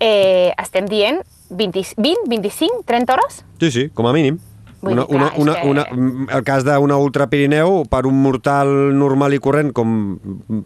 eh, 0.00 0.52
estem 0.62 0.86
dient 0.90 1.22
20, 1.50 1.84
20, 1.96 2.28
25, 2.28 2.82
30 2.86 3.12
hores? 3.14 3.44
Sí, 3.60 3.70
sí, 3.70 3.88
com 3.94 4.06
a 4.06 4.12
mínim. 4.12 4.38
Vull 4.84 4.98
Una, 4.98 5.04
dir, 5.06 5.14
una, 5.16 5.24
clar, 5.24 5.32
és 5.32 5.42
una, 5.42 5.54
que- 5.54 5.68
una, 5.70 5.84
mm, 5.90 6.26
el 6.36 6.42
cas 6.44 6.64
d'una 6.66 6.96
Ultra 7.00 7.26
Pirineu, 7.32 7.84
per 7.88 8.02
un 8.06 8.18
mortal 8.20 8.68
normal 8.98 9.32
i 9.32 9.38
corrent, 9.40 9.70
com 9.72 10.18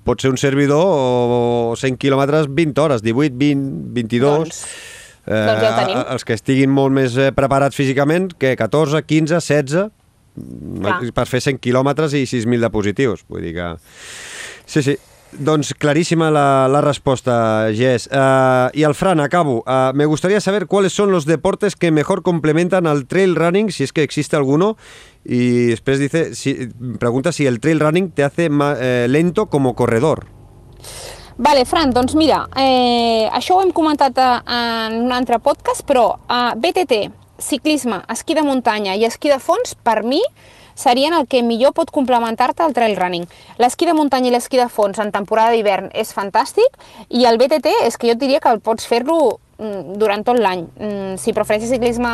pot 0.02 0.20
ser 0.20 0.30
un 0.32 0.38
servidor, 0.40 0.82
o 0.82 1.74
100 1.78 1.96
quilòmetres, 2.02 2.48
20 2.50 2.80
hores, 2.82 3.02
18, 3.02 3.36
20, 3.38 3.92
22... 3.94 4.38
Doncs- 4.38 4.64
doncs 5.28 5.60
ja 5.62 5.70
ho 5.70 5.76
tenim. 5.76 5.98
els 6.16 6.24
que 6.24 6.32
estiguin 6.34 6.70
molt 6.72 6.90
més 6.96 7.14
eh, 7.20 7.30
preparats 7.36 7.76
físicament, 7.76 8.32
que 8.40 8.56
14, 8.56 9.02
15, 9.06 9.38
16, 9.38 9.90
Clar. 10.80 10.98
per 11.14 11.26
fer 11.26 11.40
100 11.44 11.58
quilòmetres 11.62 12.14
i 12.14 12.24
6.000 12.26 12.60
de 12.64 12.70
positius. 12.70 13.24
Vull 13.28 13.42
dir 13.42 13.54
que... 13.54 13.68
Sí, 14.66 14.82
sí. 14.82 14.96
Doncs 15.32 15.74
clarísima 15.74 16.30
la, 16.30 16.68
la 16.68 16.80
respuesta, 16.80 17.68
Jess. 17.74 18.08
Uh, 18.10 18.70
y 18.72 18.84
al 18.84 18.94
Fran, 18.94 19.20
acabo. 19.20 19.62
Uh, 19.66 19.92
me 19.94 20.06
gustaría 20.06 20.40
saber 20.40 20.66
cuáles 20.66 20.92
son 20.92 21.12
los 21.12 21.26
deportes 21.26 21.76
que 21.76 21.90
mejor 21.90 22.22
complementan 22.22 22.86
al 22.86 23.06
trail 23.06 23.36
running, 23.36 23.70
si 23.70 23.84
es 23.84 23.92
que 23.92 24.02
existe 24.02 24.36
alguno. 24.36 24.76
Y 25.24 25.66
después 25.66 25.98
dice, 25.98 26.34
si, 26.34 26.68
pregunta 26.98 27.32
si 27.32 27.46
el 27.46 27.60
trail 27.60 27.80
running 27.80 28.10
te 28.10 28.24
hace 28.24 28.48
ma, 28.48 28.74
eh, 28.78 29.06
lento 29.08 29.46
como 29.46 29.74
corredor. 29.74 30.26
Vale, 31.36 31.64
Fran, 31.66 31.92
doncs 31.94 32.16
mira, 32.18 32.48
eh, 32.58 33.28
això 33.30 33.54
ho 33.54 33.62
hem 33.62 33.70
comentat 33.70 34.16
a, 34.18 34.30
en 34.88 34.96
un 35.04 35.12
altre 35.14 35.38
podcast, 35.38 35.84
però 35.86 36.16
eh, 36.26 36.56
BTT, 36.58 36.96
ciclisme, 37.38 38.00
esquí 38.10 38.34
de 38.34 38.42
muntanya 38.42 38.96
i 38.98 39.04
esquí 39.06 39.30
de 39.30 39.38
fons, 39.38 39.76
per 39.86 40.02
mi, 40.02 40.18
serien 40.78 41.16
el 41.18 41.26
que 41.26 41.42
millor 41.42 41.74
pot 41.74 41.90
complementar-te 41.90 42.62
al 42.62 42.74
trail 42.76 42.96
running. 42.96 43.26
L'esquí 43.58 43.88
de 43.88 43.96
muntanya 43.98 44.30
i 44.30 44.34
l'esquí 44.36 44.60
de 44.60 44.68
fons 44.70 45.00
en 45.02 45.10
temporada 45.12 45.50
d'hivern 45.56 45.90
és 45.92 46.14
fantàstic 46.14 46.78
i 47.10 47.26
el 47.26 47.38
BTT 47.40 47.74
és 47.88 47.98
que 47.98 48.08
jo 48.08 48.14
et 48.14 48.22
diria 48.22 48.40
que 48.40 48.52
el 48.54 48.62
pots 48.62 48.86
fer-lo 48.86 49.18
mm, 49.58 49.98
durant 49.98 50.22
tot 50.24 50.38
l'any. 50.38 50.66
Mm, 50.78 51.16
Si 51.18 51.34
prefereixes 51.34 51.70
ciclisme 51.74 52.10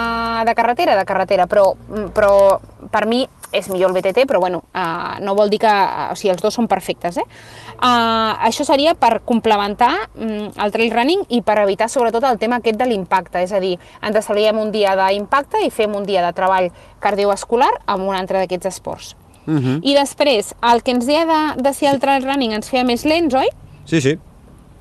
de 0.49 0.55
carretera, 0.55 0.97
de 0.97 1.05
carretera, 1.05 1.47
però, 1.47 1.75
mm, 1.75 2.13
però 2.17 2.59
per 2.91 3.05
mi 3.07 3.27
és 3.55 3.69
millor 3.71 3.93
el 3.93 3.97
BTT, 3.97 4.27
però 4.29 4.41
bueno, 4.43 4.65
uh, 4.75 5.17
no 5.25 5.37
vol 5.39 5.53
dir 5.53 5.61
que... 5.63 5.71
Uh, 5.71 6.13
o 6.13 6.19
sigui, 6.19 6.33
els 6.35 6.43
dos 6.43 6.55
són 6.55 6.69
perfectes, 6.71 7.19
eh? 7.21 7.27
Uh, 7.75 8.35
això 8.49 8.67
seria 8.67 8.95
per 8.99 9.21
complementar 9.27 9.93
um, 10.15 10.51
el 10.51 10.75
trail 10.75 10.93
running 10.95 11.25
i 11.35 11.41
per 11.47 11.59
evitar 11.63 11.89
sobretot 11.93 12.27
el 12.29 12.39
tema 12.43 12.61
aquest 12.61 12.79
de 12.81 12.89
l'impacte, 12.91 13.43
és 13.45 13.53
a 13.55 13.61
dir, 13.63 13.75
ens 14.03 14.21
estalviem 14.21 14.59
un 14.61 14.73
dia 14.75 14.95
d'impacte 14.99 15.63
i 15.65 15.73
fem 15.75 15.95
un 15.95 16.07
dia 16.07 16.25
de 16.27 16.33
treball 16.37 16.71
cardiovascular 17.05 17.71
amb 17.87 18.09
un 18.09 18.17
altre 18.17 18.43
d'aquests 18.43 18.73
esports. 18.75 19.15
Uh 19.47 19.55
-huh. 19.55 19.81
I 19.83 19.95
després, 19.95 20.55
el 20.63 20.83
que 20.83 20.91
ens 20.91 21.07
deia 21.07 21.27
de, 21.27 21.63
de 21.63 21.75
si 21.75 21.87
el 21.87 22.01
trail 22.01 22.25
running 22.25 22.53
ens 22.53 22.71
feia 22.71 22.85
més 22.85 23.05
lents, 23.05 23.35
oi? 23.35 23.49
Sí, 23.85 24.01
sí. 24.01 24.19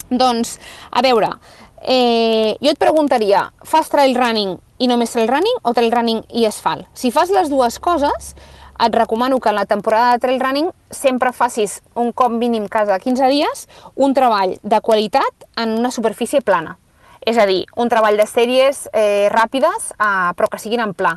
Doncs, 0.09 0.59
a 0.91 1.01
veure, 1.01 1.29
eh, 1.81 2.55
jo 2.61 2.69
et 2.71 2.79
preguntaria, 2.79 3.51
fas 3.63 3.89
trail 3.89 4.15
running 4.15 4.57
i 4.79 4.87
només 4.87 5.11
trail 5.11 5.27
running 5.27 5.59
o 5.63 5.73
trail 5.73 5.91
running 5.91 6.23
i 6.33 6.45
asfalt? 6.45 6.87
Si 6.93 7.11
fas 7.11 7.29
les 7.29 7.49
dues 7.49 7.79
coses, 7.79 8.35
et 8.79 8.95
recomano 8.95 9.39
que 9.39 9.49
en 9.49 9.55
la 9.55 9.65
temporada 9.65 10.13
de 10.13 10.19
trail 10.19 10.39
running 10.39 10.69
sempre 10.89 11.31
facis 11.33 11.81
un 11.95 12.11
cop 12.11 12.31
mínim 12.31 12.67
cada 12.67 12.99
15 12.99 13.27
dies 13.29 13.67
un 13.95 14.13
treball 14.13 14.57
de 14.61 14.81
qualitat 14.81 15.49
en 15.55 15.77
una 15.79 15.91
superfície 15.91 16.41
plana. 16.41 16.77
És 17.25 17.37
a 17.37 17.45
dir, 17.47 17.63
un 17.79 17.89
treball 17.91 18.17
de 18.19 18.25
sèries 18.27 18.87
eh, 18.91 19.29
ràpides, 19.31 19.93
eh, 19.95 20.31
però 20.35 20.49
que 20.51 20.59
siguin 20.59 20.83
en 20.83 20.93
pla. 20.97 21.13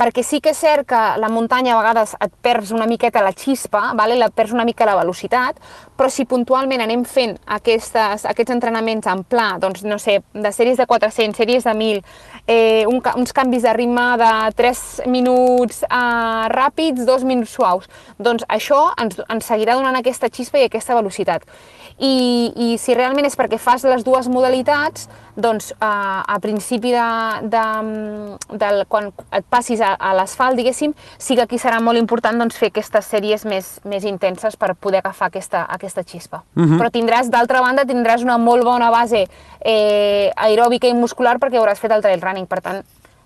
Perquè 0.00 0.22
sí 0.24 0.38
que 0.40 0.54
és 0.54 0.60
cert 0.60 0.86
que 0.88 0.98
la 1.20 1.28
muntanya 1.28 1.74
a 1.74 1.80
vegades 1.82 2.14
et 2.24 2.32
perds 2.40 2.70
una 2.72 2.86
miqueta 2.88 3.20
la 3.20 3.34
xispa, 3.36 3.90
vale? 3.98 4.16
la 4.16 4.30
perds 4.32 4.54
una 4.56 4.64
mica 4.64 4.86
la 4.88 4.96
velocitat, 4.96 5.58
però 5.98 6.08
si 6.08 6.24
puntualment 6.24 6.80
anem 6.80 7.02
fent 7.04 7.34
aquestes, 7.58 8.24
aquests 8.24 8.54
entrenaments 8.54 9.10
en 9.12 9.20
pla, 9.28 9.50
doncs 9.60 9.84
no 9.84 9.98
sé, 10.00 10.22
de 10.32 10.52
sèries 10.56 10.80
de 10.80 10.86
400, 10.88 11.36
sèries 11.36 11.68
de 11.68 11.74
1.000, 11.76 12.00
eh, 12.46 12.86
un, 12.88 13.02
uns 13.20 13.36
canvis 13.36 13.68
de 13.68 13.74
ritme 13.76 14.06
de 14.22 14.32
3 14.56 14.84
minuts 15.12 15.82
eh, 15.84 16.46
ràpids, 16.54 17.04
2 17.04 17.28
minuts 17.28 17.52
suaus, 17.58 17.90
doncs 18.16 18.48
això 18.48 18.86
ens, 18.96 19.20
ens 19.28 19.52
seguirà 19.52 19.76
donant 19.76 20.00
aquesta 20.00 20.32
xispa 20.32 20.62
i 20.62 20.70
aquesta 20.70 20.96
velocitat. 20.96 21.44
I, 22.00 22.52
i 22.56 22.68
si 22.80 22.94
realment 22.96 23.26
és 23.28 23.36
perquè 23.36 23.58
fas 23.60 23.84
les 23.84 24.04
dues 24.06 24.28
modalitats, 24.32 25.08
doncs 25.36 25.70
eh, 25.72 25.76
a 25.84 26.38
principi 26.40 26.94
de, 26.94 27.08
de, 27.52 27.64
de, 28.56 28.70
quan 28.88 29.10
et 29.36 29.44
passis 29.52 29.82
a, 29.84 29.92
a 30.00 30.14
l'asfalt, 30.16 30.56
diguéssim, 30.56 30.94
sí 31.20 31.36
que 31.36 31.44
aquí 31.44 31.60
serà 31.60 31.80
molt 31.84 32.00
important 32.00 32.40
doncs, 32.40 32.56
fer 32.56 32.70
aquestes 32.72 33.10
sèries 33.12 33.44
més, 33.44 33.72
més 33.84 34.06
intenses 34.08 34.56
per 34.56 34.72
poder 34.74 35.02
agafar 35.04 35.28
aquesta, 35.28 35.66
aquesta 35.68 36.06
xispa. 36.06 36.42
Mhm. 36.56 36.80
Però 36.80 36.92
tindràs, 36.94 37.28
d'altra 37.32 37.60
banda, 37.60 37.84
tindràs 37.84 38.24
una 38.24 38.38
molt 38.40 38.64
bona 38.64 38.88
base 38.90 39.26
eh, 39.60 40.30
aeròbica 40.36 40.88
i 40.88 40.96
muscular 40.96 41.36
perquè 41.38 41.60
hauràs 41.60 41.80
fet 41.80 41.92
el 41.92 42.02
trail 42.02 42.24
running, 42.24 42.48
per 42.48 42.62
tant, 42.64 42.82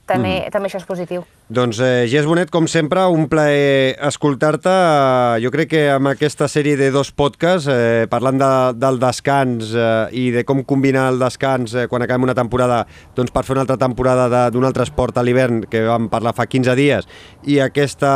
també, 0.07 0.35
mm. 0.45 0.53
també 0.53 0.69
això 0.69 0.81
és 0.81 0.87
positiu. 0.89 1.25
Doncs, 1.55 1.79
eh, 1.85 2.07
Gés 2.09 2.25
Bonet, 2.25 2.49
com 2.53 2.67
sempre, 2.69 3.03
un 3.13 3.27
plaer 3.29 3.97
escoltar-te. 4.09 4.73
Eh, 4.73 5.43
jo 5.45 5.53
crec 5.53 5.71
que 5.75 5.83
amb 5.93 6.09
aquesta 6.13 6.49
sèrie 6.49 6.77
de 6.81 6.91
dos 6.95 7.11
podcasts, 7.13 7.69
eh, 7.69 8.07
parlant 8.11 8.41
de, 8.41 8.51
del 8.81 9.01
descans 9.03 9.75
eh, 9.77 10.09
i 10.13 10.31
de 10.35 10.45
com 10.49 10.63
combinar 10.65 11.11
el 11.13 11.21
descans 11.21 11.75
eh, 11.75 11.87
quan 11.89 12.05
acabem 12.05 12.25
una 12.29 12.37
temporada 12.37 12.85
doncs 13.17 13.33
per 13.35 13.45
fer 13.45 13.57
una 13.59 13.65
altra 13.67 13.77
temporada 13.81 14.49
d'un 14.51 14.65
altre 14.65 14.87
esport 14.89 15.19
a 15.19 15.25
l'hivern, 15.25 15.65
que 15.69 15.85
vam 15.89 16.09
parlar 16.13 16.35
fa 16.37 16.49
15 16.49 16.77
dies, 16.81 17.09
i 17.45 17.61
aquesta, 17.61 18.15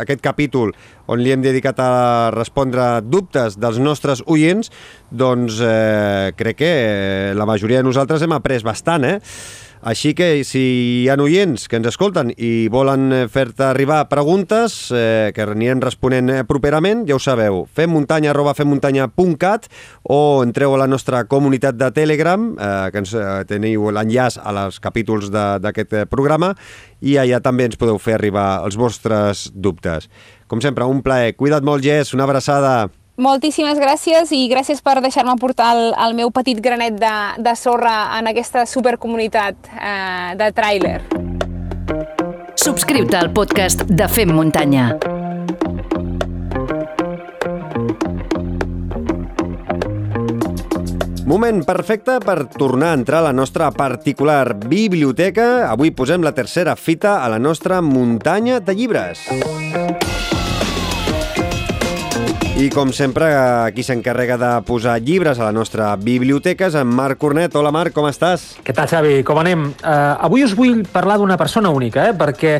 aquest 0.00 0.24
capítol 0.24 0.72
on 1.06 1.20
li 1.22 1.30
hem 1.30 1.44
dedicat 1.44 1.78
a 1.78 1.90
respondre 2.34 2.86
dubtes 3.04 3.60
dels 3.60 3.78
nostres 3.78 4.24
oients, 4.26 4.72
doncs 5.10 5.60
eh, 5.62 6.32
crec 6.36 6.58
que 6.58 6.72
la 7.36 7.46
majoria 7.46 7.82
de 7.82 7.86
nosaltres 7.86 8.24
hem 8.24 8.34
après 8.34 8.64
bastant, 8.66 9.06
eh? 9.06 9.20
Així 9.86 10.16
que 10.18 10.42
si 10.42 10.60
hi 10.66 11.02
ha 11.06 11.14
oients 11.22 11.68
que 11.70 11.78
ens 11.78 11.86
escolten 11.86 12.32
i 12.42 12.66
volen 12.74 13.04
fer-te 13.30 13.68
arribar 13.68 14.00
preguntes 14.10 14.88
eh, 14.90 15.30
que 15.30 15.44
anirem 15.46 15.78
responent 15.84 16.32
eh, 16.34 16.40
properament, 16.48 17.04
ja 17.06 17.14
ho 17.14 17.22
sabeu, 17.22 17.60
femmuntanya 17.70 18.32
arroba 18.32 18.56
femmuntanya.cat 18.58 19.70
o 20.10 20.42
entreu 20.42 20.74
a 20.74 20.82
la 20.82 20.90
nostra 20.90 21.22
comunitat 21.30 21.78
de 21.78 21.92
Telegram, 21.94 22.50
eh, 22.58 22.90
que 22.90 23.04
ens, 23.04 23.14
eh, 23.14 23.46
teniu 23.46 23.86
l'enllaç 23.94 24.40
als 24.42 24.82
capítols 24.82 25.30
d'aquest 25.30 25.94
eh, 25.94 26.04
programa 26.10 26.56
i 26.98 27.14
allà 27.22 27.38
també 27.38 27.70
ens 27.70 27.78
podeu 27.78 28.02
fer 28.02 28.18
arribar 28.18 28.64
els 28.66 28.74
vostres 28.74 29.52
dubtes. 29.54 30.10
Com 30.50 30.58
sempre, 30.58 30.82
un 30.90 31.06
plaer. 31.06 31.36
Cuida't 31.38 31.62
molt, 31.62 31.86
Jess. 31.86 32.10
Una 32.10 32.26
abraçada. 32.26 32.88
Moltíssimes 33.16 33.78
gràcies 33.80 34.28
i 34.36 34.42
gràcies 34.52 34.82
per 34.84 34.98
deixar-me 35.00 35.38
portar 35.40 35.70
el, 35.72 35.86
el 36.04 36.12
meu 36.18 36.28
petit 36.36 36.58
granet 36.60 36.98
de, 37.00 37.12
de 37.40 37.54
sorra 37.56 38.18
en 38.18 38.28
aquesta 38.28 38.66
supercomunitat 38.68 39.70
eh, 39.72 40.34
de 40.36 40.50
tràiler. 40.52 40.98
Subscriu-te 42.60 43.16
al 43.16 43.32
podcast 43.32 43.86
de 43.88 44.08
Fem 44.12 44.34
Muntanya. 44.36 44.90
Moment 51.26 51.64
perfecte 51.64 52.18
per 52.20 52.42
tornar 52.52 52.92
a 52.92 52.98
entrar 53.00 53.24
a 53.24 53.28
la 53.30 53.32
nostra 53.32 53.70
particular 53.72 54.58
biblioteca. 54.68 55.70
Avui 55.72 55.90
posem 55.96 56.20
la 56.20 56.36
tercera 56.36 56.76
fita 56.76 57.22
a 57.24 57.32
la 57.32 57.40
nostra 57.40 57.80
muntanya 57.80 58.60
de 58.60 58.76
llibres. 58.76 59.24
I 62.56 62.70
com 62.72 62.88
sempre, 62.88 63.26
qui 63.76 63.82
s'encarrega 63.84 64.38
de 64.40 64.48
posar 64.64 64.94
llibres 65.04 65.36
a 65.36 65.44
la 65.44 65.52
nostra 65.52 65.90
biblioteca 66.00 66.70
és 66.70 66.76
en 66.80 66.88
Marc 66.88 67.18
Cornet. 67.20 67.52
Hola 67.52 67.68
Marc, 67.68 67.92
com 67.92 68.06
estàs? 68.08 68.46
Què 68.64 68.72
tal 68.72 68.88
Xavi, 68.88 69.18
com 69.28 69.36
anem? 69.42 69.66
Uh, 69.74 70.14
avui 70.24 70.40
us 70.40 70.54
vull 70.56 70.80
parlar 70.88 71.18
d'una 71.20 71.36
persona 71.36 71.68
única, 71.68 72.06
eh? 72.08 72.14
perquè 72.16 72.54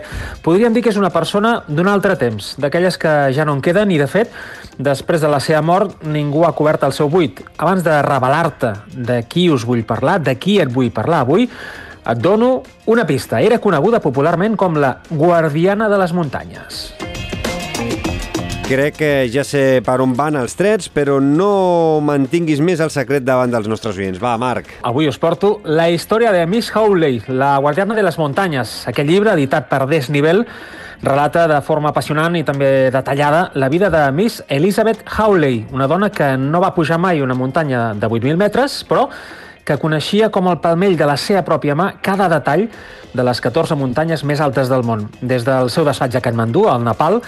podríem 0.45 0.77
dir 0.77 0.83
que 0.85 0.93
és 0.93 1.01
una 1.01 1.09
persona 1.15 1.55
d'un 1.65 1.89
altre 1.89 2.13
temps, 2.21 2.51
d'aquelles 2.61 3.01
que 3.01 3.15
ja 3.33 3.49
no 3.49 3.57
en 3.57 3.65
queden 3.65 3.95
i 3.95 3.97
de 3.97 4.05
fet, 4.05 4.37
després 4.77 5.25
de 5.25 5.33
la 5.33 5.41
seva 5.41 5.65
mort, 5.65 6.05
ningú 6.05 6.45
ha 6.45 6.53
cobert 6.53 6.85
el 6.85 6.93
seu 6.93 7.09
buit. 7.09 7.41
Abans 7.57 7.81
de 7.87 7.97
revelar-te 8.05 8.75
de 8.93 9.23
qui 9.25 9.49
us 9.49 9.65
vull 9.65 9.87
parlar, 9.89 10.19
de 10.21 10.37
qui 10.37 10.61
et 10.61 10.69
vull 10.77 10.93
parlar 10.93 11.25
avui, 11.25 11.49
et 12.05 12.21
dono 12.21 12.59
una 12.85 13.09
pista. 13.09 13.41
Era 13.41 13.65
coneguda 13.65 14.05
popularment 14.05 14.61
com 14.61 14.77
la 14.77 14.99
Guardiana 15.09 15.89
de 15.89 16.05
les 16.05 16.13
Muntanyes. 16.13 16.85
Crec 18.67 18.97
que 18.99 19.09
ja 19.31 19.45
sé 19.47 19.79
per 19.87 20.01
on 20.03 20.17
van 20.19 20.35
els 20.41 20.57
trets, 20.59 20.89
però 20.91 21.21
no 21.23 22.01
mantinguis 22.03 22.59
més 22.59 22.81
el 22.83 22.91
secret 22.91 23.23
davant 23.23 23.53
dels 23.55 23.69
nostres 23.71 23.95
oients. 23.95 24.19
Va, 24.19 24.33
Marc. 24.43 24.73
Avui 24.83 25.07
us 25.07 25.21
porto 25.23 25.61
la 25.63 25.87
història 25.87 26.33
de 26.35 26.41
Miss 26.51 26.73
Howley, 26.75 27.21
la 27.29 27.53
guardiana 27.63 27.95
de 27.95 28.03
les 28.03 28.19
muntanyes. 28.19 28.75
Aquest 28.91 29.07
llibre, 29.07 29.37
editat 29.39 29.71
per 29.71 29.85
Desnivell, 29.87 30.43
relata 31.07 31.47
de 31.47 31.63
forma 31.63 31.95
apassionant 31.95 32.35
i 32.35 32.43
també 32.43 32.91
detallada 32.91 33.53
la 33.55 33.71
vida 33.71 33.87
de 33.87 34.03
Miss 34.11 34.43
Elizabeth 34.49 35.07
Howley, 35.15 35.69
una 35.71 35.87
dona 35.87 36.11
que 36.11 36.35
no 36.35 36.59
va 36.59 36.75
pujar 36.75 36.99
mai 36.99 37.23
una 37.23 37.39
muntanya 37.39 37.93
de 37.95 38.11
8.000 38.11 38.35
metres, 38.35 38.81
però 38.83 39.07
que 39.67 39.79
coneixia 39.83 40.31
com 40.31 40.47
el 40.47 40.61
palmell 40.63 40.95
de 40.99 41.07
la 41.07 41.17
seva 41.19 41.43
pròpia 41.47 41.75
mà 41.75 41.93
cada 42.03 42.29
detall 42.31 42.69
de 43.17 43.25
les 43.27 43.41
14 43.43 43.75
muntanyes 43.79 44.23
més 44.23 44.41
altes 44.41 44.71
del 44.71 44.85
món. 44.87 45.09
Des 45.21 45.47
del 45.47 45.71
seu 45.75 45.87
despatx 45.87 46.19
a 46.19 46.23
Kathmandu, 46.23 46.69
al 46.71 46.85
Nepal, 46.87 47.19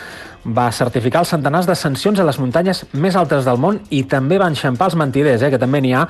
va 0.44 0.68
certificar 0.72 1.22
els 1.24 1.32
centenars 1.34 1.66
de 1.66 1.74
sancions 1.76 2.20
a 2.20 2.26
les 2.26 2.38
muntanyes 2.38 2.84
més 2.92 3.16
altes 3.16 3.44
del 3.48 3.58
món 3.60 3.80
i 3.90 4.04
també 4.08 4.38
va 4.38 4.48
enxampar 4.48 4.90
els 4.90 4.98
mentiders, 4.98 5.42
eh, 5.42 5.50
que 5.50 5.58
també 5.58 5.80
n'hi 5.80 5.94
ha, 5.94 6.06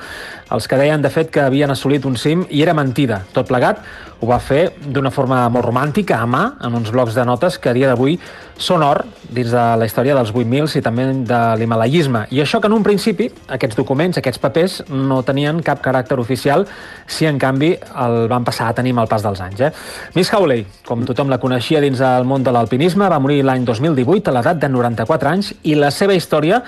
els 0.51 0.67
que 0.67 0.77
deien 0.79 1.01
de 1.01 1.09
fet 1.09 1.31
que 1.31 1.41
havien 1.41 1.71
assolit 1.71 2.05
un 2.05 2.15
cim 2.17 2.45
i 2.49 2.61
era 2.63 2.73
mentida. 2.77 3.23
Tot 3.33 3.49
plegat 3.49 3.83
ho 4.19 4.27
va 4.27 4.39
fer 4.43 4.73
d'una 4.83 5.11
forma 5.15 5.45
molt 5.51 5.65
romàntica, 5.65 6.19
a 6.19 6.27
mà, 6.27 6.43
en 6.65 6.75
uns 6.75 6.91
blocs 6.91 7.15
de 7.15 7.23
notes 7.25 7.57
que 7.57 7.71
a 7.71 7.75
dia 7.75 7.87
d'avui 7.87 8.17
són 8.59 8.83
or 8.83 9.05
dins 9.31 9.53
de 9.53 9.61
la 9.79 9.85
història 9.87 10.15
dels 10.17 10.33
8.000 10.33 10.75
i 10.75 10.81
també 10.83 11.05
de 11.27 11.39
l'himalayisme. 11.61 12.25
I 12.35 12.41
això 12.43 12.59
que 12.59 12.67
en 12.67 12.75
un 12.75 12.83
principi 12.83 13.29
aquests 13.47 13.77
documents, 13.79 14.19
aquests 14.19 14.41
papers, 14.43 14.81
no 14.89 15.21
tenien 15.23 15.61
cap 15.63 15.79
caràcter 15.85 16.19
oficial, 16.19 16.65
si 17.07 17.29
en 17.29 17.39
canvi 17.39 17.71
el 17.77 18.27
van 18.27 18.43
passar 18.43 18.67
a 18.67 18.75
tenir 18.75 18.91
amb 18.95 19.05
el 19.05 19.11
pas 19.11 19.23
dels 19.23 19.39
anys. 19.45 19.63
Eh? 19.69 19.71
Miss 20.17 20.33
Howley, 20.33 20.65
com 20.85 21.05
tothom 21.07 21.31
la 21.31 21.39
coneixia 21.39 21.79
dins 21.79 22.03
del 22.03 22.27
món 22.27 22.43
de 22.43 22.51
l'alpinisme, 22.51 23.07
va 23.07 23.21
morir 23.23 23.39
l'any 23.47 23.63
2018 23.63 24.18
a 24.27 24.35
l'edat 24.35 24.59
de 24.59 24.69
94 24.69 25.29
anys 25.29 25.53
i 25.63 25.75
la 25.79 25.91
seva 25.95 26.17
història 26.17 26.63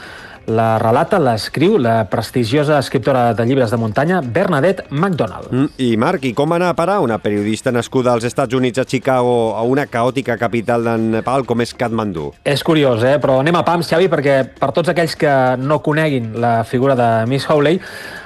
la 0.48 0.80
relata, 0.80 1.20
l'escriu 1.22 1.78
la 1.78 2.06
prestigiosa 2.10 2.80
escriptora 2.80 3.34
de 3.38 3.46
llibres 3.46 3.72
de 3.72 3.78
muntanya 3.78 4.22
Bernadette 4.22 4.86
MacDonald. 4.90 5.52
Mm, 5.52 5.68
I 5.78 5.98
Marc, 5.98 6.26
i 6.26 6.34
com 6.34 6.54
anar 6.54 6.72
a 6.72 6.78
parar 6.78 7.00
una 7.02 7.20
periodista 7.22 7.72
nascuda 7.72 8.14
als 8.14 8.26
Estats 8.26 8.54
Units 8.58 8.82
a 8.82 8.86
Chicago 8.86 9.56
a 9.56 9.62
una 9.62 9.86
caòtica 9.86 10.38
capital 10.38 10.84
del 10.84 11.12
Nepal 11.12 11.46
com 11.46 11.62
és 11.62 11.74
Kathmandu? 11.74 12.32
És 12.44 12.64
curiós, 12.64 13.04
eh? 13.04 13.18
però 13.22 13.40
anem 13.42 13.60
a 13.60 13.66
pams, 13.68 13.88
Xavi, 13.92 14.10
perquè 14.10 14.42
per 14.58 14.72
tots 14.72 14.90
aquells 14.90 15.16
que 15.16 15.36
no 15.62 15.82
coneguin 15.86 16.34
la 16.42 16.64
figura 16.64 16.98
de 16.98 17.12
Miss 17.30 17.48
Howley, 17.50 17.80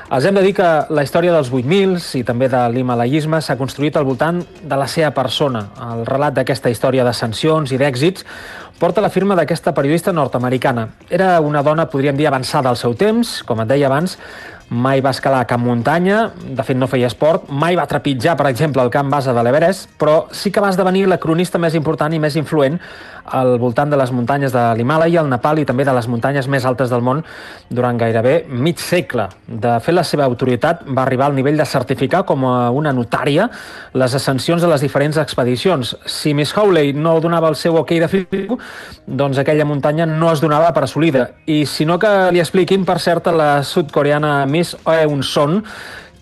els 0.05 0.25
hem 0.25 0.35
de 0.37 0.41
dir 0.45 0.53
que 0.53 0.65
la 0.93 1.01
història 1.01 1.33
dels 1.33 1.49
8.000 1.49 2.19
i 2.19 2.23
també 2.23 2.45
de 2.45 2.59
l'himalayisme 2.69 3.39
s'ha 3.41 3.57
construït 3.57 3.95
al 3.97 4.05
voltant 4.05 4.43
de 4.61 4.77
la 4.77 4.85
seva 4.85 5.09
persona. 5.15 5.63
El 5.81 6.05
relat 6.05 6.35
d'aquesta 6.37 6.69
història 6.69 7.03
de 7.03 7.13
sancions 7.17 7.73
i 7.73 7.79
d'èxits 7.81 8.21
porta 8.79 9.01
la 9.01 9.09
firma 9.09 9.35
d'aquesta 9.37 9.73
periodista 9.73 10.13
nord-americana. 10.13 10.89
Era 11.09 11.39
una 11.41 11.63
dona, 11.63 11.87
podríem 11.91 12.17
dir, 12.17 12.27
avançada 12.27 12.69
al 12.69 12.79
seu 12.79 12.95
temps, 12.95 13.41
com 13.47 13.61
et 13.63 13.69
deia 13.69 13.87
abans, 13.87 14.17
mai 14.69 15.01
va 15.01 15.11
escalar 15.13 15.45
cap 15.47 15.61
muntanya, 15.61 16.31
de 16.35 16.63
fet 16.65 16.77
no 16.77 16.87
feia 16.89 17.09
esport, 17.11 17.49
mai 17.49 17.77
va 17.77 17.85
trepitjar, 17.89 18.35
per 18.37 18.47
exemple, 18.49 18.81
el 18.81 18.93
camp 18.93 19.11
base 19.13 19.33
de 19.33 19.43
l'Everest, 19.43 19.91
però 19.99 20.25
sí 20.31 20.51
que 20.51 20.63
va 20.63 20.71
esdevenir 20.73 21.05
la 21.07 21.19
cronista 21.21 21.61
més 21.61 21.75
important 21.77 22.13
i 22.13 22.21
més 22.21 22.35
influent 22.39 22.79
al 23.25 23.57
voltant 23.57 23.89
de 23.89 23.97
les 23.97 24.11
muntanyes 24.13 24.53
de 24.53 24.63
l'Himalaya, 24.77 25.21
el 25.21 25.29
Nepal 25.29 25.59
i 25.59 25.65
també 25.65 25.85
de 25.85 25.93
les 25.95 26.07
muntanyes 26.07 26.47
més 26.51 26.65
altes 26.65 26.91
del 26.93 27.01
món 27.01 27.23
durant 27.73 27.97
gairebé 27.97 28.35
mig 28.49 28.79
segle. 28.81 29.27
De 29.47 29.73
fet, 29.81 29.95
la 29.97 30.03
seva 30.05 30.27
autoritat 30.29 30.83
va 30.85 31.03
arribar 31.03 31.29
al 31.29 31.37
nivell 31.37 31.57
de 31.57 31.65
certificar 31.65 32.23
com 32.25 32.45
a 32.45 32.69
una 32.69 32.93
notària 32.93 33.49
les 33.93 34.15
ascensions 34.15 34.61
de 34.61 34.69
les 34.69 34.81
diferents 34.81 35.17
expedicions. 35.17 35.95
Si 36.05 36.33
Miss 36.37 36.53
Howley 36.55 36.93
no 36.93 37.17
donava 37.21 37.49
el 37.49 37.57
seu 37.57 37.77
ok 37.81 37.95
definitiu, 38.03 38.59
doncs 39.05 39.41
aquella 39.41 39.65
muntanya 39.65 40.05
no 40.05 40.31
es 40.31 40.41
donava 40.41 40.71
per 40.73 40.85
assolida. 40.85 41.29
I 41.45 41.63
si 41.65 41.85
no 41.85 41.97
que 41.99 42.13
li 42.31 42.43
expliquin, 42.43 42.85
per 42.85 42.99
cert, 43.01 43.31
la 43.33 43.63
sudcoreana 43.65 44.45
Miss 44.55 44.77
Eun 44.87 45.19
Son, 45.23 45.59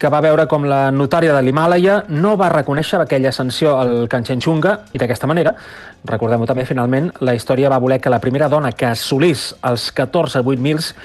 que 0.02 0.10
va 0.10 0.20
veure 0.26 0.48
com 0.50 0.66
la 0.66 0.88
notària 0.92 1.36
de 1.36 1.42
l'Himàlaia 1.46 2.00
no 2.10 2.34
va 2.40 2.50
reconèixer 2.50 2.98
aquella 3.00 3.30
ascensió 3.30 3.76
al 3.78 4.08
Kanchenjunga 4.10 4.74
i 4.92 5.02
d'aquesta 5.02 5.30
manera, 5.30 5.54
recordem-ho 6.10 6.48
també 6.50 6.66
finalment, 6.66 7.12
la 7.22 7.36
història 7.38 7.70
va 7.70 7.80
voler 7.84 8.00
que 8.02 8.12
la 8.12 8.20
primera 8.24 8.50
dona 8.50 8.74
que 8.74 8.90
assolís 8.90 9.52
els 9.70 9.92
14 9.96 10.42
mils 10.58 10.96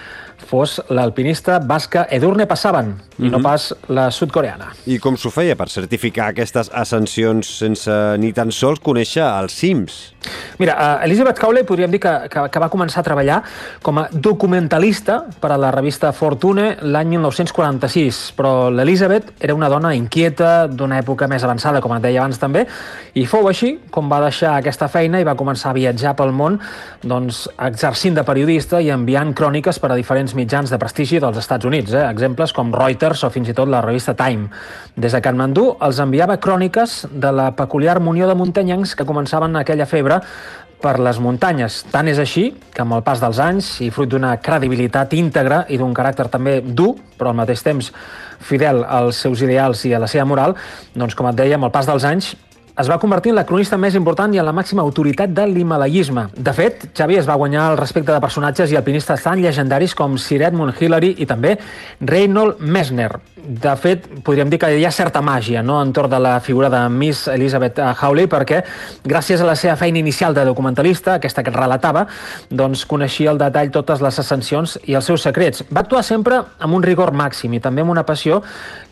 fos 0.48 0.78
l'alpinista 0.88 1.58
basca 1.60 2.06
Edurne 2.10 2.46
Passaban, 2.46 2.86
mm 2.86 2.94
-hmm. 2.94 3.26
i 3.26 3.30
no 3.30 3.38
mhm. 3.38 3.42
pas 3.42 3.74
la 3.88 4.10
sudcoreana. 4.10 4.72
I 4.86 4.98
com 4.98 5.16
s'ho 5.16 5.30
feia 5.30 5.56
per 5.56 5.68
certificar 5.68 6.28
aquestes 6.28 6.70
ascensions 6.72 7.58
sense 7.58 7.90
ni 8.18 8.32
tan 8.32 8.50
sols 8.52 8.80
conèixer 8.80 9.22
els 9.22 9.52
cims? 9.52 10.14
Mira, 10.58 10.74
uh, 10.74 11.04
Elizabeth 11.04 11.38
Cowley 11.38 11.64
podríem 11.64 11.90
dir 11.90 12.00
que, 12.00 12.28
que, 12.28 12.48
que 12.50 12.60
va 12.60 12.68
començar 12.68 13.00
a 13.00 13.06
treballar 13.06 13.42
com 13.82 13.98
a 13.98 14.08
documentalista 14.12 15.24
per 15.40 15.52
a 15.52 15.56
la 15.56 15.70
revista 15.70 16.12
Fortune 16.12 16.76
l'any 16.82 17.08
1946, 17.08 18.32
però 18.36 18.70
l'Elizabeth 18.70 19.32
era 19.40 19.54
una 19.54 19.68
dona 19.68 19.94
inquieta, 19.94 20.66
d'una 20.66 20.98
època 20.98 21.28
més 21.28 21.44
avançada, 21.44 21.80
com 21.80 21.94
et 21.94 22.02
deia 22.02 22.20
abans 22.20 22.38
també, 22.38 22.66
i 23.14 23.26
fou 23.26 23.48
així 23.48 23.78
com 23.90 24.10
va 24.10 24.20
deixar 24.24 24.56
aquesta 24.56 24.88
feina 24.88 25.20
i 25.20 25.26
va 25.26 25.36
començar 25.38 25.70
a 25.70 25.78
viatjar 25.78 26.14
pel 26.18 26.32
món 26.32 26.58
doncs, 27.02 27.46
exercint 27.68 28.18
de 28.18 28.24
periodista 28.26 28.82
i 28.82 28.90
enviant 28.90 29.34
cròniques 29.34 29.78
per 29.78 29.92
a 29.92 29.98
diferents 29.98 30.34
mitjans 30.38 30.70
de 30.70 30.78
prestigi 30.78 31.18
dels 31.22 31.40
Estats 31.40 31.66
Units, 31.66 31.92
eh? 31.96 32.04
exemples 32.06 32.54
com 32.54 32.70
Reuters 32.74 33.24
o 33.26 33.32
fins 33.34 33.50
i 33.50 33.56
tot 33.56 33.70
la 33.70 33.82
revista 33.84 34.14
Time. 34.18 34.46
Des 34.94 35.14
de 35.14 35.20
Kathmandu 35.24 35.72
els 35.84 35.98
enviava 36.04 36.38
cròniques 36.42 37.00
de 37.10 37.34
la 37.34 37.50
peculiar 37.58 37.98
munió 38.00 38.30
de 38.30 38.38
muntanyencs 38.38 38.94
que 38.94 39.06
començaven 39.08 39.58
aquella 39.58 39.88
febre 39.90 40.22
per 40.78 40.96
les 41.02 41.18
muntanyes. 41.18 41.82
Tant 41.90 42.06
és 42.10 42.20
així 42.22 42.48
que 42.74 42.84
amb 42.84 42.94
el 42.94 43.04
pas 43.06 43.20
dels 43.22 43.40
anys 43.42 43.72
i 43.82 43.90
fruit 43.94 44.10
d'una 44.10 44.36
credibilitat 44.42 45.14
íntegra 45.18 45.64
i 45.68 45.78
d'un 45.78 45.94
caràcter 45.94 46.28
també 46.30 46.60
dur, 46.62 46.92
però 47.18 47.32
al 47.32 47.40
mateix 47.40 47.64
temps 47.66 47.90
fidel 48.38 48.84
als 48.86 49.18
seus 49.24 49.42
ideals 49.42 49.82
i 49.88 49.94
a 49.94 49.98
la 49.98 50.10
seva 50.10 50.28
moral, 50.30 50.54
doncs 50.94 51.18
com 51.18 51.26
et 51.30 51.38
deia, 51.38 51.58
amb 51.58 51.66
el 51.66 51.74
pas 51.74 51.88
dels 51.90 52.06
anys 52.06 52.36
es 52.78 52.88
va 52.88 52.98
convertir 53.02 53.32
en 53.32 53.38
la 53.40 53.44
cronista 53.46 53.76
més 53.80 53.96
important 53.98 54.34
i 54.34 54.38
en 54.38 54.46
la 54.46 54.54
màxima 54.54 54.84
autoritat 54.86 55.32
de 55.34 55.46
l'himalaisme. 55.50 56.28
De 56.36 56.54
fet, 56.54 56.86
Xavi 56.94 57.18
es 57.18 57.26
va 57.26 57.38
guanyar 57.40 57.72
el 57.72 57.80
respecte 57.80 58.14
de 58.14 58.22
personatges 58.22 58.70
i 58.70 58.78
alpinistes 58.78 59.26
tan 59.26 59.42
llegendaris 59.42 59.96
com 59.98 60.14
Sir 60.18 60.44
Edmund 60.46 60.78
Hillary 60.78 61.16
i 61.18 61.26
també 61.26 61.56
Reynold 62.00 62.62
Messner. 62.62 63.10
De 63.38 63.72
fet, 63.78 64.06
podríem 64.26 64.50
dir 64.50 64.58
que 64.58 64.68
hi 64.74 64.84
ha 64.84 64.90
certa 64.90 65.20
màgia 65.22 65.62
no? 65.62 65.76
entorn 65.82 66.10
de 66.10 66.18
la 66.18 66.34
figura 66.42 66.68
de 66.72 66.80
Miss 66.90 67.28
Elizabeth 67.30 67.78
Hawley 67.78 68.26
perquè, 68.30 68.62
gràcies 69.06 69.40
a 69.40 69.46
la 69.46 69.54
seva 69.56 69.76
feina 69.78 70.00
inicial 70.00 70.34
de 70.34 70.42
documentalista, 70.48 71.14
aquesta 71.16 71.44
que 71.46 71.52
relatava, 71.54 72.06
doncs 72.50 72.82
coneixia 72.90 73.30
el 73.30 73.38
detall 73.38 73.70
totes 73.74 74.02
les 74.02 74.18
ascensions 74.18 74.74
i 74.90 74.96
els 74.98 75.06
seus 75.06 75.22
secrets. 75.22 75.62
Va 75.70 75.84
actuar 75.84 76.02
sempre 76.02 76.40
amb 76.58 76.74
un 76.74 76.82
rigor 76.82 77.14
màxim 77.14 77.54
i 77.54 77.62
també 77.62 77.84
amb 77.84 77.94
una 77.94 78.06
passió 78.08 78.40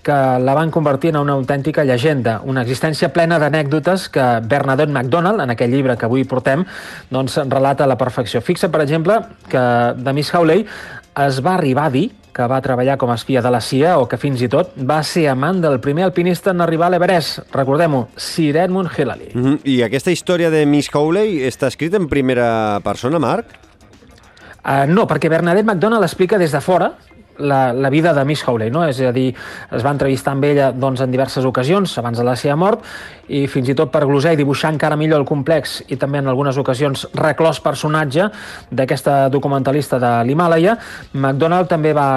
que 0.07 0.17
la 0.39 0.55
van 0.55 0.71
convertir 0.71 1.11
en 1.11 1.19
una 1.25 1.35
autèntica 1.35 1.83
llegenda, 1.85 2.39
una 2.45 2.63
existència 2.63 3.11
plena 3.13 3.41
d'anècdotes 3.43 4.07
que 4.15 4.27
Bernadette 4.47 4.95
MacDonald, 4.95 5.43
en 5.43 5.51
aquell 5.57 5.75
llibre 5.75 5.97
que 5.99 6.07
avui 6.07 6.23
portem, 6.23 6.63
doncs 7.11 7.41
relata 7.51 7.85
a 7.85 7.91
la 7.91 7.99
perfecció. 7.99 8.41
Fixa, 8.41 8.71
per 8.71 8.85
exemple, 8.87 9.19
que 9.51 9.65
de 9.97 10.15
Miss 10.15 10.31
Hawley 10.35 10.63
es 11.27 11.43
va 11.43 11.57
arribar 11.57 11.89
a 11.89 11.95
dir 11.97 12.11
que 12.37 12.47
va 12.51 12.61
treballar 12.61 12.99
com 13.01 13.09
a 13.11 13.17
espia 13.17 13.41
de 13.41 13.51
la 13.53 13.63
CIA 13.65 13.97
o 13.97 14.05
que 14.11 14.19
fins 14.21 14.43
i 14.45 14.49
tot 14.53 14.75
va 14.77 14.99
ser 15.07 15.25
amant 15.33 15.63
del 15.63 15.79
primer 15.81 16.05
alpinista 16.05 16.53
en 16.53 16.61
arribar 16.61 16.91
a 16.91 16.93
l'Everest. 16.93 17.47
Recordem-ho, 17.55 18.03
Sir 18.17 18.53
Edmund 18.61 18.91
Hillary. 18.93 19.31
Mm 19.33 19.45
-hmm. 19.45 19.61
I 19.65 19.83
aquesta 19.83 20.11
història 20.11 20.51
de 20.51 20.67
Miss 20.67 20.91
Hawley 20.93 21.49
està 21.49 21.69
escrita 21.69 21.97
en 21.97 22.09
primera 22.09 22.81
persona, 22.85 23.19
Marc? 23.19 23.47
Uh, 24.67 24.85
no, 24.87 25.07
perquè 25.07 25.31
Bernadette 25.31 25.65
MacDonald 25.65 26.03
explica 26.03 26.39
des 26.39 26.53
de 26.53 26.61
fora 26.61 26.93
la, 27.39 27.73
la 27.73 27.91
vida 27.91 28.15
de 28.15 28.25
Miss 28.25 28.45
Hawley, 28.47 28.71
no? 28.71 28.85
és 28.87 29.01
a 29.01 29.13
dir, 29.13 29.29
es 29.73 29.85
va 29.85 29.93
entrevistar 29.95 30.35
amb 30.37 30.47
ella 30.49 30.71
doncs, 30.73 31.03
en 31.05 31.13
diverses 31.13 31.45
ocasions 31.45 31.97
abans 31.99 32.19
de 32.19 32.25
la 32.27 32.37
seva 32.37 32.57
mort 32.57 32.85
i 33.29 33.47
fins 33.51 33.69
i 33.73 33.77
tot 33.79 33.93
per 33.93 34.05
glosar 34.07 34.35
i 34.35 34.41
dibuixar 34.41 34.73
encara 34.75 34.97
millor 34.97 35.23
el 35.23 35.29
complex 35.29 35.81
i 35.89 35.99
també 36.01 36.23
en 36.23 36.31
algunes 36.33 36.59
ocasions 36.59 37.07
reclòs 37.15 37.61
personatge 37.65 38.31
d'aquesta 38.71 39.27
documentalista 39.33 40.01
de 40.03 40.13
l'Himàlaia, 40.29 40.77
McDonald 41.15 41.71
també 41.71 41.95
va 41.97 42.09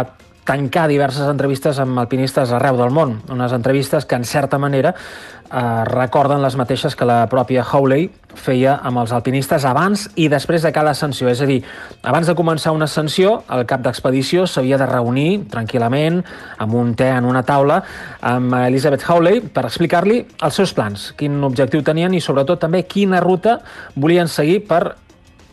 tancar 0.50 0.88
diverses 0.90 1.28
entrevistes 1.30 1.78
amb 1.78 2.00
alpinistes 2.02 2.50
arreu 2.58 2.78
del 2.80 2.90
món, 2.90 3.20
unes 3.30 3.54
entrevistes 3.54 4.08
que 4.10 4.18
en 4.18 4.26
certa 4.26 4.58
manera 4.58 4.96
eh, 4.96 5.84
recorden 5.86 6.42
les 6.42 6.56
mateixes 6.58 6.96
que 6.98 7.06
la 7.06 7.28
pròpia 7.30 7.62
Howley 7.62 8.08
feia 8.34 8.80
amb 8.86 9.02
els 9.02 9.14
alpinistes 9.14 9.66
abans 9.70 10.08
i 10.18 10.26
després 10.32 10.66
de 10.66 10.72
cada 10.74 10.96
ascensió. 10.96 11.30
És 11.30 11.44
a 11.46 11.48
dir, 11.50 11.60
abans 12.02 12.30
de 12.30 12.34
començar 12.38 12.74
una 12.74 12.88
ascensió, 12.90 13.44
el 13.54 13.68
cap 13.70 13.84
d'expedició 13.86 14.48
s'havia 14.48 14.80
de 14.82 14.88
reunir 14.90 15.44
tranquil·lament 15.52 16.24
amb 16.58 16.78
un 16.80 16.96
te 16.98 17.12
en 17.14 17.28
una 17.30 17.44
taula 17.46 17.82
amb 18.26 18.56
Elizabeth 18.64 19.06
Howley 19.06 19.44
per 19.54 19.68
explicar-li 19.70 20.24
els 20.42 20.58
seus 20.58 20.74
plans, 20.74 21.12
quin 21.20 21.38
objectiu 21.46 21.86
tenien 21.86 22.16
i 22.18 22.24
sobretot 22.26 22.66
també 22.66 22.88
quina 22.90 23.22
ruta 23.22 23.60
volien 23.96 24.30
seguir 24.30 24.64
per 24.66 24.96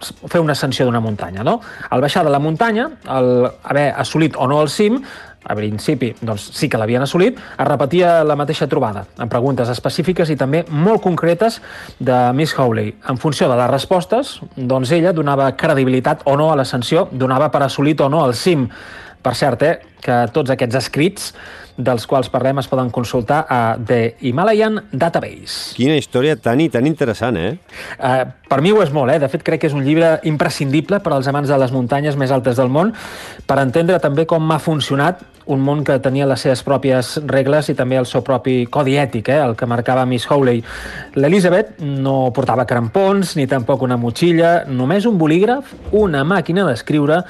fer 0.00 0.40
una 0.40 0.52
ascensió 0.52 0.86
d'una 0.86 1.00
muntanya. 1.00 1.44
No? 1.44 1.60
Al 1.90 2.04
baixar 2.04 2.24
de 2.24 2.30
la 2.30 2.40
muntanya, 2.42 2.90
al 3.06 3.50
haver 3.62 3.92
assolit 3.96 4.36
o 4.36 4.46
no 4.48 4.60
el 4.62 4.68
cim, 4.68 5.00
a 5.46 5.54
principi 5.54 6.10
doncs, 6.20 6.48
sí 6.58 6.68
que 6.68 6.78
l'havien 6.78 7.04
assolit, 7.04 7.38
es 7.38 7.68
repetia 7.68 8.24
la 8.26 8.36
mateixa 8.38 8.66
trobada, 8.70 9.04
amb 9.16 9.30
preguntes 9.30 9.70
específiques 9.70 10.30
i 10.32 10.38
també 10.38 10.64
molt 10.68 11.04
concretes 11.04 11.60
de 11.98 12.16
Miss 12.34 12.56
Howley. 12.58 12.96
En 13.10 13.20
funció 13.22 13.48
de 13.50 13.58
les 13.58 13.70
respostes, 13.70 14.36
doncs 14.56 14.92
ella 14.96 15.14
donava 15.14 15.52
credibilitat 15.58 16.26
o 16.26 16.36
no 16.36 16.50
a 16.50 16.56
l'ascensió, 16.58 17.06
donava 17.12 17.50
per 17.54 17.62
assolit 17.66 18.02
o 18.02 18.10
no 18.10 18.24
el 18.26 18.34
cim. 18.34 18.66
Per 19.22 19.34
cert, 19.34 19.62
eh, 19.62 19.78
que 20.02 20.24
tots 20.34 20.50
aquests 20.54 20.82
escrits 20.82 21.32
dels 21.76 22.06
quals 22.08 22.30
parlem 22.32 22.60
es 22.62 22.68
poden 22.70 22.90
consultar 22.90 23.44
a 23.48 23.60
The 23.76 24.16
Himalayan 24.24 24.80
Database. 24.92 25.76
Quina 25.76 25.96
història 26.00 26.36
tan 26.40 26.60
i 26.64 26.70
tan 26.72 26.88
interessant, 26.88 27.36
eh? 27.36 27.54
Uh, 28.00 28.24
per 28.48 28.60
mi 28.64 28.72
ho 28.72 28.80
és 28.82 28.92
molt, 28.94 29.12
eh? 29.12 29.20
De 29.22 29.28
fet, 29.28 29.44
crec 29.44 29.62
que 29.62 29.70
és 29.70 29.76
un 29.76 29.84
llibre 29.84 30.16
imprescindible 30.28 31.00
per 31.04 31.12
als 31.12 31.28
amants 31.28 31.52
de 31.52 31.58
les 31.60 31.72
muntanyes 31.74 32.16
més 32.16 32.32
altes 32.32 32.56
del 32.56 32.72
món, 32.72 32.94
per 33.46 33.58
entendre 33.62 34.00
també 34.02 34.26
com 34.28 34.50
ha 34.52 34.60
funcionat 34.62 35.24
un 35.46 35.60
món 35.62 35.84
que 35.86 35.98
tenia 36.02 36.26
les 36.26 36.42
seves 36.42 36.64
pròpies 36.66 37.12
regles 37.30 37.68
i 37.70 37.76
també 37.78 38.00
el 38.00 38.08
seu 38.10 38.24
propi 38.26 38.64
codi 38.70 38.96
ètic, 38.98 39.30
eh? 39.30 39.42
el 39.44 39.54
que 39.58 39.68
marcava 39.70 40.06
Miss 40.06 40.26
Howley. 40.30 40.62
L'Elizabeth 41.20 41.78
no 41.82 42.32
portava 42.34 42.66
crampons 42.66 43.36
ni 43.38 43.46
tampoc 43.46 43.84
una 43.86 43.98
motxilla, 44.00 44.64
només 44.66 45.06
un 45.06 45.18
bolígraf, 45.18 45.70
una 45.94 46.24
màquina 46.26 46.66
d'escriure 46.66 47.22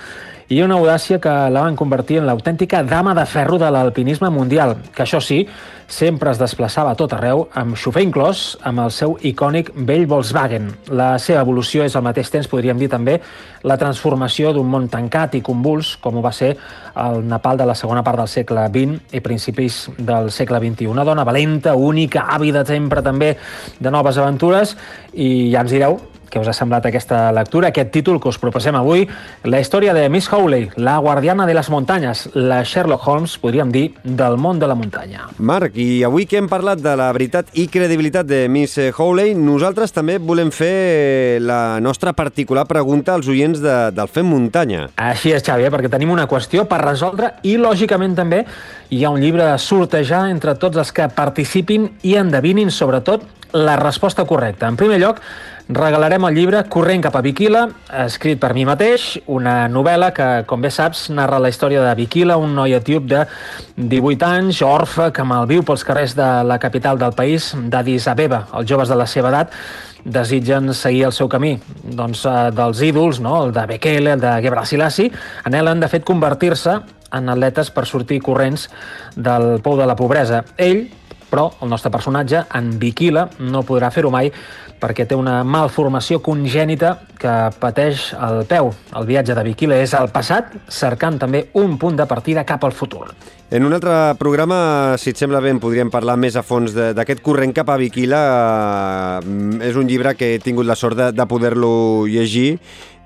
i 0.48 0.60
una 0.62 0.77
audàcia 0.78 1.18
que 1.18 1.32
la 1.51 1.62
van 1.64 1.74
convertir 1.74 2.20
en 2.20 2.27
l'autèntica 2.28 2.85
dama 2.86 3.16
de 3.18 3.24
ferro 3.27 3.59
de 3.59 3.70
l'alpinisme 3.70 4.31
mundial, 4.31 4.77
que 4.94 5.02
això 5.02 5.18
sí, 5.18 5.40
sempre 5.89 6.31
es 6.31 6.39
desplaçava 6.39 6.93
a 6.93 6.98
tot 6.98 7.12
arreu, 7.14 7.44
amb 7.55 7.74
xofer 7.78 8.05
inclòs, 8.06 8.56
amb 8.66 8.85
el 8.85 8.93
seu 8.94 9.16
icònic 9.27 9.73
vell 9.74 10.06
Volkswagen. 10.10 10.70
La 10.90 11.16
seva 11.23 11.43
evolució 11.43 11.82
és 11.86 11.97
al 11.97 12.06
mateix 12.06 12.31
temps, 12.31 12.47
podríem 12.51 12.78
dir 12.78 12.90
també, 12.90 13.18
la 13.66 13.78
transformació 13.78 14.52
d'un 14.55 14.70
món 14.70 14.89
tancat 14.90 15.35
i 15.35 15.43
convuls, 15.43 15.97
com 16.02 16.18
ho 16.18 16.23
va 16.23 16.35
ser 16.35 16.55
el 16.94 17.23
Nepal 17.27 17.59
de 17.59 17.66
la 17.66 17.74
segona 17.74 18.02
part 18.06 18.23
del 18.23 18.31
segle 18.31 18.68
XX 18.70 19.14
i 19.18 19.23
principis 19.23 19.85
del 19.98 20.31
segle 20.31 20.62
XXI. 20.62 20.90
Una 20.94 21.06
dona 21.06 21.27
valenta, 21.27 21.74
única, 21.74 22.28
àvida 22.35 22.66
sempre 22.66 23.02
també 23.02 23.35
de 23.78 23.90
noves 23.90 24.18
aventures, 24.18 24.77
i 25.14 25.51
ja 25.51 25.66
ens 25.66 25.74
direu 25.74 25.98
què 26.31 26.40
us 26.40 26.51
ha 26.51 26.55
semblat 26.57 26.86
aquesta 26.89 27.31
lectura, 27.35 27.70
aquest 27.70 27.93
títol 27.94 28.20
que 28.20 28.31
us 28.31 28.39
proposem 28.43 28.77
avui, 28.78 29.07
la 29.44 29.61
història 29.62 29.94
de 29.97 30.07
Miss 30.12 30.31
Howley, 30.32 30.70
la 30.77 30.98
guardiana 30.98 31.47
de 31.47 31.55
les 31.57 31.70
muntanyes, 31.70 32.27
la 32.35 32.62
Sherlock 32.65 33.07
Holmes, 33.07 33.36
podríem 33.43 33.73
dir, 33.73 33.86
del 34.03 34.36
món 34.40 34.59
de 34.59 34.69
la 34.69 34.77
muntanya. 34.78 35.28
Marc, 35.39 35.77
i 35.78 36.03
avui 36.07 36.27
que 36.27 36.40
hem 36.40 36.51
parlat 36.51 36.82
de 36.82 36.97
la 36.98 37.09
veritat 37.16 37.53
i 37.55 37.66
credibilitat 37.73 38.27
de 38.28 38.44
Miss 38.53 38.78
Howley, 38.97 39.35
nosaltres 39.39 39.94
també 39.94 40.19
volem 40.19 40.51
fer 40.55 41.39
la 41.43 41.78
nostra 41.81 42.12
particular 42.16 42.66
pregunta 42.66 43.15
als 43.15 43.28
oients 43.31 43.62
de, 43.62 43.77
del 43.94 44.11
Fem 44.12 44.27
Muntanya. 44.27 44.89
Així 44.97 45.32
és, 45.35 45.44
Xavi, 45.47 45.69
eh? 45.69 45.73
perquè 45.73 45.90
tenim 45.93 46.12
una 46.15 46.27
qüestió 46.31 46.66
per 46.69 46.82
resoldre 46.82 47.35
i, 47.47 47.57
lògicament, 47.61 48.16
també 48.19 48.44
hi 48.90 49.05
ha 49.05 49.11
un 49.15 49.20
llibre 49.23 49.47
a 49.51 49.59
sortejar 49.59 50.27
entre 50.31 50.55
tots 50.59 50.78
els 50.82 50.93
que 50.94 51.09
participin 51.12 51.89
i 52.07 52.16
endevinin, 52.19 52.70
sobretot, 52.70 53.24
la 53.52 53.77
resposta 53.77 54.24
correcta. 54.24 54.68
En 54.68 54.77
primer 54.77 54.98
lloc, 55.01 55.20
regalarem 55.68 56.24
el 56.28 56.36
llibre 56.36 56.62
Corrent 56.70 57.02
cap 57.02 57.16
a 57.18 57.23
Viquila, 57.24 57.64
escrit 58.05 58.39
per 58.43 58.52
mi 58.55 58.64
mateix, 58.68 59.16
una 59.27 59.66
novel·la 59.70 60.12
que, 60.14 60.28
com 60.47 60.62
bé 60.62 60.70
saps, 60.70 61.09
narra 61.10 61.40
la 61.43 61.51
història 61.51 61.82
de 61.82 61.94
Viquila, 61.98 62.36
un 62.39 62.55
noi 62.55 62.77
etíop 62.77 63.09
de 63.10 63.24
18 63.77 64.28
anys, 64.28 64.62
orfe, 64.62 65.10
que 65.12 65.27
malviu 65.27 65.64
pels 65.66 65.85
carrers 65.86 66.14
de 66.18 66.31
la 66.47 66.60
capital 66.62 66.98
del 67.02 67.16
país, 67.18 67.52
d'Addis 67.56 68.09
Abeba. 68.12 68.47
Els 68.55 68.70
joves 68.70 68.93
de 68.93 68.98
la 68.98 69.09
seva 69.10 69.32
edat 69.35 69.55
desitgen 70.06 70.70
seguir 70.74 71.09
el 71.09 71.12
seu 71.12 71.27
camí 71.28 71.56
doncs, 71.82 72.23
eh, 72.31 72.51
dels 72.55 72.82
ídols, 72.86 73.18
no? 73.20 73.40
el 73.47 73.52
de 73.52 73.66
Bekele, 73.66 74.12
el 74.14 74.23
de 74.23 74.36
Gebrselassie, 74.44 75.10
anhelen, 75.44 75.82
de 75.82 75.89
fet, 75.90 76.05
convertir-se 76.06 76.78
en 77.12 77.28
atletes 77.32 77.73
per 77.74 77.86
sortir 77.86 78.20
corrents 78.23 78.68
del 79.16 79.59
pou 79.64 79.77
de 79.78 79.86
la 79.86 79.97
pobresa. 79.98 80.44
Ell, 80.56 80.86
però 81.31 81.51
el 81.62 81.70
nostre 81.73 81.90
personatge, 81.90 82.44
en 82.55 82.77
Viquila, 82.78 83.27
no 83.40 83.65
podrà 83.66 83.90
fer-ho 83.94 84.11
mai 84.15 84.32
perquè 84.81 85.07
té 85.09 85.16
una 85.16 85.40
malformació 85.44 86.20
congènita 86.24 86.93
que 87.16 87.35
pateix 87.61 88.11
el 88.12 88.43
peu. 88.48 88.70
El 88.97 89.07
viatge 89.09 89.35
de 89.36 89.44
Viquila 89.47 89.78
és 89.81 89.94
al 89.97 90.11
passat, 90.12 90.53
cercant 90.69 91.16
també 91.19 91.47
un 91.57 91.78
punt 91.81 91.97
de 91.97 92.07
partida 92.07 92.44
cap 92.44 92.65
al 92.65 92.77
futur. 92.77 93.07
En 93.51 93.65
un 93.65 93.73
altre 93.73 94.16
programa, 94.19 94.97
si 94.98 95.12
et 95.15 95.20
sembla 95.20 95.40
bé, 95.40 95.53
en 95.55 95.62
podríem 95.62 95.90
parlar 95.90 96.16
més 96.19 96.36
a 96.36 96.43
fons 96.43 96.74
d'aquest 96.74 97.23
corrent 97.23 97.55
cap 97.55 97.70
a 97.70 97.78
Viquila. 97.81 98.20
Eh, 99.23 99.70
és 99.70 99.78
un 99.78 99.86
llibre 99.89 100.16
que 100.19 100.35
he 100.35 100.43
tingut 100.43 100.66
la 100.66 100.77
sort 100.77 100.98
de, 100.98 101.12
de 101.15 101.27
poder-lo 101.31 102.05
llegir 102.11 102.59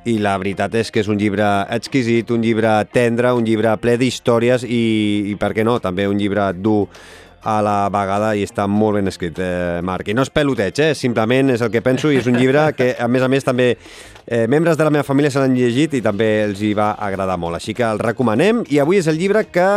i 0.09 0.17
la 0.17 0.39
veritat 0.41 0.75
és 0.81 0.89
que 0.89 1.03
és 1.03 1.09
un 1.13 1.19
llibre 1.21 1.47
exquisit, 1.77 2.31
un 2.33 2.41
llibre 2.41 2.73
tendre, 2.93 3.35
un 3.37 3.45
llibre 3.45 3.75
ple 3.83 3.99
d'històries 4.01 4.65
i, 4.65 4.85
i, 5.29 5.35
per 5.37 5.53
què 5.57 5.65
no, 5.67 5.77
també 5.85 6.09
un 6.09 6.17
llibre 6.17 6.51
dur 6.57 6.87
a 7.43 7.61
la 7.65 7.77
vegada 7.93 8.35
i 8.37 8.45
està 8.45 8.67
molt 8.69 8.99
ben 8.99 9.09
escrit, 9.09 9.39
eh, 9.41 9.81
Marc. 9.87 10.09
I 10.09 10.17
no 10.17 10.25
és 10.27 10.33
peloteig, 10.33 10.81
eh? 10.81 10.95
simplement 10.95 11.55
és 11.55 11.63
el 11.65 11.71
que 11.73 11.83
penso 11.85 12.11
i 12.13 12.21
és 12.21 12.29
un 12.29 12.37
llibre 12.37 12.67
que, 12.77 12.93
a 12.99 13.09
més 13.09 13.23
a 13.23 13.31
més, 13.33 13.47
també 13.47 13.71
eh, 14.27 14.47
membres 14.47 14.77
de 14.77 14.85
la 14.85 14.93
meva 14.93 15.07
família 15.07 15.31
se 15.33 15.41
l'han 15.41 15.57
llegit 15.57 15.97
i 15.97 16.03
també 16.05 16.31
els 16.45 16.61
hi 16.61 16.75
va 16.77 16.93
agradar 16.99 17.39
molt. 17.41 17.61
Així 17.61 17.75
que 17.75 17.87
el 17.87 18.03
recomanem 18.03 18.65
i 18.69 18.83
avui 18.83 19.01
és 19.01 19.09
el 19.09 19.19
llibre 19.21 19.47
que 19.49 19.71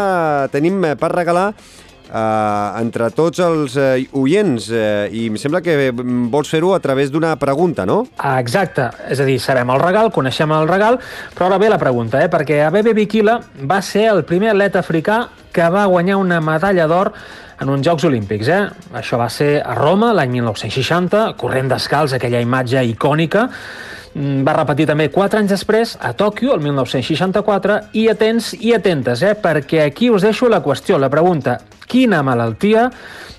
tenim 0.52 0.84
per 0.99 1.15
regalar 1.15 1.52
Uh, 2.14 2.76
entre 2.77 3.07
tots 3.15 3.40
els 3.41 3.73
uh, 3.80 3.95
oients 4.19 4.68
uh, 4.69 5.07
i 5.10 5.23
em 5.31 5.38
sembla 5.40 5.64
que 5.65 5.88
vols 6.30 6.52
fer-ho 6.52 6.73
a 6.76 6.80
través 6.84 7.10
d'una 7.10 7.31
pregunta, 7.41 7.88
no? 7.90 8.03
Exacte, 8.35 8.90
és 9.10 9.23
a 9.23 9.26
dir, 9.26 9.40
sabem 9.41 9.72
el 9.73 9.81
regal, 9.81 10.11
coneixem 10.14 10.52
el 10.53 10.68
regal, 10.69 10.99
però 11.34 11.48
ara 11.48 11.57
ve 11.64 11.72
la 11.73 11.80
pregunta, 11.81 12.22
eh? 12.22 12.27
perquè 12.30 12.60
Abebe 12.68 12.94
Bikila 12.94 13.40
va 13.65 13.80
ser 13.81 14.10
el 14.11 14.22
primer 14.30 14.52
atleta 14.52 14.84
africà 14.84 15.23
que 15.56 15.65
va 15.73 15.88
guanyar 15.90 16.19
una 16.22 16.38
medalla 16.44 16.85
d'or 16.91 17.14
en 17.64 17.72
uns 17.72 17.85
Jocs 17.85 18.06
Olímpics. 18.10 18.52
Eh? 18.52 18.61
Això 18.99 19.18
va 19.19 19.30
ser 19.31 19.57
a 19.64 19.73
Roma 19.77 20.11
l'any 20.14 20.35
1960, 20.38 21.26
corrent 21.40 21.72
descalç, 21.72 22.18
aquella 22.18 22.44
imatge 22.44 22.84
icònica. 22.91 23.48
Mm, 24.14 24.44
va 24.45 24.53
repetir 24.60 24.85
també 24.85 25.10
quatre 25.10 25.41
anys 25.41 25.56
després 25.56 25.95
a 25.99 26.14
Tòquio, 26.14 26.53
el 26.53 26.61
1964, 26.61 27.80
i 27.98 28.07
atents 28.11 28.53
i 28.60 28.76
atentes, 28.76 29.23
eh? 29.23 29.34
perquè 29.40 29.88
aquí 29.88 30.11
us 30.14 30.27
deixo 30.27 30.52
la 30.52 30.61
qüestió, 30.61 30.99
la 30.99 31.10
pregunta. 31.10 31.60
quina 31.94 32.23
malaltia 32.23 32.88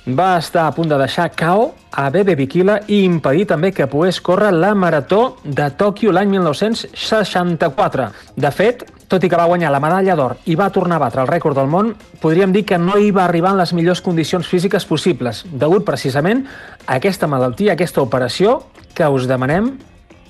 va 0.07 0.37
estar 0.39 0.67
a 0.67 0.73
punt 0.73 0.89
de 0.89 0.99
deixar 0.99 1.31
KO 1.35 1.75
a 1.91 2.11
Bebe 2.11 2.37
Bikila 2.37 2.77
i 2.87 3.01
impedir 3.05 3.47
també 3.47 3.73
que 3.73 3.89
pogués 3.89 4.21
córrer 4.21 4.53
la 4.53 4.75
Marató 4.75 5.39
de 5.43 5.71
Tòquio 5.71 6.13
l'any 6.13 6.29
1964. 6.29 8.11
De 8.37 8.51
fet, 8.51 8.85
tot 9.09 9.25
i 9.25 9.31
que 9.31 9.39
va 9.39 9.49
guanyar 9.51 9.73
la 9.75 9.83
medalla 9.83 10.17
d'or 10.19 10.37
i 10.51 10.57
va 10.59 10.71
tornar 10.73 10.97
a 10.97 11.05
batre 11.07 11.23
el 11.23 11.31
rècord 11.31 11.59
del 11.59 11.71
món, 11.71 11.95
podríem 12.23 12.53
dir 12.53 12.65
que 12.65 12.79
no 12.79 12.99
hi 12.99 13.13
va 13.15 13.25
arribar 13.29 13.55
en 13.55 13.63
les 13.63 13.75
millors 13.77 14.03
condicions 14.05 14.49
físiques 14.49 14.87
possibles, 14.89 15.45
degut 15.53 15.85
precisament 15.85 16.45
a 16.87 16.99
aquesta 16.99 17.31
malaltia, 17.31 17.73
a 17.73 17.79
aquesta 17.79 18.03
operació 18.03 18.63
que 18.95 19.09
us 19.09 19.29
demanem 19.31 19.75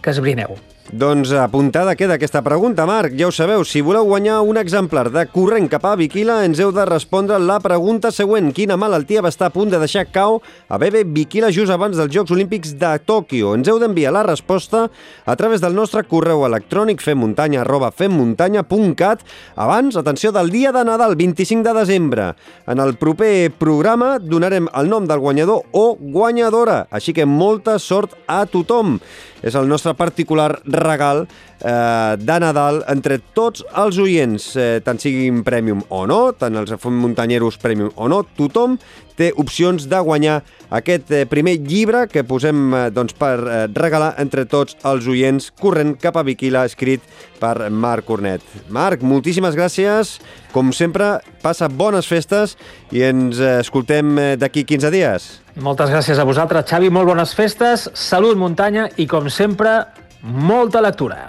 que 0.03 0.11
esbrineu. 0.11 0.74
Doncs 0.93 1.33
apuntada 1.33 1.97
queda 1.97 2.19
aquesta 2.19 2.43
pregunta, 2.45 2.85
Marc. 2.85 3.15
Ja 3.17 3.31
ho 3.31 3.33
sabeu, 3.33 3.63
si 3.65 3.81
voleu 3.81 4.05
guanyar 4.05 4.43
un 4.45 4.59
exemplar 4.61 5.09
de 5.09 5.23
Corrent 5.33 5.71
cap 5.73 5.87
a 5.89 5.95
Viquila, 5.97 6.43
ens 6.45 6.61
heu 6.61 6.75
de 6.77 6.85
respondre 6.85 7.39
la 7.41 7.57
pregunta 7.65 8.11
següent. 8.13 8.51
Quina 8.53 8.77
malaltia 8.77 9.23
va 9.25 9.33
estar 9.33 9.49
a 9.49 9.55
punt 9.55 9.73
de 9.73 9.81
deixar 9.81 10.05
cau 10.13 10.43
a 10.69 10.77
Bebe 10.79 11.07
Viquila 11.09 11.49
just 11.49 11.73
abans 11.73 11.97
dels 11.97 12.13
Jocs 12.13 12.37
Olímpics 12.37 12.77
de 12.77 12.93
Tòquio? 13.01 13.55
Ens 13.57 13.73
heu 13.73 13.81
d'enviar 13.81 14.13
la 14.13 14.27
resposta 14.29 14.91
a 15.25 15.37
través 15.41 15.65
del 15.65 15.73
nostre 15.75 16.05
correu 16.05 16.45
electrònic 16.45 17.01
femmuntanya 17.01 17.65
arroba 17.65 17.89
femmuntanya.cat 17.91 19.25
abans, 19.57 19.97
atenció, 19.97 20.37
del 20.37 20.53
dia 20.53 20.71
de 20.71 20.85
Nadal, 20.85 21.17
25 21.17 21.65
de 21.65 21.79
desembre. 21.81 22.35
En 22.69 22.79
el 22.79 22.99
proper 23.01 23.49
programa 23.57 24.19
donarem 24.21 24.69
el 24.77 24.93
nom 24.93 25.09
del 25.09 25.25
guanyador 25.25 25.65
o 25.73 25.97
guanyadora, 25.97 26.85
així 26.93 27.17
que 27.17 27.25
molta 27.25 27.81
sort 27.81 28.13
a 28.29 28.45
tothom. 28.45 28.99
És 29.45 29.53
el 29.59 29.69
nostre 29.69 29.93
particular 29.93 30.63
regal 30.77 31.25
eh, 31.25 32.17
de 32.19 32.39
Nadal 32.43 32.83
entre 32.93 33.19
tots 33.37 33.65
els 33.85 33.99
oients, 34.03 34.51
eh, 34.57 34.81
tant 34.85 35.01
siguin 35.01 35.43
Premium 35.47 35.83
o 35.89 36.05
no, 36.11 36.21
tant 36.39 36.57
els 36.61 36.75
muntanyeros 36.85 37.59
Premium 37.63 37.93
o 37.97 38.09
no, 38.11 38.23
tothom 38.37 38.79
té 39.19 39.31
opcions 39.39 39.87
de 39.91 40.01
guanyar 40.03 40.41
aquest 40.75 41.11
eh, 41.15 41.23
primer 41.31 41.57
llibre 41.63 42.05
que 42.11 42.25
posem 42.27 42.75
eh, 42.75 42.83
doncs, 42.95 43.15
per 43.19 43.37
eh, 43.39 43.59
regalar 43.75 44.15
entre 44.23 44.47
tots 44.51 44.77
els 44.87 45.07
oients 45.11 45.51
corrent 45.61 45.95
cap 46.01 46.19
a 46.19 46.25
Viquila, 46.27 46.65
escrit 46.67 47.05
per 47.41 47.71
Marc 47.71 48.09
Cornet. 48.09 48.43
Marc, 48.75 49.05
moltíssimes 49.07 49.55
gràcies. 49.55 50.19
Com 50.55 50.73
sempre, 50.75 51.19
passa 51.43 51.69
bones 51.69 52.07
festes 52.07 52.55
i 52.95 53.03
ens 53.07 53.41
escoltem 53.43 54.15
d'aquí 54.39 54.63
15 54.67 54.91
dies. 54.95 55.27
Moltes 55.63 55.91
gràcies 55.91 56.19
a 56.19 56.27
vosaltres, 56.27 56.67
Xavi. 56.71 56.91
Molt 56.95 57.11
bones 57.11 57.35
festes, 57.35 57.89
salut 57.95 58.39
muntanya 58.39 58.89
i, 58.97 59.09
com 59.11 59.27
sempre, 59.31 59.81
molta 60.25 60.81
lectura. 60.81 61.29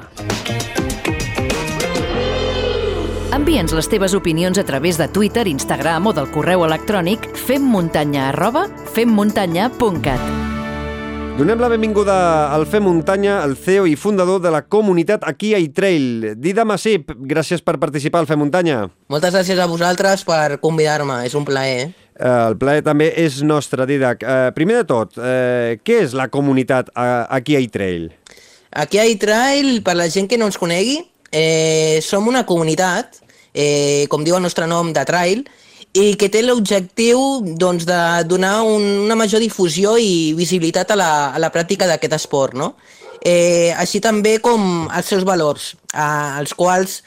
Envia'ns 3.36 3.76
les 3.76 3.90
teves 3.92 4.16
opinions 4.16 4.58
a 4.58 4.64
través 4.64 4.98
de 4.98 5.10
Twitter, 5.12 5.46
Instagram 5.48 6.08
o 6.08 6.16
del 6.16 6.32
correu 6.32 6.64
electrònic 6.66 7.28
femmuntanya 7.36 8.30
arroba 8.32 8.66
femmuntanya.cat. 8.96 10.46
Donem 11.36 11.60
la 11.60 11.68
benvinguda 11.68 12.14
al 12.56 12.64
Fem 12.64 12.86
Muntanya, 12.88 13.42
el 13.44 13.58
CEO 13.60 13.84
i 13.92 13.98
fundador 14.00 14.40
de 14.40 14.54
la 14.56 14.62
comunitat 14.72 15.26
Aquí 15.28 15.52
a 15.52 15.60
Trail. 15.68 16.32
Dida 16.40 16.64
Massip, 16.64 17.12
gràcies 17.12 17.60
per 17.60 17.76
participar 17.76 18.22
al 18.24 18.30
Fem 18.30 18.40
Muntanya. 18.40 18.86
Moltes 19.12 19.36
gràcies 19.36 19.60
a 19.60 19.68
vosaltres 19.68 20.24
per 20.24 20.62
convidar-me, 20.64 21.26
és 21.28 21.36
un 21.36 21.44
plaer. 21.44 21.90
Eh, 22.16 22.32
el 22.48 22.56
plaer 22.56 22.86
també 22.88 23.12
és 23.20 23.42
nostre, 23.44 23.84
Didac. 23.84 24.24
Eh, 24.24 24.52
primer 24.56 24.78
de 24.78 24.86
tot, 24.88 25.18
eh, 25.20 25.76
què 25.84 26.00
és 26.08 26.16
la 26.16 26.30
comunitat 26.30 26.88
Aquí 26.96 27.58
a 27.58 27.68
Trail? 27.68 28.14
Aquí 28.76 29.00
a 29.00 29.06
Trail, 29.18 29.82
per 29.84 29.96
la 29.96 30.10
gent 30.12 30.28
que 30.28 30.38
no 30.38 30.50
ens 30.52 30.58
conegui, 30.60 31.00
eh, 31.32 32.00
som 32.04 32.28
una 32.28 32.46
comunitat, 32.46 33.22
eh, 33.54 34.06
com 34.10 34.24
diu 34.24 34.36
el 34.36 34.44
nostre 34.44 34.68
nom, 34.68 34.92
de 34.94 35.06
trail, 35.08 35.46
i 35.96 36.16
que 36.20 36.28
té 36.28 36.42
l'objectiu 36.44 37.20
doncs, 37.56 37.86
de 37.88 38.00
donar 38.28 38.62
un, 38.68 38.84
una 39.06 39.16
major 39.16 39.40
difusió 39.40 39.96
i 39.98 40.34
visibilitat 40.36 40.92
a 40.92 40.98
la, 41.00 41.12
a 41.32 41.40
la 41.40 41.52
pràctica 41.56 41.88
d'aquest 41.88 42.18
esport, 42.20 42.56
no? 42.60 42.74
Eh, 43.24 43.72
així 43.80 44.02
també 44.04 44.38
com 44.44 44.90
els 44.92 45.08
seus 45.08 45.24
valors, 45.24 45.72
eh, 45.94 46.02
als 46.42 46.54
quals 46.54 47.00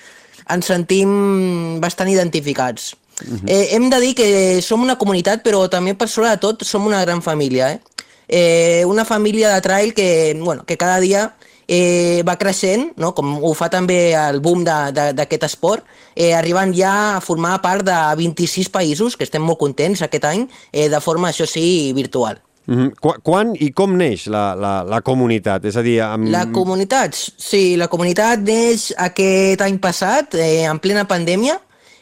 ens 0.48 0.72
sentim 0.72 1.78
bastant 1.84 2.08
identificats. 2.08 2.94
Uh 3.20 3.34
-huh. 3.34 3.48
eh, 3.50 3.68
hem 3.74 3.90
de 3.90 4.00
dir 4.00 4.14
que 4.14 4.62
som 4.62 4.80
una 4.80 4.96
comunitat, 4.96 5.44
però 5.44 5.68
també 5.68 5.94
per 5.94 6.08
sobre 6.08 6.30
de 6.30 6.38
tot 6.38 6.64
som 6.64 6.86
una 6.86 7.04
gran 7.04 7.20
família. 7.20 7.72
Eh? 7.72 7.80
Eh, 8.28 8.84
una 8.86 9.04
família 9.04 9.54
de 9.54 9.60
trail 9.60 9.92
que, 9.92 10.34
bueno, 10.40 10.64
que 10.64 10.76
cada 10.76 11.00
dia 11.00 11.34
eh, 11.68 12.24
va 12.26 12.38
creixent, 12.40 12.88
no? 12.96 13.12
com 13.14 13.36
ho 13.44 13.52
fa 13.54 13.68
també 13.70 14.14
el 14.16 14.40
boom 14.40 14.64
d'aquest 14.64 15.44
esport, 15.50 15.86
eh, 16.16 16.32
arribant 16.34 16.72
ja 16.74 16.94
a 17.16 17.22
formar 17.22 17.58
part 17.62 17.84
de 17.86 17.98
26 18.18 18.72
països, 18.72 19.16
que 19.16 19.28
estem 19.28 19.44
molt 19.44 19.60
contents 19.60 20.02
aquest 20.02 20.24
any, 20.24 20.48
eh, 20.72 20.88
de 20.88 21.00
forma, 21.04 21.28
això 21.28 21.46
sí, 21.46 21.92
virtual. 21.94 22.40
Mm 22.68 22.76
-hmm. 22.76 22.90
Qu 23.00 23.12
quan 23.22 23.54
i 23.56 23.72
com 23.72 23.96
neix 23.96 24.26
la, 24.26 24.54
la, 24.54 24.82
la 24.82 25.00
comunitat? 25.00 25.64
És 25.64 25.76
a 25.76 25.82
dir, 25.82 26.02
amb... 26.02 26.28
La 26.28 26.46
comunitat, 26.52 27.14
sí, 27.36 27.76
la 27.76 27.88
comunitat 27.88 28.40
neix 28.40 28.92
aquest 28.96 29.60
any 29.60 29.78
passat, 29.78 30.34
eh, 30.34 30.64
en 30.64 30.78
plena 30.78 31.06
pandèmia, 31.06 31.60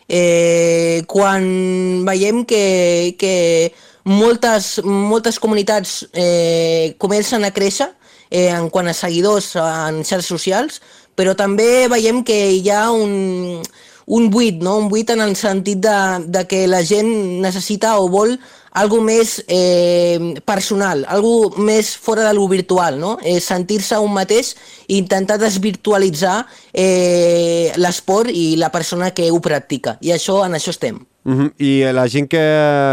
eh, 0.08 1.02
quan 1.06 2.04
veiem 2.04 2.44
que, 2.44 3.14
que 3.18 3.72
moltes, 4.04 4.80
moltes 4.84 5.38
comunitats 5.38 6.08
eh, 6.12 6.94
comencen 6.98 7.44
a 7.44 7.50
créixer, 7.50 7.90
eh, 8.30 8.48
en 8.50 8.70
quant 8.70 8.88
a 8.88 8.94
seguidors 8.94 9.54
en 9.56 10.02
xarxes 10.04 10.30
socials, 10.30 10.80
però 11.16 11.34
també 11.34 11.88
veiem 11.88 12.22
que 12.24 12.36
hi 12.58 12.68
ha 12.70 12.90
un, 12.92 13.62
un 14.06 14.30
buit, 14.30 14.60
no? 14.62 14.76
un 14.82 14.88
buit 14.88 15.10
en 15.10 15.24
el 15.24 15.34
sentit 15.36 15.80
de, 15.82 15.98
de 16.26 16.44
que 16.46 16.66
la 16.70 16.84
gent 16.84 17.40
necessita 17.42 17.96
o 17.98 18.08
vol 18.12 18.36
algo 18.76 19.00
més 19.00 19.38
eh, 19.48 20.36
personal, 20.44 21.06
algo 21.08 21.48
més 21.56 21.94
fora 21.96 22.26
de 22.26 22.34
lo 22.36 22.44
virtual, 22.48 22.98
no? 23.00 23.14
Eh, 23.24 23.38
sentir-se 23.40 23.96
un 24.04 24.12
mateix 24.12 24.52
i 24.86 24.98
intentar 25.00 25.38
desvirtualitzar 25.40 26.42
eh, 26.76 27.72
l'esport 27.80 28.28
i 28.28 28.52
la 28.60 28.68
persona 28.74 29.14
que 29.16 29.30
ho 29.32 29.40
practica. 29.40 29.96
I 30.04 30.12
això 30.12 30.42
en 30.44 30.60
això 30.60 30.76
estem. 30.76 31.00
Uh 31.24 31.32
-huh. 31.32 31.50
I 31.58 31.92
la 31.92 32.06
gent 32.06 32.28
que 32.28 32.44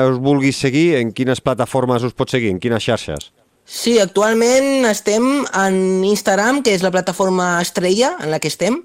us 0.10 0.20
vulgui 0.20 0.54
seguir, 0.54 0.96
en 0.96 1.12
quines 1.12 1.42
plataformes 1.42 2.04
us 2.04 2.14
pot 2.14 2.30
seguir, 2.30 2.50
en 2.50 2.60
quines 2.60 2.84
xarxes? 2.84 3.34
Sí, 3.66 3.98
actualment 4.00 4.86
estem 4.90 5.46
en 5.46 5.78
Instagram, 6.06 6.62
que 6.64 6.74
és 6.76 6.84
la 6.84 6.92
plataforma 6.92 7.62
estrella 7.62 8.18
en 8.22 8.32
la 8.32 8.40
que 8.44 8.52
estem, 8.52 8.82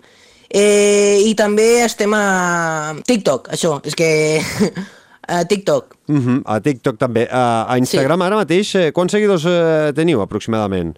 eh, 0.49 1.19
i 1.27 1.35
també 1.35 1.83
estem 1.85 2.15
a 2.15 2.95
TikTok, 3.07 3.53
això, 3.57 3.79
és 3.85 3.99
que... 3.99 4.09
a 5.29 5.45
TikTok. 5.45 5.97
Uh 6.09 6.17
-huh, 6.17 6.43
a 6.45 6.61
TikTok 6.61 6.97
també. 6.99 7.29
A, 7.31 7.67
a 7.69 7.77
Instagram 7.79 8.21
sí. 8.21 8.27
ara 8.27 8.37
mateix, 8.37 8.75
eh, 8.75 8.93
quants 8.93 9.13
seguidors 9.13 9.45
eh, 9.45 9.93
teniu 9.95 10.23
aproximadament? 10.23 10.97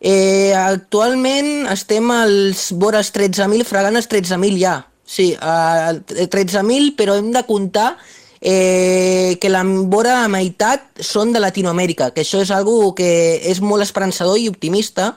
Eh, 0.00 0.54
actualment 0.54 1.66
estem 1.66 2.10
als 2.10 2.70
vores 2.70 3.12
13.000, 3.12 3.64
fregant 3.64 3.96
els 3.96 4.08
13.000 4.08 4.58
ja. 4.58 4.86
Sí, 5.04 5.36
a 5.40 5.92
13.000, 5.92 6.94
però 6.96 7.16
hem 7.16 7.32
de 7.32 7.42
comptar 7.48 7.96
eh, 8.40 9.36
que 9.40 9.48
la 9.48 9.62
vora 9.64 10.20
la 10.22 10.28
meitat 10.32 11.02
són 11.02 11.32
de 11.32 11.42
Latinoamèrica, 11.42 12.12
que 12.14 12.22
això 12.22 12.42
és 12.42 12.52
algo 12.54 12.94
que 12.94 13.10
és 13.50 13.60
molt 13.60 13.82
esperançador 13.82 14.38
i 14.38 14.48
optimista, 14.48 15.16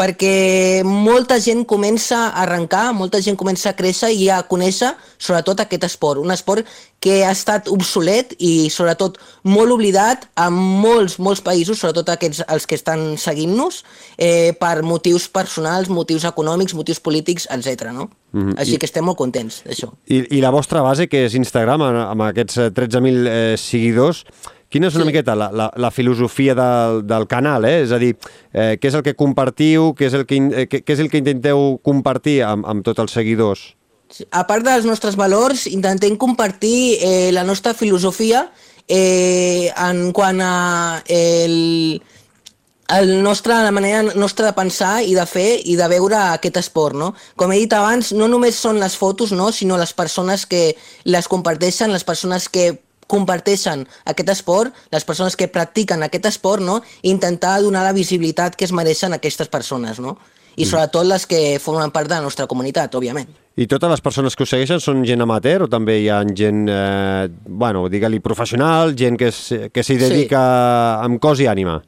perquè 0.00 0.80
molta 0.86 1.36
gent 1.44 1.66
comença 1.68 2.30
a 2.30 2.44
arrencar, 2.46 2.94
molta 2.96 3.20
gent 3.20 3.36
comença 3.36 3.70
a 3.70 3.76
créixer 3.76 4.08
i 4.16 4.30
a 4.32 4.40
conèixer 4.48 4.94
sobretot 5.20 5.60
aquest 5.60 5.84
esport, 5.84 6.20
un 6.22 6.32
esport 6.32 6.64
que 7.00 7.18
ha 7.24 7.32
estat 7.32 7.68
obsolet 7.72 8.32
i 8.38 8.70
sobretot 8.72 9.18
molt 9.44 9.72
oblidat 9.72 10.26
a 10.40 10.48
molts, 10.52 11.18
molts 11.20 11.42
països, 11.44 11.80
sobretot 11.80 12.12
aquests 12.12 12.44
els 12.48 12.68
que 12.68 12.76
estan 12.76 13.16
seguint-nos, 13.20 13.82
eh, 14.16 14.52
per 14.60 14.80
motius 14.84 15.28
personals, 15.28 15.88
motius 15.92 16.24
econòmics, 16.28 16.76
motius 16.76 17.00
polítics, 17.00 17.48
etc. 17.50 17.90
No? 17.92 18.10
Mm 18.32 18.40
-hmm. 18.40 18.58
Així 18.60 18.74
I, 18.74 18.78
que 18.78 18.86
estem 18.86 19.04
molt 19.04 19.18
contents 19.18 19.62
d'això. 19.66 19.92
I, 20.06 20.36
I 20.36 20.40
la 20.40 20.50
vostra 20.50 20.82
base, 20.82 21.08
que 21.08 21.24
és 21.24 21.34
Instagram, 21.34 21.82
amb 21.82 22.22
aquests 22.22 22.56
13.000 22.56 23.26
eh, 23.26 23.56
seguidors, 23.56 24.24
Quina 24.70 24.86
és 24.86 24.94
una 24.94 25.02
sí. 25.02 25.10
miqueta 25.10 25.34
la, 25.34 25.48
la, 25.50 25.66
la 25.82 25.90
filosofia 25.90 26.54
del, 26.54 27.00
del 27.02 27.26
canal, 27.26 27.66
eh? 27.66 27.80
És 27.82 27.90
a 27.90 27.98
dir, 27.98 28.12
eh, 28.54 28.76
què 28.78 28.90
és 28.92 28.94
el 28.94 29.02
que 29.02 29.16
compartiu, 29.18 29.90
què 29.98 30.06
és 30.06 30.14
el 30.14 30.22
que, 30.30 30.38
eh, 30.38 30.66
què, 30.70 30.84
és 30.94 31.02
el 31.02 31.10
que 31.10 31.18
intenteu 31.18 31.80
compartir 31.86 32.38
amb, 32.46 32.68
amb 32.70 32.86
tots 32.86 33.02
els 33.02 33.16
seguidors? 33.18 33.64
A 34.30 34.44
part 34.46 34.66
dels 34.66 34.86
nostres 34.86 35.18
valors, 35.18 35.66
intentem 35.70 36.14
compartir 36.18 36.98
eh, 37.02 37.30
la 37.34 37.42
nostra 37.46 37.74
filosofia 37.74 38.46
eh, 38.86 39.70
en 39.74 40.10
quant 40.14 40.38
a 40.42 40.54
el, 41.06 42.00
el 42.90 43.22
nostre, 43.22 43.54
la 43.54 43.70
manera 43.74 44.02
nostra 44.14 44.46
de 44.46 44.54
pensar 44.54 44.92
i 45.06 45.14
de 45.14 45.26
fer 45.30 45.48
i 45.66 45.76
de 45.78 45.88
veure 45.90 46.18
aquest 46.34 46.58
esport, 46.62 46.98
no? 46.98 47.12
Com 47.38 47.54
he 47.54 47.58
dit 47.62 47.74
abans, 47.74 48.12
no 48.14 48.30
només 48.30 48.58
són 48.58 48.78
les 48.82 48.94
fotos, 48.98 49.34
no? 49.34 49.50
sinó 49.54 49.78
les 49.78 49.94
persones 49.94 50.46
que 50.46 50.76
les 51.04 51.30
comparteixen, 51.30 51.94
les 51.94 52.06
persones 52.06 52.48
que 52.48 52.72
comparteixen 53.10 53.86
aquest 54.08 54.30
esport, 54.32 54.76
les 54.94 55.06
persones 55.06 55.36
que 55.36 55.50
practiquen 55.50 56.06
aquest 56.06 56.30
esport, 56.30 56.62
no? 56.62 56.80
I 57.02 57.10
intentar 57.10 57.58
donar 57.64 57.82
la 57.86 57.96
visibilitat 57.96 58.56
que 58.56 58.68
es 58.68 58.72
mereixen 58.76 59.16
aquestes 59.16 59.50
persones, 59.50 59.98
no? 60.00 60.18
i 60.60 60.66
sobretot 60.66 61.06
les 61.08 61.26
que 61.30 61.58
formen 61.62 61.92
part 61.94 62.08
de 62.10 62.16
la 62.18 62.24
nostra 62.24 62.46
comunitat, 62.50 62.94
òbviament. 62.98 63.28
I 63.60 63.66
totes 63.70 63.90
les 63.92 64.02
persones 64.04 64.36
que 64.36 64.44
us 64.46 64.52
segueixen 64.54 64.80
són 64.82 65.02
gent 65.08 65.22
amateur 65.24 65.66
o 65.66 65.68
també 65.70 65.98
hi 66.00 66.08
ha 66.10 66.20
gent, 66.36 66.64
eh, 66.70 67.28
bueno, 67.46 67.86
digue-li 67.92 68.20
professional, 68.24 68.94
gent 68.96 69.18
que, 69.20 69.30
es, 69.32 69.40
que 69.72 69.84
s'hi 69.84 69.98
dedica 70.00 70.40
sí. 70.40 71.06
amb 71.06 71.20
cos 71.22 71.42
i 71.44 71.48
ànima? 71.50 71.80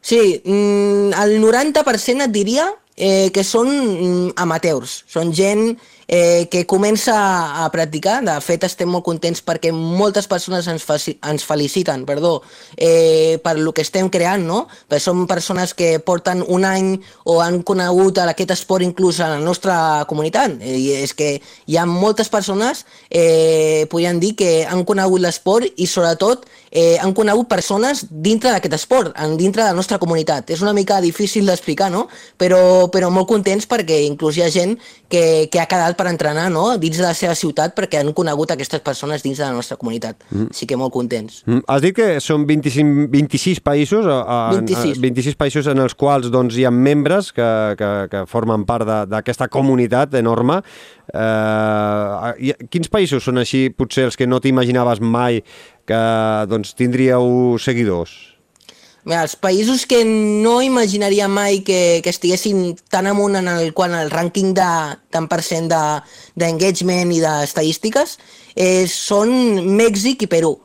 Sí, 0.00 0.20
mm, 0.44 1.14
el 1.18 1.38
90% 1.42 2.28
et 2.28 2.34
diria 2.34 2.68
eh, 2.96 3.30
que 3.32 3.44
són 3.44 3.68
mm, 3.68 4.32
amateurs, 4.40 5.04
són 5.06 5.32
gent 5.36 5.76
eh, 6.08 6.48
que 6.50 6.66
comença 6.66 7.64
a 7.64 7.70
practicar. 7.70 8.22
De 8.24 8.36
fet, 8.40 8.64
estem 8.64 8.88
molt 8.90 9.04
contents 9.04 9.42
perquè 9.44 9.72
moltes 9.74 10.28
persones 10.30 10.66
ens, 10.70 10.86
ens 10.86 11.44
feliciten 11.44 12.06
perdó, 12.06 12.40
eh, 12.76 13.38
per 13.42 13.56
el 13.56 13.72
que 13.74 13.84
estem 13.84 14.08
creant, 14.10 14.46
no? 14.46 14.66
Perquè 14.88 15.02
som 15.02 15.26
persones 15.26 15.74
que 15.74 15.98
porten 16.00 16.44
un 16.46 16.64
any 16.64 16.94
o 17.24 17.40
han 17.42 17.62
conegut 17.62 18.18
aquest 18.22 18.54
esport 18.54 18.84
inclús 18.84 19.20
a 19.20 19.30
la 19.34 19.40
nostra 19.40 20.04
comunitat. 20.08 20.56
I 20.62 21.02
és 21.02 21.14
que 21.14 21.40
hi 21.66 21.76
ha 21.76 21.86
moltes 21.86 22.30
persones, 22.32 22.86
eh, 23.10 23.86
podríem 23.90 24.20
dir, 24.20 24.34
que 24.36 24.66
han 24.66 24.84
conegut 24.84 25.20
l'esport 25.20 25.66
i 25.76 25.86
sobretot 25.86 26.46
eh, 26.70 26.98
han 27.00 27.14
conegut 27.14 27.48
persones 27.48 28.04
dintre 28.10 28.50
d'aquest 28.52 28.74
esport, 28.74 29.14
dintre 29.36 29.62
de 29.62 29.70
la 29.70 29.76
nostra 29.76 29.98
comunitat. 29.98 30.50
És 30.50 30.62
una 30.62 30.74
mica 30.76 31.00
difícil 31.00 31.46
d'explicar, 31.46 31.90
no? 31.90 32.06
Però, 32.36 32.85
però 32.92 33.10
molt 33.12 33.28
contents 33.30 33.66
perquè 33.68 34.02
inclús 34.06 34.38
hi 34.38 34.44
ha 34.44 34.50
gent 34.52 34.76
que, 35.08 35.48
que 35.52 35.60
ha 35.62 35.66
quedat 35.70 35.96
per 35.98 36.08
entrenar 36.10 36.48
no? 36.52 36.66
dins 36.82 36.98
de 36.98 37.04
la 37.04 37.14
seva 37.16 37.34
ciutat 37.38 37.74
perquè 37.76 38.00
han 38.02 38.12
conegut 38.16 38.52
aquestes 38.54 38.82
persones 38.84 39.24
dins 39.24 39.38
de 39.38 39.44
la 39.44 39.54
nostra 39.54 39.78
comunitat. 39.80 40.18
Mm. 40.30 40.50
Així 40.54 40.68
que 40.68 40.78
molt 40.80 40.94
contents. 40.94 41.42
Mm. 41.46 41.64
Has 41.70 41.84
dit 41.84 41.96
que 41.96 42.08
són 42.24 42.46
25, 42.48 43.08
26 43.12 43.62
països, 43.66 44.06
a, 44.10 44.38
26. 44.56 44.98
A, 44.98 45.06
26 45.06 45.40
països 45.40 45.70
en 45.72 45.82
els 45.84 45.96
quals 45.98 46.30
doncs, 46.32 46.58
hi 46.58 46.66
ha 46.66 46.74
membres 46.74 47.32
que, 47.36 47.48
que, 47.78 47.90
que 48.12 48.24
formen 48.30 48.66
part 48.68 48.88
d'aquesta 49.10 49.50
comunitat 49.52 50.14
enorme. 50.18 50.60
Eh, 51.14 52.54
quins 52.70 52.90
països 52.92 53.24
són 53.26 53.42
així, 53.42 53.66
potser 53.70 54.08
els 54.10 54.18
que 54.18 54.28
no 54.28 54.40
t'imaginaves 54.42 55.02
mai 55.02 55.42
que 55.86 56.00
doncs, 56.50 56.74
tindríeu 56.78 57.56
seguidors? 57.62 58.35
Els 59.06 59.36
països 59.38 59.84
que 59.86 60.00
no 60.04 60.58
imaginaria 60.66 61.28
mai 61.30 61.60
que, 61.62 62.00
que 62.02 62.10
estiguessin 62.10 62.74
tan 62.90 63.06
amunt 63.06 63.38
en 63.38 63.46
el, 63.46 63.70
quan 63.72 63.94
el 63.94 64.10
rànquing 64.10 64.50
de 64.56 64.70
tant 65.14 65.28
per 65.30 65.44
cent 65.46 65.70
d'engagement 65.70 67.12
i 67.14 67.20
d'estadístiques 67.22 68.16
eh, 68.56 68.82
són 68.90 69.30
Mèxic 69.78 70.26
i 70.26 70.30
Perú. 70.32 70.56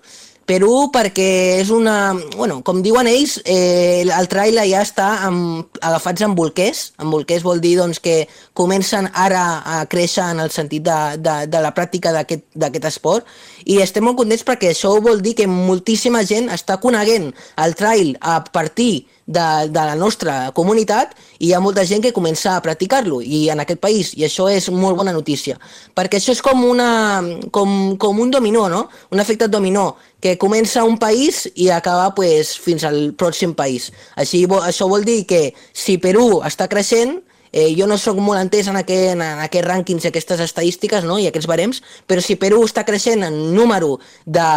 Perú 0.50 0.90
perquè 0.92 1.62
és 1.62 1.70
una... 1.70 2.16
Bueno, 2.34 2.58
com 2.66 2.82
diuen 2.82 3.08
ells, 3.08 3.38
eh, 3.46 4.02
el 4.02 4.28
trail 4.28 4.58
ja 4.68 4.82
està 4.82 5.12
amb, 5.28 5.70
agafats 5.80 6.26
amb 6.26 6.36
bolquers. 6.36 6.82
Amb 6.98 7.14
bolquers 7.14 7.46
vol 7.46 7.62
dir 7.62 7.78
doncs, 7.78 8.02
que 8.02 8.26
comencen 8.58 9.08
ara 9.14 9.62
a 9.62 9.86
créixer 9.86 10.26
en 10.34 10.42
el 10.42 10.52
sentit 10.52 10.84
de, 10.84 11.00
de, 11.22 11.36
de 11.46 11.62
la 11.62 11.72
pràctica 11.78 12.12
d'aquest 12.12 12.90
esport 12.90 13.30
i 13.66 13.80
estem 13.84 14.06
molt 14.06 14.20
contents 14.20 14.46
perquè 14.48 14.72
això 14.72 14.94
vol 15.04 15.22
dir 15.22 15.36
que 15.38 15.48
moltíssima 15.48 16.24
gent 16.28 16.50
està 16.54 16.80
coneguent 16.82 17.32
el 17.64 17.76
trail 17.80 18.16
a 18.22 18.40
partir 18.44 19.08
de, 19.26 19.48
de 19.72 19.84
la 19.88 19.96
nostra 19.96 20.52
comunitat 20.58 21.16
i 21.40 21.50
hi 21.50 21.54
ha 21.54 21.62
molta 21.64 21.86
gent 21.88 22.04
que 22.04 22.14
comença 22.14 22.56
a 22.56 22.62
practicar-lo 22.64 23.22
i 23.22 23.48
en 23.54 23.62
aquest 23.64 23.80
país, 23.82 24.14
i 24.18 24.26
això 24.28 24.50
és 24.52 24.70
molt 24.74 24.98
bona 25.00 25.14
notícia 25.16 25.60
perquè 25.96 26.20
això 26.20 26.36
és 26.36 26.44
com, 26.44 26.66
una, 26.68 27.22
com, 27.52 27.96
com 27.98 28.20
un 28.20 28.32
dominó, 28.32 28.68
no? 28.70 28.88
un 29.12 29.24
efecte 29.24 29.48
dominó 29.48 29.96
que 30.22 30.38
comença 30.38 30.84
un 30.86 31.00
país 31.02 31.48
i 31.56 31.70
acaba 31.74 32.14
pues, 32.14 32.54
fins 32.62 32.84
al 32.86 33.16
pròxim 33.18 33.56
país. 33.58 33.90
Així, 34.16 34.44
això 34.62 34.86
vol 34.88 35.04
dir 35.04 35.24
que 35.26 35.56
si 35.74 35.98
Perú 35.98 36.44
està 36.46 36.70
creixent, 36.70 37.18
Eh, 37.52 37.74
jo 37.76 37.88
no 37.88 37.98
sóc 38.00 38.20
molt 38.24 38.40
entès 38.40 38.70
en, 38.72 38.78
aquest, 38.80 39.14
en 39.18 39.24
aquests 39.44 39.68
rànquings 39.68 40.08
aquestes 40.08 40.40
estadístiques 40.40 41.04
no? 41.08 41.20
i 41.20 41.28
aquests 41.28 41.50
barems, 41.52 41.82
però 42.08 42.24
si 42.24 42.40
Perú 42.40 42.64
està 42.64 42.86
creixent 42.88 43.28
en 43.28 43.40
número 43.56 43.98
de, 44.26 44.48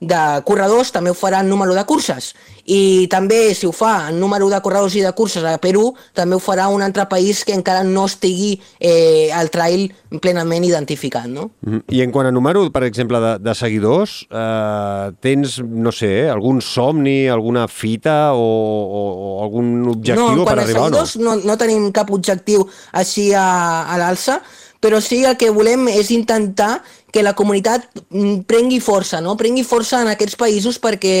de 0.00 0.40
corredors, 0.48 0.90
també 0.94 1.12
ho 1.12 1.16
farà 1.16 1.42
en 1.44 1.50
número 1.52 1.74
de 1.76 1.84
curses. 1.84 2.32
I 2.70 3.06
també, 3.12 3.52
si 3.56 3.66
ho 3.68 3.72
fa 3.74 4.08
en 4.08 4.20
número 4.20 4.48
de 4.48 4.60
corredors 4.64 4.94
i 4.96 5.02
de 5.04 5.12
curses 5.16 5.44
a 5.44 5.58
Perú, 5.60 5.90
també 6.16 6.36
ho 6.36 6.40
farà 6.40 6.68
un 6.72 6.82
altre 6.82 7.04
país 7.10 7.42
que 7.44 7.52
encara 7.56 7.82
no 7.84 8.06
estigui 8.08 8.54
eh, 8.78 9.28
el 9.36 9.50
trail 9.52 9.90
plenament 10.22 10.64
identificat. 10.64 11.28
No? 11.28 11.50
Mm, 11.66 11.82
I 11.92 12.04
en 12.06 12.14
quant 12.14 12.30
a 12.30 12.32
número, 12.32 12.64
per 12.72 12.84
exemple, 12.88 13.20
de, 13.20 13.34
de 13.44 13.54
seguidors, 13.58 14.22
eh, 14.30 15.10
tens, 15.20 15.58
no 15.60 15.92
sé, 15.92 16.30
algun 16.32 16.62
somni, 16.64 17.28
alguna 17.28 17.66
fita 17.68 18.32
o, 18.32 18.40
o, 18.40 19.04
o 19.12 19.36
algun 19.44 19.76
objectiu 19.92 20.40
no, 20.40 20.48
per 20.48 20.56
arribar 20.62 20.88
o 20.88 20.94
no? 20.96 21.04
No, 21.20 21.36
no 21.44 21.60
tenim 21.60 21.90
cap 21.92 22.08
objectiu 22.14 22.64
així 22.96 23.30
a, 23.36 23.84
a 23.90 24.00
l'alça, 24.00 24.40
però 24.80 24.98
sí 25.04 25.20
el 25.28 25.36
que 25.36 25.52
volem 25.52 25.86
és 25.92 26.10
intentar 26.14 26.80
que 27.12 27.22
la 27.22 27.34
comunitat 27.34 27.86
mm, 28.08 28.46
prengui 28.50 28.80
força, 28.80 29.20
no? 29.20 29.36
prengui 29.36 29.64
força 29.66 30.00
en 30.02 30.10
aquests 30.12 30.38
països 30.40 30.78
perquè 30.82 31.16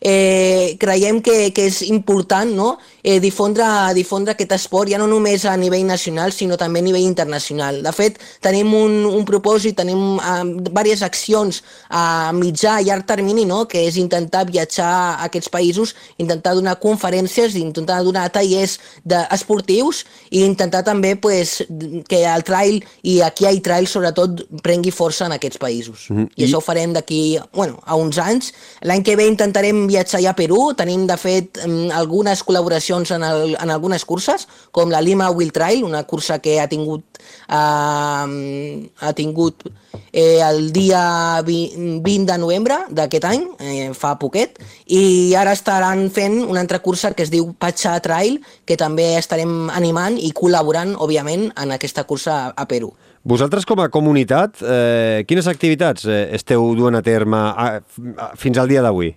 eh, 0.00 0.76
creiem 0.80 1.20
que, 1.22 1.50
que 1.54 1.66
és 1.70 1.82
important 1.88 2.50
no? 2.56 2.76
Eh, 3.02 3.18
difondre, 3.20 3.64
difondre 3.94 4.32
aquest 4.32 4.52
esport 4.56 4.90
ja 4.90 4.98
no 5.00 5.08
només 5.10 5.44
a 5.44 5.56
nivell 5.58 5.84
nacional 5.86 6.32
sinó 6.32 6.56
també 6.56 6.80
a 6.80 6.86
nivell 6.86 7.04
internacional. 7.04 7.82
De 7.82 7.92
fet, 7.92 8.18
tenim 8.42 8.72
un, 8.74 9.02
un 9.08 9.24
propòsit, 9.28 9.76
tenim 9.76 10.18
eh, 10.18 10.42
diverses 10.68 11.02
accions 11.06 11.62
a 11.90 12.32
mitjà 12.36 12.78
i 12.80 12.88
llarg 12.88 13.06
termini, 13.08 13.44
no? 13.48 13.64
que 13.66 13.82
és 13.88 13.98
intentar 14.00 14.44
viatjar 14.48 14.90
a 14.92 15.26
aquests 15.26 15.50
països, 15.52 15.94
intentar 16.22 16.54
donar 16.58 16.78
conferències, 16.82 17.56
intentar 17.58 18.02
donar 18.06 18.28
tallers 18.32 18.78
esportius 19.32 20.04
i 20.30 20.44
intentar 20.46 20.84
també 20.86 21.16
pues, 21.16 21.60
que 22.08 22.22
el 22.24 22.46
trail 22.46 22.80
i 23.02 23.20
aquí 23.22 23.44
hi 23.44 23.50
ha 23.50 23.62
trail 23.62 23.86
sobretot 23.90 24.44
prengui 24.62 24.92
força 24.94 25.26
en 25.26 25.34
aquests 25.36 25.58
països. 25.58 26.06
Mm 26.10 26.16
-hmm. 26.16 26.28
I, 26.36 26.42
I 26.42 26.46
això 26.46 26.56
ho 26.56 26.60
farem 26.60 26.92
d'aquí 26.92 27.38
bueno, 27.52 27.80
a 27.84 27.96
uns 27.96 28.18
anys. 28.18 28.52
L'any 28.82 29.02
que 29.02 29.16
ve 29.16 29.26
intentarem 29.26 29.86
viatjar 29.86 30.20
ja 30.22 30.30
a 30.30 30.34
Perú. 30.34 30.74
Tenim, 30.74 31.06
de 31.06 31.16
fet, 31.16 31.58
algunes 31.92 32.44
col·laboracions 32.44 32.91
en, 32.92 33.22
el, 33.24 33.56
en 33.56 33.70
algunes 33.70 34.04
curses, 34.04 34.46
com 34.70 34.90
la 34.90 35.00
Lima 35.00 35.30
Will 35.30 35.52
Trail, 35.52 35.84
una 35.84 36.04
cursa 36.04 36.38
que 36.40 36.60
ha 36.60 36.68
tingut, 36.68 37.04
eh, 37.48 38.90
ha 39.00 39.12
tingut 39.16 39.64
eh, 40.12 40.40
el 40.40 40.72
dia 40.72 41.42
20 41.42 42.26
de 42.28 42.38
novembre 42.38 42.76
d'aquest 42.90 43.24
any, 43.24 43.46
eh, 43.60 43.90
fa 43.94 44.16
poquet, 44.20 44.60
i 44.86 45.34
ara 45.38 45.54
estaran 45.56 46.08
fent 46.10 46.42
una 46.44 46.60
altra 46.60 46.82
cursa 46.84 47.14
que 47.16 47.24
es 47.24 47.32
diu 47.32 47.54
Pacha 47.58 47.98
Trail, 48.04 48.40
que 48.66 48.76
també 48.76 49.16
estarem 49.18 49.70
animant 49.70 50.18
i 50.20 50.32
col·laborant, 50.36 50.94
òbviament, 50.98 51.50
en 51.56 51.72
aquesta 51.72 52.04
cursa 52.04 52.38
a, 52.38 52.52
a 52.56 52.68
Perú. 52.68 52.92
Vosaltres, 53.22 53.64
com 53.64 53.78
a 53.78 53.88
comunitat, 53.88 54.58
eh, 54.66 55.22
quines 55.28 55.46
activitats 55.46 56.08
eh, 56.10 56.24
esteu 56.34 56.72
duent 56.74 56.98
a 56.98 57.02
terme 57.06 57.38
a, 57.38 57.66
a, 57.78 58.32
fins 58.36 58.58
al 58.58 58.66
dia 58.66 58.82
d'avui? 58.82 59.12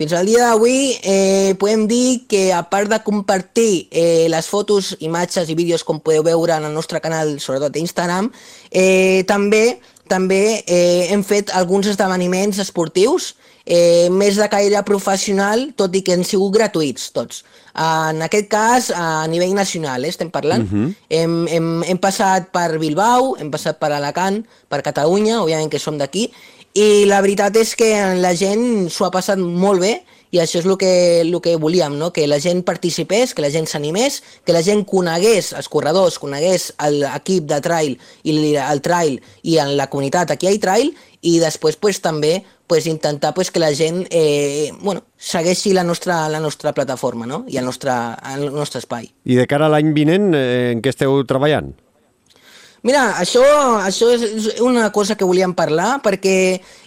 Fins 0.00 0.12
al 0.16 0.26
dia 0.26 0.48
d'avui 0.48 0.96
eh, 1.04 1.52
podem 1.60 1.84
dir 1.86 2.24
que 2.28 2.46
a 2.52 2.62
part 2.70 2.88
de 2.90 2.98
compartir 3.04 3.88
eh, 3.90 4.26
les 4.32 4.48
fotos, 4.48 4.96
imatges 5.04 5.50
i 5.52 5.56
vídeos 5.58 5.84
com 5.84 6.00
podeu 6.00 6.24
veure 6.26 6.56
en 6.56 6.66
el 6.70 6.74
nostre 6.74 7.00
canal, 7.04 7.36
sobretot 7.38 7.74
d'Instagram, 7.74 8.30
eh, 8.70 9.22
també 9.28 9.78
també 10.12 10.64
eh, 10.66 11.08
hem 11.12 11.22
fet 11.24 11.52
alguns 11.56 11.86
esdeveniments 11.88 12.58
esportius 12.60 13.32
eh, 13.64 14.08
més 14.10 14.36
de 14.36 14.48
caire 14.50 14.82
professional, 14.84 15.70
tot 15.78 15.94
i 15.96 16.02
que 16.04 16.16
han 16.16 16.24
sigut 16.26 16.52
gratuïts 16.56 17.10
tots. 17.14 17.44
En 17.74 18.20
aquest 18.22 18.48
cas, 18.52 18.90
a 18.94 19.26
nivell 19.28 19.54
nacional, 19.56 20.04
eh, 20.04 20.08
estem 20.08 20.30
parlant. 20.30 20.64
Uh 20.64 20.76
mhm. 20.76 20.88
-huh. 20.88 20.94
hem, 21.08 21.46
hem, 21.48 21.82
hem 21.82 21.98
passat 21.98 22.50
per 22.52 22.78
Bilbao, 22.78 23.36
hem 23.38 23.50
passat 23.50 23.78
per 23.78 23.92
Alacant, 23.92 24.44
per 24.68 24.82
Catalunya, 24.82 25.40
òbviament 25.40 25.70
que 25.70 25.78
som 25.78 25.98
d'aquí, 25.98 26.30
i 26.74 27.04
la 27.04 27.20
veritat 27.20 27.56
és 27.56 27.74
que 27.76 28.14
la 28.16 28.34
gent 28.34 28.88
s'ho 28.88 29.04
ha 29.04 29.10
passat 29.10 29.38
molt 29.38 29.80
bé 29.80 30.02
i 30.32 30.38
això 30.40 30.62
és 30.62 30.64
el 30.64 30.78
que, 30.80 31.20
el 31.20 31.34
que 31.44 31.56
volíem, 31.60 31.98
no? 32.00 32.08
que 32.10 32.24
la 32.26 32.38
gent 32.40 32.62
participés, 32.64 33.34
que 33.36 33.44
la 33.44 33.50
gent 33.52 33.68
s'animés, 33.68 34.22
que 34.46 34.54
la 34.56 34.62
gent 34.64 34.86
conegués 34.88 35.52
els 35.52 35.68
corredors, 35.68 36.16
conegués 36.18 36.70
l'equip 36.88 37.44
de 37.50 37.60
trail 37.60 37.98
i 38.24 38.54
el 38.56 38.80
trail 38.80 39.20
i 39.42 39.58
en 39.60 39.76
la 39.76 39.90
comunitat 39.92 40.32
aquí 40.32 40.48
hi 40.48 40.56
ha 40.56 40.62
trail 40.62 40.94
i 41.20 41.36
després 41.42 41.76
pues, 41.76 42.00
també 42.00 42.38
pues, 42.72 42.86
intentar 42.86 43.34
pues, 43.34 43.50
que 43.50 43.60
la 43.60 43.74
gent 43.74 44.06
eh, 44.08 44.72
bueno, 44.80 45.02
segueixi 45.18 45.74
la 45.74 45.84
nostra, 45.84 46.26
la 46.30 46.40
nostra 46.40 46.72
plataforma 46.72 47.26
no? 47.26 47.44
i 47.46 47.58
el 47.60 47.66
nostre, 47.68 47.92
el 48.32 48.46
nostre 48.48 48.80
espai. 48.80 49.10
I 49.28 49.36
de 49.36 49.44
cara 49.46 49.68
a 49.68 49.72
l'any 49.74 49.90
vinent, 49.92 50.30
eh, 50.32 50.70
en 50.72 50.80
què 50.80 50.88
esteu 50.88 51.18
treballant? 51.28 51.74
Mira, 52.82 53.02
això, 53.20 53.42
això 53.84 54.08
és 54.10 54.46
una 54.64 54.88
cosa 54.90 55.14
que 55.20 55.28
volíem 55.28 55.52
parlar 55.54 56.00
perquè 56.02 56.32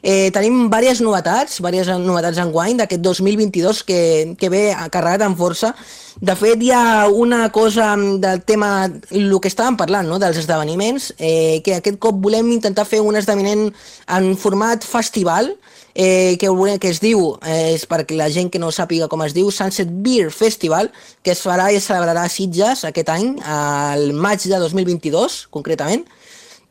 eh, 0.02 0.32
tenim 0.34 0.66
diverses 0.66 1.04
novetats, 1.06 1.62
diverses 1.62 2.02
novetats 2.02 2.42
en 2.42 2.50
guany 2.52 2.82
d'aquest 2.82 3.06
2022 3.06 3.84
que, 3.86 4.02
que 4.42 4.50
ve 4.50 4.64
carregat 4.90 5.24
amb 5.24 5.38
força. 5.38 5.76
De 6.20 6.34
fet, 6.36 6.66
hi 6.66 6.74
ha 6.74 7.06
una 7.08 7.52
cosa 7.54 7.94
del 7.96 8.42
tema, 8.44 8.90
el 9.14 9.38
que 9.38 9.54
estàvem 9.54 9.78
parlant, 9.78 10.10
no? 10.10 10.18
dels 10.20 10.42
esdeveniments, 10.42 11.14
eh, 11.16 11.62
que 11.64 11.78
aquest 11.78 12.02
cop 12.02 12.20
volem 12.26 12.52
intentar 12.58 12.88
fer 12.90 13.00
un 13.06 13.16
esdeveniment 13.16 13.70
en 14.18 14.30
format 14.36 14.84
festival, 14.84 15.54
eh, 15.96 16.36
que, 16.38 16.52
que 16.80 16.90
es 16.92 17.00
diu, 17.02 17.40
eh, 17.42 17.74
és 17.74 17.88
perquè 17.88 18.20
la 18.20 18.28
gent 18.30 18.52
que 18.52 18.60
no 18.60 18.70
sàpiga 18.76 19.08
com 19.10 19.24
es 19.26 19.34
diu, 19.34 19.50
Sunset 19.50 19.90
Beer 19.90 20.30
Festival, 20.30 20.92
que 21.24 21.32
es 21.32 21.42
farà 21.42 21.72
i 21.72 21.80
es 21.80 21.88
celebrarà 21.88 22.28
a 22.28 22.32
Sitges 22.32 22.84
aquest 22.86 23.10
any, 23.10 23.32
al 23.42 24.12
maig 24.14 24.44
de 24.44 24.60
2022, 24.60 25.46
concretament, 25.56 26.04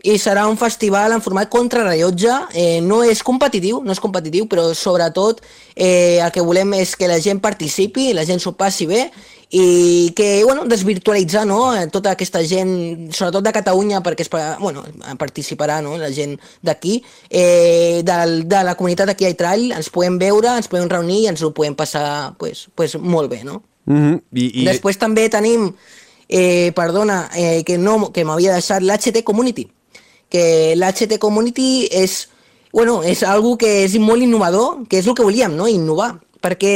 i 0.05 0.19
serà 0.21 0.43
un 0.45 0.59
festival 0.61 1.15
en 1.17 1.23
format 1.25 1.49
contrarrellotge, 1.49 2.33
eh, 2.53 2.81
no 2.85 3.01
és 3.09 3.23
competitiu, 3.25 3.81
no 3.81 3.95
és 3.95 4.01
competitiu, 4.05 4.45
però 4.45 4.67
sobretot 4.77 5.41
eh, 5.75 6.21
el 6.21 6.29
que 6.31 6.45
volem 6.45 6.77
és 6.77 6.93
que 6.93 7.09
la 7.09 7.17
gent 7.25 7.41
participi, 7.41 8.13
la 8.13 8.27
gent 8.29 8.43
s'ho 8.43 8.53
passi 8.53 8.85
bé 8.85 9.07
i 9.55 10.13
que, 10.17 10.43
bueno, 10.43 10.65
desvirtualitzar, 10.65 11.47
no?, 11.47 11.77
eh, 11.77 11.87
tota 11.87 12.11
aquesta 12.11 12.41
gent, 12.43 13.13
sobretot 13.15 13.45
de 13.47 13.53
Catalunya, 13.55 14.01
perquè 14.03 14.25
es, 14.27 14.31
bueno, 14.59 14.83
participarà, 15.21 15.77
no?, 15.85 15.93
la 16.01 16.11
gent 16.11 16.35
d'aquí, 16.59 16.97
eh, 17.31 18.03
del, 18.03 18.49
de 18.51 18.63
la 18.67 18.75
comunitat 18.75 19.13
d'aquí 19.13 19.29
a 19.29 19.31
Trail, 19.39 19.71
ens 19.77 19.93
podem 19.95 20.19
veure, 20.19 20.57
ens 20.59 20.67
podem 20.67 20.91
reunir 20.91 21.21
i 21.21 21.29
ens 21.31 21.45
ho 21.47 21.53
podem 21.55 21.79
passar, 21.79 22.35
pues, 22.41 22.67
pues 22.75 22.97
molt 22.99 23.31
bé, 23.31 23.45
no? 23.47 23.63
Mm 23.87 24.01
-hmm. 24.01 24.21
I, 24.33 24.63
i... 24.63 24.65
Després 24.65 24.99
també 24.99 25.29
tenim, 25.29 25.71
eh, 26.29 26.73
perdona, 26.75 27.31
eh, 27.37 27.63
que, 27.63 27.79
no, 27.79 28.11
que 28.11 28.25
m'havia 28.25 28.59
deixat 28.59 28.83
l'HT 28.83 29.23
Community, 29.23 29.71
que 30.29 30.75
l'HT 30.75 31.19
Community 31.19 31.87
és, 31.93 32.29
bueno, 32.73 33.05
és 33.05 33.23
algo 33.23 33.57
que 33.57 33.85
és 33.85 33.95
molt 33.99 34.21
innovador, 34.21 34.83
que 34.89 34.99
és 34.99 35.07
el 35.07 35.15
que 35.15 35.23
volíem, 35.23 35.55
no? 35.55 35.69
innovar. 35.69 36.24
Perquè, 36.45 36.75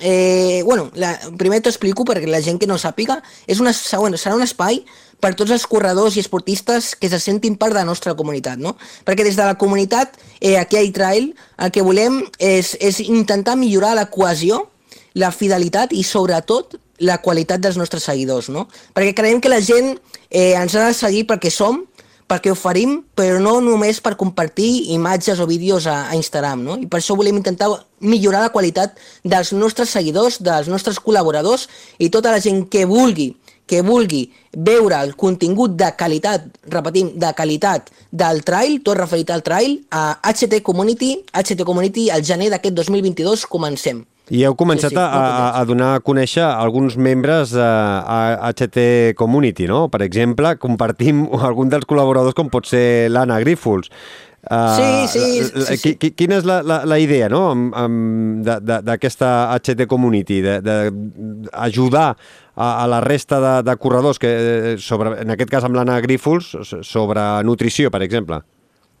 eh, 0.00 0.62
bueno, 0.64 0.88
la, 0.96 1.12
primer 1.36 1.60
t'ho 1.60 1.72
explico 1.72 2.06
perquè 2.08 2.30
la 2.30 2.40
gent 2.44 2.56
que 2.60 2.68
no 2.70 2.80
sàpiga, 2.80 3.18
és 3.46 3.60
una, 3.60 3.74
bueno, 4.00 4.16
serà 4.20 4.38
un 4.38 4.44
espai 4.46 4.80
per 5.20 5.34
tots 5.36 5.52
els 5.52 5.66
corredors 5.68 6.16
i 6.16 6.24
esportistes 6.24 6.94
que 6.96 7.08
se 7.12 7.20
sentin 7.20 7.58
part 7.60 7.76
de 7.76 7.82
la 7.82 7.88
nostra 7.88 8.16
comunitat, 8.16 8.60
no? 8.60 8.78
Perquè 9.04 9.24
des 9.24 9.36
de 9.36 9.44
la 9.44 9.58
comunitat, 9.60 10.16
eh, 10.40 10.56
aquí 10.56 10.80
a 10.80 10.84
iTrail, 10.84 11.34
el 11.58 11.72
que 11.72 11.84
volem 11.84 12.22
és, 12.38 12.74
és 12.80 13.00
intentar 13.04 13.56
millorar 13.60 13.94
la 13.96 14.08
cohesió 14.08 14.64
la 15.14 15.30
fidelitat 15.30 15.94
i 15.94 16.02
sobretot 16.02 16.76
la 17.02 17.18
qualitat 17.22 17.62
dels 17.62 17.78
nostres 17.78 18.04
seguidors, 18.06 18.50
no? 18.50 18.68
Perquè 18.94 19.14
creiem 19.16 19.40
que 19.42 19.50
la 19.50 19.62
gent 19.62 19.94
eh, 20.30 20.54
ens 20.54 20.74
ha 20.74 20.88
de 20.88 20.94
seguir 20.94 21.24
perquè 21.30 21.50
som, 21.50 21.82
perquè 22.30 22.52
oferim, 22.52 22.98
però 23.16 23.38
no 23.42 23.58
només 23.60 24.00
per 24.00 24.14
compartir 24.20 24.90
imatges 24.94 25.40
o 25.40 25.46
vídeos 25.46 25.86
a, 25.86 26.08
a 26.08 26.16
Instagram, 26.16 26.64
no? 26.64 26.76
I 26.80 26.88
per 26.90 27.00
això 27.00 27.16
volem 27.18 27.40
intentar 27.40 27.68
millorar 28.00 28.44
la 28.44 28.52
qualitat 28.54 28.96
dels 29.24 29.52
nostres 29.52 29.92
seguidors, 29.92 30.40
dels 30.42 30.70
nostres 30.72 31.00
col·laboradors 31.00 31.68
i 31.98 32.10
tota 32.10 32.32
la 32.34 32.40
gent 32.44 32.64
que 32.72 32.86
vulgui 32.88 33.34
que 33.66 33.80
vulgui 33.80 34.26
veure 34.52 34.98
el 35.00 35.14
contingut 35.16 35.72
de 35.80 35.90
qualitat, 35.98 36.46
repetim, 36.68 37.14
de 37.16 37.30
qualitat 37.36 37.88
del 38.12 38.42
trail, 38.44 38.80
tot 38.84 38.98
referit 38.98 39.30
al 39.32 39.42
trail, 39.42 39.78
a 39.90 40.18
HT 40.20 40.60
Community, 40.62 41.14
HT 41.32 41.64
Community, 41.64 42.10
al 42.12 42.24
gener 42.24 42.50
d'aquest 42.52 42.76
2022 42.76 43.46
comencem. 43.48 44.04
I 44.32 44.40
heu 44.48 44.54
començat 44.56 44.88
Sí, 44.88 44.96
sí, 44.96 45.00
a, 45.02 45.08
a, 45.20 45.60
a 45.60 45.64
donar 45.68 45.90
a 45.98 46.00
conèixer 46.00 46.44
alguns 46.46 46.96
membres 46.96 47.50
de 47.52 47.60
a 47.64 48.52
HT 48.54 49.12
Community, 49.20 49.66
no? 49.68 49.88
Per 49.92 50.00
exemple, 50.06 50.54
compartim 50.56 51.26
algun 51.48 51.68
dels 51.68 51.84
col·laboradors 51.84 52.32
com 52.38 52.48
pot 52.48 52.64
ser 52.70 53.10
l'Anna 53.12 53.36
Grífols. 53.44 53.90
Uh, 54.44 54.76
Sí, 54.76 54.88
sí, 55.08 55.44
sí, 55.44 55.76
sí. 55.80 55.92
qui- 55.96 56.10
Quina 56.12 56.36
és 56.36 56.44
la, 56.44 56.58
la, 56.62 56.82
la 56.84 56.98
idea 57.00 57.30
no? 57.32 57.46
D'aquesta 58.44 59.28
HT 59.56 59.86
Community? 59.88 60.42
D'ajudar 60.64 62.10
a, 62.56 62.68
a 62.84 62.86
la 62.86 63.00
resta 63.00 63.40
de, 63.40 63.52
de 63.70 63.76
corredors, 63.80 64.18
que, 64.20 64.28
eh, 64.28 64.74
sobre, 64.78 65.14
en 65.22 65.32
aquest 65.34 65.50
cas 65.50 65.64
amb 65.66 65.76
l'Anna 65.78 65.96
Grífols, 66.04 66.52
sobre 66.86 67.24
nutrició, 67.44 67.90
per 67.90 68.02
exemple. 68.04 68.40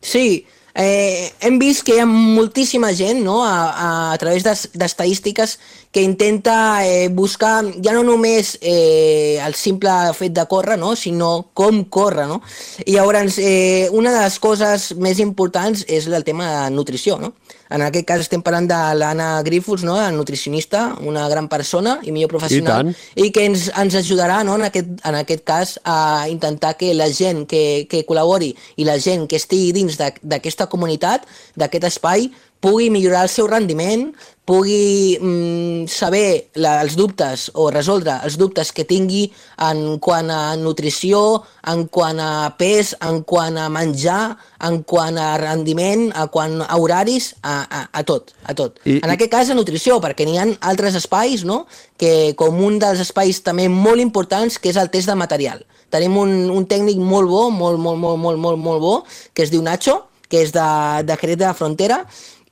Sí, 0.04 0.44
eh, 0.74 1.32
hem 1.40 1.58
vist 1.58 1.84
que 1.86 1.94
hi 1.96 2.00
ha 2.02 2.06
moltíssima 2.06 2.92
gent 2.96 3.22
no, 3.24 3.44
a, 3.46 3.70
a, 3.70 3.88
a 4.12 4.18
través 4.18 4.42
d'es- 4.44 4.68
d'estadístiques 4.74 5.58
que 5.94 6.02
intenta 6.02 6.84
eh, 6.86 7.06
buscar 7.08 7.62
ja 7.84 7.92
no 7.94 8.02
només 8.02 8.56
eh, 8.60 9.38
el 9.46 9.54
simple 9.54 9.92
fet 10.18 10.34
de 10.34 10.44
córrer, 10.50 10.76
no, 10.78 10.96
sinó 10.96 11.50
com 11.54 11.84
córrer. 11.84 12.26
No? 12.26 12.40
I 12.84 12.96
llavors, 12.96 13.38
eh, 13.38 13.88
una 13.92 14.10
de 14.12 14.24
les 14.24 14.40
coses 14.42 14.90
més 14.98 15.20
importants 15.22 15.84
és 15.86 16.08
el 16.10 16.24
tema 16.26 16.50
de 16.50 16.70
nutrició. 16.74 17.18
No? 17.22 17.32
En 17.74 17.82
aquest 17.82 18.06
cas 18.06 18.22
estem 18.22 18.42
parlant 18.44 18.68
de 18.70 18.78
l'Anna 18.98 19.28
Grífols, 19.46 19.82
no? 19.86 19.96
la 19.98 20.12
nutricionista, 20.14 20.84
una 21.02 21.26
gran 21.32 21.48
persona 21.50 21.96
i 22.06 22.14
millor 22.14 22.30
professional, 22.30 22.86
tant. 22.86 22.94
i 23.18 23.32
que 23.34 23.46
ens, 23.48 23.66
ens 23.74 23.98
ajudarà 23.98 24.42
no, 24.46 24.54
en, 24.60 24.68
aquest, 24.68 24.94
en 25.02 25.18
aquest 25.18 25.44
cas 25.48 25.74
a 25.82 26.28
intentar 26.30 26.76
que 26.78 26.92
la 26.94 27.10
gent 27.10 27.44
que, 27.50 27.84
que 27.90 28.04
col·labori 28.06 28.52
i 28.78 28.86
la 28.86 28.98
gent 29.02 29.26
que 29.30 29.40
estigui 29.42 29.72
dins 29.74 29.98
d'aquesta 29.98 30.68
comunitat, 30.70 31.26
d'aquest 31.58 31.90
espai, 31.90 32.30
pugui 32.64 32.88
millorar 32.88 33.26
el 33.26 33.32
seu 33.32 33.48
rendiment, 33.50 34.06
pugui 34.44 35.16
mm, 35.16 35.86
saber 35.88 36.50
la, 36.60 36.82
els 36.84 36.96
dubtes 37.00 37.46
o 37.56 37.70
resoldre 37.72 38.18
els 38.26 38.36
dubtes 38.36 38.72
que 38.76 38.84
tingui 38.84 39.22
en 39.64 39.98
quant 40.04 40.28
a 40.30 40.54
nutrició, 40.60 41.42
en 41.70 41.86
quant 41.88 42.20
a 42.20 42.52
pes, 42.60 42.92
en 43.00 43.22
quant 43.24 43.56
a 43.56 43.70
menjar, 43.72 44.36
en 44.68 44.82
quant 44.84 45.16
a 45.16 45.30
rendiment, 45.40 46.10
a 46.12 46.26
quant 46.28 46.60
a 46.60 46.76
horaris, 46.76 47.30
a, 47.42 47.62
a, 47.64 47.82
a 47.88 48.02
tot, 48.04 48.34
a 48.44 48.52
tot. 48.58 48.76
I- 48.84 48.98
en 49.00 49.14
aquest 49.14 49.32
cas 49.32 49.50
a 49.50 49.56
nutrició, 49.56 49.96
perquè 50.04 50.26
n'hi 50.28 50.36
ha 50.38 50.46
altres 50.68 50.98
espais, 51.00 51.46
no?, 51.48 51.64
que 51.96 52.34
com 52.36 52.58
un 52.60 52.76
dels 52.82 53.00
espais 53.00 53.40
també 53.46 53.68
molt 53.72 54.02
importants, 54.02 54.58
que 54.58 54.68
és 54.72 54.76
el 54.80 54.90
test 54.92 55.08
de 55.08 55.14
material. 55.16 55.64
Tenim 55.94 56.16
un, 56.18 56.32
un 56.50 56.64
tècnic 56.66 56.98
molt 56.98 57.30
bo, 57.30 57.48
molt, 57.54 57.78
molt, 57.78 58.00
molt, 58.02 58.18
molt, 58.20 58.38
molt, 58.42 58.58
molt 58.60 58.80
bo, 58.82 58.94
que 59.32 59.46
es 59.46 59.52
diu 59.54 59.62
Nacho, 59.62 60.02
que 60.28 60.42
és 60.42 60.52
de, 60.52 60.68
de 61.06 61.16
Jerez 61.20 61.38
de 61.38 61.46
la 61.46 61.54
Frontera, 61.54 62.00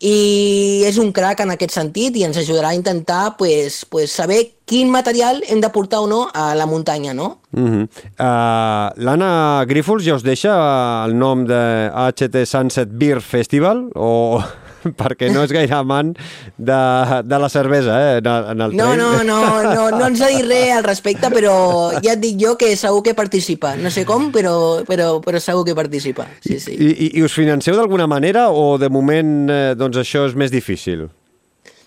i 0.02 0.82
és 0.82 0.98
un 0.98 1.12
crac 1.14 1.44
en 1.44 1.52
aquest 1.54 1.76
sentit 1.76 2.16
i 2.18 2.24
ens 2.26 2.40
ajudarà 2.40 2.72
a 2.72 2.78
intentar 2.78 3.36
pues, 3.38 3.84
pues, 3.86 4.10
saber 4.10 4.40
quin 4.66 4.90
material 4.90 5.42
hem 5.46 5.60
de 5.62 5.70
portar 5.70 6.00
o 6.02 6.08
no 6.10 6.24
a 6.34 6.56
la 6.58 6.66
muntanya, 6.66 7.14
no? 7.14 7.38
Uh 7.52 7.62
-huh. 7.62 7.82
uh, 8.18 8.90
L'Anna 8.96 9.64
Grífols 9.68 10.04
ja 10.04 10.14
us 10.14 10.22
deixa 10.22 11.04
el 11.04 11.16
nom 11.18 11.46
de 11.46 11.90
HT 11.94 12.46
Sunset 12.46 12.88
Beer 12.90 13.20
Festival 13.20 13.90
o 13.94 14.42
perquè 15.00 15.30
no 15.32 15.44
és 15.46 15.54
gaire 15.54 15.76
amant 15.76 16.12
de, 16.56 16.80
de 17.26 17.40
la 17.42 17.50
cervesa 17.52 17.98
eh, 18.00 18.18
en, 18.18 18.28
en 18.54 18.66
el 18.66 18.76
No, 18.76 18.92
no, 18.96 19.22
no, 19.22 19.38
no, 19.62 19.88
no 19.94 20.04
ens 20.08 20.22
ha 20.22 20.30
dit 20.32 20.46
res 20.48 20.74
al 20.76 20.84
respecte, 20.86 21.30
però 21.32 21.54
ja 22.02 22.16
et 22.16 22.22
dic 22.22 22.38
jo 22.40 22.56
que 22.60 22.74
segur 22.76 23.02
que 23.06 23.16
participa. 23.18 23.74
No 23.78 23.92
sé 23.94 24.06
com, 24.08 24.30
però, 24.34 24.54
però, 24.88 25.14
però 25.24 25.40
segur 25.42 25.64
que 25.68 25.76
participa. 25.78 26.28
Sí, 26.44 26.58
sí. 26.60 26.76
I, 26.76 26.92
i, 26.92 27.10
I 27.20 27.26
us 27.26 27.34
financeu 27.36 27.76
d'alguna 27.78 28.08
manera 28.10 28.48
o 28.50 28.76
de 28.80 28.90
moment 28.92 29.50
eh, 29.52 29.64
doncs 29.78 30.00
això 30.02 30.26
és 30.28 30.38
més 30.38 30.52
difícil? 30.52 31.08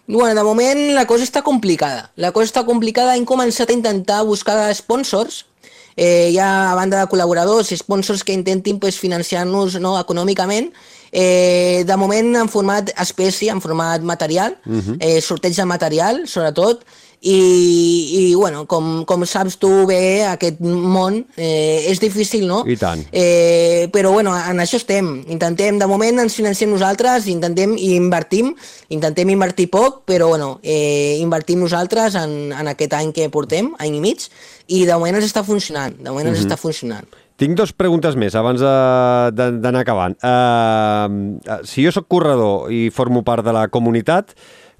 Bueno, 0.07 0.35
de 0.37 0.43
moment 0.45 0.79
la 0.93 1.07
cosa 1.09 1.25
està 1.25 1.41
complicada. 1.41 2.11
La 2.15 2.31
cosa 2.31 2.51
està 2.51 2.65
complicada, 2.65 3.15
hem 3.17 3.25
començat 3.25 3.71
a 3.71 3.73
intentar 3.73 4.21
buscar 4.27 4.69
sponsors, 4.77 5.45
eh, 5.95 6.29
hi 6.31 6.37
ha 6.37 6.71
a 6.71 6.75
banda 6.75 6.99
de 6.99 7.09
col·laboradors 7.11 7.71
i 7.71 7.77
sponsors 7.79 8.23
que 8.23 8.35
intentin 8.35 8.79
pues, 8.79 8.99
financiar-nos 8.99 9.79
no, 9.79 9.95
econòmicament, 9.99 10.71
eh, 11.11 11.83
de 11.87 11.97
moment 11.97 12.35
en 12.41 12.51
format 12.51 12.91
espècie, 12.99 13.51
en 13.51 13.61
format 13.61 14.01
material, 14.01 14.57
uh 14.65 14.81
-huh. 14.81 14.97
eh, 14.99 15.21
sorteig 15.21 15.55
de 15.55 15.65
material, 15.65 16.27
sobretot, 16.27 16.83
i, 17.21 17.39
i 18.19 18.23
bueno, 18.35 18.65
com, 18.69 19.03
com 19.07 19.25
saps 19.25 19.57
tu 19.61 19.69
bé, 19.89 20.25
aquest 20.27 20.61
món 20.61 21.21
eh, 21.37 21.87
és 21.89 22.01
difícil, 22.03 22.45
no? 22.49 22.63
I 22.67 22.77
tant. 22.79 23.03
Eh, 23.11 23.87
però 23.93 24.11
bueno, 24.13 24.35
en 24.35 24.61
això 24.63 24.79
estem. 24.81 25.11
Intentem, 25.33 25.79
de 25.81 25.89
moment 25.89 26.23
ens 26.25 26.37
financiem 26.37 26.73
nosaltres, 26.73 27.29
intentem 27.31 27.75
i 27.77 27.93
invertim, 27.95 28.53
intentem 28.93 29.33
invertir 29.33 29.69
poc, 29.73 30.03
però 30.09 30.29
bueno, 30.33 30.55
eh, 30.63 31.17
invertim 31.21 31.63
nosaltres 31.63 32.17
en, 32.21 32.53
en 32.53 32.73
aquest 32.73 32.97
any 32.97 33.13
que 33.15 33.29
portem, 33.33 33.73
any 33.79 33.99
i 33.99 34.03
mig, 34.03 34.29
i 34.67 34.85
de 34.85 34.97
moment 34.97 35.19
ens 35.19 35.29
està 35.29 35.45
funcionant, 35.45 35.95
de 35.99 36.09
moment 36.09 36.33
ens 36.33 36.43
està 36.45 36.59
funcionant. 36.59 37.07
Tinc 37.35 37.57
dues 37.59 37.73
preguntes 37.75 38.15
més 38.15 38.35
abans 38.39 38.61
d'anar 39.35 39.81
acabant. 39.81 40.13
Uh, 40.23 41.59
si 41.67 41.83
jo 41.83 41.91
sóc 41.91 42.07
corredor 42.07 42.71
i 42.71 42.87
formo 42.95 43.25
part 43.27 43.43
de 43.43 43.51
la 43.51 43.65
comunitat, 43.67 44.31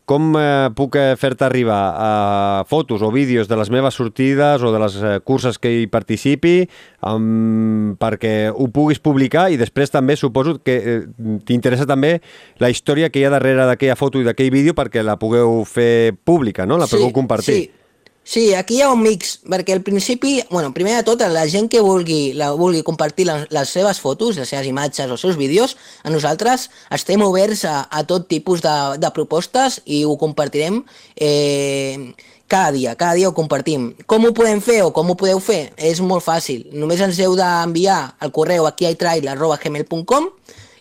com 0.06 0.36
eh, 0.38 0.70
puc 0.78 0.96
eh, 1.02 1.14
fer-te 1.18 1.46
arribar 1.48 1.82
uh, 1.92 2.66
fotos 2.70 3.02
o 3.02 3.10
vídeos 3.12 3.50
de 3.50 3.58
les 3.58 3.72
meves 3.74 3.98
sortides 3.98 4.62
o 4.62 4.72
de 4.74 4.82
les 4.82 4.98
eh, 5.02 5.16
curses 5.26 5.58
que 5.62 5.72
hi 5.74 5.88
participi 5.92 6.68
um, 7.02 7.96
perquè 8.00 8.52
ho 8.54 8.70
puguis 8.74 9.02
publicar 9.02 9.48
i 9.50 9.58
després 9.58 9.94
també 9.94 10.16
suposo 10.20 10.60
que 10.62 10.76
eh, 10.78 11.00
t'interessa 11.46 11.90
també 11.90 12.20
la 12.62 12.70
història 12.70 13.10
que 13.10 13.20
hi 13.20 13.26
ha 13.26 13.34
darrere 13.34 13.66
d'aquella 13.66 13.98
foto 13.98 14.22
i 14.22 14.28
d'aquell 14.28 14.54
vídeo 14.54 14.78
perquè 14.78 15.04
la 15.04 15.18
pugueu 15.18 15.64
fer 15.66 16.14
pública, 16.24 16.70
no? 16.70 16.78
La 16.78 16.90
pugueu 16.90 17.12
compartir. 17.16 17.56
Sí, 17.56 17.85
sí, 18.26 18.54
aquí 18.58 18.80
hi 18.80 18.82
ha 18.84 18.90
un 18.92 19.04
mix, 19.06 19.38
perquè 19.48 19.78
al 19.78 19.84
principi, 19.86 20.40
bueno, 20.50 20.74
primer 20.76 20.98
de 20.98 21.06
tot, 21.08 21.22
la 21.32 21.46
gent 21.48 21.70
que 21.72 21.80
vulgui, 21.86 22.34
la, 22.36 22.52
vulgui 22.58 22.82
compartir 22.84 23.30
les, 23.30 23.46
les 23.54 23.72
seves 23.78 24.02
fotos, 24.04 24.36
les 24.42 24.50
seves 24.50 24.68
imatges 24.68 25.08
els 25.08 25.22
seus 25.22 25.38
vídeos, 25.40 25.78
a 26.04 26.12
nosaltres 26.12 26.70
estem 26.98 27.24
oberts 27.24 27.64
a, 27.70 27.84
a 27.86 28.04
tot 28.10 28.28
tipus 28.28 28.66
de, 28.66 28.76
de 29.00 29.14
propostes 29.16 29.80
i 29.86 30.04
ho 30.04 30.18
compartirem 30.20 30.82
eh, 31.16 32.12
cada 32.48 32.72
dia, 32.72 32.96
cada 32.96 33.14
dia 33.14 33.30
ho 33.30 33.34
compartim. 33.38 33.94
Com 34.06 34.26
ho 34.26 34.34
podem 34.34 34.62
fer 34.62 34.82
o 34.86 34.92
com 34.94 35.10
ho 35.10 35.16
podeu 35.18 35.40
fer? 35.42 35.74
És 35.78 36.02
molt 36.02 36.26
fàcil. 36.26 36.68
Només 36.74 37.02
ens 37.02 37.20
heu 37.22 37.38
d'enviar 37.38 38.16
al 38.20 38.34
correu 38.34 38.68
aquí 38.70 38.86
arroba 38.86 39.58
gmail.com 39.62 40.30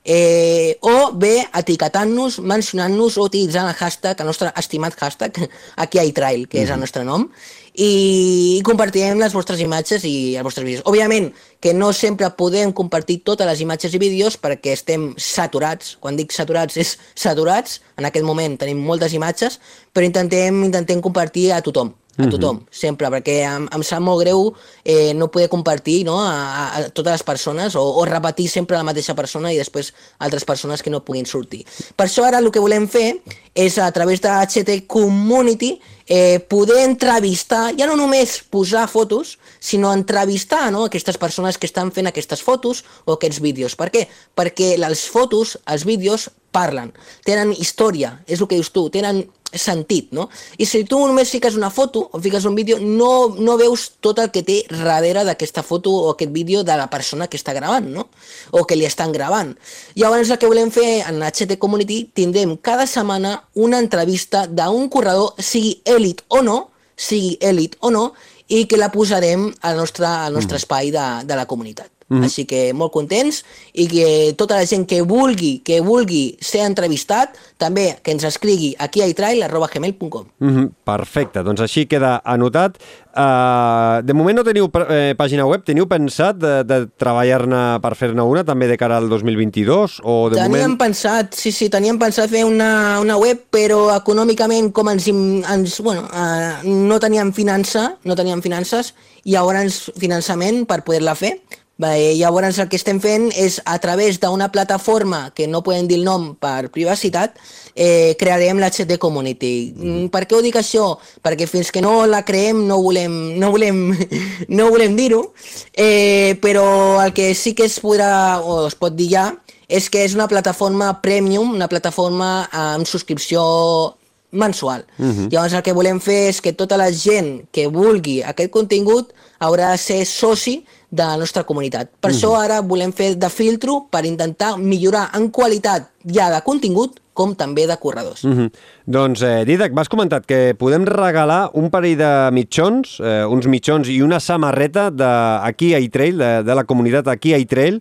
eh, 0.04 0.76
o 0.84 1.12
bé 1.16 1.48
etiquetant-nos, 1.56 2.38
mencionant-nos 2.44 3.16
o 3.16 3.24
utilitzant 3.24 3.70
el 3.70 3.74
hashtag, 3.74 4.20
el 4.20 4.28
nostre 4.28 4.52
estimat 4.60 4.94
hashtag, 5.00 5.40
aquí 5.76 5.98
a 5.98 6.04
iTrail, 6.04 6.46
que 6.46 6.58
mm 6.58 6.60
-hmm. 6.60 6.64
és 6.64 6.70
el 6.70 6.80
nostre 6.80 7.04
nom, 7.04 7.30
i 7.74 8.60
compartirem 8.62 9.18
les 9.18 9.32
vostres 9.32 9.60
imatges 9.60 10.04
i 10.04 10.36
els 10.36 10.44
vostres 10.44 10.64
vídeos. 10.64 10.84
Òbviament 10.84 11.32
que 11.60 11.74
no 11.74 11.92
sempre 11.92 12.30
podem 12.30 12.72
compartir 12.72 13.24
totes 13.24 13.46
les 13.46 13.60
imatges 13.60 13.94
i 13.94 13.98
vídeos 13.98 14.38
perquè 14.40 14.72
estem 14.72 15.14
saturats, 15.16 15.96
quan 15.98 16.16
dic 16.16 16.30
saturats 16.32 16.76
és 16.76 16.98
saturats, 17.14 17.80
en 17.96 18.04
aquest 18.04 18.24
moment 18.24 18.58
tenim 18.58 18.78
moltes 18.78 19.12
imatges, 19.12 19.58
però 19.92 20.04
intentem, 20.04 20.64
intentem 20.64 21.00
compartir 21.00 21.52
a 21.52 21.62
tothom 21.62 21.94
a 22.16 22.28
tothom, 22.30 22.56
mm 22.56 22.60
-hmm. 22.60 22.68
sempre, 22.70 23.08
perquè 23.08 23.42
em, 23.42 23.68
em 23.74 23.82
sap 23.82 24.00
molt 24.00 24.20
greu 24.20 24.54
eh, 24.84 25.12
no 25.14 25.30
poder 25.30 25.48
compartir 25.48 26.04
no, 26.04 26.20
a, 26.20 26.76
a 26.76 26.90
totes 26.90 27.12
les 27.12 27.22
persones 27.22 27.74
o, 27.74 27.82
o 27.82 28.04
repetir 28.04 28.48
sempre 28.48 28.76
la 28.76 28.84
mateixa 28.84 29.14
persona 29.14 29.52
i 29.52 29.58
després 29.58 29.92
altres 30.18 30.44
persones 30.44 30.82
que 30.82 30.90
no 30.90 31.04
puguin 31.04 31.26
sortir. 31.26 31.66
Per 31.96 32.06
això 32.06 32.24
ara 32.24 32.38
el 32.38 32.50
que 32.50 32.60
volem 32.60 32.88
fer 32.88 33.20
és 33.54 33.78
a 33.78 33.90
través 33.90 34.20
de 34.20 34.28
HT 34.28 34.86
Community 34.86 35.80
eh, 36.06 36.40
poder 36.40 36.84
entrevistar, 36.84 37.72
ja 37.78 37.86
no 37.86 37.96
només 37.96 38.42
posar 38.50 38.88
fotos, 38.88 39.38
sinó 39.60 39.92
entrevistar 39.92 40.70
no, 40.70 40.84
aquestes 40.84 41.18
persones 41.18 41.58
que 41.58 41.66
estan 41.66 41.92
fent 41.92 42.06
aquestes 42.06 42.42
fotos 42.42 42.84
o 43.04 43.14
aquests 43.14 43.40
vídeos. 43.40 43.76
Per 43.76 43.90
què? 43.90 44.08
Perquè 44.34 44.76
les 44.78 45.06
fotos, 45.08 45.58
els 45.66 45.84
vídeos, 45.84 46.30
parlen, 46.54 46.92
tenen 47.26 47.52
història, 47.52 48.20
és 48.26 48.40
el 48.40 48.48
que 48.48 48.60
dius 48.60 48.70
tu, 48.74 48.86
tenen 48.94 49.24
sentit, 49.54 50.10
no? 50.12 50.28
I 50.58 50.66
si 50.66 50.82
tu 50.88 50.98
només 51.06 51.30
fiques 51.30 51.54
una 51.58 51.70
foto 51.70 52.02
o 52.10 52.20
fiques 52.20 52.44
un 52.48 52.56
vídeo, 52.58 52.78
no, 52.80 53.34
no 53.38 53.56
veus 53.60 53.86
tot 54.02 54.18
el 54.18 54.32
que 54.34 54.42
té 54.46 54.60
darrere 54.70 55.24
d'aquesta 55.26 55.62
foto 55.62 55.92
o 55.94 56.10
aquest 56.12 56.32
vídeo 56.34 56.64
de 56.66 56.76
la 56.76 56.88
persona 56.90 57.28
que 57.30 57.38
està 57.38 57.54
gravant, 57.56 57.86
no? 57.86 58.08
O 58.50 58.64
que 58.66 58.76
li 58.76 58.86
estan 58.88 59.14
gravant. 59.14 59.54
Llavors 59.94 60.30
el 60.30 60.40
que 60.42 60.50
volem 60.50 60.74
fer 60.74 61.04
en 61.06 61.22
HT 61.22 61.58
Community, 61.62 62.04
tindrem 62.14 62.56
cada 62.58 62.86
setmana 62.90 63.36
una 63.54 63.78
entrevista 63.78 64.46
d'un 64.50 64.90
corredor, 64.90 65.34
sigui 65.38 65.78
èlit 65.86 66.24
o 66.28 66.42
no, 66.42 66.58
sigui 66.96 67.36
èlit 67.40 67.78
o 67.80 67.94
no, 67.94 68.10
i 68.48 68.66
que 68.68 68.76
la 68.76 68.90
posarem 68.92 69.48
al 69.62 69.78
nostre, 69.78 70.06
al 70.06 70.34
nostre 70.34 70.58
mm. 70.58 70.62
espai 70.62 70.90
de, 70.94 71.06
de 71.24 71.38
la 71.38 71.46
comunitat. 71.48 71.93
Mm 72.14 72.20
-hmm. 72.20 72.24
Així 72.24 72.44
que 72.46 72.72
molt 72.72 72.92
contents 72.92 73.44
i 73.72 73.88
que 73.88 74.34
tota 74.36 74.54
la 74.54 74.66
gent 74.66 74.86
que 74.86 75.02
vulgui 75.02 75.62
que 75.64 75.80
vulgui 75.80 76.36
ser 76.40 76.62
entrevistat 76.62 77.34
també 77.58 77.98
que 78.02 78.12
ens 78.12 78.24
escrigui 78.24 78.74
aquí 78.78 79.02
a 79.02 79.06
itrail.gmail.com 79.06 80.26
mm 80.38 80.50
-hmm. 80.50 80.70
Perfecte, 80.84 81.42
doncs 81.42 81.60
així 81.60 81.86
queda 81.86 82.20
anotat. 82.24 82.78
Uh, 83.14 84.02
de 84.02 84.12
moment 84.12 84.34
no 84.34 84.42
teniu 84.42 84.66
eh, 84.90 85.14
pàgina 85.14 85.46
web, 85.46 85.62
teniu 85.62 85.86
pensat 85.86 86.34
de, 86.34 86.64
de 86.66 86.78
treballar-ne 86.98 87.78
per 87.78 87.94
fer-ne 87.94 88.22
una 88.26 88.42
també 88.42 88.66
de 88.66 88.76
cara 88.76 88.96
al 88.96 89.08
2022? 89.08 90.00
O 90.02 90.30
de 90.30 90.36
teníem 90.36 90.50
moment... 90.50 90.78
pensat, 90.78 91.34
sí, 91.38 91.52
sí, 91.52 91.68
teníem 91.70 91.98
pensat 91.98 92.28
fer 92.28 92.44
una, 92.44 92.98
una 92.98 93.16
web, 93.16 93.38
però 93.54 93.94
econòmicament 93.94 94.72
com 94.72 94.90
ens, 94.90 95.06
ens 95.06 95.80
bueno, 95.80 96.08
uh, 96.10 96.66
no 96.66 96.98
teníem 96.98 97.32
finança, 97.32 97.96
no 98.02 98.16
teníem 98.18 98.42
finances, 98.42 98.94
i 99.22 99.38
llavors 99.38 99.92
finançament 99.96 100.64
per 100.66 100.82
poder-la 100.82 101.14
fer 101.14 101.38
Bé, 101.76 102.14
llavors 102.14 102.60
el 102.62 102.68
que 102.70 102.78
estem 102.78 103.00
fent 103.02 103.32
és 103.34 103.56
a 103.66 103.74
través 103.82 104.20
d'una 104.22 104.46
plataforma 104.54 105.32
que 105.34 105.48
no 105.50 105.64
podem 105.66 105.88
dir 105.90 105.96
el 105.98 106.04
nom 106.06 106.28
per 106.38 106.70
privacitat, 106.70 107.34
eh, 107.74 108.14
crearem 108.18 108.60
l'HT 108.62 108.94
Community. 109.02 109.74
Mm, 109.74 110.04
per 110.14 110.22
què 110.22 110.36
ho 110.36 110.42
dic 110.44 110.54
això? 110.54 111.00
Perquè 111.20 111.48
fins 111.50 111.72
que 111.74 111.82
no 111.82 112.06
la 112.06 112.22
creem 112.22 112.62
no 112.68 112.78
volem, 112.78 113.16
no 113.42 113.50
volem, 113.50 113.90
no 114.56 114.68
volem 114.70 114.94
dir-ho, 114.94 115.32
eh, 115.72 116.38
però 116.40 117.02
el 117.02 117.12
que 117.12 117.34
sí 117.34 117.56
que 117.58 117.66
es 117.66 117.80
podrà, 117.82 118.38
o 118.38 118.68
es 118.68 118.78
pot 118.78 118.94
dir 118.94 119.10
ja, 119.10 119.26
és 119.66 119.90
que 119.90 120.04
és 120.04 120.14
una 120.14 120.28
plataforma 120.30 120.92
premium, 121.02 121.56
una 121.58 121.68
plataforma 121.68 122.46
amb 122.52 122.86
subscripció 122.86 123.96
mensual. 124.30 124.86
Uh 124.98 125.06
-huh. 125.06 125.28
Llavors 125.30 125.54
el 125.54 125.62
que 125.62 125.72
volem 125.72 126.00
fer 126.00 126.28
és 126.28 126.40
que 126.40 126.52
tota 126.52 126.76
la 126.76 126.92
gent 126.92 127.46
que 127.50 127.66
vulgui 127.66 128.22
aquest 128.22 128.50
contingut 128.50 129.12
haurà 129.38 129.70
de 129.70 129.78
ser 129.78 130.06
soci 130.06 130.64
de 130.94 131.02
la 131.02 131.16
nostra 131.20 131.44
comunitat. 131.44 131.90
Per 132.00 132.10
mm. 132.10 132.16
això 132.16 132.34
ara 132.38 132.60
volem 132.62 132.92
fer 132.94 133.14
de 133.18 133.30
filtro 133.32 133.84
per 133.90 134.04
intentar 134.06 134.54
millorar 134.58 135.08
en 135.18 135.30
qualitat 135.34 135.90
ja 136.04 136.30
de 136.32 136.40
contingut 136.46 137.00
com 137.14 137.34
també 137.38 137.66
de 137.70 137.76
corredors. 137.78 138.24
Mm 138.24 138.32
-hmm. 138.32 138.50
Doncs, 138.86 139.22
eh, 139.22 139.44
Didac, 139.44 139.72
m'has 139.72 139.88
comentat 139.88 140.26
que 140.26 140.54
podem 140.58 140.84
regalar 140.84 141.50
un 141.54 141.70
parell 141.70 141.96
de 141.96 142.30
mitjons, 142.32 143.00
eh, 143.00 143.24
uns 143.24 143.46
mitjons 143.46 143.88
i 143.88 144.02
una 144.02 144.20
samarreta 144.20 144.90
d'aquí 144.90 145.74
a 145.74 145.78
iTrail, 145.78 146.18
de, 146.18 146.42
de 146.42 146.54
la 146.54 146.64
comunitat 146.64 147.06
aquí 147.08 147.32
a 147.32 147.38
iTrail, 147.38 147.80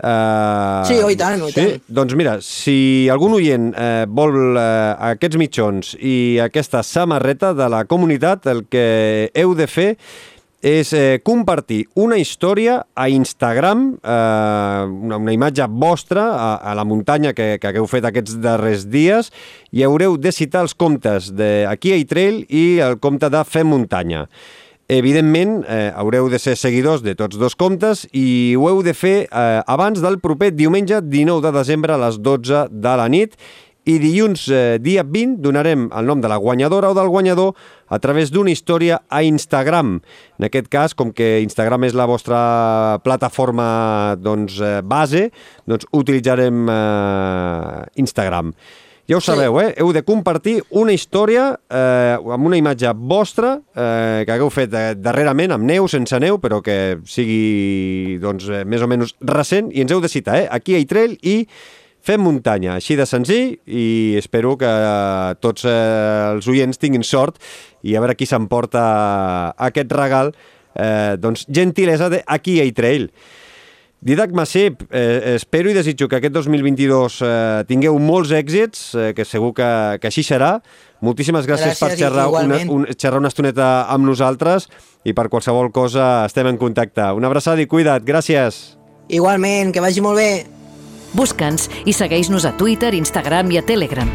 Uh, 0.00 0.80
sí, 0.88 0.94
oi 1.04 1.12
tant, 1.18 1.42
oi 1.44 1.52
sí? 1.52 1.60
tant. 1.60 1.82
Doncs 1.92 2.14
mira, 2.16 2.38
si 2.40 3.04
algun 3.12 3.34
oient 3.36 3.66
eh, 3.76 4.06
vol 4.08 4.56
eh, 4.56 4.94
aquests 5.10 5.36
mitjons 5.36 5.90
i 6.00 6.40
aquesta 6.40 6.80
samarreta 6.86 7.52
de 7.52 7.66
la 7.68 7.82
comunitat, 7.84 8.48
el 8.48 8.64
que 8.72 9.28
heu 9.36 9.52
de 9.58 9.66
fer 9.68 9.90
és 10.60 10.92
eh, 10.92 11.20
compartir 11.24 11.86
una 11.96 12.18
història 12.20 12.80
a 12.94 13.08
Instagram, 13.08 13.86
eh, 13.96 14.84
una, 15.08 15.16
una 15.16 15.32
imatge 15.32 15.66
vostra 15.70 16.26
a, 16.36 16.50
a 16.60 16.74
la 16.76 16.84
muntanya 16.84 17.32
que, 17.32 17.54
que 17.60 17.70
hagueu 17.70 17.88
fet 17.88 18.04
aquests 18.04 18.36
darrers 18.44 18.84
dies 18.92 19.32
i 19.72 19.84
haureu 19.86 20.18
de 20.20 20.32
citar 20.32 20.66
els 20.66 20.76
comptes 20.76 21.32
d'Aquí 21.32 21.94
a 21.96 22.00
Trail 22.08 22.44
i 22.48 22.64
el 22.84 22.98
compte 23.00 23.32
de 23.32 23.44
Fem 23.48 23.72
Muntanya. 23.72 24.26
Evidentment, 24.90 25.60
eh, 25.70 25.92
haureu 25.94 26.28
de 26.28 26.38
ser 26.42 26.56
seguidors 26.58 27.04
de 27.06 27.14
tots 27.14 27.38
dos 27.38 27.54
comptes 27.54 28.08
i 28.12 28.56
ho 28.58 28.66
heu 28.68 28.82
de 28.82 28.92
fer 28.92 29.16
eh, 29.30 29.62
abans 29.70 30.02
del 30.02 30.18
proper 30.18 30.50
diumenge 30.50 30.98
19 31.00 31.46
de 31.46 31.52
desembre 31.56 31.94
a 31.94 32.00
les 32.04 32.18
12 32.18 32.66
de 32.70 32.94
la 32.98 33.06
nit 33.08 33.38
i 33.88 33.96
dilluns 34.02 34.48
eh, 34.52 34.78
dia 34.82 35.04
20 35.06 35.38
donarem 35.44 35.88
el 35.96 36.08
nom 36.08 36.20
de 36.20 36.28
la 36.28 36.36
guanyadora 36.40 36.90
o 36.90 36.96
del 36.96 37.08
guanyador 37.08 37.54
a 37.88 37.98
través 37.98 38.30
d'una 38.30 38.52
història 38.52 39.00
a 39.08 39.22
Instagram. 39.24 39.96
En 40.38 40.48
aquest 40.48 40.68
cas, 40.68 40.94
com 40.94 41.14
que 41.16 41.40
Instagram 41.44 41.88
és 41.88 41.96
la 41.96 42.06
vostra 42.10 42.42
plataforma 43.04 44.18
doncs, 44.20 44.60
eh, 44.60 44.78
base, 44.84 45.30
doncs 45.66 45.88
utilitzarem 45.96 46.68
eh, 46.68 47.82
Instagram. 48.04 48.54
Ja 49.10 49.16
ho 49.18 49.22
sabeu, 49.24 49.56
eh? 49.58 49.72
Heu 49.82 49.88
de 49.90 50.04
compartir 50.06 50.60
una 50.78 50.92
història 50.94 51.48
eh, 51.66 52.14
amb 52.14 52.46
una 52.46 52.60
imatge 52.60 52.92
vostra 52.94 53.56
eh, 53.58 54.22
que 54.22 54.36
hagueu 54.36 54.52
fet 54.54 54.76
eh, 54.78 54.92
darrerament, 54.94 55.50
amb 55.56 55.66
neu, 55.66 55.88
sense 55.90 56.14
neu, 56.22 56.38
però 56.38 56.60
que 56.62 57.00
sigui 57.10 58.20
doncs, 58.22 58.46
eh, 58.46 58.62
més 58.62 58.86
o 58.86 58.86
menys 58.86 59.16
recent, 59.32 59.72
i 59.74 59.82
ens 59.82 59.90
heu 59.90 60.04
de 60.04 60.12
citar, 60.12 60.38
eh? 60.44 60.46
Aquí 60.46 60.78
a 60.78 60.82
Itrail 60.84 61.16
i 61.26 61.40
Fem 62.00 62.22
muntanya, 62.24 62.78
així 62.78 62.96
de 62.96 63.04
senzill, 63.04 63.58
i 63.66 64.16
espero 64.16 64.54
que 64.60 64.70
tots 65.44 65.66
eh, 65.68 65.74
els 66.32 66.48
oients 66.48 66.80
tinguin 66.80 67.04
sort 67.04 67.36
i 67.84 67.92
a 67.94 68.00
veure 68.00 68.16
qui 68.16 68.28
s'emporta 68.28 68.82
aquest 69.68 69.92
regal, 69.92 70.32
eh, 70.74 71.16
doncs 71.20 71.44
gentilesa 71.48 72.08
d'Aquí 72.12 72.60
a 72.62 72.66
Trail. 72.72 73.10
Didac 74.00 74.32
Massip, 74.32 74.86
eh, 74.90 75.34
espero 75.36 75.68
i 75.68 75.74
desitjo 75.76 76.08
que 76.08 76.16
aquest 76.16 76.32
2022 76.32 77.18
eh, 77.20 77.64
tingueu 77.68 77.98
molts 78.00 78.30
èxits, 78.32 78.94
eh, 78.96 79.10
que 79.12 79.26
segur 79.28 79.52
que, 79.52 79.68
que 80.00 80.08
així 80.08 80.24
serà. 80.24 80.54
Moltíssimes 81.04 81.44
gràcies, 81.44 81.76
gràcies 81.76 81.84
per 81.84 81.98
xerrar 82.00 82.30
una, 82.32 82.62
un, 82.64 82.86
xerrar 82.96 83.20
una 83.20 83.28
estoneta 83.28 83.68
amb 83.92 84.08
nosaltres 84.08 84.70
i 85.04 85.12
per 85.12 85.28
qualsevol 85.28 85.68
cosa 85.72 86.24
estem 86.24 86.48
en 86.48 86.56
contacte. 86.60 87.10
Una 87.12 87.28
abraçada 87.28 87.60
i 87.60 87.68
cuida't. 87.68 88.08
Gràcies. 88.08 88.78
Igualment, 89.12 89.74
que 89.76 89.84
vagi 89.84 90.00
molt 90.00 90.16
bé. 90.16 90.59
Busca'ns 91.16 91.68
i 91.86 91.94
segueix-nos 91.96 92.46
a 92.46 92.54
Twitter, 92.56 92.94
Instagram 92.98 93.50
i 93.54 93.60
a 93.60 93.64
Telegram. 93.66 94.10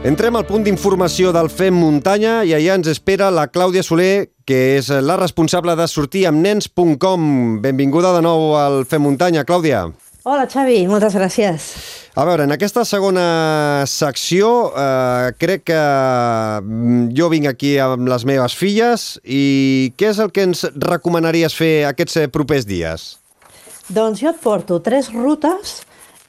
Entrem 0.00 0.32
al 0.38 0.46
punt 0.48 0.62
d'informació 0.64 1.28
del 1.36 1.50
FEM 1.52 1.76
Muntanya 1.76 2.38
i 2.48 2.54
allà 2.56 2.78
ens 2.78 2.88
espera 2.88 3.28
la 3.28 3.50
Clàudia 3.52 3.82
Soler, 3.84 4.30
que 4.48 4.78
és 4.78 4.88
la 4.88 5.18
responsable 5.20 5.74
de 5.76 5.84
sortir 5.92 6.24
amb 6.30 6.40
nens.com. 6.40 7.60
Benvinguda 7.60 8.14
de 8.16 8.22
nou 8.24 8.54
al 8.56 8.86
FEM 8.88 9.04
Muntanya, 9.04 9.44
Clàudia. 9.44 9.90
Hola, 10.24 10.48
Xavi, 10.48 10.86
moltes 10.88 11.14
gràcies. 11.16 11.68
A 12.16 12.24
veure, 12.24 12.48
en 12.48 12.56
aquesta 12.56 12.86
segona 12.88 13.84
secció 13.88 14.72
eh, 14.72 15.30
crec 15.40 15.68
que 15.68 15.78
mm, 16.64 17.12
jo 17.16 17.28
vinc 17.32 17.52
aquí 17.52 17.76
amb 17.80 18.08
les 18.08 18.24
meves 18.28 18.56
filles 18.56 19.14
i 19.24 19.92
què 20.00 20.10
és 20.14 20.20
el 20.20 20.32
que 20.32 20.48
ens 20.48 20.66
recomanaries 20.80 21.56
fer 21.56 21.74
aquests 21.92 22.24
eh, 22.24 22.28
propers 22.32 22.64
dies? 22.68 23.19
Doncs 23.90 24.20
jo 24.22 24.30
et 24.30 24.38
porto 24.38 24.76
tres 24.78 25.08
rutes 25.10 25.80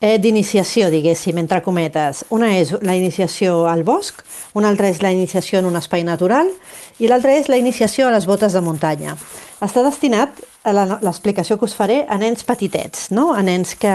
eh, 0.02 0.18
d'iniciació, 0.18 0.88
diguéssim, 0.90 1.38
entre 1.38 1.60
cometes. 1.62 2.24
Una 2.34 2.56
és 2.58 2.72
la 2.82 2.96
iniciació 2.98 3.68
al 3.70 3.84
bosc, 3.86 4.24
una 4.58 4.72
altra 4.74 4.90
és 4.90 5.04
la 5.06 5.12
iniciació 5.14 5.60
en 5.62 5.68
un 5.70 5.78
espai 5.78 6.02
natural 6.02 6.50
i 6.98 7.06
l'altra 7.12 7.36
és 7.38 7.52
la 7.54 7.60
iniciació 7.62 8.08
a 8.08 8.16
les 8.16 8.26
botes 8.26 8.58
de 8.58 8.64
muntanya. 8.66 9.14
està 9.62 9.84
destinat, 9.86 10.42
l'explicació 10.64 11.58
que 11.58 11.66
us 11.66 11.74
faré, 11.74 12.04
a 12.08 12.18
nens 12.22 12.44
petitets, 12.46 13.08
no? 13.12 13.32
a 13.34 13.42
nens 13.42 13.74
que... 13.80 13.90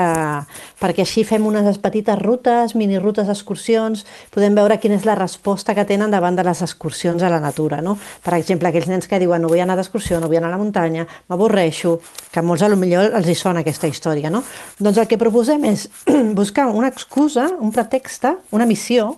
perquè 0.80 1.04
així 1.04 1.22
fem 1.24 1.44
unes 1.46 1.78
petites 1.78 2.18
rutes, 2.18 2.74
minirutes, 2.74 3.28
excursions, 3.30 4.02
podem 4.34 4.54
veure 4.58 4.78
quina 4.82 4.96
és 4.98 5.04
la 5.06 5.14
resposta 5.14 5.74
que 5.78 5.84
tenen 5.86 6.10
davant 6.10 6.34
de 6.36 6.42
les 6.42 6.62
excursions 6.66 7.22
a 7.22 7.30
la 7.30 7.38
natura. 7.40 7.78
No? 7.82 7.94
Per 8.24 8.34
exemple, 8.34 8.68
aquells 8.68 8.88
nens 8.90 9.06
que 9.06 9.20
diuen 9.22 9.42
no 9.42 9.50
vull 9.52 9.62
anar 9.62 9.76
d'excursió, 9.78 10.18
no 10.18 10.26
vull 10.26 10.40
anar 10.40 10.50
a 10.50 10.56
la 10.56 10.62
muntanya, 10.62 11.06
m'avorreixo, 11.30 12.00
que 12.32 12.42
a 12.42 12.42
molts 12.42 12.66
a 12.66 12.68
lo 12.72 12.76
millor 12.80 13.14
els 13.14 13.30
hi 13.30 13.38
sona 13.38 13.62
aquesta 13.62 13.86
història. 13.86 14.30
No? 14.34 14.42
Doncs 14.80 14.98
el 14.98 15.06
que 15.06 15.20
proposem 15.22 15.64
és 15.70 15.86
buscar 16.40 16.66
una 16.74 16.90
excusa, 16.90 17.46
un 17.60 17.70
pretext, 17.70 18.26
una 18.50 18.66
missió 18.66 19.12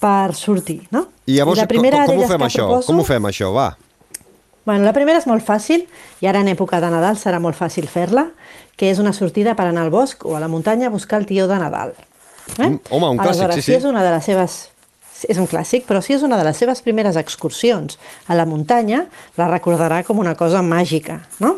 per 0.00 0.34
sortir. 0.36 0.82
No? 0.92 1.06
I 1.26 1.40
llavors, 1.40 1.58
la 1.64 1.66
primera 1.70 2.04
com, 2.04 2.16
com 2.20 2.24
ho 2.24 2.28
fem 2.28 2.46
això? 2.50 2.68
proposo- 2.68 2.86
Com 2.92 3.00
ho 3.00 3.04
fem 3.08 3.32
això? 3.32 3.50
Va. 3.56 3.70
Bueno, 4.66 4.82
la 4.82 4.92
primera 4.92 5.20
és 5.22 5.28
molt 5.30 5.46
fàcil, 5.46 5.84
i 6.20 6.26
ara 6.26 6.42
en 6.42 6.50
època 6.50 6.80
de 6.82 6.90
Nadal 6.90 7.16
serà 7.20 7.38
molt 7.42 7.54
fàcil 7.54 7.86
fer-la, 7.86 8.26
que 8.76 8.90
és 8.90 8.98
una 8.98 9.14
sortida 9.14 9.54
per 9.54 9.68
anar 9.70 9.86
al 9.86 9.92
bosc 9.94 10.26
o 10.26 10.34
a 10.34 10.40
la 10.42 10.48
muntanya 10.50 10.88
a 10.90 10.94
buscar 10.94 11.20
el 11.22 11.26
tió 11.28 11.46
de 11.46 11.58
Nadal. 11.62 11.94
Eh? 12.58 12.72
Home, 12.90 13.12
un 13.14 13.20
clàssic, 13.20 13.52
sí, 13.54 13.62
sí. 13.62 13.70
si 13.70 13.76
és 13.78 13.86
una 13.86 14.02
de 14.02 14.10
les 14.16 14.26
seves... 14.26 14.64
És 15.30 15.38
un 15.40 15.46
clàssic, 15.48 15.86
però 15.88 16.02
si 16.04 16.12
és 16.12 16.26
una 16.26 16.36
de 16.36 16.44
les 16.44 16.58
seves 16.60 16.82
primeres 16.84 17.16
excursions 17.16 17.96
a 18.28 18.34
la 18.36 18.44
muntanya, 18.44 19.06
la 19.38 19.46
recordarà 19.48 20.02
com 20.04 20.18
una 20.20 20.34
cosa 20.36 20.60
màgica, 20.60 21.22
no? 21.40 21.54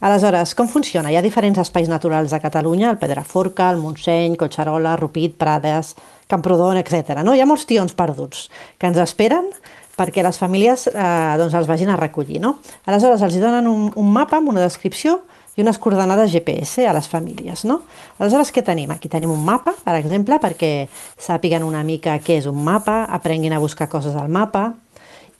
Aleshores, 0.00 0.56
com 0.58 0.66
funciona? 0.68 1.12
Hi 1.12 1.20
ha 1.20 1.22
diferents 1.24 1.60
espais 1.62 1.88
naturals 1.88 2.34
a 2.34 2.40
Catalunya, 2.42 2.90
el 2.90 2.98
Pedraforca, 2.98 3.68
el 3.70 3.78
Montseny, 3.84 4.34
Collserola, 4.40 4.96
Rupit, 4.98 5.36
Prades, 5.38 5.94
Camprodon, 6.26 6.80
etc. 6.80 7.22
No? 7.24 7.36
Hi 7.36 7.44
ha 7.44 7.48
molts 7.48 7.68
tions 7.68 7.94
perduts 7.96 8.48
que 8.80 8.90
ens 8.90 8.98
esperen 9.00 9.52
perquè 9.96 10.24
les 10.24 10.38
famílies 10.38 10.86
eh, 10.92 11.06
doncs 11.40 11.56
els 11.56 11.68
vagin 11.68 11.90
a 11.90 11.96
recollir. 11.96 12.40
No? 12.42 12.58
Aleshores, 12.84 13.24
els 13.24 13.40
donen 13.40 13.68
un, 13.70 13.88
un 13.96 14.12
mapa 14.12 14.38
amb 14.40 14.52
una 14.52 14.64
descripció 14.64 15.22
i 15.56 15.64
unes 15.64 15.78
coordenades 15.80 16.30
GPS 16.32 16.84
a 16.84 16.92
les 16.96 17.08
famílies. 17.08 17.64
No? 17.64 17.80
Aleshores, 18.20 18.52
què 18.52 18.62
tenim? 18.64 18.92
Aquí 18.92 19.08
tenim 19.12 19.32
un 19.32 19.42
mapa, 19.44 19.74
per 19.84 19.96
exemple, 19.98 20.38
perquè 20.42 20.72
sàpiguen 21.16 21.64
una 21.64 21.82
mica 21.84 22.18
què 22.20 22.40
és 22.42 22.48
un 22.50 22.60
mapa, 22.64 23.04
aprenguin 23.08 23.56
a 23.56 23.62
buscar 23.62 23.88
coses 23.88 24.16
al 24.16 24.28
mapa 24.28 24.70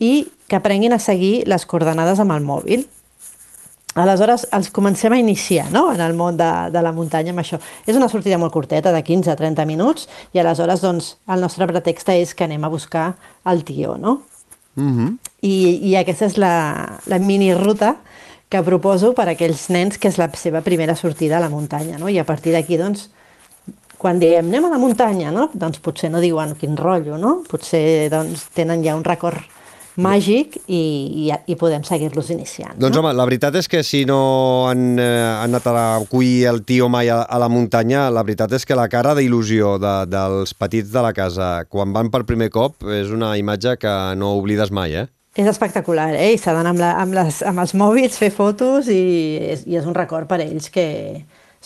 i 0.00 0.26
que 0.48 0.56
aprenguin 0.56 0.94
a 0.96 1.00
seguir 1.00 1.44
les 1.48 1.66
coordenades 1.68 2.20
amb 2.22 2.32
el 2.32 2.44
mòbil. 2.44 2.86
Aleshores, 3.96 4.44
els 4.52 4.68
comencem 4.76 5.12
a 5.12 5.18
iniciar 5.18 5.70
no? 5.72 5.86
en 5.92 6.02
el 6.04 6.12
món 6.16 6.36
de, 6.36 6.48
de 6.72 6.82
la 6.84 6.92
muntanya 6.92 7.32
amb 7.32 7.40
això. 7.40 7.56
És 7.88 7.96
una 7.96 8.10
sortida 8.12 8.36
molt 8.36 8.52
curteta, 8.52 8.92
de 8.92 9.00
15 9.00 9.32
a 9.32 9.36
30 9.40 9.64
minuts, 9.68 10.04
i 10.36 10.40
aleshores 10.40 10.84
doncs, 10.84 11.14
el 11.32 11.40
nostre 11.40 11.68
pretext 11.68 12.12
és 12.12 12.34
que 12.36 12.44
anem 12.44 12.64
a 12.64 12.72
buscar 12.72 13.14
el 13.48 13.64
tió, 13.64 13.96
no? 13.96 14.18
Mm 14.76 14.92
-hmm. 14.96 15.16
I, 15.40 15.90
i 15.90 15.96
aquesta 15.96 16.26
és 16.26 16.36
la, 16.36 16.98
la 17.06 17.18
mini 17.18 17.54
ruta 17.54 17.96
que 18.48 18.62
proposo 18.62 19.12
per 19.12 19.26
a 19.28 19.32
aquells 19.32 19.68
nens 19.70 19.98
que 19.98 20.08
és 20.08 20.18
la 20.18 20.30
seva 20.34 20.60
primera 20.60 20.94
sortida 20.94 21.36
a 21.36 21.40
la 21.40 21.48
muntanya, 21.48 21.98
no? 21.98 22.08
I 22.08 22.18
a 22.18 22.24
partir 22.24 22.52
d'aquí, 22.52 22.76
doncs, 22.76 23.10
quan 23.98 24.18
diem 24.18 24.46
anem 24.46 24.64
a 24.64 24.68
la 24.68 24.78
muntanya, 24.78 25.32
no? 25.32 25.50
Doncs 25.52 25.78
potser 25.78 26.10
no 26.10 26.20
diuen 26.20 26.54
quin 26.54 26.76
rotllo, 26.76 27.18
no? 27.18 27.42
Potser 27.48 28.08
doncs, 28.10 28.48
tenen 28.54 28.84
ja 28.84 28.96
un 28.96 29.04
record 29.04 29.36
màgic 30.02 30.58
i, 30.66 30.80
i, 31.26 31.30
i 31.32 31.56
podem 31.58 31.84
seguir-los 31.86 32.30
iniciant. 32.34 32.76
Doncs 32.80 33.00
home, 33.00 33.12
la 33.16 33.26
veritat 33.28 33.56
és 33.60 33.68
que 33.70 33.82
si 33.86 34.04
no 34.08 34.20
han, 34.70 34.98
eh, 35.00 35.08
han 35.42 35.50
anat 35.50 35.68
a 35.70 35.74
recollir 35.76 36.46
el 36.50 36.62
tio 36.68 36.90
mai 36.92 37.10
a, 37.12 37.22
a 37.22 37.40
la 37.42 37.50
muntanya, 37.52 38.06
la 38.12 38.24
veritat 38.26 38.56
és 38.58 38.66
que 38.68 38.78
la 38.78 38.88
cara 38.92 39.14
d'il·lusió 39.16 39.76
de, 39.82 39.96
dels 40.12 40.54
petits 40.54 40.92
de 40.92 41.04
la 41.04 41.12
casa 41.16 41.50
quan 41.68 41.94
van 41.96 42.12
per 42.12 42.24
primer 42.28 42.50
cop 42.54 42.86
és 42.96 43.12
una 43.14 43.34
imatge 43.40 43.76
que 43.80 43.94
no 44.16 44.36
oblides 44.40 44.72
mai, 44.74 44.94
eh? 44.94 45.06
És 45.36 45.48
espectacular, 45.50 46.14
eh? 46.16 46.30
I 46.32 46.38
s'ha 46.40 46.54
d'anar 46.56 46.72
amb, 46.72 46.80
la, 46.80 46.92
amb, 47.02 47.16
les, 47.16 47.42
amb 47.44 47.60
els 47.60 47.74
mòbils, 47.76 48.16
fer 48.16 48.30
fotos 48.32 48.88
i 48.88 49.02
és, 49.52 49.66
i 49.68 49.76
és 49.76 49.88
un 49.88 49.96
record 49.96 50.28
per 50.30 50.40
a 50.40 50.46
ells 50.46 50.70
que 50.72 50.86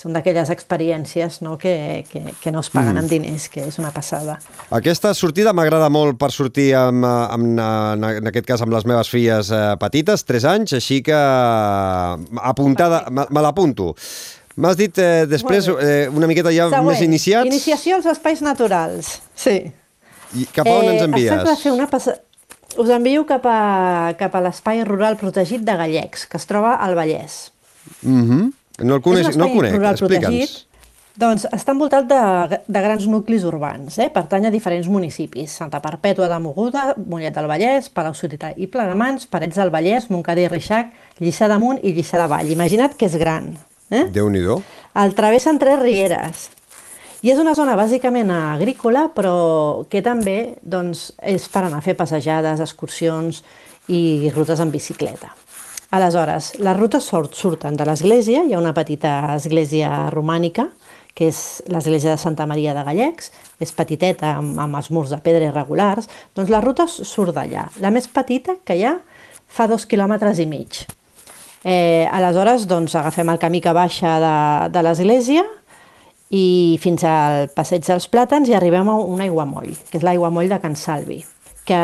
són 0.01 0.15
d'aquelles 0.17 0.49
experiències 0.53 1.41
no? 1.45 1.59
que, 1.61 2.05
que, 2.09 2.23
que 2.41 2.53
no 2.55 2.63
es 2.65 2.71
paguen 2.73 2.91
Mm. 2.91 2.97
mm. 2.97 3.03
amb 3.05 3.11
diners, 3.11 3.49
que 3.53 3.67
és 3.69 3.79
una 3.79 3.91
passada. 3.93 4.39
Aquesta 4.73 5.13
sortida 5.15 5.53
m'agrada 5.53 5.91
molt 5.93 6.17
per 6.19 6.31
sortir 6.33 6.71
amb, 6.79 7.05
eh, 7.05 7.35
amb, 7.37 7.61
amb, 7.61 8.09
en 8.23 8.31
aquest 8.33 8.49
cas 8.49 8.65
amb 8.65 8.73
les 8.73 8.87
meves 8.89 9.11
filles 9.13 9.51
eh, 9.53 9.63
petites, 9.81 10.25
3 10.25 10.47
anys, 10.55 10.75
així 10.81 11.03
que 11.07 11.17
eh, 11.17 12.41
apuntada, 12.41 13.05
me, 13.11 13.27
me 13.31 13.45
l'apunto. 13.45 13.95
M'has 14.61 14.77
dit 14.77 14.99
eh, 14.99 15.27
després 15.31 15.69
eh, 15.73 16.09
una 16.13 16.29
miqueta 16.29 16.53
ja 16.53 16.69
Següent, 16.73 16.91
més 16.91 17.05
iniciats. 17.05 17.47
Iniciació 17.49 18.01
als 18.01 18.09
espais 18.11 18.43
naturals. 18.45 19.21
Sí. 19.39 19.61
I 20.37 20.47
cap 20.55 20.69
a 20.69 20.75
on 20.81 20.91
ens 20.91 21.03
es 21.03 21.07
envies? 21.09 21.45
de 21.47 21.57
fer 21.61 21.73
una 21.77 21.89
passa... 21.91 22.17
Us 22.79 22.91
envio 22.95 23.25
cap 23.27 23.47
a, 23.51 24.15
cap 24.19 24.35
a 24.39 24.41
l'espai 24.45 24.85
rural 24.87 25.17
protegit 25.19 25.65
de 25.67 25.75
Gallecs, 25.75 26.29
que 26.31 26.39
es 26.39 26.47
troba 26.47 26.77
al 26.79 26.95
Vallès. 26.95 27.49
Mhm. 28.07 28.53
No 28.81 28.98
el 28.98 29.05
coneix, 29.05 29.31
no 29.36 29.47
el 29.47 29.57
conec, 29.59 29.77
rural 29.77 29.97
explica'ns. 29.97 30.59
Doncs 31.20 31.44
està 31.52 31.74
envoltat 31.74 32.07
de, 32.09 32.59
de 32.70 32.81
grans 32.81 33.05
nuclis 33.11 33.43
urbans, 33.44 33.98
eh? 34.01 34.07
pertany 34.15 34.47
a 34.47 34.52
diferents 34.55 34.86
municipis. 34.89 35.52
Santa 35.59 35.81
Perpètua 35.82 36.31
de 36.31 36.39
Moguda, 36.40 36.94
Mollet 37.11 37.35
del 37.35 37.48
Vallès, 37.51 37.90
Palau-solità 37.93 38.55
i 38.57 38.70
Plegamans, 38.70 39.27
Parets 39.28 39.59
del 39.59 39.73
Vallès, 39.74 40.07
Montcada 40.09 40.44
i 40.44 40.48
Reixac, 40.48 40.94
Lliçà 41.20 41.51
d'Amunt 41.51 41.82
i 41.82 41.93
Lliçà 41.97 42.23
de 42.23 42.28
Vall. 42.31 42.55
Imagina't 42.55 42.97
que 42.97 43.11
és 43.11 43.19
gran. 43.20 43.51
Eh? 43.90 44.07
Déu-n'hi-do. 44.15 44.61
El 45.02 45.12
travessen 45.19 45.59
tres 45.61 45.82
rieres. 45.82 46.48
I 47.20 47.35
és 47.35 47.43
una 47.43 47.52
zona 47.59 47.74
bàsicament 47.77 48.31
agrícola, 48.32 49.09
però 49.12 49.85
que 49.93 50.01
també 50.01 50.55
doncs, 50.62 51.11
és 51.20 51.51
per 51.52 51.66
anar 51.66 51.82
a 51.82 51.85
fer 51.85 51.98
passejades, 51.98 52.62
excursions 52.65 53.43
i 53.93 54.31
rutes 54.32 54.62
en 54.62 54.73
bicicleta. 54.73 55.35
Aleshores, 55.91 56.53
les 56.62 56.77
rutes 56.77 57.03
sort, 57.03 57.35
surten 57.35 57.75
de 57.75 57.83
l'església, 57.83 58.45
hi 58.47 58.55
ha 58.55 58.61
una 58.61 58.71
petita 58.77 59.35
església 59.35 59.89
romànica, 60.15 60.69
que 61.19 61.27
és 61.33 61.41
l'església 61.67 62.12
de 62.12 62.21
Santa 62.23 62.47
Maria 62.47 62.77
de 62.77 62.85
Gallecs, 62.87 63.33
és 63.59 63.75
petiteta, 63.75 64.37
amb, 64.39 64.55
amb 64.62 64.79
els 64.79 64.93
murs 64.95 65.11
de 65.11 65.19
pedra 65.25 65.49
irregulars, 65.49 66.07
doncs 66.39 66.53
la 66.55 66.61
ruta 66.62 66.87
surt 66.87 67.35
d'allà. 67.35 67.67
La 67.83 67.91
més 67.91 68.07
petita 68.07 68.55
que 68.62 68.77
hi 68.79 68.85
ha 68.87 68.95
fa 69.51 69.67
dos 69.67 69.89
quilòmetres 69.91 70.39
i 70.39 70.47
mig. 70.47 70.85
Eh, 71.65 72.07
aleshores, 72.07 72.69
doncs, 72.71 72.95
agafem 72.95 73.35
el 73.35 73.43
camí 73.43 73.59
que 73.61 73.75
baixa 73.75 74.15
de, 74.23 74.37
de 74.71 74.85
l'església 74.87 75.43
i 76.31 76.79
fins 76.81 77.03
al 77.03 77.51
passeig 77.51 77.83
dels 77.83 78.07
Plàtans 78.09 78.47
i 78.47 78.55
arribem 78.55 78.89
a 78.89 78.95
un 79.03 79.27
aiguamoll, 79.27 79.75
que 79.91 79.99
és 79.99 80.07
l'aiguamoll 80.07 80.55
de 80.55 80.62
Can 80.62 80.79
Salvi, 80.79 81.19
que 81.67 81.83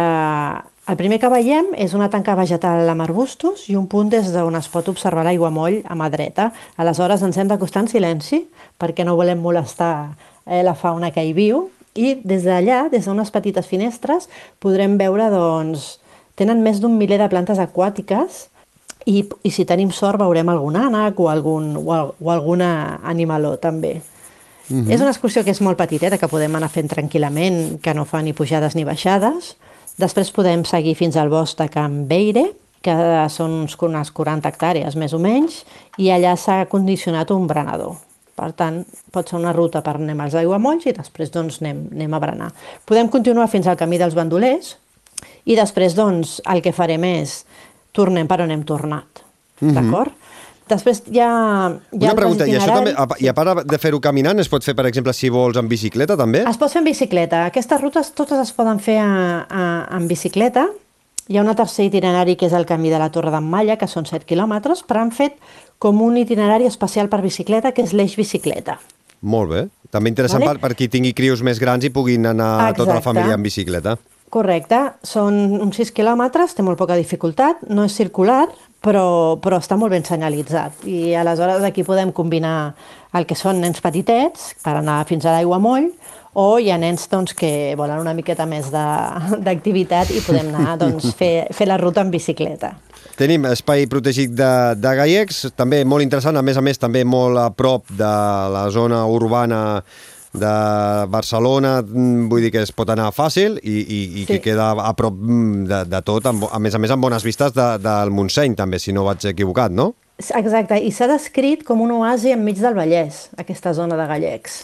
el 0.86 0.96
primer 0.96 1.18
que 1.18 1.30
veiem 1.32 1.72
és 1.74 1.94
una 1.98 2.06
tanca 2.12 2.36
vegetal 2.38 2.86
amb 2.88 3.02
arbustos 3.02 3.64
i 3.70 3.74
un 3.74 3.88
punt 3.90 4.10
des 4.12 4.28
d'on 4.34 4.54
es 4.54 4.68
pot 4.70 4.86
observar 4.88 5.24
l'aiguamoll 5.26 5.80
a 5.82 5.96
mà 5.98 6.06
dreta. 6.12 6.52
Aleshores 6.78 7.24
ens 7.26 7.38
hem 7.38 7.50
d'acostar 7.50 7.82
en 7.84 7.90
silenci 7.90 8.44
perquè 8.78 9.04
no 9.04 9.16
volem 9.18 9.42
molestar 9.42 10.14
eh, 10.46 10.62
la 10.62 10.76
fauna 10.78 11.10
que 11.10 11.24
hi 11.26 11.34
viu 11.34 11.66
i 11.96 12.14
des 12.22 12.44
d'allà, 12.46 12.86
des 12.92 13.08
d'unes 13.08 13.32
petites 13.34 13.66
finestres, 13.66 14.28
podrem 14.62 14.94
veure, 15.00 15.30
doncs, 15.32 15.96
tenen 16.36 16.62
més 16.62 16.78
d'un 16.80 16.94
miler 16.94 17.18
de 17.18 17.28
plantes 17.32 17.58
aquàtiques 17.58 18.44
i, 19.06 19.24
i 19.42 19.50
si 19.50 19.64
tenim 19.66 19.90
sort 19.90 20.20
veurem 20.20 20.48
algun 20.52 20.76
ànec 20.78 21.18
o, 21.18 21.30
algun, 21.32 21.72
o, 21.80 21.98
o 22.20 22.30
alguna 22.30 23.00
animaló 23.02 23.56
també. 23.58 23.96
Mhm. 24.68 24.90
És 24.90 25.00
una 25.00 25.10
excursió 25.10 25.42
que 25.42 25.54
és 25.54 25.62
molt 25.62 25.78
petiteta, 25.78 26.18
que 26.18 26.30
podem 26.30 26.54
anar 26.58 26.70
fent 26.70 26.90
tranquil·lament, 26.90 27.78
que 27.82 27.94
no 27.94 28.04
fa 28.04 28.22
ni 28.22 28.34
pujades 28.34 28.74
ni 28.74 28.84
baixades. 28.84 29.56
Després 29.96 30.32
podem 30.34 30.64
seguir 30.68 30.94
fins 30.98 31.16
al 31.16 31.30
bosc 31.32 31.56
de 31.58 31.68
Can 31.72 32.04
Beire, 32.08 32.50
que 32.84 32.94
són 33.32 33.62
uns, 33.62 33.76
unes 33.82 34.12
40 34.14 34.50
hectàrees 34.50 34.96
més 35.00 35.14
o 35.16 35.20
menys, 35.22 35.62
i 35.98 36.10
allà 36.14 36.36
s'ha 36.38 36.64
condicionat 36.70 37.32
un 37.34 37.48
berenador. 37.48 37.96
Per 38.36 38.50
tant, 38.52 38.82
pot 39.12 39.30
ser 39.30 39.38
una 39.38 39.54
ruta 39.56 39.80
per 39.82 39.94
anem 39.96 40.20
als 40.20 40.36
aiguamolls 40.36 40.84
i 40.86 40.92
després 40.92 41.32
doncs, 41.32 41.62
anem, 41.62 41.86
anem 41.96 42.14
a 42.14 42.20
berenar. 42.20 42.50
Podem 42.84 43.08
continuar 43.08 43.48
fins 43.48 43.66
al 43.66 43.78
camí 43.80 43.96
dels 43.98 44.14
bandolers 44.14 44.74
i 45.48 45.56
després 45.56 45.96
doncs, 45.96 46.36
el 46.52 46.60
que 46.60 46.74
farem 46.76 47.06
és 47.08 47.38
tornem 47.96 48.28
per 48.28 48.42
on 48.44 48.52
hem 48.52 48.66
tornat. 48.68 49.24
Mhm. 49.60 49.72
D'acord? 49.72 50.12
Després. 50.66 51.02
Hi 51.12 51.20
ha 51.22 51.30
Una 51.94 52.14
pregunta, 52.18 52.46
i 52.48 52.56
això 52.58 52.80
també, 52.80 52.94
i 53.22 53.28
a 53.30 53.34
part 53.36 53.62
de 53.70 53.78
fer-ho 53.78 54.00
caminant, 54.02 54.40
es 54.42 54.50
pot 54.50 54.64
fer, 54.66 54.74
per 54.74 54.88
exemple, 54.90 55.14
si 55.14 55.30
vols, 55.30 55.58
en 55.60 55.68
bicicleta, 55.70 56.16
també? 56.18 56.42
Es 56.50 56.58
pot 56.58 56.72
fer 56.72 56.82
en 56.82 56.88
bicicleta. 56.88 57.44
Aquestes 57.52 57.80
rutes 57.80 58.10
totes 58.18 58.42
es 58.42 58.50
poden 58.56 58.82
fer 58.82 58.98
a, 59.02 59.12
a, 59.46 59.68
en 59.96 60.08
bicicleta. 60.10 60.66
Hi 61.26 61.38
ha 61.38 61.42
un 61.42 61.52
tercer 61.58 61.86
itinerari 61.88 62.36
que 62.38 62.46
és 62.46 62.54
el 62.54 62.66
camí 62.66 62.90
de 62.90 62.98
la 63.02 63.08
Torre 63.14 63.30
d'en 63.34 63.46
Malla, 63.46 63.78
que 63.78 63.88
són 63.90 64.06
7 64.06 64.26
quilòmetres, 64.26 64.82
però 64.86 65.02
han 65.02 65.14
fet 65.14 65.38
com 65.82 66.02
un 66.02 66.18
itinerari 66.18 66.66
especial 66.66 67.10
per 67.10 67.22
bicicleta, 67.22 67.72
que 67.74 67.86
és 67.86 67.94
l'eix 67.94 68.14
bicicleta. 68.18 68.78
Molt 69.22 69.50
bé. 69.50 69.64
També 69.90 70.10
interessant 70.10 70.42
Vale. 70.42 70.58
per, 70.58 70.68
per 70.68 70.78
qui 70.78 70.90
tingui 70.90 71.14
crios 71.16 71.42
més 71.46 71.58
grans 71.62 71.84
i 71.86 71.90
puguin 71.94 72.26
anar 72.26 72.74
tota 72.74 72.92
la 72.92 73.00
Exacte. 73.00 73.06
família 73.08 73.38
en 73.38 73.42
bicicleta. 73.42 73.96
Correcte, 74.30 74.78
són 75.06 75.36
uns 75.62 75.78
6 75.78 75.92
quilòmetres, 75.94 76.56
té 76.56 76.64
molt 76.66 76.78
poca 76.78 76.96
dificultat, 76.98 77.62
no 77.70 77.84
és 77.86 77.94
circular, 77.94 78.48
però, 78.86 79.06
però 79.42 79.58
està 79.62 79.78
molt 79.78 79.92
ben 79.94 80.06
senyalitzat. 80.06 80.86
I 80.86 81.16
aleshores 81.18 81.64
aquí 81.66 81.84
podem 81.86 82.12
combinar 82.14 82.74
el 83.16 83.26
que 83.26 83.36
són 83.38 83.58
nens 83.62 83.82
petitets 83.82 84.52
per 84.62 84.76
anar 84.78 85.02
fins 85.08 85.26
a 85.26 85.34
l'aiguamoll, 85.34 85.90
o 86.36 86.58
hi 86.60 86.68
ha 86.68 86.76
nens 86.76 87.06
doncs, 87.08 87.32
que 87.32 87.74
volen 87.80 88.02
una 88.02 88.12
miqueta 88.14 88.44
més 88.48 88.68
d'activitat 88.70 90.12
i 90.12 90.20
podem 90.20 90.50
anar 90.52 90.76
doncs, 90.82 91.14
fer, 91.16 91.48
fer 91.56 91.66
la 91.68 91.78
ruta 91.80 92.04
en 92.04 92.12
bicicleta. 92.12 92.74
Tenim 93.16 93.46
espai 93.48 93.86
protegit 93.88 94.34
de, 94.36 94.50
de 94.76 94.92
Gallecs, 94.98 95.46
també 95.56 95.80
molt 95.88 96.04
interessant, 96.04 96.36
a 96.36 96.44
més 96.44 96.60
a 96.60 96.64
més 96.64 96.76
també 96.76 97.06
molt 97.08 97.40
a 97.40 97.48
prop 97.56 97.88
de 97.88 98.12
la 98.52 98.66
zona 98.74 99.06
urbana 99.08 99.62
de 100.38 100.54
Barcelona, 101.12 101.82
mm, 101.82 102.28
vull 102.30 102.42
dir 102.46 102.52
que 102.54 102.62
es 102.62 102.72
pot 102.72 102.90
anar 102.92 103.10
fàcil 103.16 103.58
i, 103.62 103.76
i, 103.80 104.00
i 104.22 104.26
que 104.28 104.38
Sí. 104.38 104.44
queda 104.50 104.70
a 104.72 104.92
prop 104.96 105.14
mm, 105.14 105.64
de, 105.70 105.84
de 105.84 106.00
tot, 106.02 106.26
amb, 106.26 106.44
a 106.50 106.58
més 106.58 106.74
a 106.74 106.78
més 106.78 106.90
amb 106.90 107.02
bones 107.02 107.24
vistes 107.24 107.52
de, 107.56 107.68
del 107.82 108.10
Montseny 108.10 108.56
també, 108.56 108.78
si 108.78 108.92
no 108.92 109.04
vaig 109.04 109.24
equivocat, 109.32 109.72
no? 109.72 109.94
Exacte, 110.18 110.78
i 110.80 110.90
s'ha 110.92 111.08
descrit 111.10 111.64
com 111.64 111.80
un 111.84 111.90
oasi 111.98 112.32
enmig 112.32 112.60
del 112.60 112.74
Vallès, 112.74 113.26
aquesta 113.36 113.74
zona 113.76 113.96
de 113.96 114.06
Gallecs. 114.06 114.62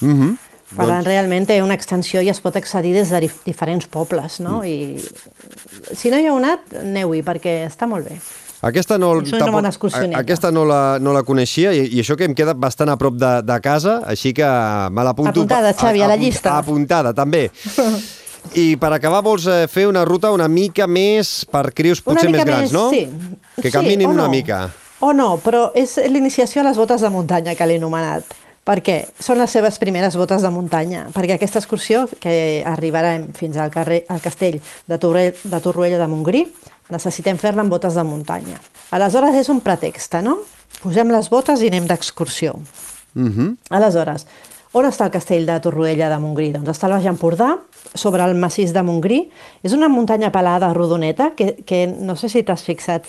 Mm 0.00 0.14
-hmm. 0.20 0.36
Per 0.74 0.86
tant, 0.88 1.04
realment 1.06 1.46
té 1.46 1.62
una 1.62 1.74
extensió 1.74 2.20
i 2.20 2.28
es 2.28 2.40
pot 2.40 2.56
accedir 2.56 2.94
des 2.94 3.10
de 3.10 3.20
dif 3.20 3.44
diferents 3.44 3.86
pobles, 3.86 4.40
no? 4.40 4.62
Mm. 4.62 4.64
I 4.66 5.94
si 5.94 6.10
no 6.10 6.18
hi 6.18 6.26
heu 6.26 6.36
anat, 6.40 6.60
aneu-hi, 6.80 7.22
perquè 7.22 7.66
està 7.68 7.86
molt 7.86 8.08
bé. 8.08 8.18
Aquesta 8.64 8.96
no, 8.98 9.10
una 9.18 9.38
tampoc- 9.38 9.92
a- 9.94 10.18
aquesta 10.22 10.50
no 10.54 10.64
la, 10.64 10.98
no 10.98 11.12
la 11.12 11.22
coneixia 11.26 11.72
i, 11.76 11.84
i 11.96 12.00
això 12.00 12.16
que 12.16 12.24
em 12.24 12.34
queda 12.34 12.54
bastant 12.56 12.88
a 12.88 12.96
prop 12.96 13.18
de, 13.20 13.32
de 13.44 13.58
casa, 13.60 13.98
així 14.08 14.32
que 14.32 14.46
me 14.90 15.04
l'apunto. 15.04 15.34
Apuntada, 15.42 15.74
Xavi, 15.76 16.00
a 16.00 16.08
la 16.08 16.16
llista. 16.16 16.56
Apuntada, 16.58 17.12
també. 17.12 17.50
I 18.60 18.74
per 18.76 18.90
acabar 18.92 19.22
vols 19.24 19.46
eh, 19.48 19.64
fer 19.72 19.86
una 19.88 20.02
ruta 20.04 20.30
una 20.34 20.48
mica 20.52 20.86
més 20.86 21.46
per 21.50 21.70
crius 21.72 22.02
Una 22.04 22.12
potser 22.12 22.30
més 22.32 22.44
grans, 22.44 22.62
més, 22.68 22.72
no? 22.76 22.90
sí. 22.92 23.06
Que 23.60 23.70
Sí, 23.70 23.72
caminin 23.72 24.08
una 24.10 24.26
no. 24.26 24.30
mica. 24.30 24.58
O 25.00 25.12
no, 25.16 25.34
però 25.44 25.70
és 25.76 25.96
l'iniciació 26.08 26.60
a 26.62 26.66
les 26.68 26.76
botes 26.80 27.00
de 27.04 27.10
muntanya 27.12 27.54
que 27.56 27.66
l'he 27.66 27.76
anomenat. 27.80 28.24
Per 28.64 28.78
què? 28.80 28.98
Són 29.20 29.36
les 29.40 29.52
seves 29.52 29.76
primeres 29.80 30.14
botes 30.16 30.40
de 30.44 30.48
muntanya, 30.52 31.06
perquè 31.12 31.34
aquesta 31.36 31.60
excursió, 31.60 32.06
que 32.20 32.62
arribarà 32.64 33.18
fins 33.36 33.58
al, 33.60 33.68
carrer, 33.72 34.04
al 34.08 34.22
castell 34.24 34.56
de, 34.88 34.96
Torre, 34.98 35.34
de 35.44 35.60
Torroella 35.60 35.98
de 36.00 36.06
Montgrí, 36.08 36.46
necessitem 36.90 37.38
fer-la 37.40 37.64
amb 37.64 37.72
botes 37.72 37.94
de 37.94 38.04
muntanya. 38.04 38.58
Aleshores 38.90 39.36
és 39.40 39.48
un 39.48 39.60
pretext, 39.64 40.18
no? 40.22 40.38
Posem 40.82 41.10
les 41.12 41.30
botes 41.30 41.62
i 41.62 41.70
anem 41.72 41.86
d'excursió. 41.86 42.58
Mm 43.14 43.30
-hmm. 43.30 43.56
Aleshores, 43.70 44.26
on 44.72 44.84
està 44.84 45.04
el 45.04 45.10
castell 45.10 45.46
de 45.46 45.60
Torroella 45.60 46.08
de 46.08 46.18
Montgrí? 46.18 46.52
Doncs 46.52 46.68
està 46.68 46.86
al 46.86 46.92
Baix 46.92 47.06
Empordà, 47.06 47.58
sobre 47.94 48.24
el 48.24 48.34
massís 48.34 48.72
de 48.72 48.82
Montgrí. 48.82 49.30
És 49.62 49.72
una 49.72 49.88
muntanya 49.88 50.32
pelada 50.32 50.72
rodoneta 50.74 51.32
que, 51.36 51.56
que 51.64 51.86
no 51.86 52.16
sé 52.16 52.28
si 52.28 52.42
t'has 52.42 52.62
fixat, 52.62 53.06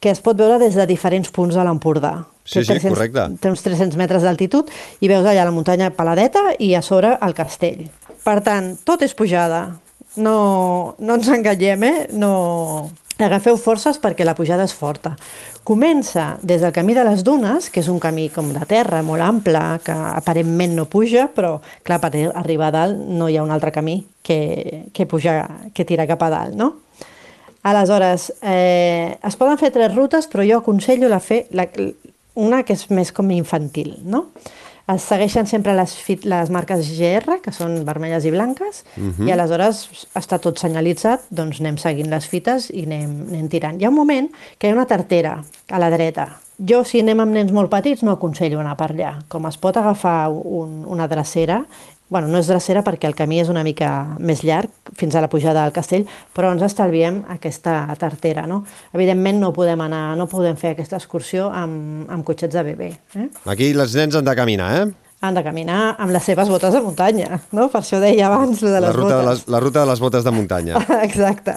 que 0.00 0.10
es 0.10 0.20
pot 0.20 0.36
veure 0.38 0.58
des 0.58 0.74
de 0.74 0.86
diferents 0.86 1.30
punts 1.30 1.54
de 1.54 1.64
l'Empordà. 1.64 2.24
Sí, 2.44 2.64
Té 2.66 2.80
sí, 2.80 2.88
correcte. 2.88 3.28
Té 3.40 3.50
uns 3.50 3.62
300 3.62 3.96
metres 3.96 4.22
d'altitud 4.26 4.70
i 5.00 5.10
veus 5.10 5.26
allà 5.26 5.44
la 5.46 5.54
muntanya 5.54 5.92
peladeta 5.94 6.56
i 6.58 6.72
a 6.74 6.82
sobre 6.82 7.16
el 7.22 7.34
castell. 7.38 7.84
Per 8.22 8.40
tant, 8.42 8.76
tot 8.86 9.02
és 9.02 9.14
pujada. 9.14 9.62
No, 10.16 10.94
no 10.98 11.18
ens 11.18 11.30
enganyem, 11.32 11.86
eh? 11.86 12.08
No... 12.12 12.90
Agafeu 13.22 13.56
forces 13.60 13.98
perquè 14.02 14.24
la 14.26 14.34
pujada 14.38 14.66
és 14.68 14.74
forta. 14.74 15.14
Comença 15.64 16.38
des 16.42 16.62
del 16.62 16.72
camí 16.74 16.94
de 16.94 17.04
les 17.06 17.22
dunes, 17.24 17.68
que 17.70 17.80
és 17.80 17.88
un 17.88 18.00
camí 18.02 18.28
com 18.34 18.52
de 18.54 18.64
terra, 18.68 19.02
molt 19.06 19.22
ample, 19.22 19.60
que 19.84 19.94
aparentment 19.94 20.74
no 20.76 20.88
puja, 20.90 21.28
però 21.34 21.56
clar, 21.86 22.00
per 22.02 22.12
arribar 22.34 22.70
a 22.70 22.76
dalt 22.78 23.02
no 23.08 23.28
hi 23.28 23.38
ha 23.38 23.44
un 23.46 23.52
altre 23.54 23.72
camí 23.72 24.00
que, 24.22 24.88
que 24.92 25.06
puja, 25.06 25.36
que 25.74 25.86
tira 25.86 26.08
cap 26.10 26.22
a 26.26 26.30
dalt, 26.32 26.56
no? 26.58 26.72
Aleshores, 27.62 28.32
eh, 28.42 29.18
es 29.22 29.36
poden 29.38 29.58
fer 29.58 29.70
tres 29.70 29.94
rutes, 29.94 30.26
però 30.26 30.42
jo 30.42 30.58
aconsello 30.58 31.08
la 31.08 31.20
fer 31.22 31.44
la, 31.54 31.68
una 32.34 32.64
que 32.66 32.74
és 32.74 32.88
més 32.90 33.12
com 33.14 33.30
infantil, 33.30 33.94
no? 34.02 34.26
Es 34.92 35.02
segueixen 35.06 35.46
sempre 35.46 35.74
les, 35.78 35.92
fit, 35.96 36.24
les 36.28 36.50
marques 36.50 36.88
GR, 36.98 37.38
que 37.44 37.52
són 37.54 37.84
vermelles 37.86 38.24
i 38.26 38.32
blanques, 38.34 38.84
Mhm. 38.96 39.28
i 39.28 39.32
aleshores 39.32 40.06
està 40.18 40.38
tot 40.42 40.58
senyalitzat, 40.58 41.20
doncs 41.30 41.60
anem 41.60 41.76
seguint 41.78 42.10
les 42.10 42.26
fites 42.26 42.68
i 42.70 42.82
anem, 42.84 43.28
anem 43.30 43.48
tirant. 43.48 43.80
Hi 43.80 43.84
ha 43.86 43.90
un 43.90 43.94
moment 43.96 44.30
que 44.58 44.66
hi 44.66 44.70
ha 44.70 44.74
una 44.74 44.86
tartera 44.86 45.42
a 45.70 45.78
la 45.78 45.90
dreta. 45.90 46.28
Jo, 46.58 46.84
si 46.84 47.00
anem 47.00 47.18
amb 47.20 47.32
nens 47.32 47.50
molt 47.52 47.70
petits, 47.70 48.02
no 48.02 48.12
aconsello 48.12 48.60
anar 48.60 48.76
per 48.76 48.90
allà. 48.92 49.14
Com 49.28 49.46
es 49.46 49.56
pot 49.58 49.76
agafar 49.76 50.28
un, 50.30 50.84
una 50.86 51.08
drecera, 51.08 51.64
bueno, 52.12 52.28
no 52.28 52.38
és 52.42 52.48
drecera 52.50 52.82
perquè 52.84 53.08
el 53.08 53.16
camí 53.16 53.38
és 53.40 53.48
una 53.48 53.64
mica 53.64 53.88
més 54.20 54.42
llarg 54.44 54.92
fins 55.00 55.16
a 55.16 55.22
la 55.24 55.30
pujada 55.32 55.62
del 55.64 55.72
castell, 55.72 56.04
però 56.36 56.50
ens 56.52 56.62
estalviem 56.66 57.22
aquesta 57.32 57.86
tartera, 57.98 58.44
no? 58.46 58.60
Evidentment 58.92 59.40
no 59.40 59.54
podem 59.56 59.80
anar, 59.80 60.02
no 60.20 60.28
podem 60.28 60.58
fer 60.60 60.74
aquesta 60.74 61.00
excursió 61.00 61.48
amb, 61.48 62.04
amb 62.12 62.26
cotxets 62.28 62.58
de 62.58 62.66
bebè. 62.68 62.90
Eh? 63.16 63.30
Aquí 63.48 63.72
els 63.72 63.96
nens 63.96 64.20
han 64.20 64.28
de 64.28 64.36
caminar, 64.36 64.68
eh? 64.82 64.84
Han 65.24 65.38
de 65.38 65.42
caminar 65.46 65.80
amb 66.02 66.12
les 66.12 66.24
seves 66.26 66.52
botes 66.52 66.76
de 66.76 66.84
muntanya, 66.84 67.40
no? 67.56 67.70
Per 67.72 67.80
això 67.80 68.02
deia 68.02 68.28
abans, 68.28 68.60
de 68.60 68.76
les 68.76 68.88
la, 68.90 68.92
ruta 68.92 69.16
de 69.16 69.22
botes. 69.22 69.30
les, 69.30 69.52
la 69.56 69.64
ruta 69.64 69.80
de 69.80 69.90
les 69.94 70.04
botes 70.04 70.28
de 70.28 70.36
muntanya. 70.36 70.84
Exacte. 71.08 71.56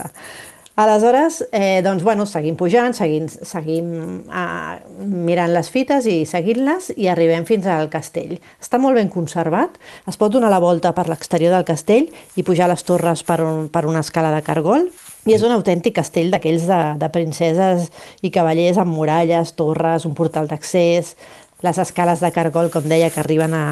Aleshores, 0.75 1.47
eh, 1.53 1.81
doncs, 1.81 2.03
bueno, 2.03 2.25
seguim 2.27 2.57
pujant, 2.59 2.91
seguim, 2.91 3.29
seguim 3.31 3.91
eh, 4.27 4.79
mirant 5.07 5.53
les 5.55 5.69
fites 5.71 6.03
i 6.11 6.25
seguint-les 6.27 6.89
i 6.99 7.07
arribem 7.07 7.45
fins 7.47 7.69
al 7.71 7.87
castell. 7.93 8.33
Està 8.59 8.75
molt 8.83 8.99
ben 8.99 9.07
conservat, 9.13 9.77
es 10.03 10.19
pot 10.19 10.33
donar 10.33 10.49
la 10.51 10.59
volta 10.59 10.91
per 10.97 11.07
l'exterior 11.07 11.55
del 11.55 11.63
castell 11.63 12.09
i 12.35 12.43
pujar 12.43 12.67
les 12.67 12.83
torres 12.83 13.23
per, 13.23 13.39
un, 13.45 13.69
per 13.71 13.85
una 13.87 14.03
escala 14.03 14.33
de 14.35 14.43
cargol 14.43 14.89
i 15.23 15.37
és 15.37 15.47
un 15.47 15.55
autèntic 15.55 15.95
castell 15.95 16.27
d'aquells 16.33 16.67
de, 16.67 16.81
de 16.99 17.11
princeses 17.13 17.87
i 18.19 18.33
cavallers 18.35 18.75
amb 18.83 18.91
muralles, 18.99 19.55
torres, 19.55 20.03
un 20.03 20.13
portal 20.13 20.51
d'accés, 20.51 21.15
les 21.63 21.79
escales 21.79 22.19
de 22.19 22.35
cargol, 22.35 22.67
com 22.67 22.83
deia, 22.83 23.07
que 23.15 23.23
arriben 23.23 23.55
a, 23.55 23.65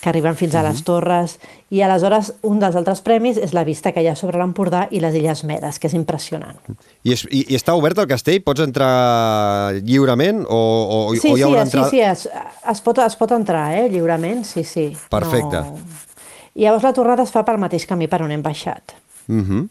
que 0.00 0.08
arriben 0.08 0.34
fins 0.36 0.54
a 0.56 0.62
les 0.64 0.82
torres, 0.82 1.38
i 1.68 1.82
aleshores 1.84 2.32
un 2.48 2.58
dels 2.58 2.76
altres 2.76 3.02
premis 3.04 3.36
és 3.36 3.52
la 3.52 3.64
vista 3.68 3.92
que 3.92 4.00
hi 4.00 4.08
ha 4.08 4.14
sobre 4.16 4.38
l'Empordà 4.40 4.86
i 4.90 5.00
les 5.00 5.14
Illes 5.14 5.42
Medes, 5.44 5.78
que 5.78 5.88
és 5.90 5.94
impressionant. 5.94 6.56
I, 7.04 7.12
és, 7.12 7.26
i, 7.30 7.44
I 7.52 7.56
està 7.58 7.74
obert 7.76 7.98
el 8.00 8.08
castell? 8.08 8.40
Pots 8.42 8.60
entrar 8.64 9.74
lliurement 9.84 10.44
o, 10.48 10.56
o, 10.56 11.14
Sí, 11.20 11.28
o 11.28 11.36
hi 11.36 11.42
sí, 11.42 11.44
haurà 11.46 11.64
sí, 11.66 11.68
entrada? 11.68 11.90
sí, 11.90 12.00
es, 12.00 12.28
es, 12.72 12.80
pot, 12.80 12.98
es 13.04 13.16
pot 13.20 13.32
entrar, 13.36 13.66
eh, 13.76 13.88
lliurement, 13.92 14.44
sí, 14.44 14.64
sí. 14.64 14.88
Perfecte. 15.12 15.60
No... 15.66 15.78
I 16.54 16.64
llavors 16.66 16.82
la 16.82 16.92
tornada 16.96 17.22
es 17.22 17.30
fa 17.30 17.44
pel 17.46 17.60
mateix 17.62 17.84
camí 17.86 18.08
per 18.10 18.22
on 18.24 18.32
hem 18.34 18.42
baixat. 18.42 18.96
Mhm. 19.30 19.68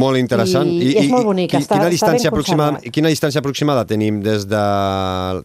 Molt 0.00 0.18
interessant. 0.18 0.66
I 0.66 0.96
és 0.98 1.10
molt 1.12 1.26
bonic, 1.28 1.50
qui- 1.52 1.60
està- 1.60 1.76
quina, 1.76 1.86
està 1.86 1.92
distància 1.94 2.30
aproximada, 2.32 2.72
conservat. 2.78 2.92
quina 2.96 3.10
distància 3.12 3.38
aproximada 3.38 3.84
tenim 3.86 4.16
des 4.24 4.46
de 4.50 4.62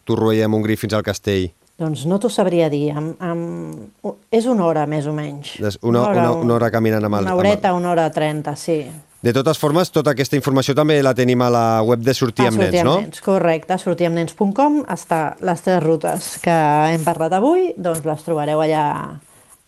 Torroella 0.08 0.48
Montgrí 0.50 0.78
fins 0.82 0.96
al 0.98 1.04
castell? 1.06 1.52
Doncs 1.82 2.04
no 2.06 2.20
t'ho 2.22 2.30
sabria 2.30 2.68
dir, 2.70 2.92
amb, 2.94 3.16
amb... 3.26 4.12
és 4.30 4.46
una 4.46 4.68
hora 4.70 4.84
més 4.90 5.08
o 5.10 5.14
menys. 5.18 5.56
Des- 5.64 5.80
Una, 5.82 6.04
una, 6.12 6.28
una 6.38 6.54
hora 6.60 6.70
caminant 6.74 7.08
amb 7.08 7.16
el... 7.18 7.26
Una 7.26 7.32
amb 7.34 7.40
el- 7.42 7.48
horeta, 7.48 7.72
una 7.74 7.90
hora 7.96 8.06
trenta, 8.14 8.54
sí. 8.56 8.84
De 9.22 9.34
totes 9.34 9.58
formes, 9.62 9.90
tota 9.94 10.14
aquesta 10.16 10.34
informació 10.38 10.74
també 10.78 10.96
la 11.06 11.12
tenim 11.18 11.42
a 11.46 11.50
la 11.54 11.66
web 11.86 12.02
de 12.02 12.14
Sortir 12.18 12.48
amb 12.50 12.58
sortir 12.58 12.80
Nens, 12.80 12.86
no? 12.88 12.96
Nens, 13.04 13.22
correcte, 13.22 13.78
sortiamnens.com 13.78 14.80
està 14.90 15.20
les 15.46 15.62
tres 15.62 15.82
rutes 15.84 16.32
que 16.42 16.56
hem 16.94 17.04
parlat 17.06 17.36
avui, 17.38 17.68
doncs 17.78 18.02
les 18.06 18.24
trobareu 18.26 18.64
allà 18.66 18.86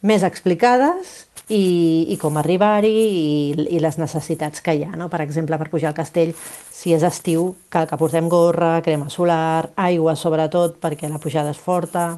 més 0.09 0.25
explicades 0.25 1.13
i, 1.49 2.05
i 2.13 2.17
com 2.21 2.37
arribar-hi 2.39 2.93
i, 2.93 3.65
i 3.75 3.81
les 3.83 3.97
necessitats 3.99 4.63
que 4.63 4.75
hi 4.77 4.85
ha. 4.85 4.93
No? 4.99 5.09
Per 5.11 5.21
exemple, 5.25 5.57
per 5.59 5.69
pujar 5.71 5.91
al 5.91 5.97
castell, 5.97 6.33
si 6.71 6.93
és 6.95 7.03
estiu, 7.07 7.53
cal 7.73 7.87
que 7.89 7.99
portem 7.99 8.29
gorra, 8.31 8.77
crema 8.85 9.09
solar, 9.09 9.69
aigua 9.75 10.15
sobretot, 10.19 10.79
perquè 10.83 11.11
la 11.11 11.21
pujada 11.23 11.53
és 11.53 11.59
forta. 11.59 12.13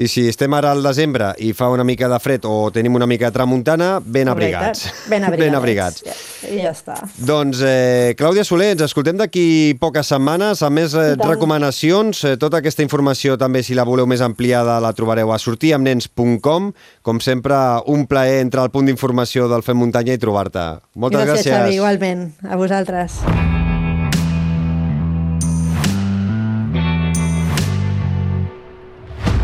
I 0.00 0.06
si 0.08 0.22
estem 0.30 0.54
ara 0.56 0.70
al 0.72 0.80
desembre 0.80 1.34
i 1.44 1.50
fa 1.52 1.66
una 1.68 1.84
mica 1.84 2.08
de 2.08 2.16
fred 2.22 2.46
o 2.48 2.70
tenim 2.72 2.94
una 2.96 3.04
mica 3.06 3.28
de 3.28 3.34
tramuntana, 3.36 3.90
ben 4.00 4.30
abrigats. 4.32 4.86
Ben 5.10 5.24
abrigats. 5.28 5.44
ben 5.44 5.58
abrigats. 5.58 6.04
Ja, 6.06 6.14
ja 6.56 6.70
està. 6.72 6.96
Doncs, 7.20 7.60
eh, 7.60 8.14
Clàudia 8.16 8.46
Soler, 8.48 8.70
ens 8.72 8.86
escoltem 8.86 9.20
d'aquí 9.20 9.76
poques 9.82 10.08
setmanes 10.08 10.64
amb 10.64 10.80
més 10.80 10.96
eh, 10.96 11.12
recomanacions. 11.20 12.24
Eh, 12.24 12.38
tota 12.40 12.62
aquesta 12.62 12.84
informació 12.86 13.36
també, 13.36 13.60
si 13.66 13.76
la 13.76 13.84
voleu 13.84 14.08
més 14.08 14.24
ampliada, 14.24 14.78
la 14.80 14.94
trobareu 14.96 15.34
a 15.34 15.38
sortiamnens.com. 15.42 16.72
Com 17.04 17.20
sempre, 17.20 17.60
un 17.92 18.08
plaer 18.08 18.40
entrar 18.40 18.64
al 18.64 18.72
punt 18.72 18.88
d'informació 18.88 19.50
del 19.52 19.66
Fem 19.66 19.76
Muntanya 19.84 20.16
i 20.16 20.22
trobar-te. 20.22 20.66
Moltes 20.96 21.26
gràcies. 21.26 21.44
gràcies. 21.44 21.58
Xavi, 21.60 21.76
igualment. 21.76 22.30
A 22.48 22.56
vosaltres. 22.56 23.20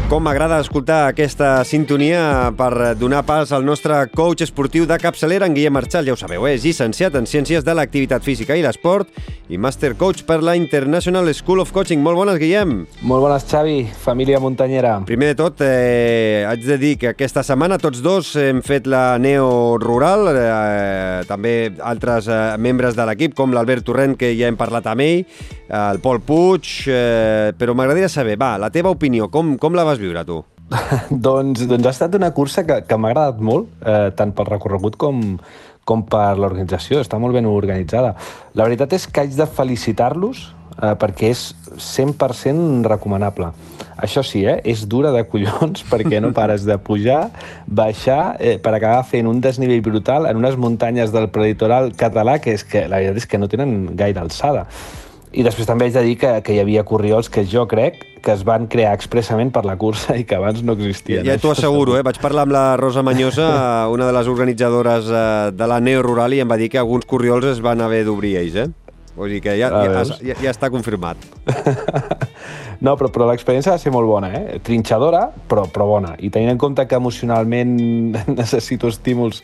Com 0.06 0.22
m'agrada 0.22 0.60
escoltar 0.62 1.08
aquesta 1.10 1.64
sintonia 1.66 2.52
per 2.54 2.92
donar 2.94 3.24
pas 3.26 3.50
al 3.50 3.64
nostre 3.66 3.96
coach 4.14 4.44
esportiu 4.44 4.84
de 4.86 4.94
capçalera, 5.02 5.48
en 5.50 5.54
Guillem 5.56 5.74
Marchal, 5.74 6.06
ja 6.06 6.14
ho 6.14 6.20
sabeu, 6.20 6.46
és 6.46 6.62
llicenciat 6.62 7.16
en 7.18 7.26
Ciències 7.26 7.66
de 7.66 7.74
l'Activitat 7.74 8.22
Física 8.22 8.54
i 8.54 8.62
l'Esport 8.62 9.10
i 9.50 9.58
Master 9.58 9.96
Coach 9.98 10.22
per 10.26 10.38
la 10.46 10.54
International 10.58 11.26
School 11.34 11.64
of 11.64 11.72
Coaching. 11.74 11.98
Molt 12.02 12.20
bones, 12.20 12.38
Guillem. 12.38 12.76
Molt 13.02 13.24
bones, 13.24 13.48
Xavi, 13.50 13.80
família 14.02 14.38
muntanyera. 14.42 15.00
Primer 15.06 15.32
de 15.32 15.38
tot, 15.40 15.60
eh, 15.66 16.46
haig 16.46 16.62
de 16.62 16.78
dir 16.78 16.94
que 16.98 17.10
aquesta 17.10 17.42
setmana 17.42 17.78
tots 17.78 17.98
dos 18.02 18.30
hem 18.36 18.62
fet 18.62 18.86
la 18.86 19.18
Neo 19.18 19.76
Rural, 19.82 20.30
eh, 20.30 21.24
també 21.26 21.72
altres 21.82 22.28
eh, 22.28 22.56
membres 22.58 22.94
de 22.94 23.06
l'equip, 23.06 23.34
com 23.34 23.50
l'Albert 23.50 23.82
Torrent, 23.82 24.16
que 24.16 24.36
ja 24.38 24.46
hem 24.46 24.56
parlat 24.56 24.86
amb 24.86 25.02
ell, 25.02 25.26
eh, 25.26 25.90
el 25.90 25.98
Pol 25.98 26.22
Puig, 26.22 26.86
eh, 26.86 27.52
però 27.58 27.74
m'agradaria 27.74 28.08
saber, 28.08 28.38
va, 28.38 28.54
la 28.58 28.70
teva 28.70 28.94
opinió, 28.94 29.30
com, 29.30 29.56
com 29.58 29.74
la 29.74 29.84
vas 29.84 29.95
viure 30.02 30.24
tu? 30.28 30.42
doncs, 31.28 31.62
doncs 31.70 31.86
ha 31.86 31.94
estat 31.94 32.18
una 32.18 32.32
cursa 32.34 32.66
que, 32.66 32.80
que 32.88 32.98
m'ha 32.98 33.12
agradat 33.12 33.40
molt, 33.40 33.70
eh, 33.86 34.10
tant 34.18 34.34
pel 34.34 34.50
recorregut 34.50 34.98
com, 35.00 35.22
com 35.86 36.02
per 36.10 36.34
l'organització, 36.40 37.00
està 37.04 37.20
molt 37.22 37.36
ben 37.36 37.46
organitzada. 37.46 38.16
La 38.58 38.66
veritat 38.66 38.96
és 38.98 39.06
que 39.06 39.22
haig 39.22 39.36
de 39.38 39.46
felicitar-los 39.46 40.48
eh, 40.82 40.94
perquè 40.98 41.30
és 41.32 41.46
100% 41.76 42.86
recomanable. 42.90 43.52
Això 44.02 44.22
sí, 44.26 44.42
eh, 44.44 44.58
és 44.64 44.84
dura 44.90 45.12
de 45.14 45.24
collons 45.30 45.84
perquè 45.92 46.20
no 46.20 46.34
pares 46.36 46.66
de 46.68 46.78
pujar, 46.82 47.30
baixar, 47.66 48.36
eh, 48.40 48.58
per 48.62 48.74
acabar 48.76 49.06
fent 49.08 49.30
un 49.30 49.40
desnivell 49.40 49.84
brutal 49.86 50.28
en 50.28 50.42
unes 50.42 50.58
muntanyes 50.60 51.14
del 51.14 51.30
preditoral 51.32 51.92
català 51.96 52.38
que 52.42 52.56
és 52.56 52.64
que 52.66 52.86
la 52.90 53.00
veritat 53.00 53.22
és 53.22 53.30
que 53.30 53.40
no 53.40 53.50
tenen 53.52 53.96
gaire 53.96 54.20
alçada. 54.20 54.66
I 55.36 55.44
després 55.44 55.68
també 55.68 55.84
haig 55.84 55.92
de 55.92 56.02
dir 56.06 56.14
que, 56.16 56.30
que 56.40 56.54
hi 56.54 56.60
havia 56.62 56.82
corriols 56.88 57.28
que 57.28 57.42
jo 57.44 57.66
crec 57.68 57.98
que 58.24 58.32
es 58.32 58.40
van 58.48 58.64
crear 58.72 58.94
expressament 58.96 59.52
per 59.52 59.66
la 59.68 59.76
cursa 59.76 60.16
i 60.16 60.24
que 60.24 60.38
abans 60.38 60.62
no 60.64 60.72
existien. 60.78 61.26
Ja 61.28 61.36
t'ho 61.38 61.52
asseguro, 61.52 61.98
eh? 61.98 62.02
vaig 62.06 62.16
parlar 62.22 62.46
amb 62.46 62.56
la 62.56 62.64
Rosa 62.80 63.04
Manyosa, 63.04 63.50
una 63.94 64.08
de 64.08 64.16
les 64.16 64.30
organitzadores 64.32 65.12
eh, 65.12 65.52
de 65.52 65.68
la 65.68 65.78
Neo 65.84 66.00
Rural, 66.06 66.32
i 66.32 66.40
em 66.40 66.48
va 66.48 66.56
dir 66.56 66.70
que 66.72 66.80
alguns 66.80 67.04
corriols 67.04 67.44
es 67.52 67.60
van 67.60 67.84
haver 67.84 68.06
d'obrir 68.08 68.32
ells, 68.40 68.56
eh? 68.64 68.85
Vull 69.16 69.30
dir 69.32 69.40
que 69.40 69.56
ja, 69.58 69.70
Ah, 69.72 69.84
ja, 69.88 70.02
ja, 70.20 70.34
ja 70.44 70.50
està 70.52 70.70
confirmat. 70.70 71.16
No, 72.76 72.92
però, 73.00 73.08
però 73.08 73.24
l'experiència 73.30 73.72
va 73.72 73.80
ser 73.80 73.88
molt 73.88 74.04
bona, 74.04 74.28
eh? 74.36 74.58
Trinxadora, 74.60 75.22
però, 75.48 75.62
però 75.72 75.86
bona. 75.88 76.10
I 76.20 76.28
tenint 76.28 76.50
en 76.52 76.58
compte 76.60 76.84
que 76.86 76.98
emocionalment 76.98 77.70
necessito 78.36 78.90
estímuls 78.92 79.38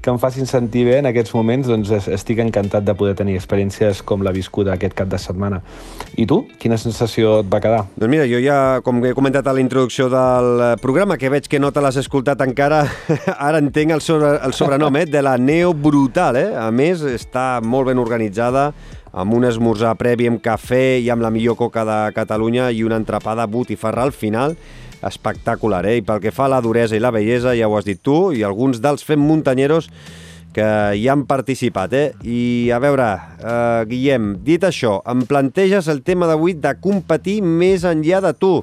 que 0.00 0.08
em 0.08 0.16
facin 0.22 0.46
sentir 0.48 0.86
bé 0.86 0.94
en 1.02 1.08
aquests 1.10 1.34
moments, 1.36 1.68
doncs 1.68 1.90
es- 1.92 2.08
estic 2.16 2.40
encantat 2.40 2.86
de 2.86 2.94
poder 2.96 3.12
tenir 3.18 3.34
experiències 3.36 4.00
com 4.08 4.24
la 4.24 4.32
viscuda 4.32 4.72
aquest 4.78 4.96
cap 4.96 5.10
de 5.12 5.18
setmana. 5.20 5.60
I 6.16 6.24
tu, 6.30 6.40
quina 6.62 6.78
sensació 6.80 7.40
et 7.42 7.50
va 7.52 7.60
quedar? 7.60 7.82
Doncs 7.98 8.08
mira, 8.14 8.24
jo 8.30 8.40
ja, 8.40 8.58
com 8.86 9.04
he 9.04 9.12
comentat 9.12 9.46
a 9.52 9.52
la 9.58 9.60
introducció 9.60 10.08
del 10.08 10.64
programa, 10.80 11.18
que 11.20 11.28
veig 11.28 11.44
que 11.50 11.60
no 11.60 11.72
te 11.76 11.84
l'has 11.84 12.00
escoltat 12.00 12.40
encara, 12.46 12.86
ara 13.36 13.60
entenc 13.60 13.92
el, 13.98 14.00
sobre, 14.00 14.32
el 14.48 14.56
sobrenom 14.56 14.96
eh, 14.96 15.04
de 15.04 15.20
la 15.28 15.36
Neo 15.36 15.74
Brutal. 15.76 16.40
Eh? 16.40 16.48
A 16.56 16.70
més, 16.72 17.04
està 17.04 17.58
molt 17.60 17.92
ben 17.92 18.00
organitzada, 18.00 18.70
amb 19.18 19.34
un 19.34 19.48
esmorzar 19.48 19.96
previ 19.98 20.28
amb 20.30 20.38
cafè 20.42 21.00
i 21.02 21.08
amb 21.10 21.24
la 21.24 21.32
millor 21.34 21.56
coca 21.58 21.82
de 21.86 21.98
Catalunya 22.14 22.70
i 22.70 22.84
una 22.86 23.00
entrapada 23.00 23.48
botifarra 23.50 24.04
al 24.06 24.14
final 24.14 24.54
espectacular, 25.02 25.84
eh? 25.86 25.98
I 25.98 26.04
pel 26.06 26.22
que 26.22 26.32
fa 26.34 26.46
a 26.46 26.52
la 26.54 26.62
duresa 26.62 26.96
i 26.96 27.02
la 27.02 27.12
bellesa, 27.14 27.54
ja 27.58 27.68
ho 27.68 27.76
has 27.78 27.86
dit 27.86 28.00
tu, 28.02 28.30
i 28.34 28.44
alguns 28.46 28.82
dels 28.82 29.04
fem 29.06 29.20
muntanyeros 29.22 29.90
que 30.54 30.68
hi 30.98 31.06
han 31.10 31.24
participat, 31.28 31.94
eh? 31.94 32.06
I 32.26 32.70
a 32.74 32.78
veure, 32.82 33.08
eh, 33.38 33.84
Guillem, 33.90 34.32
dit 34.46 34.62
això, 34.64 34.98
em 35.06 35.26
planteges 35.26 35.90
el 35.90 36.02
tema 36.02 36.30
d'avui 36.30 36.54
de 36.58 36.74
competir 36.82 37.40
més 37.42 37.86
enllà 37.86 38.22
de 38.24 38.34
tu. 38.34 38.56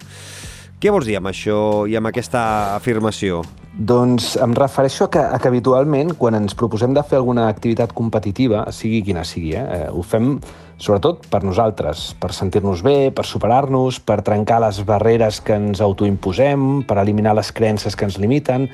Què 0.80 0.92
vols 0.92 1.08
dir 1.08 1.20
amb 1.20 1.32
això 1.32 1.86
i 1.88 1.96
amb 1.96 2.12
aquesta 2.12 2.76
afirmació? 2.76 3.44
Doncs 3.76 4.38
em 4.40 4.54
refereixo 4.56 5.04
a 5.04 5.10
que, 5.12 5.20
a 5.20 5.36
que 5.36 5.50
habitualment, 5.52 6.14
quan 6.16 6.38
ens 6.38 6.54
proposem 6.56 6.94
de 6.96 7.02
fer 7.04 7.18
alguna 7.20 7.50
activitat 7.52 7.92
competitiva, 7.92 8.62
sigui 8.72 9.02
quina 9.04 9.26
sigui, 9.28 9.52
eh, 9.60 9.64
eh, 9.66 9.90
ho 9.92 10.00
fem 10.00 10.38
sobretot 10.80 11.26
per 11.28 11.42
nosaltres, 11.44 12.14
per 12.16 12.32
sentir-nos 12.32 12.80
bé, 12.88 13.12
per 13.12 13.26
superar-nos, 13.28 14.00
per 14.00 14.22
trencar 14.24 14.62
les 14.64 14.80
barreres 14.88 15.42
que 15.44 15.58
ens 15.60 15.82
autoimposem, 15.84 16.86
per 16.88 17.02
eliminar 17.04 17.34
les 17.36 17.52
creences 17.52 18.00
que 18.00 18.08
ens 18.08 18.16
limiten, 18.16 18.70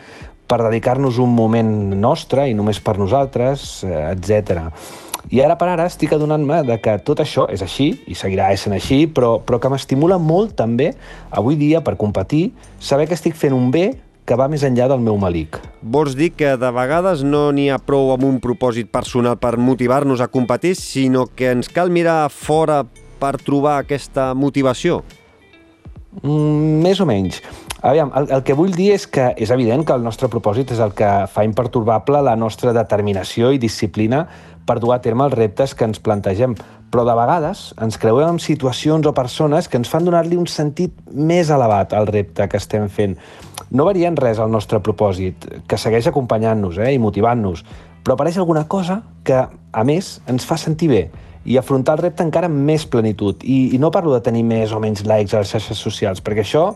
per 0.45 0.61
dedicar-nos 0.61 1.17
un 1.17 1.33
moment 1.33 1.95
nostre 1.97 2.45
i 2.51 2.53
només 2.53 2.77
per 2.77 2.99
nosaltres, 3.01 3.81
eh, 3.81 4.03
etc. 4.11 4.69
I 5.33 5.41
ara 5.41 5.57
per 5.57 5.71
ara 5.71 5.89
estic 5.89 6.13
adonant-me 6.13 6.61
de 6.67 6.77
que 6.77 6.93
tot 7.01 7.25
això 7.25 7.47
és 7.49 7.65
així, 7.65 7.89
i 8.05 8.13
seguirà 8.13 8.51
essent 8.53 8.77
així, 8.77 9.07
però, 9.09 9.39
però 9.41 9.57
que 9.57 9.73
m'estimula 9.73 10.21
molt 10.21 10.53
també, 10.61 10.91
avui 11.31 11.57
dia, 11.57 11.81
per 11.81 11.97
competir, 11.97 12.51
saber 12.77 13.09
que 13.09 13.17
estic 13.17 13.33
fent 13.33 13.57
un 13.57 13.73
bé 13.73 13.89
que 14.25 14.37
va 14.37 14.47
més 14.51 14.63
enllà 14.67 14.87
del 14.91 15.01
meu 15.03 15.17
malic. 15.19 15.57
Vols 15.81 16.15
dir 16.15 16.31
que 16.37 16.55
de 16.59 16.71
vegades 16.75 17.23
no 17.27 17.49
n'hi 17.51 17.69
ha 17.73 17.79
prou 17.81 18.13
amb 18.13 18.27
un 18.27 18.39
propòsit 18.43 18.91
personal 18.93 19.39
per 19.41 19.57
motivar-nos 19.57 20.21
a 20.21 20.29
competir, 20.31 20.75
sinó 20.79 21.25
que 21.27 21.51
ens 21.51 21.71
cal 21.71 21.91
mirar 21.91 22.29
fora 22.29 22.83
per 23.21 23.35
trobar 23.41 23.79
aquesta 23.81 24.31
motivació? 24.33 25.01
Mm, 26.21 26.81
més 26.83 26.99
o 26.99 27.07
menys. 27.07 27.39
Aviam, 27.81 28.11
el, 28.19 28.27
el 28.35 28.43
que 28.45 28.53
vull 28.53 28.73
dir 28.75 28.91
és 28.93 29.07
que 29.09 29.31
és 29.41 29.49
evident 29.53 29.81
que 29.87 29.95
el 29.95 30.03
nostre 30.05 30.29
propòsit 30.29 30.73
és 30.75 30.81
el 30.83 30.91
que 30.93 31.09
fa 31.31 31.45
imperturbable 31.47 32.21
la 32.21 32.35
nostra 32.37 32.75
determinació 32.77 33.49
i 33.55 33.61
disciplina 33.61 34.25
per 34.67 34.77
dur 34.79 34.93
a 34.93 34.99
terme 35.01 35.25
els 35.25 35.33
reptes 35.33 35.73
que 35.73 35.87
ens 35.87 36.01
plantegem. 36.03 36.53
Però 36.91 37.05
de 37.07 37.15
vegades 37.15 37.69
ens 37.81 37.97
creuem 37.97 38.35
amb 38.35 38.43
situacions 38.43 39.07
o 39.07 39.15
persones 39.17 39.69
que 39.71 39.79
ens 39.79 39.89
fan 39.89 40.05
donar-li 40.05 40.37
un 40.37 40.49
sentit 40.51 40.93
més 41.09 41.49
elevat 41.49 41.95
al 41.97 42.09
repte 42.11 42.45
que 42.51 42.59
estem 42.59 42.89
fent. 42.91 43.15
No 43.71 43.87
varia 43.87 44.09
en 44.11 44.17
res 44.19 44.39
el 44.43 44.51
nostre 44.51 44.81
propòsit, 44.83 45.47
que 45.67 45.79
segueix 45.79 46.09
acompanyant-nos 46.11 46.79
eh, 46.81 46.91
i 46.91 46.99
motivant-nos, 46.99 47.63
però 48.03 48.17
apareix 48.17 48.37
alguna 48.41 48.65
cosa 48.67 49.01
que, 49.23 49.37
a 49.47 49.83
més, 49.87 50.17
ens 50.27 50.47
fa 50.47 50.57
sentir 50.59 50.89
bé 50.91 51.03
i 51.45 51.57
afrontar 51.57 51.95
el 51.97 52.03
repte 52.05 52.25
encara 52.25 52.49
amb 52.49 52.65
més 52.67 52.85
plenitud. 52.85 53.41
I, 53.41 53.71
I 53.75 53.79
no 53.81 53.89
parlo 53.93 54.13
de 54.13 54.21
tenir 54.25 54.43
més 54.45 54.73
o 54.73 54.81
menys 54.81 55.05
likes 55.07 55.33
a 55.33 55.41
les 55.41 55.53
xarxes 55.53 55.79
socials, 55.81 56.21
perquè 56.21 56.43
això 56.45 56.67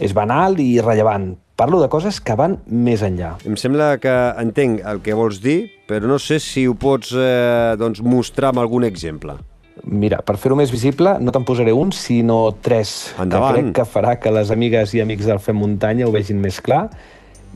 és 0.00 0.14
banal 0.16 0.56
i 0.62 0.70
irrellevant. 0.78 1.34
Parlo 1.54 1.78
de 1.82 1.90
coses 1.92 2.18
que 2.24 2.34
van 2.38 2.56
més 2.66 3.04
enllà. 3.06 3.34
Em 3.46 3.58
sembla 3.60 3.92
que 4.02 4.14
entenc 4.42 4.80
el 4.82 5.02
que 5.04 5.14
vols 5.14 5.42
dir, 5.44 5.58
però 5.86 6.08
no 6.10 6.18
sé 6.18 6.40
si 6.42 6.66
ho 6.66 6.74
pots 6.74 7.12
eh, 7.14 7.74
doncs, 7.78 8.02
mostrar 8.02 8.50
amb 8.54 8.64
algun 8.64 8.88
exemple. 8.88 9.36
Mira, 9.82 10.20
per 10.22 10.36
fer-ho 10.38 10.56
més 10.56 10.70
visible, 10.70 11.16
no 11.20 11.32
te'n 11.34 11.44
posaré 11.46 11.72
un, 11.74 11.90
sinó 11.92 12.54
tres, 12.62 13.14
Endavant. 13.20 13.56
que 13.56 13.62
crec 13.62 13.74
que 13.74 13.86
farà 13.90 14.14
que 14.22 14.30
les 14.30 14.52
amigues 14.54 14.94
i 14.94 15.02
amics 15.02 15.26
del 15.26 15.42
Fem 15.42 15.58
Muntanya 15.58 16.06
ho 16.06 16.12
vegin 16.14 16.38
més 16.40 16.60
clar 16.62 16.86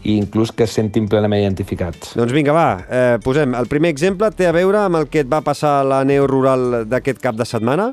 i 0.03 0.17
inclús 0.17 0.53
que 0.55 0.67
es 0.67 0.75
sentin 0.75 1.09
plenament 1.11 1.43
identificats. 1.43 2.13
Doncs 2.19 2.35
vinga, 2.35 2.53
va, 2.55 2.85
eh, 2.89 3.19
posem. 3.23 3.55
El 3.55 3.67
primer 3.71 3.91
exemple 3.95 4.31
té 4.31 4.47
a 4.47 4.53
veure 4.55 4.85
amb 4.85 4.97
el 4.97 5.09
que 5.09 5.25
et 5.25 5.31
va 5.31 5.41
passar 5.43 5.81
a 5.81 5.87
la 5.87 6.05
neo 6.05 6.27
rural 6.27 6.85
d'aquest 6.91 7.23
cap 7.23 7.39
de 7.39 7.47
setmana? 7.47 7.91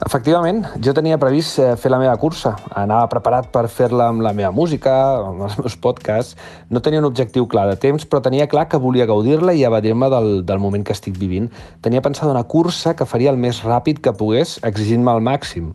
Efectivament, 0.00 0.62
jo 0.80 0.94
tenia 0.96 1.18
previst 1.20 1.58
eh, 1.60 1.74
fer 1.76 1.90
la 1.92 1.98
meva 2.00 2.14
cursa. 2.16 2.54
Anava 2.72 3.10
preparat 3.12 3.50
per 3.52 3.66
fer-la 3.68 4.06
amb 4.08 4.24
la 4.24 4.32
meva 4.32 4.48
música, 4.56 4.94
amb 5.26 5.44
els 5.44 5.58
meus 5.60 5.76
podcasts. 5.76 6.38
No 6.72 6.80
tenia 6.80 7.02
un 7.02 7.08
objectiu 7.10 7.44
clar 7.52 7.66
de 7.68 7.76
temps, 7.82 8.06
però 8.08 8.22
tenia 8.24 8.48
clar 8.48 8.64
que 8.72 8.80
volia 8.80 9.04
gaudir-la 9.10 9.52
i 9.52 9.66
evadir-me 9.68 10.08
del, 10.08 10.30
del 10.48 10.62
moment 10.62 10.86
que 10.88 10.96
estic 10.96 11.20
vivint. 11.20 11.50
Tenia 11.84 12.00
pensada 12.00 12.32
una 12.32 12.46
cursa 12.48 12.94
que 12.96 13.04
faria 13.04 13.34
el 13.34 13.42
més 13.42 13.60
ràpid 13.66 14.00
que 14.00 14.16
pogués, 14.16 14.56
exigint-me 14.64 15.12
al 15.12 15.20
màxim. 15.20 15.74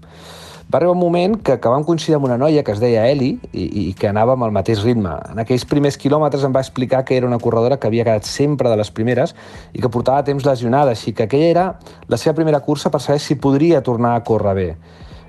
Va 0.65 0.79
arribar 0.79 0.95
un 0.95 0.99
moment 0.99 1.35
que, 1.45 1.59
que 1.61 1.69
vam 1.69 1.83
coincidir 1.85 2.15
amb 2.17 2.25
una 2.25 2.39
noia 2.41 2.63
que 2.65 2.73
es 2.73 2.79
deia 2.81 3.03
Eli 3.11 3.35
i, 3.53 3.65
i 3.65 3.83
que 3.93 4.09
anàvem 4.09 4.41
al 4.41 4.53
mateix 4.55 4.81
ritme. 4.81 5.11
En 5.29 5.41
aquells 5.43 5.65
primers 5.69 5.97
quilòmetres 6.01 6.43
em 6.47 6.55
va 6.55 6.63
explicar 6.65 7.03
que 7.05 7.13
era 7.19 7.29
una 7.29 7.37
corredora 7.39 7.77
que 7.77 7.85
havia 7.85 8.07
quedat 8.07 8.25
sempre 8.25 8.71
de 8.71 8.79
les 8.79 8.89
primeres 8.89 9.35
i 9.73 9.83
que 9.83 9.91
portava 9.93 10.25
temps 10.25 10.47
lesionada, 10.47 10.95
així 10.97 11.13
que 11.13 11.29
aquella 11.29 11.51
era 11.51 11.65
la 12.09 12.17
seva 12.17 12.33
primera 12.41 12.63
cursa 12.65 12.89
per 12.89 13.03
saber 13.03 13.21
si 13.21 13.37
podria 13.37 13.83
tornar 13.85 14.15
a 14.15 14.23
córrer 14.25 14.55
bé. 14.57 14.67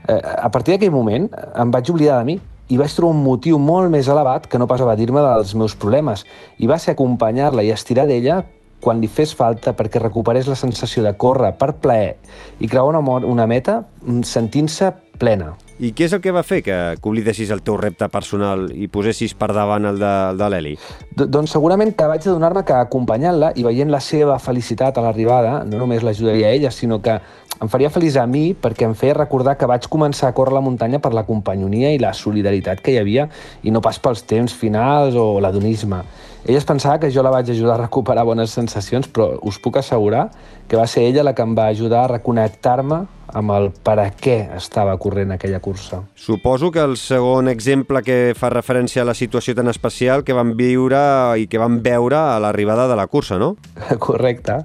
Eh, 0.09 0.21
a 0.25 0.49
partir 0.49 0.77
d'aquell 0.77 0.95
moment 0.95 1.29
em 1.29 1.75
vaig 1.75 1.93
oblidar 1.93 2.23
de 2.23 2.31
mi 2.33 2.41
i 2.73 2.81
vaig 2.81 2.97
trobar 2.97 3.15
un 3.15 3.23
motiu 3.23 3.61
molt 3.61 3.93
més 3.93 4.09
elevat 4.09 4.49
que 4.49 4.59
no 4.59 4.67
pas 4.67 4.81
evadir-me 4.81 5.21
dels 5.21 5.53
meus 5.55 5.77
problemes 5.77 6.25
i 6.59 6.67
va 6.67 6.81
ser 6.81 6.97
acompanyar-la 6.97 7.63
i 7.63 7.75
estirar 7.75 8.09
d'ella 8.09 8.41
quan 8.81 9.01
li 9.01 9.09
fes 9.09 9.35
falta 9.35 9.75
perquè 9.77 10.01
recuperés 10.03 10.49
la 10.51 10.59
sensació 10.59 11.03
de 11.07 11.15
córrer 11.19 11.55
per 11.59 11.75
plaer 11.83 12.17
i 12.61 12.69
creuar 12.69 12.95
una, 12.95 13.21
una 13.27 13.47
meta 13.47 13.83
mm, 14.05 14.23
sentint-se 14.23 14.93
plena. 15.17 15.55
I 15.77 15.91
què 15.93 16.07
és 16.07 16.15
el 16.17 16.23
que 16.25 16.33
va 16.33 16.41
fer 16.47 16.63
que, 16.65 16.77
que 16.97 17.09
oblidessis 17.09 17.51
el 17.53 17.61
teu 17.65 17.77
repte 17.77 18.07
personal 18.13 18.67
i 18.73 18.87
posessis 18.93 19.35
per 19.37 19.51
davant 19.53 19.85
el 19.91 19.99
de, 20.01 20.13
el 20.33 20.39
de 20.41 20.49
l'Eli? 20.53 20.75
Doncs 21.17 21.53
segurament 21.53 21.93
que 21.97 22.09
vaig 22.09 22.25
adonar-me 22.25 22.63
que 22.69 22.77
acompanyant-la 22.77 23.53
i 23.61 23.65
veient 23.67 23.93
la 23.93 24.01
seva 24.05 24.39
felicitat 24.41 24.97
a 24.97 25.05
l'arribada 25.05 25.59
no 25.69 25.83
només 25.83 26.05
l'ajudaria 26.07 26.49
a 26.49 26.55
ella, 26.57 26.73
sinó 26.73 27.03
que 27.05 27.19
em 27.57 27.73
faria 27.73 27.89
feliç 27.93 28.17
a 28.21 28.27
mi 28.29 28.51
perquè 28.57 28.89
em 28.89 28.95
feia 28.97 29.17
recordar 29.17 29.57
que 29.61 29.69
vaig 29.69 29.89
començar 29.93 30.31
a 30.31 30.37
córrer 30.37 30.57
la 30.57 30.65
muntanya 30.65 31.01
per 31.01 31.13
la 31.17 31.27
companyonia 31.29 31.93
i 31.93 32.01
la 32.01 32.13
solidaritat 32.17 32.81
que 32.85 32.93
hi 32.95 33.01
havia 33.01 33.29
i 33.65 33.73
no 33.73 33.85
pas 33.85 34.01
pels 34.01 34.25
temps 34.29 34.57
finals 34.57 35.17
o 35.17 35.35
l'adonisme. 35.41 36.03
Ella 36.47 36.59
es 36.59 36.65
pensava 36.65 37.01
que 37.03 37.11
jo 37.11 37.25
la 37.27 37.33
vaig 37.35 37.49
ajudar 37.51 37.75
a 37.75 37.83
recuperar 37.83 38.23
bones 38.25 38.53
sensacions, 38.55 39.09
però 39.11 39.33
us 39.43 39.57
puc 39.59 39.81
assegurar 39.81 40.29
que 40.71 40.79
va 40.79 40.87
ser 40.87 41.03
ella 41.09 41.25
la 41.27 41.33
que 41.35 41.43
em 41.43 41.57
va 41.59 41.65
ajudar 41.73 42.05
a 42.05 42.11
reconnectar-me 42.13 43.01
amb 43.35 43.55
el 43.57 43.67
per 43.83 43.97
a 43.99 44.05
què 44.15 44.37
estava 44.55 44.95
corrent 45.03 45.35
aquella 45.35 45.59
cursa. 45.59 46.05
Suposo 46.15 46.71
que 46.71 46.85
el 46.87 46.95
segon 47.03 47.51
exemple 47.51 48.05
que 48.07 48.37
fa 48.39 48.53
referència 48.55 49.03
a 49.03 49.09
la 49.09 49.17
situació 49.19 49.57
tan 49.59 49.67
especial 49.73 50.23
que 50.23 50.39
van 50.39 50.55
viure 50.55 51.03
i 51.35 51.51
que 51.51 51.59
van 51.59 51.81
veure 51.83 52.21
a 52.37 52.39
l'arribada 52.39 52.87
de 52.87 52.95
la 52.95 53.09
cursa, 53.11 53.41
no? 53.43 53.57
Correcte. 54.07 54.63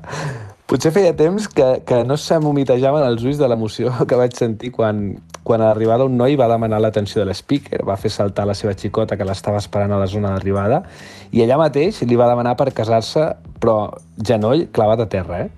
Potser 0.70 0.94
feia 0.94 1.16
temps 1.18 1.50
que, 1.50 1.82
que 1.82 2.04
no 2.06 2.16
se 2.16 2.38
m'humitejaven 2.40 3.10
els 3.10 3.26
ulls 3.26 3.42
de 3.42 3.50
l'emoció 3.50 3.90
que 4.08 4.22
vaig 4.22 4.38
sentir 4.38 4.70
quan, 4.72 5.18
quan 5.44 5.62
a 5.62 5.72
l'arribada 5.72 6.06
un 6.06 6.18
noi 6.18 6.36
va 6.40 6.50
demanar 6.52 6.82
l'atenció 6.82 7.22
de 7.22 7.30
l'speaker, 7.30 7.82
va 7.88 7.98
fer 7.98 8.12
saltar 8.14 8.46
la 8.48 8.56
seva 8.58 8.76
xicota 8.78 9.18
que 9.18 9.26
l'estava 9.26 9.62
esperant 9.62 9.92
a 9.92 10.02
la 10.02 10.10
zona 10.10 10.36
d'arribada 10.36 10.84
i 11.32 11.42
allà 11.44 11.58
mateix 11.62 12.04
li 12.06 12.20
va 12.20 12.30
demanar 12.30 12.58
per 12.60 12.72
casar-se, 12.76 13.32
però 13.62 13.90
genoll 14.18 14.68
clavat 14.74 15.06
a 15.06 15.10
terra, 15.10 15.46
eh? 15.46 15.50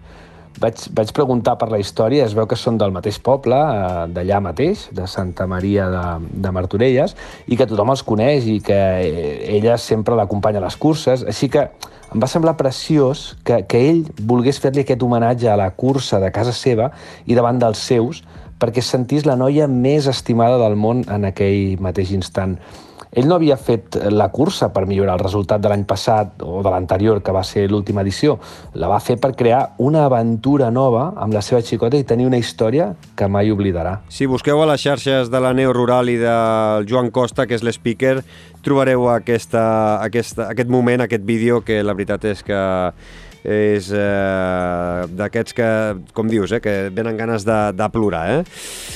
Vaig, 0.61 0.83
vaig 0.93 1.09
preguntar 1.17 1.55
per 1.57 1.71
la 1.71 1.79
història, 1.81 2.27
es 2.27 2.35
veu 2.37 2.45
que 2.47 2.55
són 2.59 2.77
del 2.77 2.93
mateix 2.93 3.17
poble, 3.25 3.57
eh, 3.57 4.03
d'allà 4.13 4.39
mateix, 4.45 4.85
de 4.93 5.07
Santa 5.09 5.47
Maria 5.49 5.87
de, 5.89 6.03
de 6.45 6.51
Martorelles, 6.53 7.15
i 7.49 7.57
que 7.57 7.67
tothom 7.67 7.89
els 7.91 8.03
coneix 8.05 8.45
i 8.47 8.59
que 8.63 8.77
eh, 8.77 9.57
ella 9.57 9.79
sempre 9.81 10.15
l'acompanya 10.15 10.61
a 10.61 10.67
les 10.67 10.77
curses, 10.77 11.25
així 11.25 11.49
que 11.49 11.65
em 12.13 12.21
va 12.21 12.29
semblar 12.29 12.53
preciós 12.59 13.31
que, 13.41 13.63
que 13.65 13.81
ell 13.89 14.03
volgués 14.29 14.61
fer-li 14.61 14.83
aquest 14.83 15.01
homenatge 15.01 15.49
a 15.49 15.57
la 15.57 15.71
cursa 15.73 16.21
de 16.21 16.29
casa 16.31 16.53
seva 16.53 16.91
i 17.25 17.33
davant 17.33 17.57
dels 17.57 17.81
seus 17.81 18.21
perquè 18.63 18.79
sentís 18.79 19.27
la 19.27 19.35
noia 19.35 19.67
més 19.67 20.07
estimada 20.07 20.55
del 20.61 20.79
món 20.79 21.03
en 21.11 21.27
aquell 21.27 21.75
mateix 21.83 22.15
instant. 22.15 22.55
Ell 23.13 23.27
no 23.29 23.35
havia 23.35 23.59
fet 23.61 23.99
la 24.09 24.29
cursa 24.33 24.71
per 24.73 24.87
millorar 24.89 25.19
el 25.19 25.21
resultat 25.21 25.61
de 25.61 25.69
l'any 25.69 25.83
passat 25.85 26.41
o 26.41 26.63
de 26.65 26.71
l'anterior, 26.73 27.19
que 27.21 27.35
va 27.35 27.43
ser 27.45 27.67
l'última 27.69 28.01
edició. 28.01 28.39
La 28.73 28.87
va 28.89 28.97
fer 29.03 29.19
per 29.21 29.35
crear 29.37 29.75
una 29.77 30.07
aventura 30.07 30.71
nova 30.73 31.11
amb 31.21 31.35
la 31.35 31.43
seva 31.45 31.61
xicota 31.61 31.99
i 31.99 32.07
tenir 32.09 32.25
una 32.25 32.39
història 32.41 32.93
que 33.19 33.27
mai 33.29 33.51
oblidarà. 33.53 33.99
Si 34.09 34.25
busqueu 34.25 34.63
a 34.63 34.69
les 34.71 34.81
xarxes 34.81 35.29
de 35.29 35.43
la 35.43 35.53
Neo 35.53 35.75
Rural 35.77 36.09
i 36.09 36.17
del 36.23 36.89
Joan 36.89 37.11
Costa, 37.13 37.45
que 37.45 37.59
és 37.59 37.65
l'speaker, 37.67 38.23
trobareu 38.65 39.05
aquesta, 39.13 39.67
aquesta, 40.01 40.47
aquest 40.49 40.71
moment, 40.73 41.05
aquest 41.05 41.27
vídeo, 41.27 41.61
que 41.61 41.83
la 41.83 41.93
veritat 41.93 42.25
és 42.31 42.41
que 42.47 42.63
és 43.43 43.89
eh, 43.91 45.03
d'aquests 45.19 45.55
que, 45.57 45.69
com 46.15 46.29
dius, 46.31 46.53
eh, 46.55 46.61
que 46.63 46.73
venen 46.95 47.19
ganes 47.19 47.43
de, 47.47 47.59
de 47.75 47.89
plorar, 47.91 48.23
eh? 48.39 48.41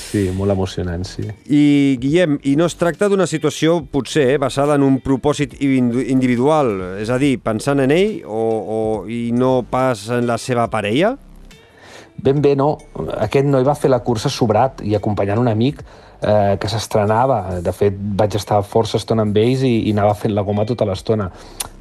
Sí, 0.08 0.24
molt 0.34 0.54
emocionant, 0.54 1.04
sí. 1.04 1.26
I, 1.44 1.62
Guillem, 2.00 2.38
i 2.48 2.56
no 2.56 2.68
es 2.68 2.78
tracta 2.80 3.10
d'una 3.12 3.28
situació, 3.28 3.82
potser, 3.92 4.24
eh, 4.34 4.40
basada 4.40 4.78
en 4.80 4.86
un 4.86 4.98
propòsit 5.04 5.58
individual, 5.60 6.74
és 7.02 7.12
a 7.12 7.20
dir, 7.20 7.36
pensant 7.44 7.84
en 7.84 7.92
ell 7.92 8.20
o, 8.24 8.42
o, 8.78 8.82
i 9.04 9.28
no 9.36 9.60
pas 9.68 10.08
en 10.16 10.28
la 10.28 10.40
seva 10.40 10.68
parella? 10.72 11.14
Ben 12.18 12.40
bé, 12.42 12.56
no. 12.58 12.72
Aquest 13.20 13.46
noi 13.46 13.62
va 13.66 13.76
fer 13.78 13.92
la 13.92 14.00
cursa 14.02 14.30
sobrat 14.32 14.80
i 14.82 14.96
acompanyant 14.98 15.38
un 15.38 15.50
amic 15.52 15.84
eh, 15.84 16.56
que 16.58 16.70
s'estrenava. 16.70 17.60
De 17.62 17.74
fet, 17.74 17.94
vaig 17.94 18.34
estar 18.34 18.58
força 18.66 18.98
estona 18.98 19.22
amb 19.26 19.36
ells 19.38 19.62
i, 19.62 19.74
i 19.86 19.94
anava 19.94 20.16
fent 20.18 20.34
la 20.34 20.42
goma 20.46 20.66
tota 20.66 20.88
l'estona. 20.88 21.30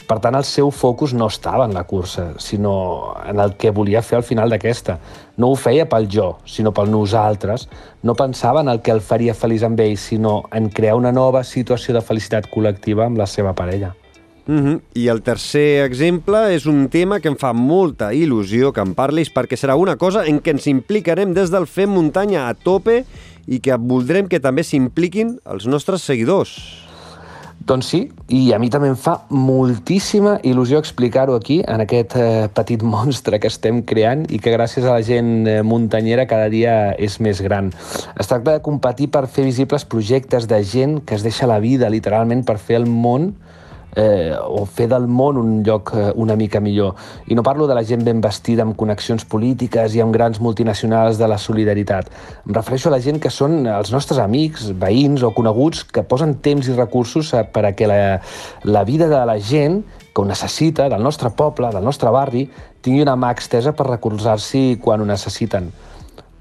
Per 0.07 0.21
tant, 0.23 0.37
el 0.39 0.45
seu 0.47 0.69
focus 0.71 1.11
no 1.13 1.27
estava 1.27 1.65
en 1.67 1.73
la 1.75 1.83
cursa, 1.83 2.29
sinó 2.39 3.13
en 3.27 3.41
el 3.43 3.57
que 3.59 3.73
volia 3.75 4.01
fer 4.01 4.21
al 4.21 4.23
final 4.23 4.49
d'aquesta. 4.49 4.97
No 5.35 5.51
ho 5.51 5.57
feia 5.59 5.89
pel 5.91 6.07
jo, 6.07 6.29
sinó 6.47 6.71
pel 6.71 6.91
nosaltres. 6.93 7.67
No 8.07 8.15
pensava 8.15 8.63
en 8.63 8.71
el 8.71 8.79
que 8.81 8.95
el 8.95 9.03
faria 9.03 9.35
feliç 9.35 9.67
amb 9.67 9.83
ell, 9.83 9.97
sinó 9.99 10.45
en 10.55 10.69
crear 10.71 10.95
una 10.95 11.11
nova 11.11 11.43
situació 11.43 11.97
de 11.97 12.05
felicitat 12.07 12.47
col·lectiva 12.53 13.03
amb 13.09 13.19
la 13.19 13.27
seva 13.27 13.51
parella. 13.53 13.93
Mm 14.47 14.63
-hmm. 14.63 14.81
I 14.93 15.07
el 15.07 15.21
tercer 15.21 15.83
exemple 15.83 16.55
és 16.55 16.65
un 16.65 16.87
tema 16.87 17.19
que 17.19 17.27
em 17.27 17.35
fa 17.35 17.51
molta 17.51 18.13
il·lusió 18.13 18.71
que 18.71 18.81
em 18.81 18.93
parlis 18.95 19.33
perquè 19.33 19.57
serà 19.57 19.75
una 19.75 19.97
cosa 19.97 20.25
en 20.25 20.41
què 20.41 20.51
ens 20.51 20.67
implicarem 20.67 21.33
des 21.33 21.51
del 21.51 21.67
Fem 21.67 21.89
Muntanya 21.89 22.47
a 22.47 22.53
tope 22.53 23.03
i 23.45 23.59
que 23.59 23.75
voldrem 23.75 24.27
que 24.27 24.39
també 24.39 24.63
s'impliquin 24.63 25.39
els 25.45 25.65
nostres 25.65 26.01
seguidors. 26.01 26.86
Doncs 27.67 27.89
sí, 27.91 27.99
i 28.31 28.53
a 28.55 28.57
mi 28.63 28.69
també 28.71 28.87
em 28.87 28.95
fa 28.95 29.17
moltíssima 29.27 30.37
il·lusió 30.47 30.79
explicar-ho 30.79 31.33
aquí, 31.35 31.57
en 31.67 31.81
aquest 31.83 32.13
eh, 32.15 32.45
petit 32.55 32.83
monstre 32.93 33.41
que 33.43 33.51
estem 33.51 33.81
creant 33.89 34.23
i 34.31 34.39
que 34.39 34.53
gràcies 34.53 34.87
a 34.87 34.93
la 34.95 35.03
gent 35.03 35.49
eh, 35.51 35.57
muntanyera 35.67 36.29
cada 36.31 36.47
dia 36.53 36.77
és 36.95 37.17
més 37.19 37.41
gran. 37.43 37.73
Es 38.15 38.31
tracta 38.31 38.55
de 38.55 38.63
competir 38.63 39.09
per 39.11 39.25
fer 39.27 39.43
visibles 39.49 39.83
projectes 39.83 40.47
de 40.47 40.61
gent 40.63 41.01
que 41.03 41.19
es 41.19 41.27
deixa 41.27 41.49
la 41.49 41.59
vida 41.59 41.91
literalment 41.91 42.45
per 42.47 42.55
fer 42.55 42.79
el 42.79 42.87
món 42.87 43.33
eh, 43.97 44.37
o 44.37 44.63
fer 44.69 44.85
del 44.91 45.07
món 45.09 45.39
un 45.41 45.63
lloc 45.65 45.91
eh, 45.97 46.11
una 46.15 46.35
mica 46.37 46.61
millor. 46.61 46.95
I 47.27 47.35
no 47.35 47.43
parlo 47.43 47.65
de 47.67 47.75
la 47.75 47.83
gent 47.83 48.05
ben 48.05 48.21
vestida 48.21 48.61
amb 48.63 48.77
connexions 48.77 49.25
polítiques 49.25 49.95
i 49.97 50.03
amb 50.03 50.13
grans 50.13 50.39
multinacionals 50.39 51.17
de 51.17 51.27
la 51.27 51.39
solidaritat. 51.41 52.11
Em 52.45 52.53
refereixo 52.53 52.91
a 52.91 52.95
la 52.95 53.01
gent 53.01 53.17
que 53.23 53.33
són 53.33 53.65
els 53.65 53.91
nostres 53.91 54.21
amics, 54.21 54.69
veïns 54.77 55.25
o 55.25 55.33
coneguts 55.33 55.83
que 55.89 56.05
posen 56.05 56.37
temps 56.45 56.69
i 56.69 56.77
recursos 56.77 57.33
per 57.53 57.65
a 57.65 57.73
que 57.73 57.89
la, 57.89 58.19
la 58.63 58.83
vida 58.85 59.09
de 59.09 59.23
la 59.25 59.39
gent 59.41 59.81
que 60.13 60.21
ho 60.21 60.25
necessita, 60.25 60.87
del 60.89 61.03
nostre 61.03 61.33
poble, 61.33 61.71
del 61.73 61.83
nostre 61.85 62.13
barri, 62.13 62.45
tingui 62.81 63.01
una 63.01 63.17
mà 63.17 63.33
extesa 63.33 63.73
per 63.73 63.89
recolzar-s'hi 63.89 64.77
quan 64.81 65.01
ho 65.01 65.09
necessiten. 65.09 65.71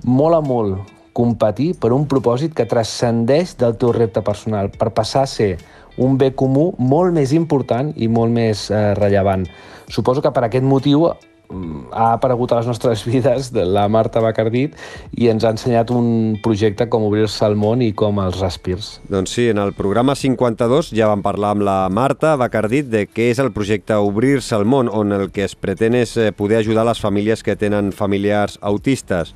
Molt 0.04 0.36
a 0.36 0.42
molt 0.44 0.92
competir 1.16 1.70
per 1.80 1.94
un 1.96 2.04
propòsit 2.04 2.52
que 2.52 2.68
transcendeix 2.68 3.54
del 3.56 3.78
teu 3.80 3.94
repte 3.96 4.20
personal, 4.20 4.68
per 4.68 4.92
passar 4.92 5.24
a 5.24 5.30
ser 5.30 5.54
un 5.96 6.18
bé 6.18 6.32
comú 6.36 6.72
molt 6.78 7.14
més 7.16 7.32
important 7.36 7.92
i 7.96 8.08
molt 8.08 8.32
més 8.32 8.68
eh, 8.70 8.92
rellevant. 8.98 9.46
Suposo 9.88 10.22
que 10.22 10.32
per 10.34 10.44
aquest 10.46 10.66
motiu 10.66 11.06
mm, 11.06 11.92
ha 11.94 12.12
aparegut 12.16 12.52
a 12.52 12.60
les 12.60 12.68
nostres 12.68 13.04
vides 13.08 13.52
de 13.54 13.64
la 13.64 13.86
Marta 13.88 14.20
Bacardit 14.24 14.74
i 15.16 15.30
ens 15.32 15.46
ha 15.46 15.52
ensenyat 15.54 15.92
un 15.94 16.38
projecte 16.42 16.88
com 16.92 17.06
obrir-se 17.06 17.44
al 17.46 17.56
món 17.56 17.84
i 17.84 17.92
com 17.96 18.20
els 18.22 18.40
respirs. 18.42 18.96
Doncs 19.08 19.36
sí, 19.38 19.48
en 19.52 19.62
el 19.62 19.72
programa 19.78 20.16
52 20.18 20.92
ja 20.96 21.10
vam 21.10 21.24
parlar 21.24 21.54
amb 21.56 21.66
la 21.68 21.78
Marta 21.88 22.34
Bacardit 22.40 22.90
de 22.92 23.06
què 23.06 23.30
és 23.32 23.42
el 23.42 23.52
projecte 23.56 23.96
Obrir-se 23.96 24.56
al 24.58 24.66
món, 24.66 24.90
on 24.92 25.14
el 25.16 25.30
que 25.30 25.46
es 25.46 25.54
pretén 25.54 25.96
és 25.96 26.16
eh, 26.16 26.32
poder 26.32 26.60
ajudar 26.64 26.86
les 26.88 27.00
famílies 27.00 27.46
que 27.46 27.56
tenen 27.56 27.94
familiars 27.94 28.58
autistes 28.60 29.34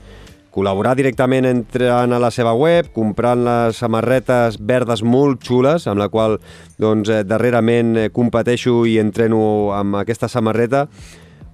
col·laborar 0.54 0.96
directament 0.98 1.46
entrant 1.46 2.12
a 2.12 2.20
la 2.22 2.30
seva 2.34 2.52
web, 2.58 2.90
comprant 2.94 3.44
les 3.46 3.78
samarretes 3.78 4.58
verdes 4.58 5.04
molt 5.06 5.42
xules, 5.46 5.86
amb 5.86 6.02
la 6.02 6.10
qual 6.10 6.38
doncs, 6.82 7.08
eh, 7.08 7.22
darrerament 7.24 7.96
eh, 7.96 8.08
competeixo 8.10 8.84
i 8.86 8.98
entreno 8.98 9.70
amb 9.76 10.00
aquesta 10.02 10.28
samarreta, 10.28 10.88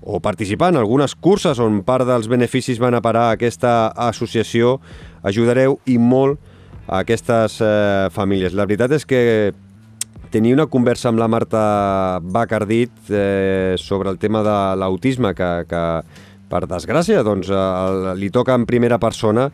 o 0.06 0.20
participar 0.22 0.70
en 0.70 0.78
algunes 0.78 1.16
curses 1.18 1.58
on 1.58 1.80
part 1.82 2.06
dels 2.06 2.28
beneficis 2.30 2.78
van 2.78 2.94
a 2.94 3.02
parar 3.02 3.28
a 3.28 3.36
aquesta 3.36 3.88
associació, 4.06 4.78
ajudareu 5.26 5.80
i 5.84 5.98
molt 5.98 6.38
a 6.86 7.00
aquestes 7.02 7.58
eh, 7.60 8.06
famílies. 8.14 8.54
La 8.54 8.68
veritat 8.68 8.94
és 8.94 9.04
que 9.04 9.22
tenia 10.30 10.54
una 10.54 10.68
conversa 10.70 11.10
amb 11.10 11.18
la 11.18 11.28
Marta 11.28 12.20
Bacardit 12.22 13.10
eh, 13.10 13.74
sobre 13.78 14.10
el 14.10 14.18
tema 14.22 14.42
de 14.46 14.56
l'autisme 14.78 15.34
que, 15.34 15.50
que, 15.68 15.82
per 16.50 16.66
desgràcia, 16.70 17.24
doncs, 17.26 17.50
eh, 17.50 18.14
li 18.18 18.30
toca 18.30 18.54
en 18.54 18.66
primera 18.68 18.98
persona, 19.02 19.48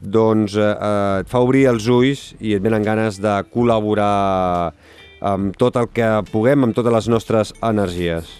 doncs 0.00 0.54
eh, 0.56 0.68
eh, 0.68 1.20
et 1.22 1.30
fa 1.30 1.42
obrir 1.42 1.66
els 1.72 1.88
ulls 1.90 2.32
i 2.40 2.54
et 2.56 2.62
venen 2.62 2.84
ganes 2.86 3.18
de 3.22 3.34
col·laborar 3.52 4.72
amb 5.18 5.56
tot 5.58 5.76
el 5.80 5.88
que 5.90 6.10
puguem, 6.30 6.62
amb 6.64 6.76
totes 6.76 6.94
les 6.94 7.08
nostres 7.10 7.54
energies. 7.64 8.36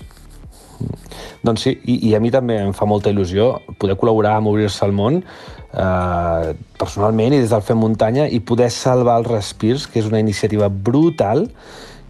Doncs 1.43 1.65
sí, 1.67 1.75
i, 1.91 1.99
i 2.11 2.15
a 2.15 2.21
mi 2.23 2.31
també 2.31 2.59
em 2.63 2.75
fa 2.77 2.87
molta 2.87 3.11
il·lusió 3.11 3.51
poder 3.81 3.99
col·laborar 3.99 4.37
amb 4.39 4.53
Obrir-se 4.53 4.85
al 4.87 4.95
món 4.95 5.19
eh, 5.19 6.55
personalment 6.79 7.35
i 7.35 7.43
des 7.43 7.51
del 7.51 7.65
Fem 7.67 7.81
Muntanya 7.83 8.29
i 8.31 8.39
poder 8.39 8.71
salvar 8.75 9.19
els 9.23 9.31
respirs, 9.31 9.89
que 9.91 10.03
és 10.03 10.11
una 10.11 10.23
iniciativa 10.23 10.69
brutal 10.71 11.49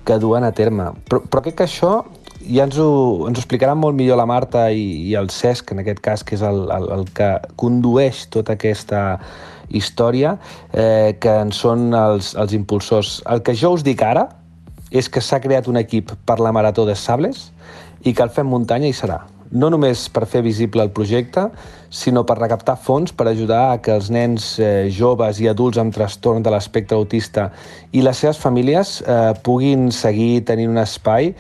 que 0.05 0.19
duen 0.21 0.45
a 0.45 0.53
terme. 0.57 0.91
Però, 1.09 1.23
però 1.25 1.45
crec 1.45 1.59
que 1.59 1.69
això 1.69 1.93
ja 2.49 2.65
ens 2.65 2.79
ho, 2.81 2.89
ens 3.29 3.39
ho 3.39 3.43
explicarà 3.43 3.75
molt 3.77 3.97
millor 3.99 4.19
la 4.21 4.27
Marta 4.29 4.69
i, 4.73 4.87
i 5.11 5.15
el 5.19 5.31
Cesc, 5.33 5.73
en 5.75 5.83
aquest 5.83 6.01
cas, 6.05 6.25
que 6.25 6.37
és 6.39 6.43
el, 6.47 6.65
el, 6.75 6.89
el 6.97 7.07
que 7.15 7.31
condueix 7.61 8.25
tota 8.33 8.57
aquesta 8.57 9.05
història, 9.69 10.37
eh, 10.73 11.17
que 11.21 11.35
en 11.45 11.53
són 11.53 11.93
els, 11.97 12.33
els 12.41 12.55
impulsors. 12.57 13.19
El 13.29 13.45
que 13.45 13.57
jo 13.59 13.75
us 13.77 13.85
dic 13.87 14.03
ara 14.05 14.29
és 14.89 15.11
que 15.13 15.21
s'ha 15.21 15.43
creat 15.45 15.69
un 15.69 15.77
equip 15.77 16.15
per 16.25 16.39
la 16.41 16.55
Marató 16.57 16.87
de 16.89 16.97
Sables 16.97 17.51
i 18.05 18.15
que 18.15 18.25
el 18.25 18.33
Fem 18.33 18.49
Muntanya 18.49 18.89
hi 18.89 18.97
serà. 18.97 19.27
No 19.49 19.71
només 19.73 20.03
per 20.13 20.27
fer 20.29 20.43
visible 20.45 20.85
el 20.85 20.91
projecte, 20.93 21.47
sinó 21.89 22.21
per 22.29 22.37
recaptar 22.37 22.75
fons 22.77 23.15
per 23.17 23.31
ajudar 23.31 23.63
a 23.73 23.79
que 23.81 23.95
els 23.97 24.11
nens 24.13 24.51
eh, 24.61 24.89
joves 24.93 25.41
i 25.41 25.49
adults 25.49 25.81
amb 25.81 25.95
trastorn 25.95 26.45
de 26.45 26.53
l'espectre 26.53 26.97
autista 26.97 27.49
i 27.97 28.05
les 28.05 28.21
seves 28.21 28.41
famílies 28.41 28.99
eh, 29.01 29.33
puguin 29.45 29.89
seguir 29.93 30.45
tenint 30.49 30.75
un 30.75 30.83
espai 30.85 31.33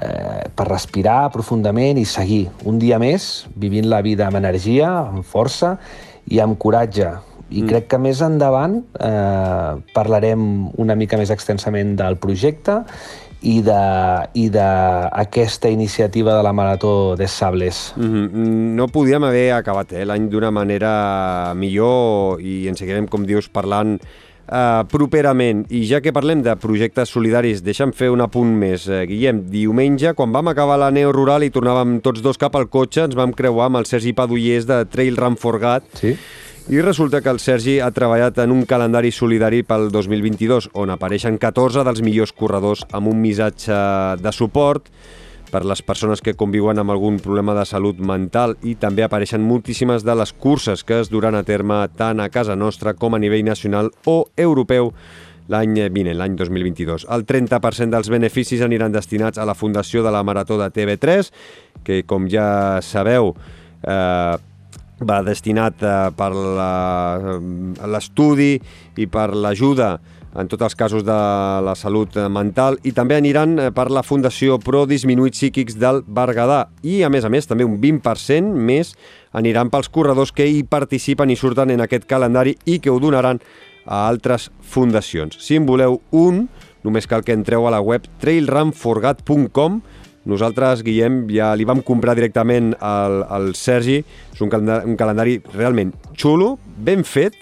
eh, 0.00 0.48
per 0.54 0.68
respirar 0.68 1.30
profundament 1.34 1.98
i 1.98 2.06
seguir 2.08 2.48
un 2.64 2.78
dia 2.78 2.98
més 2.98 3.46
vivint 3.56 3.88
la 3.88 4.02
vida 4.02 4.28
amb 4.28 4.40
energia, 4.40 4.90
amb 5.08 5.26
força 5.26 5.76
i 6.28 6.42
amb 6.44 6.58
coratge. 6.58 7.14
I 7.48 7.62
mm. 7.62 7.68
crec 7.68 7.86
que 7.88 8.02
més 8.02 8.20
endavant 8.24 8.82
eh, 9.00 9.72
parlarem 9.94 10.42
una 10.76 10.98
mica 10.98 11.16
més 11.16 11.32
extensament 11.32 11.96
del 11.96 12.18
projecte 12.20 12.82
i 13.46 13.60
d'aquesta 13.62 15.70
iniciativa 15.70 16.34
de 16.34 16.42
la 16.42 16.52
Marató 16.52 17.14
de 17.16 17.28
Sables. 17.28 17.94
Mm 17.96 18.04
-hmm. 18.04 18.74
No 18.74 18.88
podíem 18.88 19.24
haver 19.24 19.52
acabat 19.52 19.92
eh, 19.92 20.04
l'any 20.04 20.28
d'una 20.28 20.50
manera 20.50 21.54
millor 21.54 22.40
i 22.40 22.68
en 22.68 22.76
seguirem, 22.76 23.06
com 23.06 23.24
dius, 23.24 23.48
parlant 23.48 24.00
uh, 24.48 24.82
properament. 24.90 25.64
I 25.70 25.84
ja 25.88 26.00
que 26.04 26.12
parlem 26.14 26.42
de 26.44 26.54
projectes 26.60 27.12
solidaris, 27.14 27.62
deixa'm 27.64 27.92
fer 27.96 28.10
un 28.12 28.24
apunt 28.24 28.50
més. 28.58 28.88
Uh, 28.90 29.04
Guillem, 29.08 29.44
diumenge, 29.52 30.14
quan 30.18 30.34
vam 30.34 30.50
acabar 30.52 30.80
la 30.80 30.90
Neo 30.94 31.12
Rural 31.14 31.46
i 31.46 31.52
tornàvem 31.54 31.98
tots 32.04 32.24
dos 32.24 32.40
cap 32.40 32.56
al 32.58 32.68
cotxe, 32.72 33.06
ens 33.08 33.16
vam 33.18 33.32
creuar 33.36 33.68
amb 33.68 33.82
el 33.82 33.88
Sergi 33.90 34.14
Padullers 34.16 34.68
de 34.68 34.82
Trail 34.90 35.16
Run 35.18 35.38
Forgat. 35.40 35.86
Sí. 36.00 36.16
I 36.68 36.82
resulta 36.84 37.22
que 37.24 37.32
el 37.32 37.38
Sergi 37.40 37.78
ha 37.80 37.88
treballat 37.96 38.36
en 38.42 38.52
un 38.52 38.66
calendari 38.68 39.08
solidari 39.08 39.62
pel 39.64 39.86
2022, 39.88 40.66
on 40.76 40.92
apareixen 40.92 41.38
14 41.40 41.80
dels 41.86 42.02
millors 42.04 42.34
corredors 42.36 42.82
amb 42.92 43.08
un 43.08 43.22
missatge 43.22 43.78
de 44.20 44.32
suport, 44.36 44.90
per 45.48 45.64
les 45.66 45.82
persones 45.82 46.22
que 46.24 46.36
conviuen 46.38 46.78
amb 46.78 46.92
algun 46.92 47.18
problema 47.22 47.54
de 47.56 47.64
salut 47.68 47.98
mental 48.00 48.56
i 48.62 48.74
també 48.80 49.04
apareixen 49.04 49.44
moltíssimes 49.44 50.04
de 50.04 50.14
les 50.18 50.32
curses 50.32 50.84
que 50.84 51.00
es 51.02 51.10
duran 51.10 51.34
a 51.38 51.44
terme 51.44 51.80
tant 51.96 52.20
a 52.20 52.28
casa 52.28 52.56
nostra 52.56 52.94
com 52.94 53.14
a 53.14 53.22
nivell 53.22 53.44
nacional 53.46 53.90
o 54.06 54.18
europeu 54.36 54.92
l'any 55.48 55.88
vinent, 55.92 56.18
l'any 56.18 56.36
2022. 56.36 57.06
El 57.08 57.24
30% 57.26 57.94
dels 57.94 58.10
beneficis 58.12 58.60
aniran 58.64 58.92
destinats 58.92 59.40
a 59.40 59.46
la 59.48 59.56
fundació 59.56 60.02
de 60.04 60.12
la 60.12 60.22
Marató 60.22 60.58
de 60.60 60.68
TV3, 60.68 61.32
que, 61.84 62.02
com 62.04 62.28
ja 62.28 62.82
sabeu, 62.84 63.32
eh, 63.80 64.36
va 64.98 65.18
destinat 65.24 65.82
eh, 65.82 66.10
per 66.18 66.30
l'estudi 67.88 68.58
i 68.98 69.06
per 69.06 69.30
l'ajuda 69.34 69.98
en 70.36 70.48
tots 70.50 70.66
els 70.66 70.76
casos 70.76 71.04
de 71.06 71.18
la 71.64 71.74
salut 71.78 72.16
mental 72.30 72.76
i 72.84 72.92
també 72.96 73.16
aniran 73.16 73.56
eh, 73.58 73.70
per 73.74 73.88
la 73.94 74.04
Fundació 74.04 74.58
Pro 74.60 74.84
Disminuïts 74.88 75.40
Psíquics 75.40 75.78
del 75.80 76.02
Berguedà 76.04 76.66
i 76.82 77.02
a 77.02 77.10
més 77.12 77.24
a 77.24 77.32
més 77.32 77.48
també 77.48 77.64
un 77.64 77.78
20% 77.80 78.52
més 78.52 78.94
aniran 79.32 79.72
pels 79.72 79.88
corredors 79.92 80.32
que 80.32 80.46
hi 80.46 80.62
participen 80.68 81.30
i 81.32 81.36
surten 81.36 81.72
en 81.72 81.84
aquest 81.84 82.08
calendari 82.08 82.56
i 82.66 82.78
que 82.80 82.92
ho 82.92 83.00
donaran 83.00 83.40
a 83.88 84.04
altres 84.08 84.50
fundacions. 84.60 85.38
Si 85.40 85.56
en 85.56 85.64
voleu 85.66 86.02
un, 86.12 86.46
només 86.84 87.08
cal 87.08 87.24
que 87.24 87.32
entreu 87.32 87.66
a 87.66 87.72
la 87.72 87.80
web 87.80 88.04
trailrunforgat.com 88.20 89.80
nosaltres, 90.28 90.82
Guillem, 90.84 91.22
ja 91.32 91.54
li 91.56 91.64
vam 91.64 91.80
comprar 91.80 92.12
directament 92.18 92.74
al, 92.84 93.22
al 93.32 93.54
Sergi. 93.56 94.02
És 94.34 94.42
un 94.44 94.50
calendari, 94.52 94.90
un 94.90 94.98
calendari 95.00 95.38
realment 95.54 95.94
xulo, 96.20 96.56
ben 96.76 97.00
fet, 97.08 97.38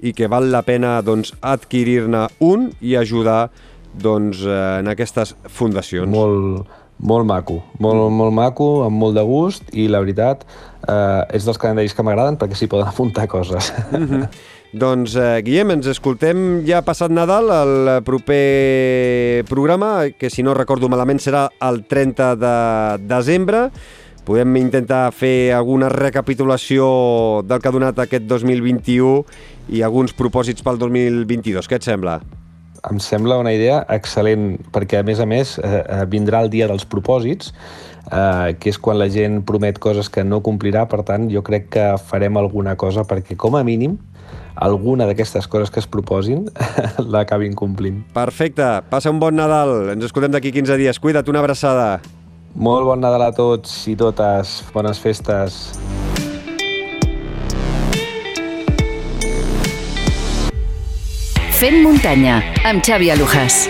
i 0.00 0.12
que 0.12 0.28
val 0.28 0.50
la 0.52 0.62
pena 0.62 1.00
doncs, 1.02 1.34
adquirir-ne 1.40 2.26
un 2.44 2.70
i 2.80 2.96
ajudar 2.96 3.50
doncs, 3.94 4.42
eh, 4.42 4.80
en 4.80 4.90
aquestes 4.90 5.34
fundacions. 5.46 6.10
Molt, 6.10 6.66
molt 6.98 7.26
maco, 7.26 7.60
molt, 7.82 8.10
molt 8.14 8.34
maco, 8.34 8.68
amb 8.86 8.98
molt 9.00 9.16
de 9.18 9.24
gust 9.26 9.70
i 9.74 9.88
la 9.90 10.00
veritat 10.02 10.44
eh, 10.88 11.36
és 11.36 11.46
dels 11.46 11.58
calendaris 11.58 11.94
que 11.94 12.04
m'agraden 12.06 12.38
perquè 12.40 12.58
s'hi 12.58 12.70
poden 12.70 12.90
apuntar 12.90 13.28
coses. 13.28 13.72
Mm 13.92 14.06
-hmm. 14.08 14.28
Doncs, 14.74 15.14
eh, 15.14 15.40
Guillem, 15.46 15.70
ens 15.70 15.86
escoltem 15.86 16.64
ja 16.66 16.80
passat 16.82 17.12
Nadal, 17.14 17.46
el 17.46 18.02
proper 18.02 19.44
programa, 19.46 20.10
que 20.18 20.26
si 20.28 20.42
no 20.42 20.54
recordo 20.54 20.88
malament 20.88 21.20
serà 21.22 21.44
el 21.62 21.84
30 21.86 22.34
de 22.34 22.54
desembre. 23.06 23.70
Podem 24.24 24.56
intentar 24.56 25.10
fer 25.12 25.52
alguna 25.52 25.90
recapitulació 25.92 26.86
del 27.44 27.60
que 27.60 27.68
ha 27.68 27.74
donat 27.74 27.98
aquest 28.00 28.24
2021 28.24 29.20
i 29.76 29.82
alguns 29.84 30.16
propòsits 30.16 30.64
pel 30.64 30.80
2022. 30.80 31.68
Què 31.68 31.76
et 31.76 31.84
sembla? 31.84 32.22
Em 32.88 33.00
sembla 33.00 33.36
una 33.40 33.52
idea 33.52 33.82
excel·lent, 33.92 34.56
perquè 34.72 35.02
a 35.02 35.04
més 35.04 35.20
a 35.20 35.28
més 35.28 35.58
eh, 35.58 35.68
eh, 35.68 36.00
vindrà 36.08 36.40
el 36.44 36.48
dia 36.52 36.70
dels 36.72 36.88
propòsits, 36.88 37.52
eh, 38.08 38.56
que 38.56 38.72
és 38.72 38.80
quan 38.80 38.96
la 39.00 39.10
gent 39.12 39.42
promet 39.44 39.76
coses 39.76 40.08
que 40.08 40.24
no 40.24 40.40
complirà, 40.44 40.86
per 40.88 41.02
tant 41.04 41.28
jo 41.32 41.44
crec 41.44 41.68
que 41.76 41.86
farem 42.08 42.40
alguna 42.40 42.78
cosa 42.80 43.04
perquè 43.04 43.36
com 43.36 43.60
a 43.60 43.64
mínim 43.64 44.00
alguna 44.54 45.04
d'aquestes 45.04 45.48
coses 45.50 45.68
que 45.68 45.80
es 45.82 45.88
proposin 45.90 46.46
l'acabin 47.12 47.52
complint. 47.52 48.04
Perfecte, 48.16 48.72
passa 48.88 49.12
un 49.12 49.20
bon 49.20 49.36
Nadal, 49.36 49.90
ens 49.92 50.08
escoltem 50.08 50.32
d'aquí 50.32 50.52
15 50.54 50.80
dies, 50.80 51.00
cuida't, 51.02 51.28
una 51.28 51.44
abraçada. 51.44 51.98
Molt 52.54 52.86
bon 52.86 53.00
Nadal 53.02 53.24
a 53.26 53.32
tots 53.34 53.70
i 53.90 53.96
totes, 53.98 54.60
bones 54.70 55.00
festes. 55.02 55.56
Fent 61.58 61.80
muntanya, 61.82 62.38
amb 62.62 62.86
Xavi 62.86 63.10
Alujas. 63.10 63.64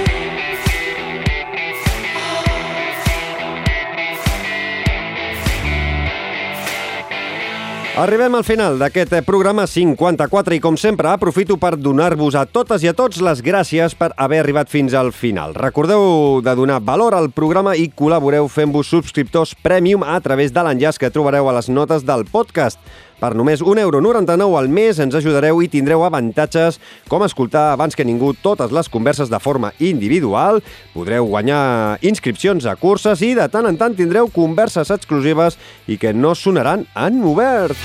Arribem 7.94 8.34
al 8.34 8.42
final 8.42 8.74
d'aquest 8.74 9.12
programa 9.22 9.68
54 9.70 10.56
i, 10.56 10.58
com 10.58 10.74
sempre, 10.74 11.12
aprofito 11.12 11.54
per 11.62 11.76
donar-vos 11.78 12.34
a 12.34 12.42
totes 12.42 12.82
i 12.82 12.88
a 12.90 12.92
tots 12.98 13.20
les 13.22 13.38
gràcies 13.38 13.94
per 13.94 14.08
haver 14.18 14.40
arribat 14.42 14.66
fins 14.66 14.96
al 14.98 15.12
final. 15.14 15.54
Recordeu 15.54 16.40
de 16.42 16.56
donar 16.58 16.80
valor 16.82 17.14
al 17.14 17.30
programa 17.30 17.76
i 17.78 17.86
col·laboreu 17.94 18.50
fent-vos 18.50 18.90
subscriptors 18.90 19.54
Premium 19.62 20.02
a 20.02 20.18
través 20.18 20.50
de 20.50 20.66
l'enllaç 20.66 20.98
que 20.98 21.12
trobareu 21.14 21.46
a 21.46 21.54
les 21.54 21.70
notes 21.70 22.02
del 22.02 22.26
podcast. 22.26 22.82
Per 23.24 23.30
només 23.32 23.62
1,99€ 23.64 24.58
al 24.58 24.66
mes 24.68 24.98
ens 25.00 25.14
ajudareu 25.16 25.62
i 25.64 25.68
tindreu 25.72 26.02
avantatges 26.04 26.76
com 27.08 27.24
escoltar 27.24 27.70
abans 27.72 27.96
que 27.96 28.04
ningú 28.04 28.34
totes 28.36 28.74
les 28.74 28.90
converses 28.92 29.32
de 29.32 29.40
forma 29.40 29.70
individual, 29.80 30.60
podreu 30.92 31.30
guanyar 31.32 31.96
inscripcions 32.04 32.68
a 32.68 32.76
curses 32.76 33.24
i 33.24 33.32
de 33.38 33.48
tant 33.48 33.64
en 33.70 33.80
tant 33.80 33.96
tindreu 33.96 34.28
converses 34.28 34.92
exclusives 34.92 35.56
i 35.88 35.96
que 35.96 36.12
no 36.12 36.36
sonaran 36.36 36.84
en 36.92 37.22
obert. 37.24 37.80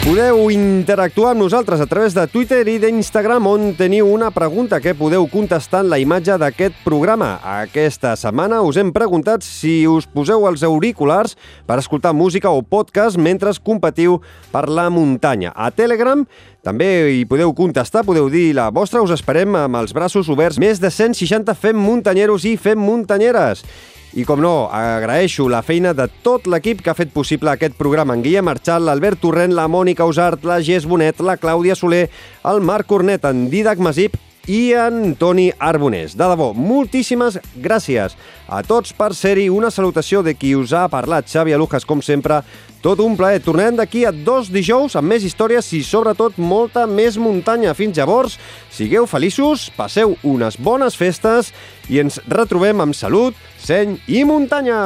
Podeu 0.00 0.46
interactuar 0.48 1.34
amb 1.34 1.42
nosaltres 1.42 1.80
a 1.84 1.86
través 1.86 2.14
de 2.16 2.22
Twitter 2.32 2.62
i 2.72 2.78
d'Instagram 2.80 3.44
on 3.46 3.66
teniu 3.76 4.08
una 4.08 4.30
pregunta 4.32 4.78
que 4.80 4.94
podeu 4.96 5.26
contestar 5.28 5.82
en 5.84 5.90
la 5.92 5.98
imatge 6.00 6.38
d'aquest 6.40 6.78
programa. 6.86 7.34
Aquesta 7.44 8.14
setmana 8.16 8.62
us 8.64 8.78
hem 8.80 8.94
preguntat 8.96 9.44
si 9.44 9.84
us 9.84 10.08
poseu 10.08 10.48
els 10.48 10.64
auriculars 10.64 11.36
per 11.68 11.78
escoltar 11.84 12.14
música 12.16 12.48
o 12.48 12.64
podcast 12.64 13.20
mentre 13.20 13.52
competiu 13.60 14.22
per 14.50 14.70
la 14.72 14.88
muntanya. 14.88 15.52
A 15.52 15.68
Telegram 15.68 16.24
també 16.64 16.88
hi 17.18 17.26
podeu 17.28 17.52
contestar, 17.52 18.00
podeu 18.08 18.32
dir 18.32 18.54
la 18.56 18.70
vostra, 18.72 19.04
us 19.04 19.12
esperem 19.12 19.52
amb 19.66 19.84
els 19.84 19.92
braços 19.92 20.32
oberts. 20.32 20.56
Més 20.58 20.80
de 20.80 20.88
160 20.88 21.52
fem 21.60 21.76
muntanyeros 21.76 22.48
i 22.48 22.56
fem 22.56 22.80
muntanyeres. 22.80 23.66
I 24.10 24.24
com 24.26 24.40
no, 24.42 24.66
agraeixo 24.74 25.46
la 25.46 25.60
feina 25.62 25.92
de 25.94 26.08
tot 26.24 26.48
l'equip 26.50 26.80
que 26.82 26.90
ha 26.90 26.98
fet 26.98 27.12
possible 27.14 27.52
aquest 27.52 27.76
programa. 27.78 28.16
En 28.16 28.24
Guillem 28.24 28.48
Marchal, 28.48 28.82
l'Albert 28.88 29.20
Torrent, 29.22 29.54
la 29.54 29.68
Mònica 29.70 30.08
Usart, 30.08 30.42
la 30.42 30.58
Gés 30.66 30.88
Bonet, 30.88 31.22
la 31.22 31.36
Clàudia 31.38 31.76
Soler, 31.78 32.08
el 32.50 32.58
Marc 32.66 32.90
Cornet, 32.90 33.28
en 33.30 33.46
Didac 33.52 33.78
Masip 33.78 34.18
i 34.50 34.72
en 34.74 35.14
Toni 35.14 35.50
Arbonés. 35.62 36.16
De 36.18 36.26
debò, 36.26 36.50
moltíssimes 36.56 37.38
gràcies 37.62 38.16
a 38.50 38.62
tots 38.66 38.90
per 38.96 39.12
ser-hi. 39.14 39.46
Una 39.52 39.70
salutació 39.70 40.24
de 40.26 40.34
qui 40.34 40.56
us 40.58 40.74
ha 40.74 40.88
parlat, 40.90 41.28
Xavi 41.30 41.54
Alujas, 41.54 41.86
com 41.86 42.02
sempre. 42.02 42.40
Tot 42.82 42.98
un 43.04 43.14
plaer. 43.14 43.42
Tornem 43.44 43.76
d'aquí 43.78 44.06
a 44.08 44.10
dos 44.10 44.50
dijous 44.50 44.96
amb 44.98 45.12
més 45.12 45.26
històries 45.28 45.68
i, 45.76 45.84
sobretot, 45.86 46.40
molta 46.40 46.86
més 46.90 47.20
muntanya. 47.20 47.76
Fins 47.78 48.00
llavors, 48.00 48.38
sigueu 48.74 49.06
feliços, 49.06 49.68
passeu 49.76 50.16
unes 50.26 50.58
bones 50.58 50.98
festes 50.98 51.52
i 51.88 52.02
ens 52.02 52.18
retrobem 52.26 52.82
amb 52.82 52.96
salut, 52.96 53.38
seny 53.60 54.00
i 54.08 54.24
muntanya. 54.26 54.80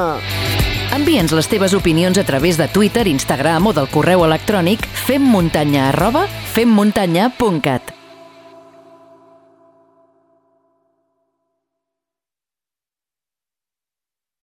Envia'ns 0.95 1.33
les 1.33 1.49
teves 1.49 1.73
opinions 1.73 2.19
a 2.21 2.27
través 2.27 2.59
de 2.61 2.69
Twitter, 2.69 3.07
Instagram 3.09 3.71
o 3.71 3.75
del 3.75 3.89
correu 3.91 4.27
electrònic 4.27 4.85
femmuntanya 5.07 5.89
arroba 5.89 6.27
femmuntanya.cat. 6.53 7.94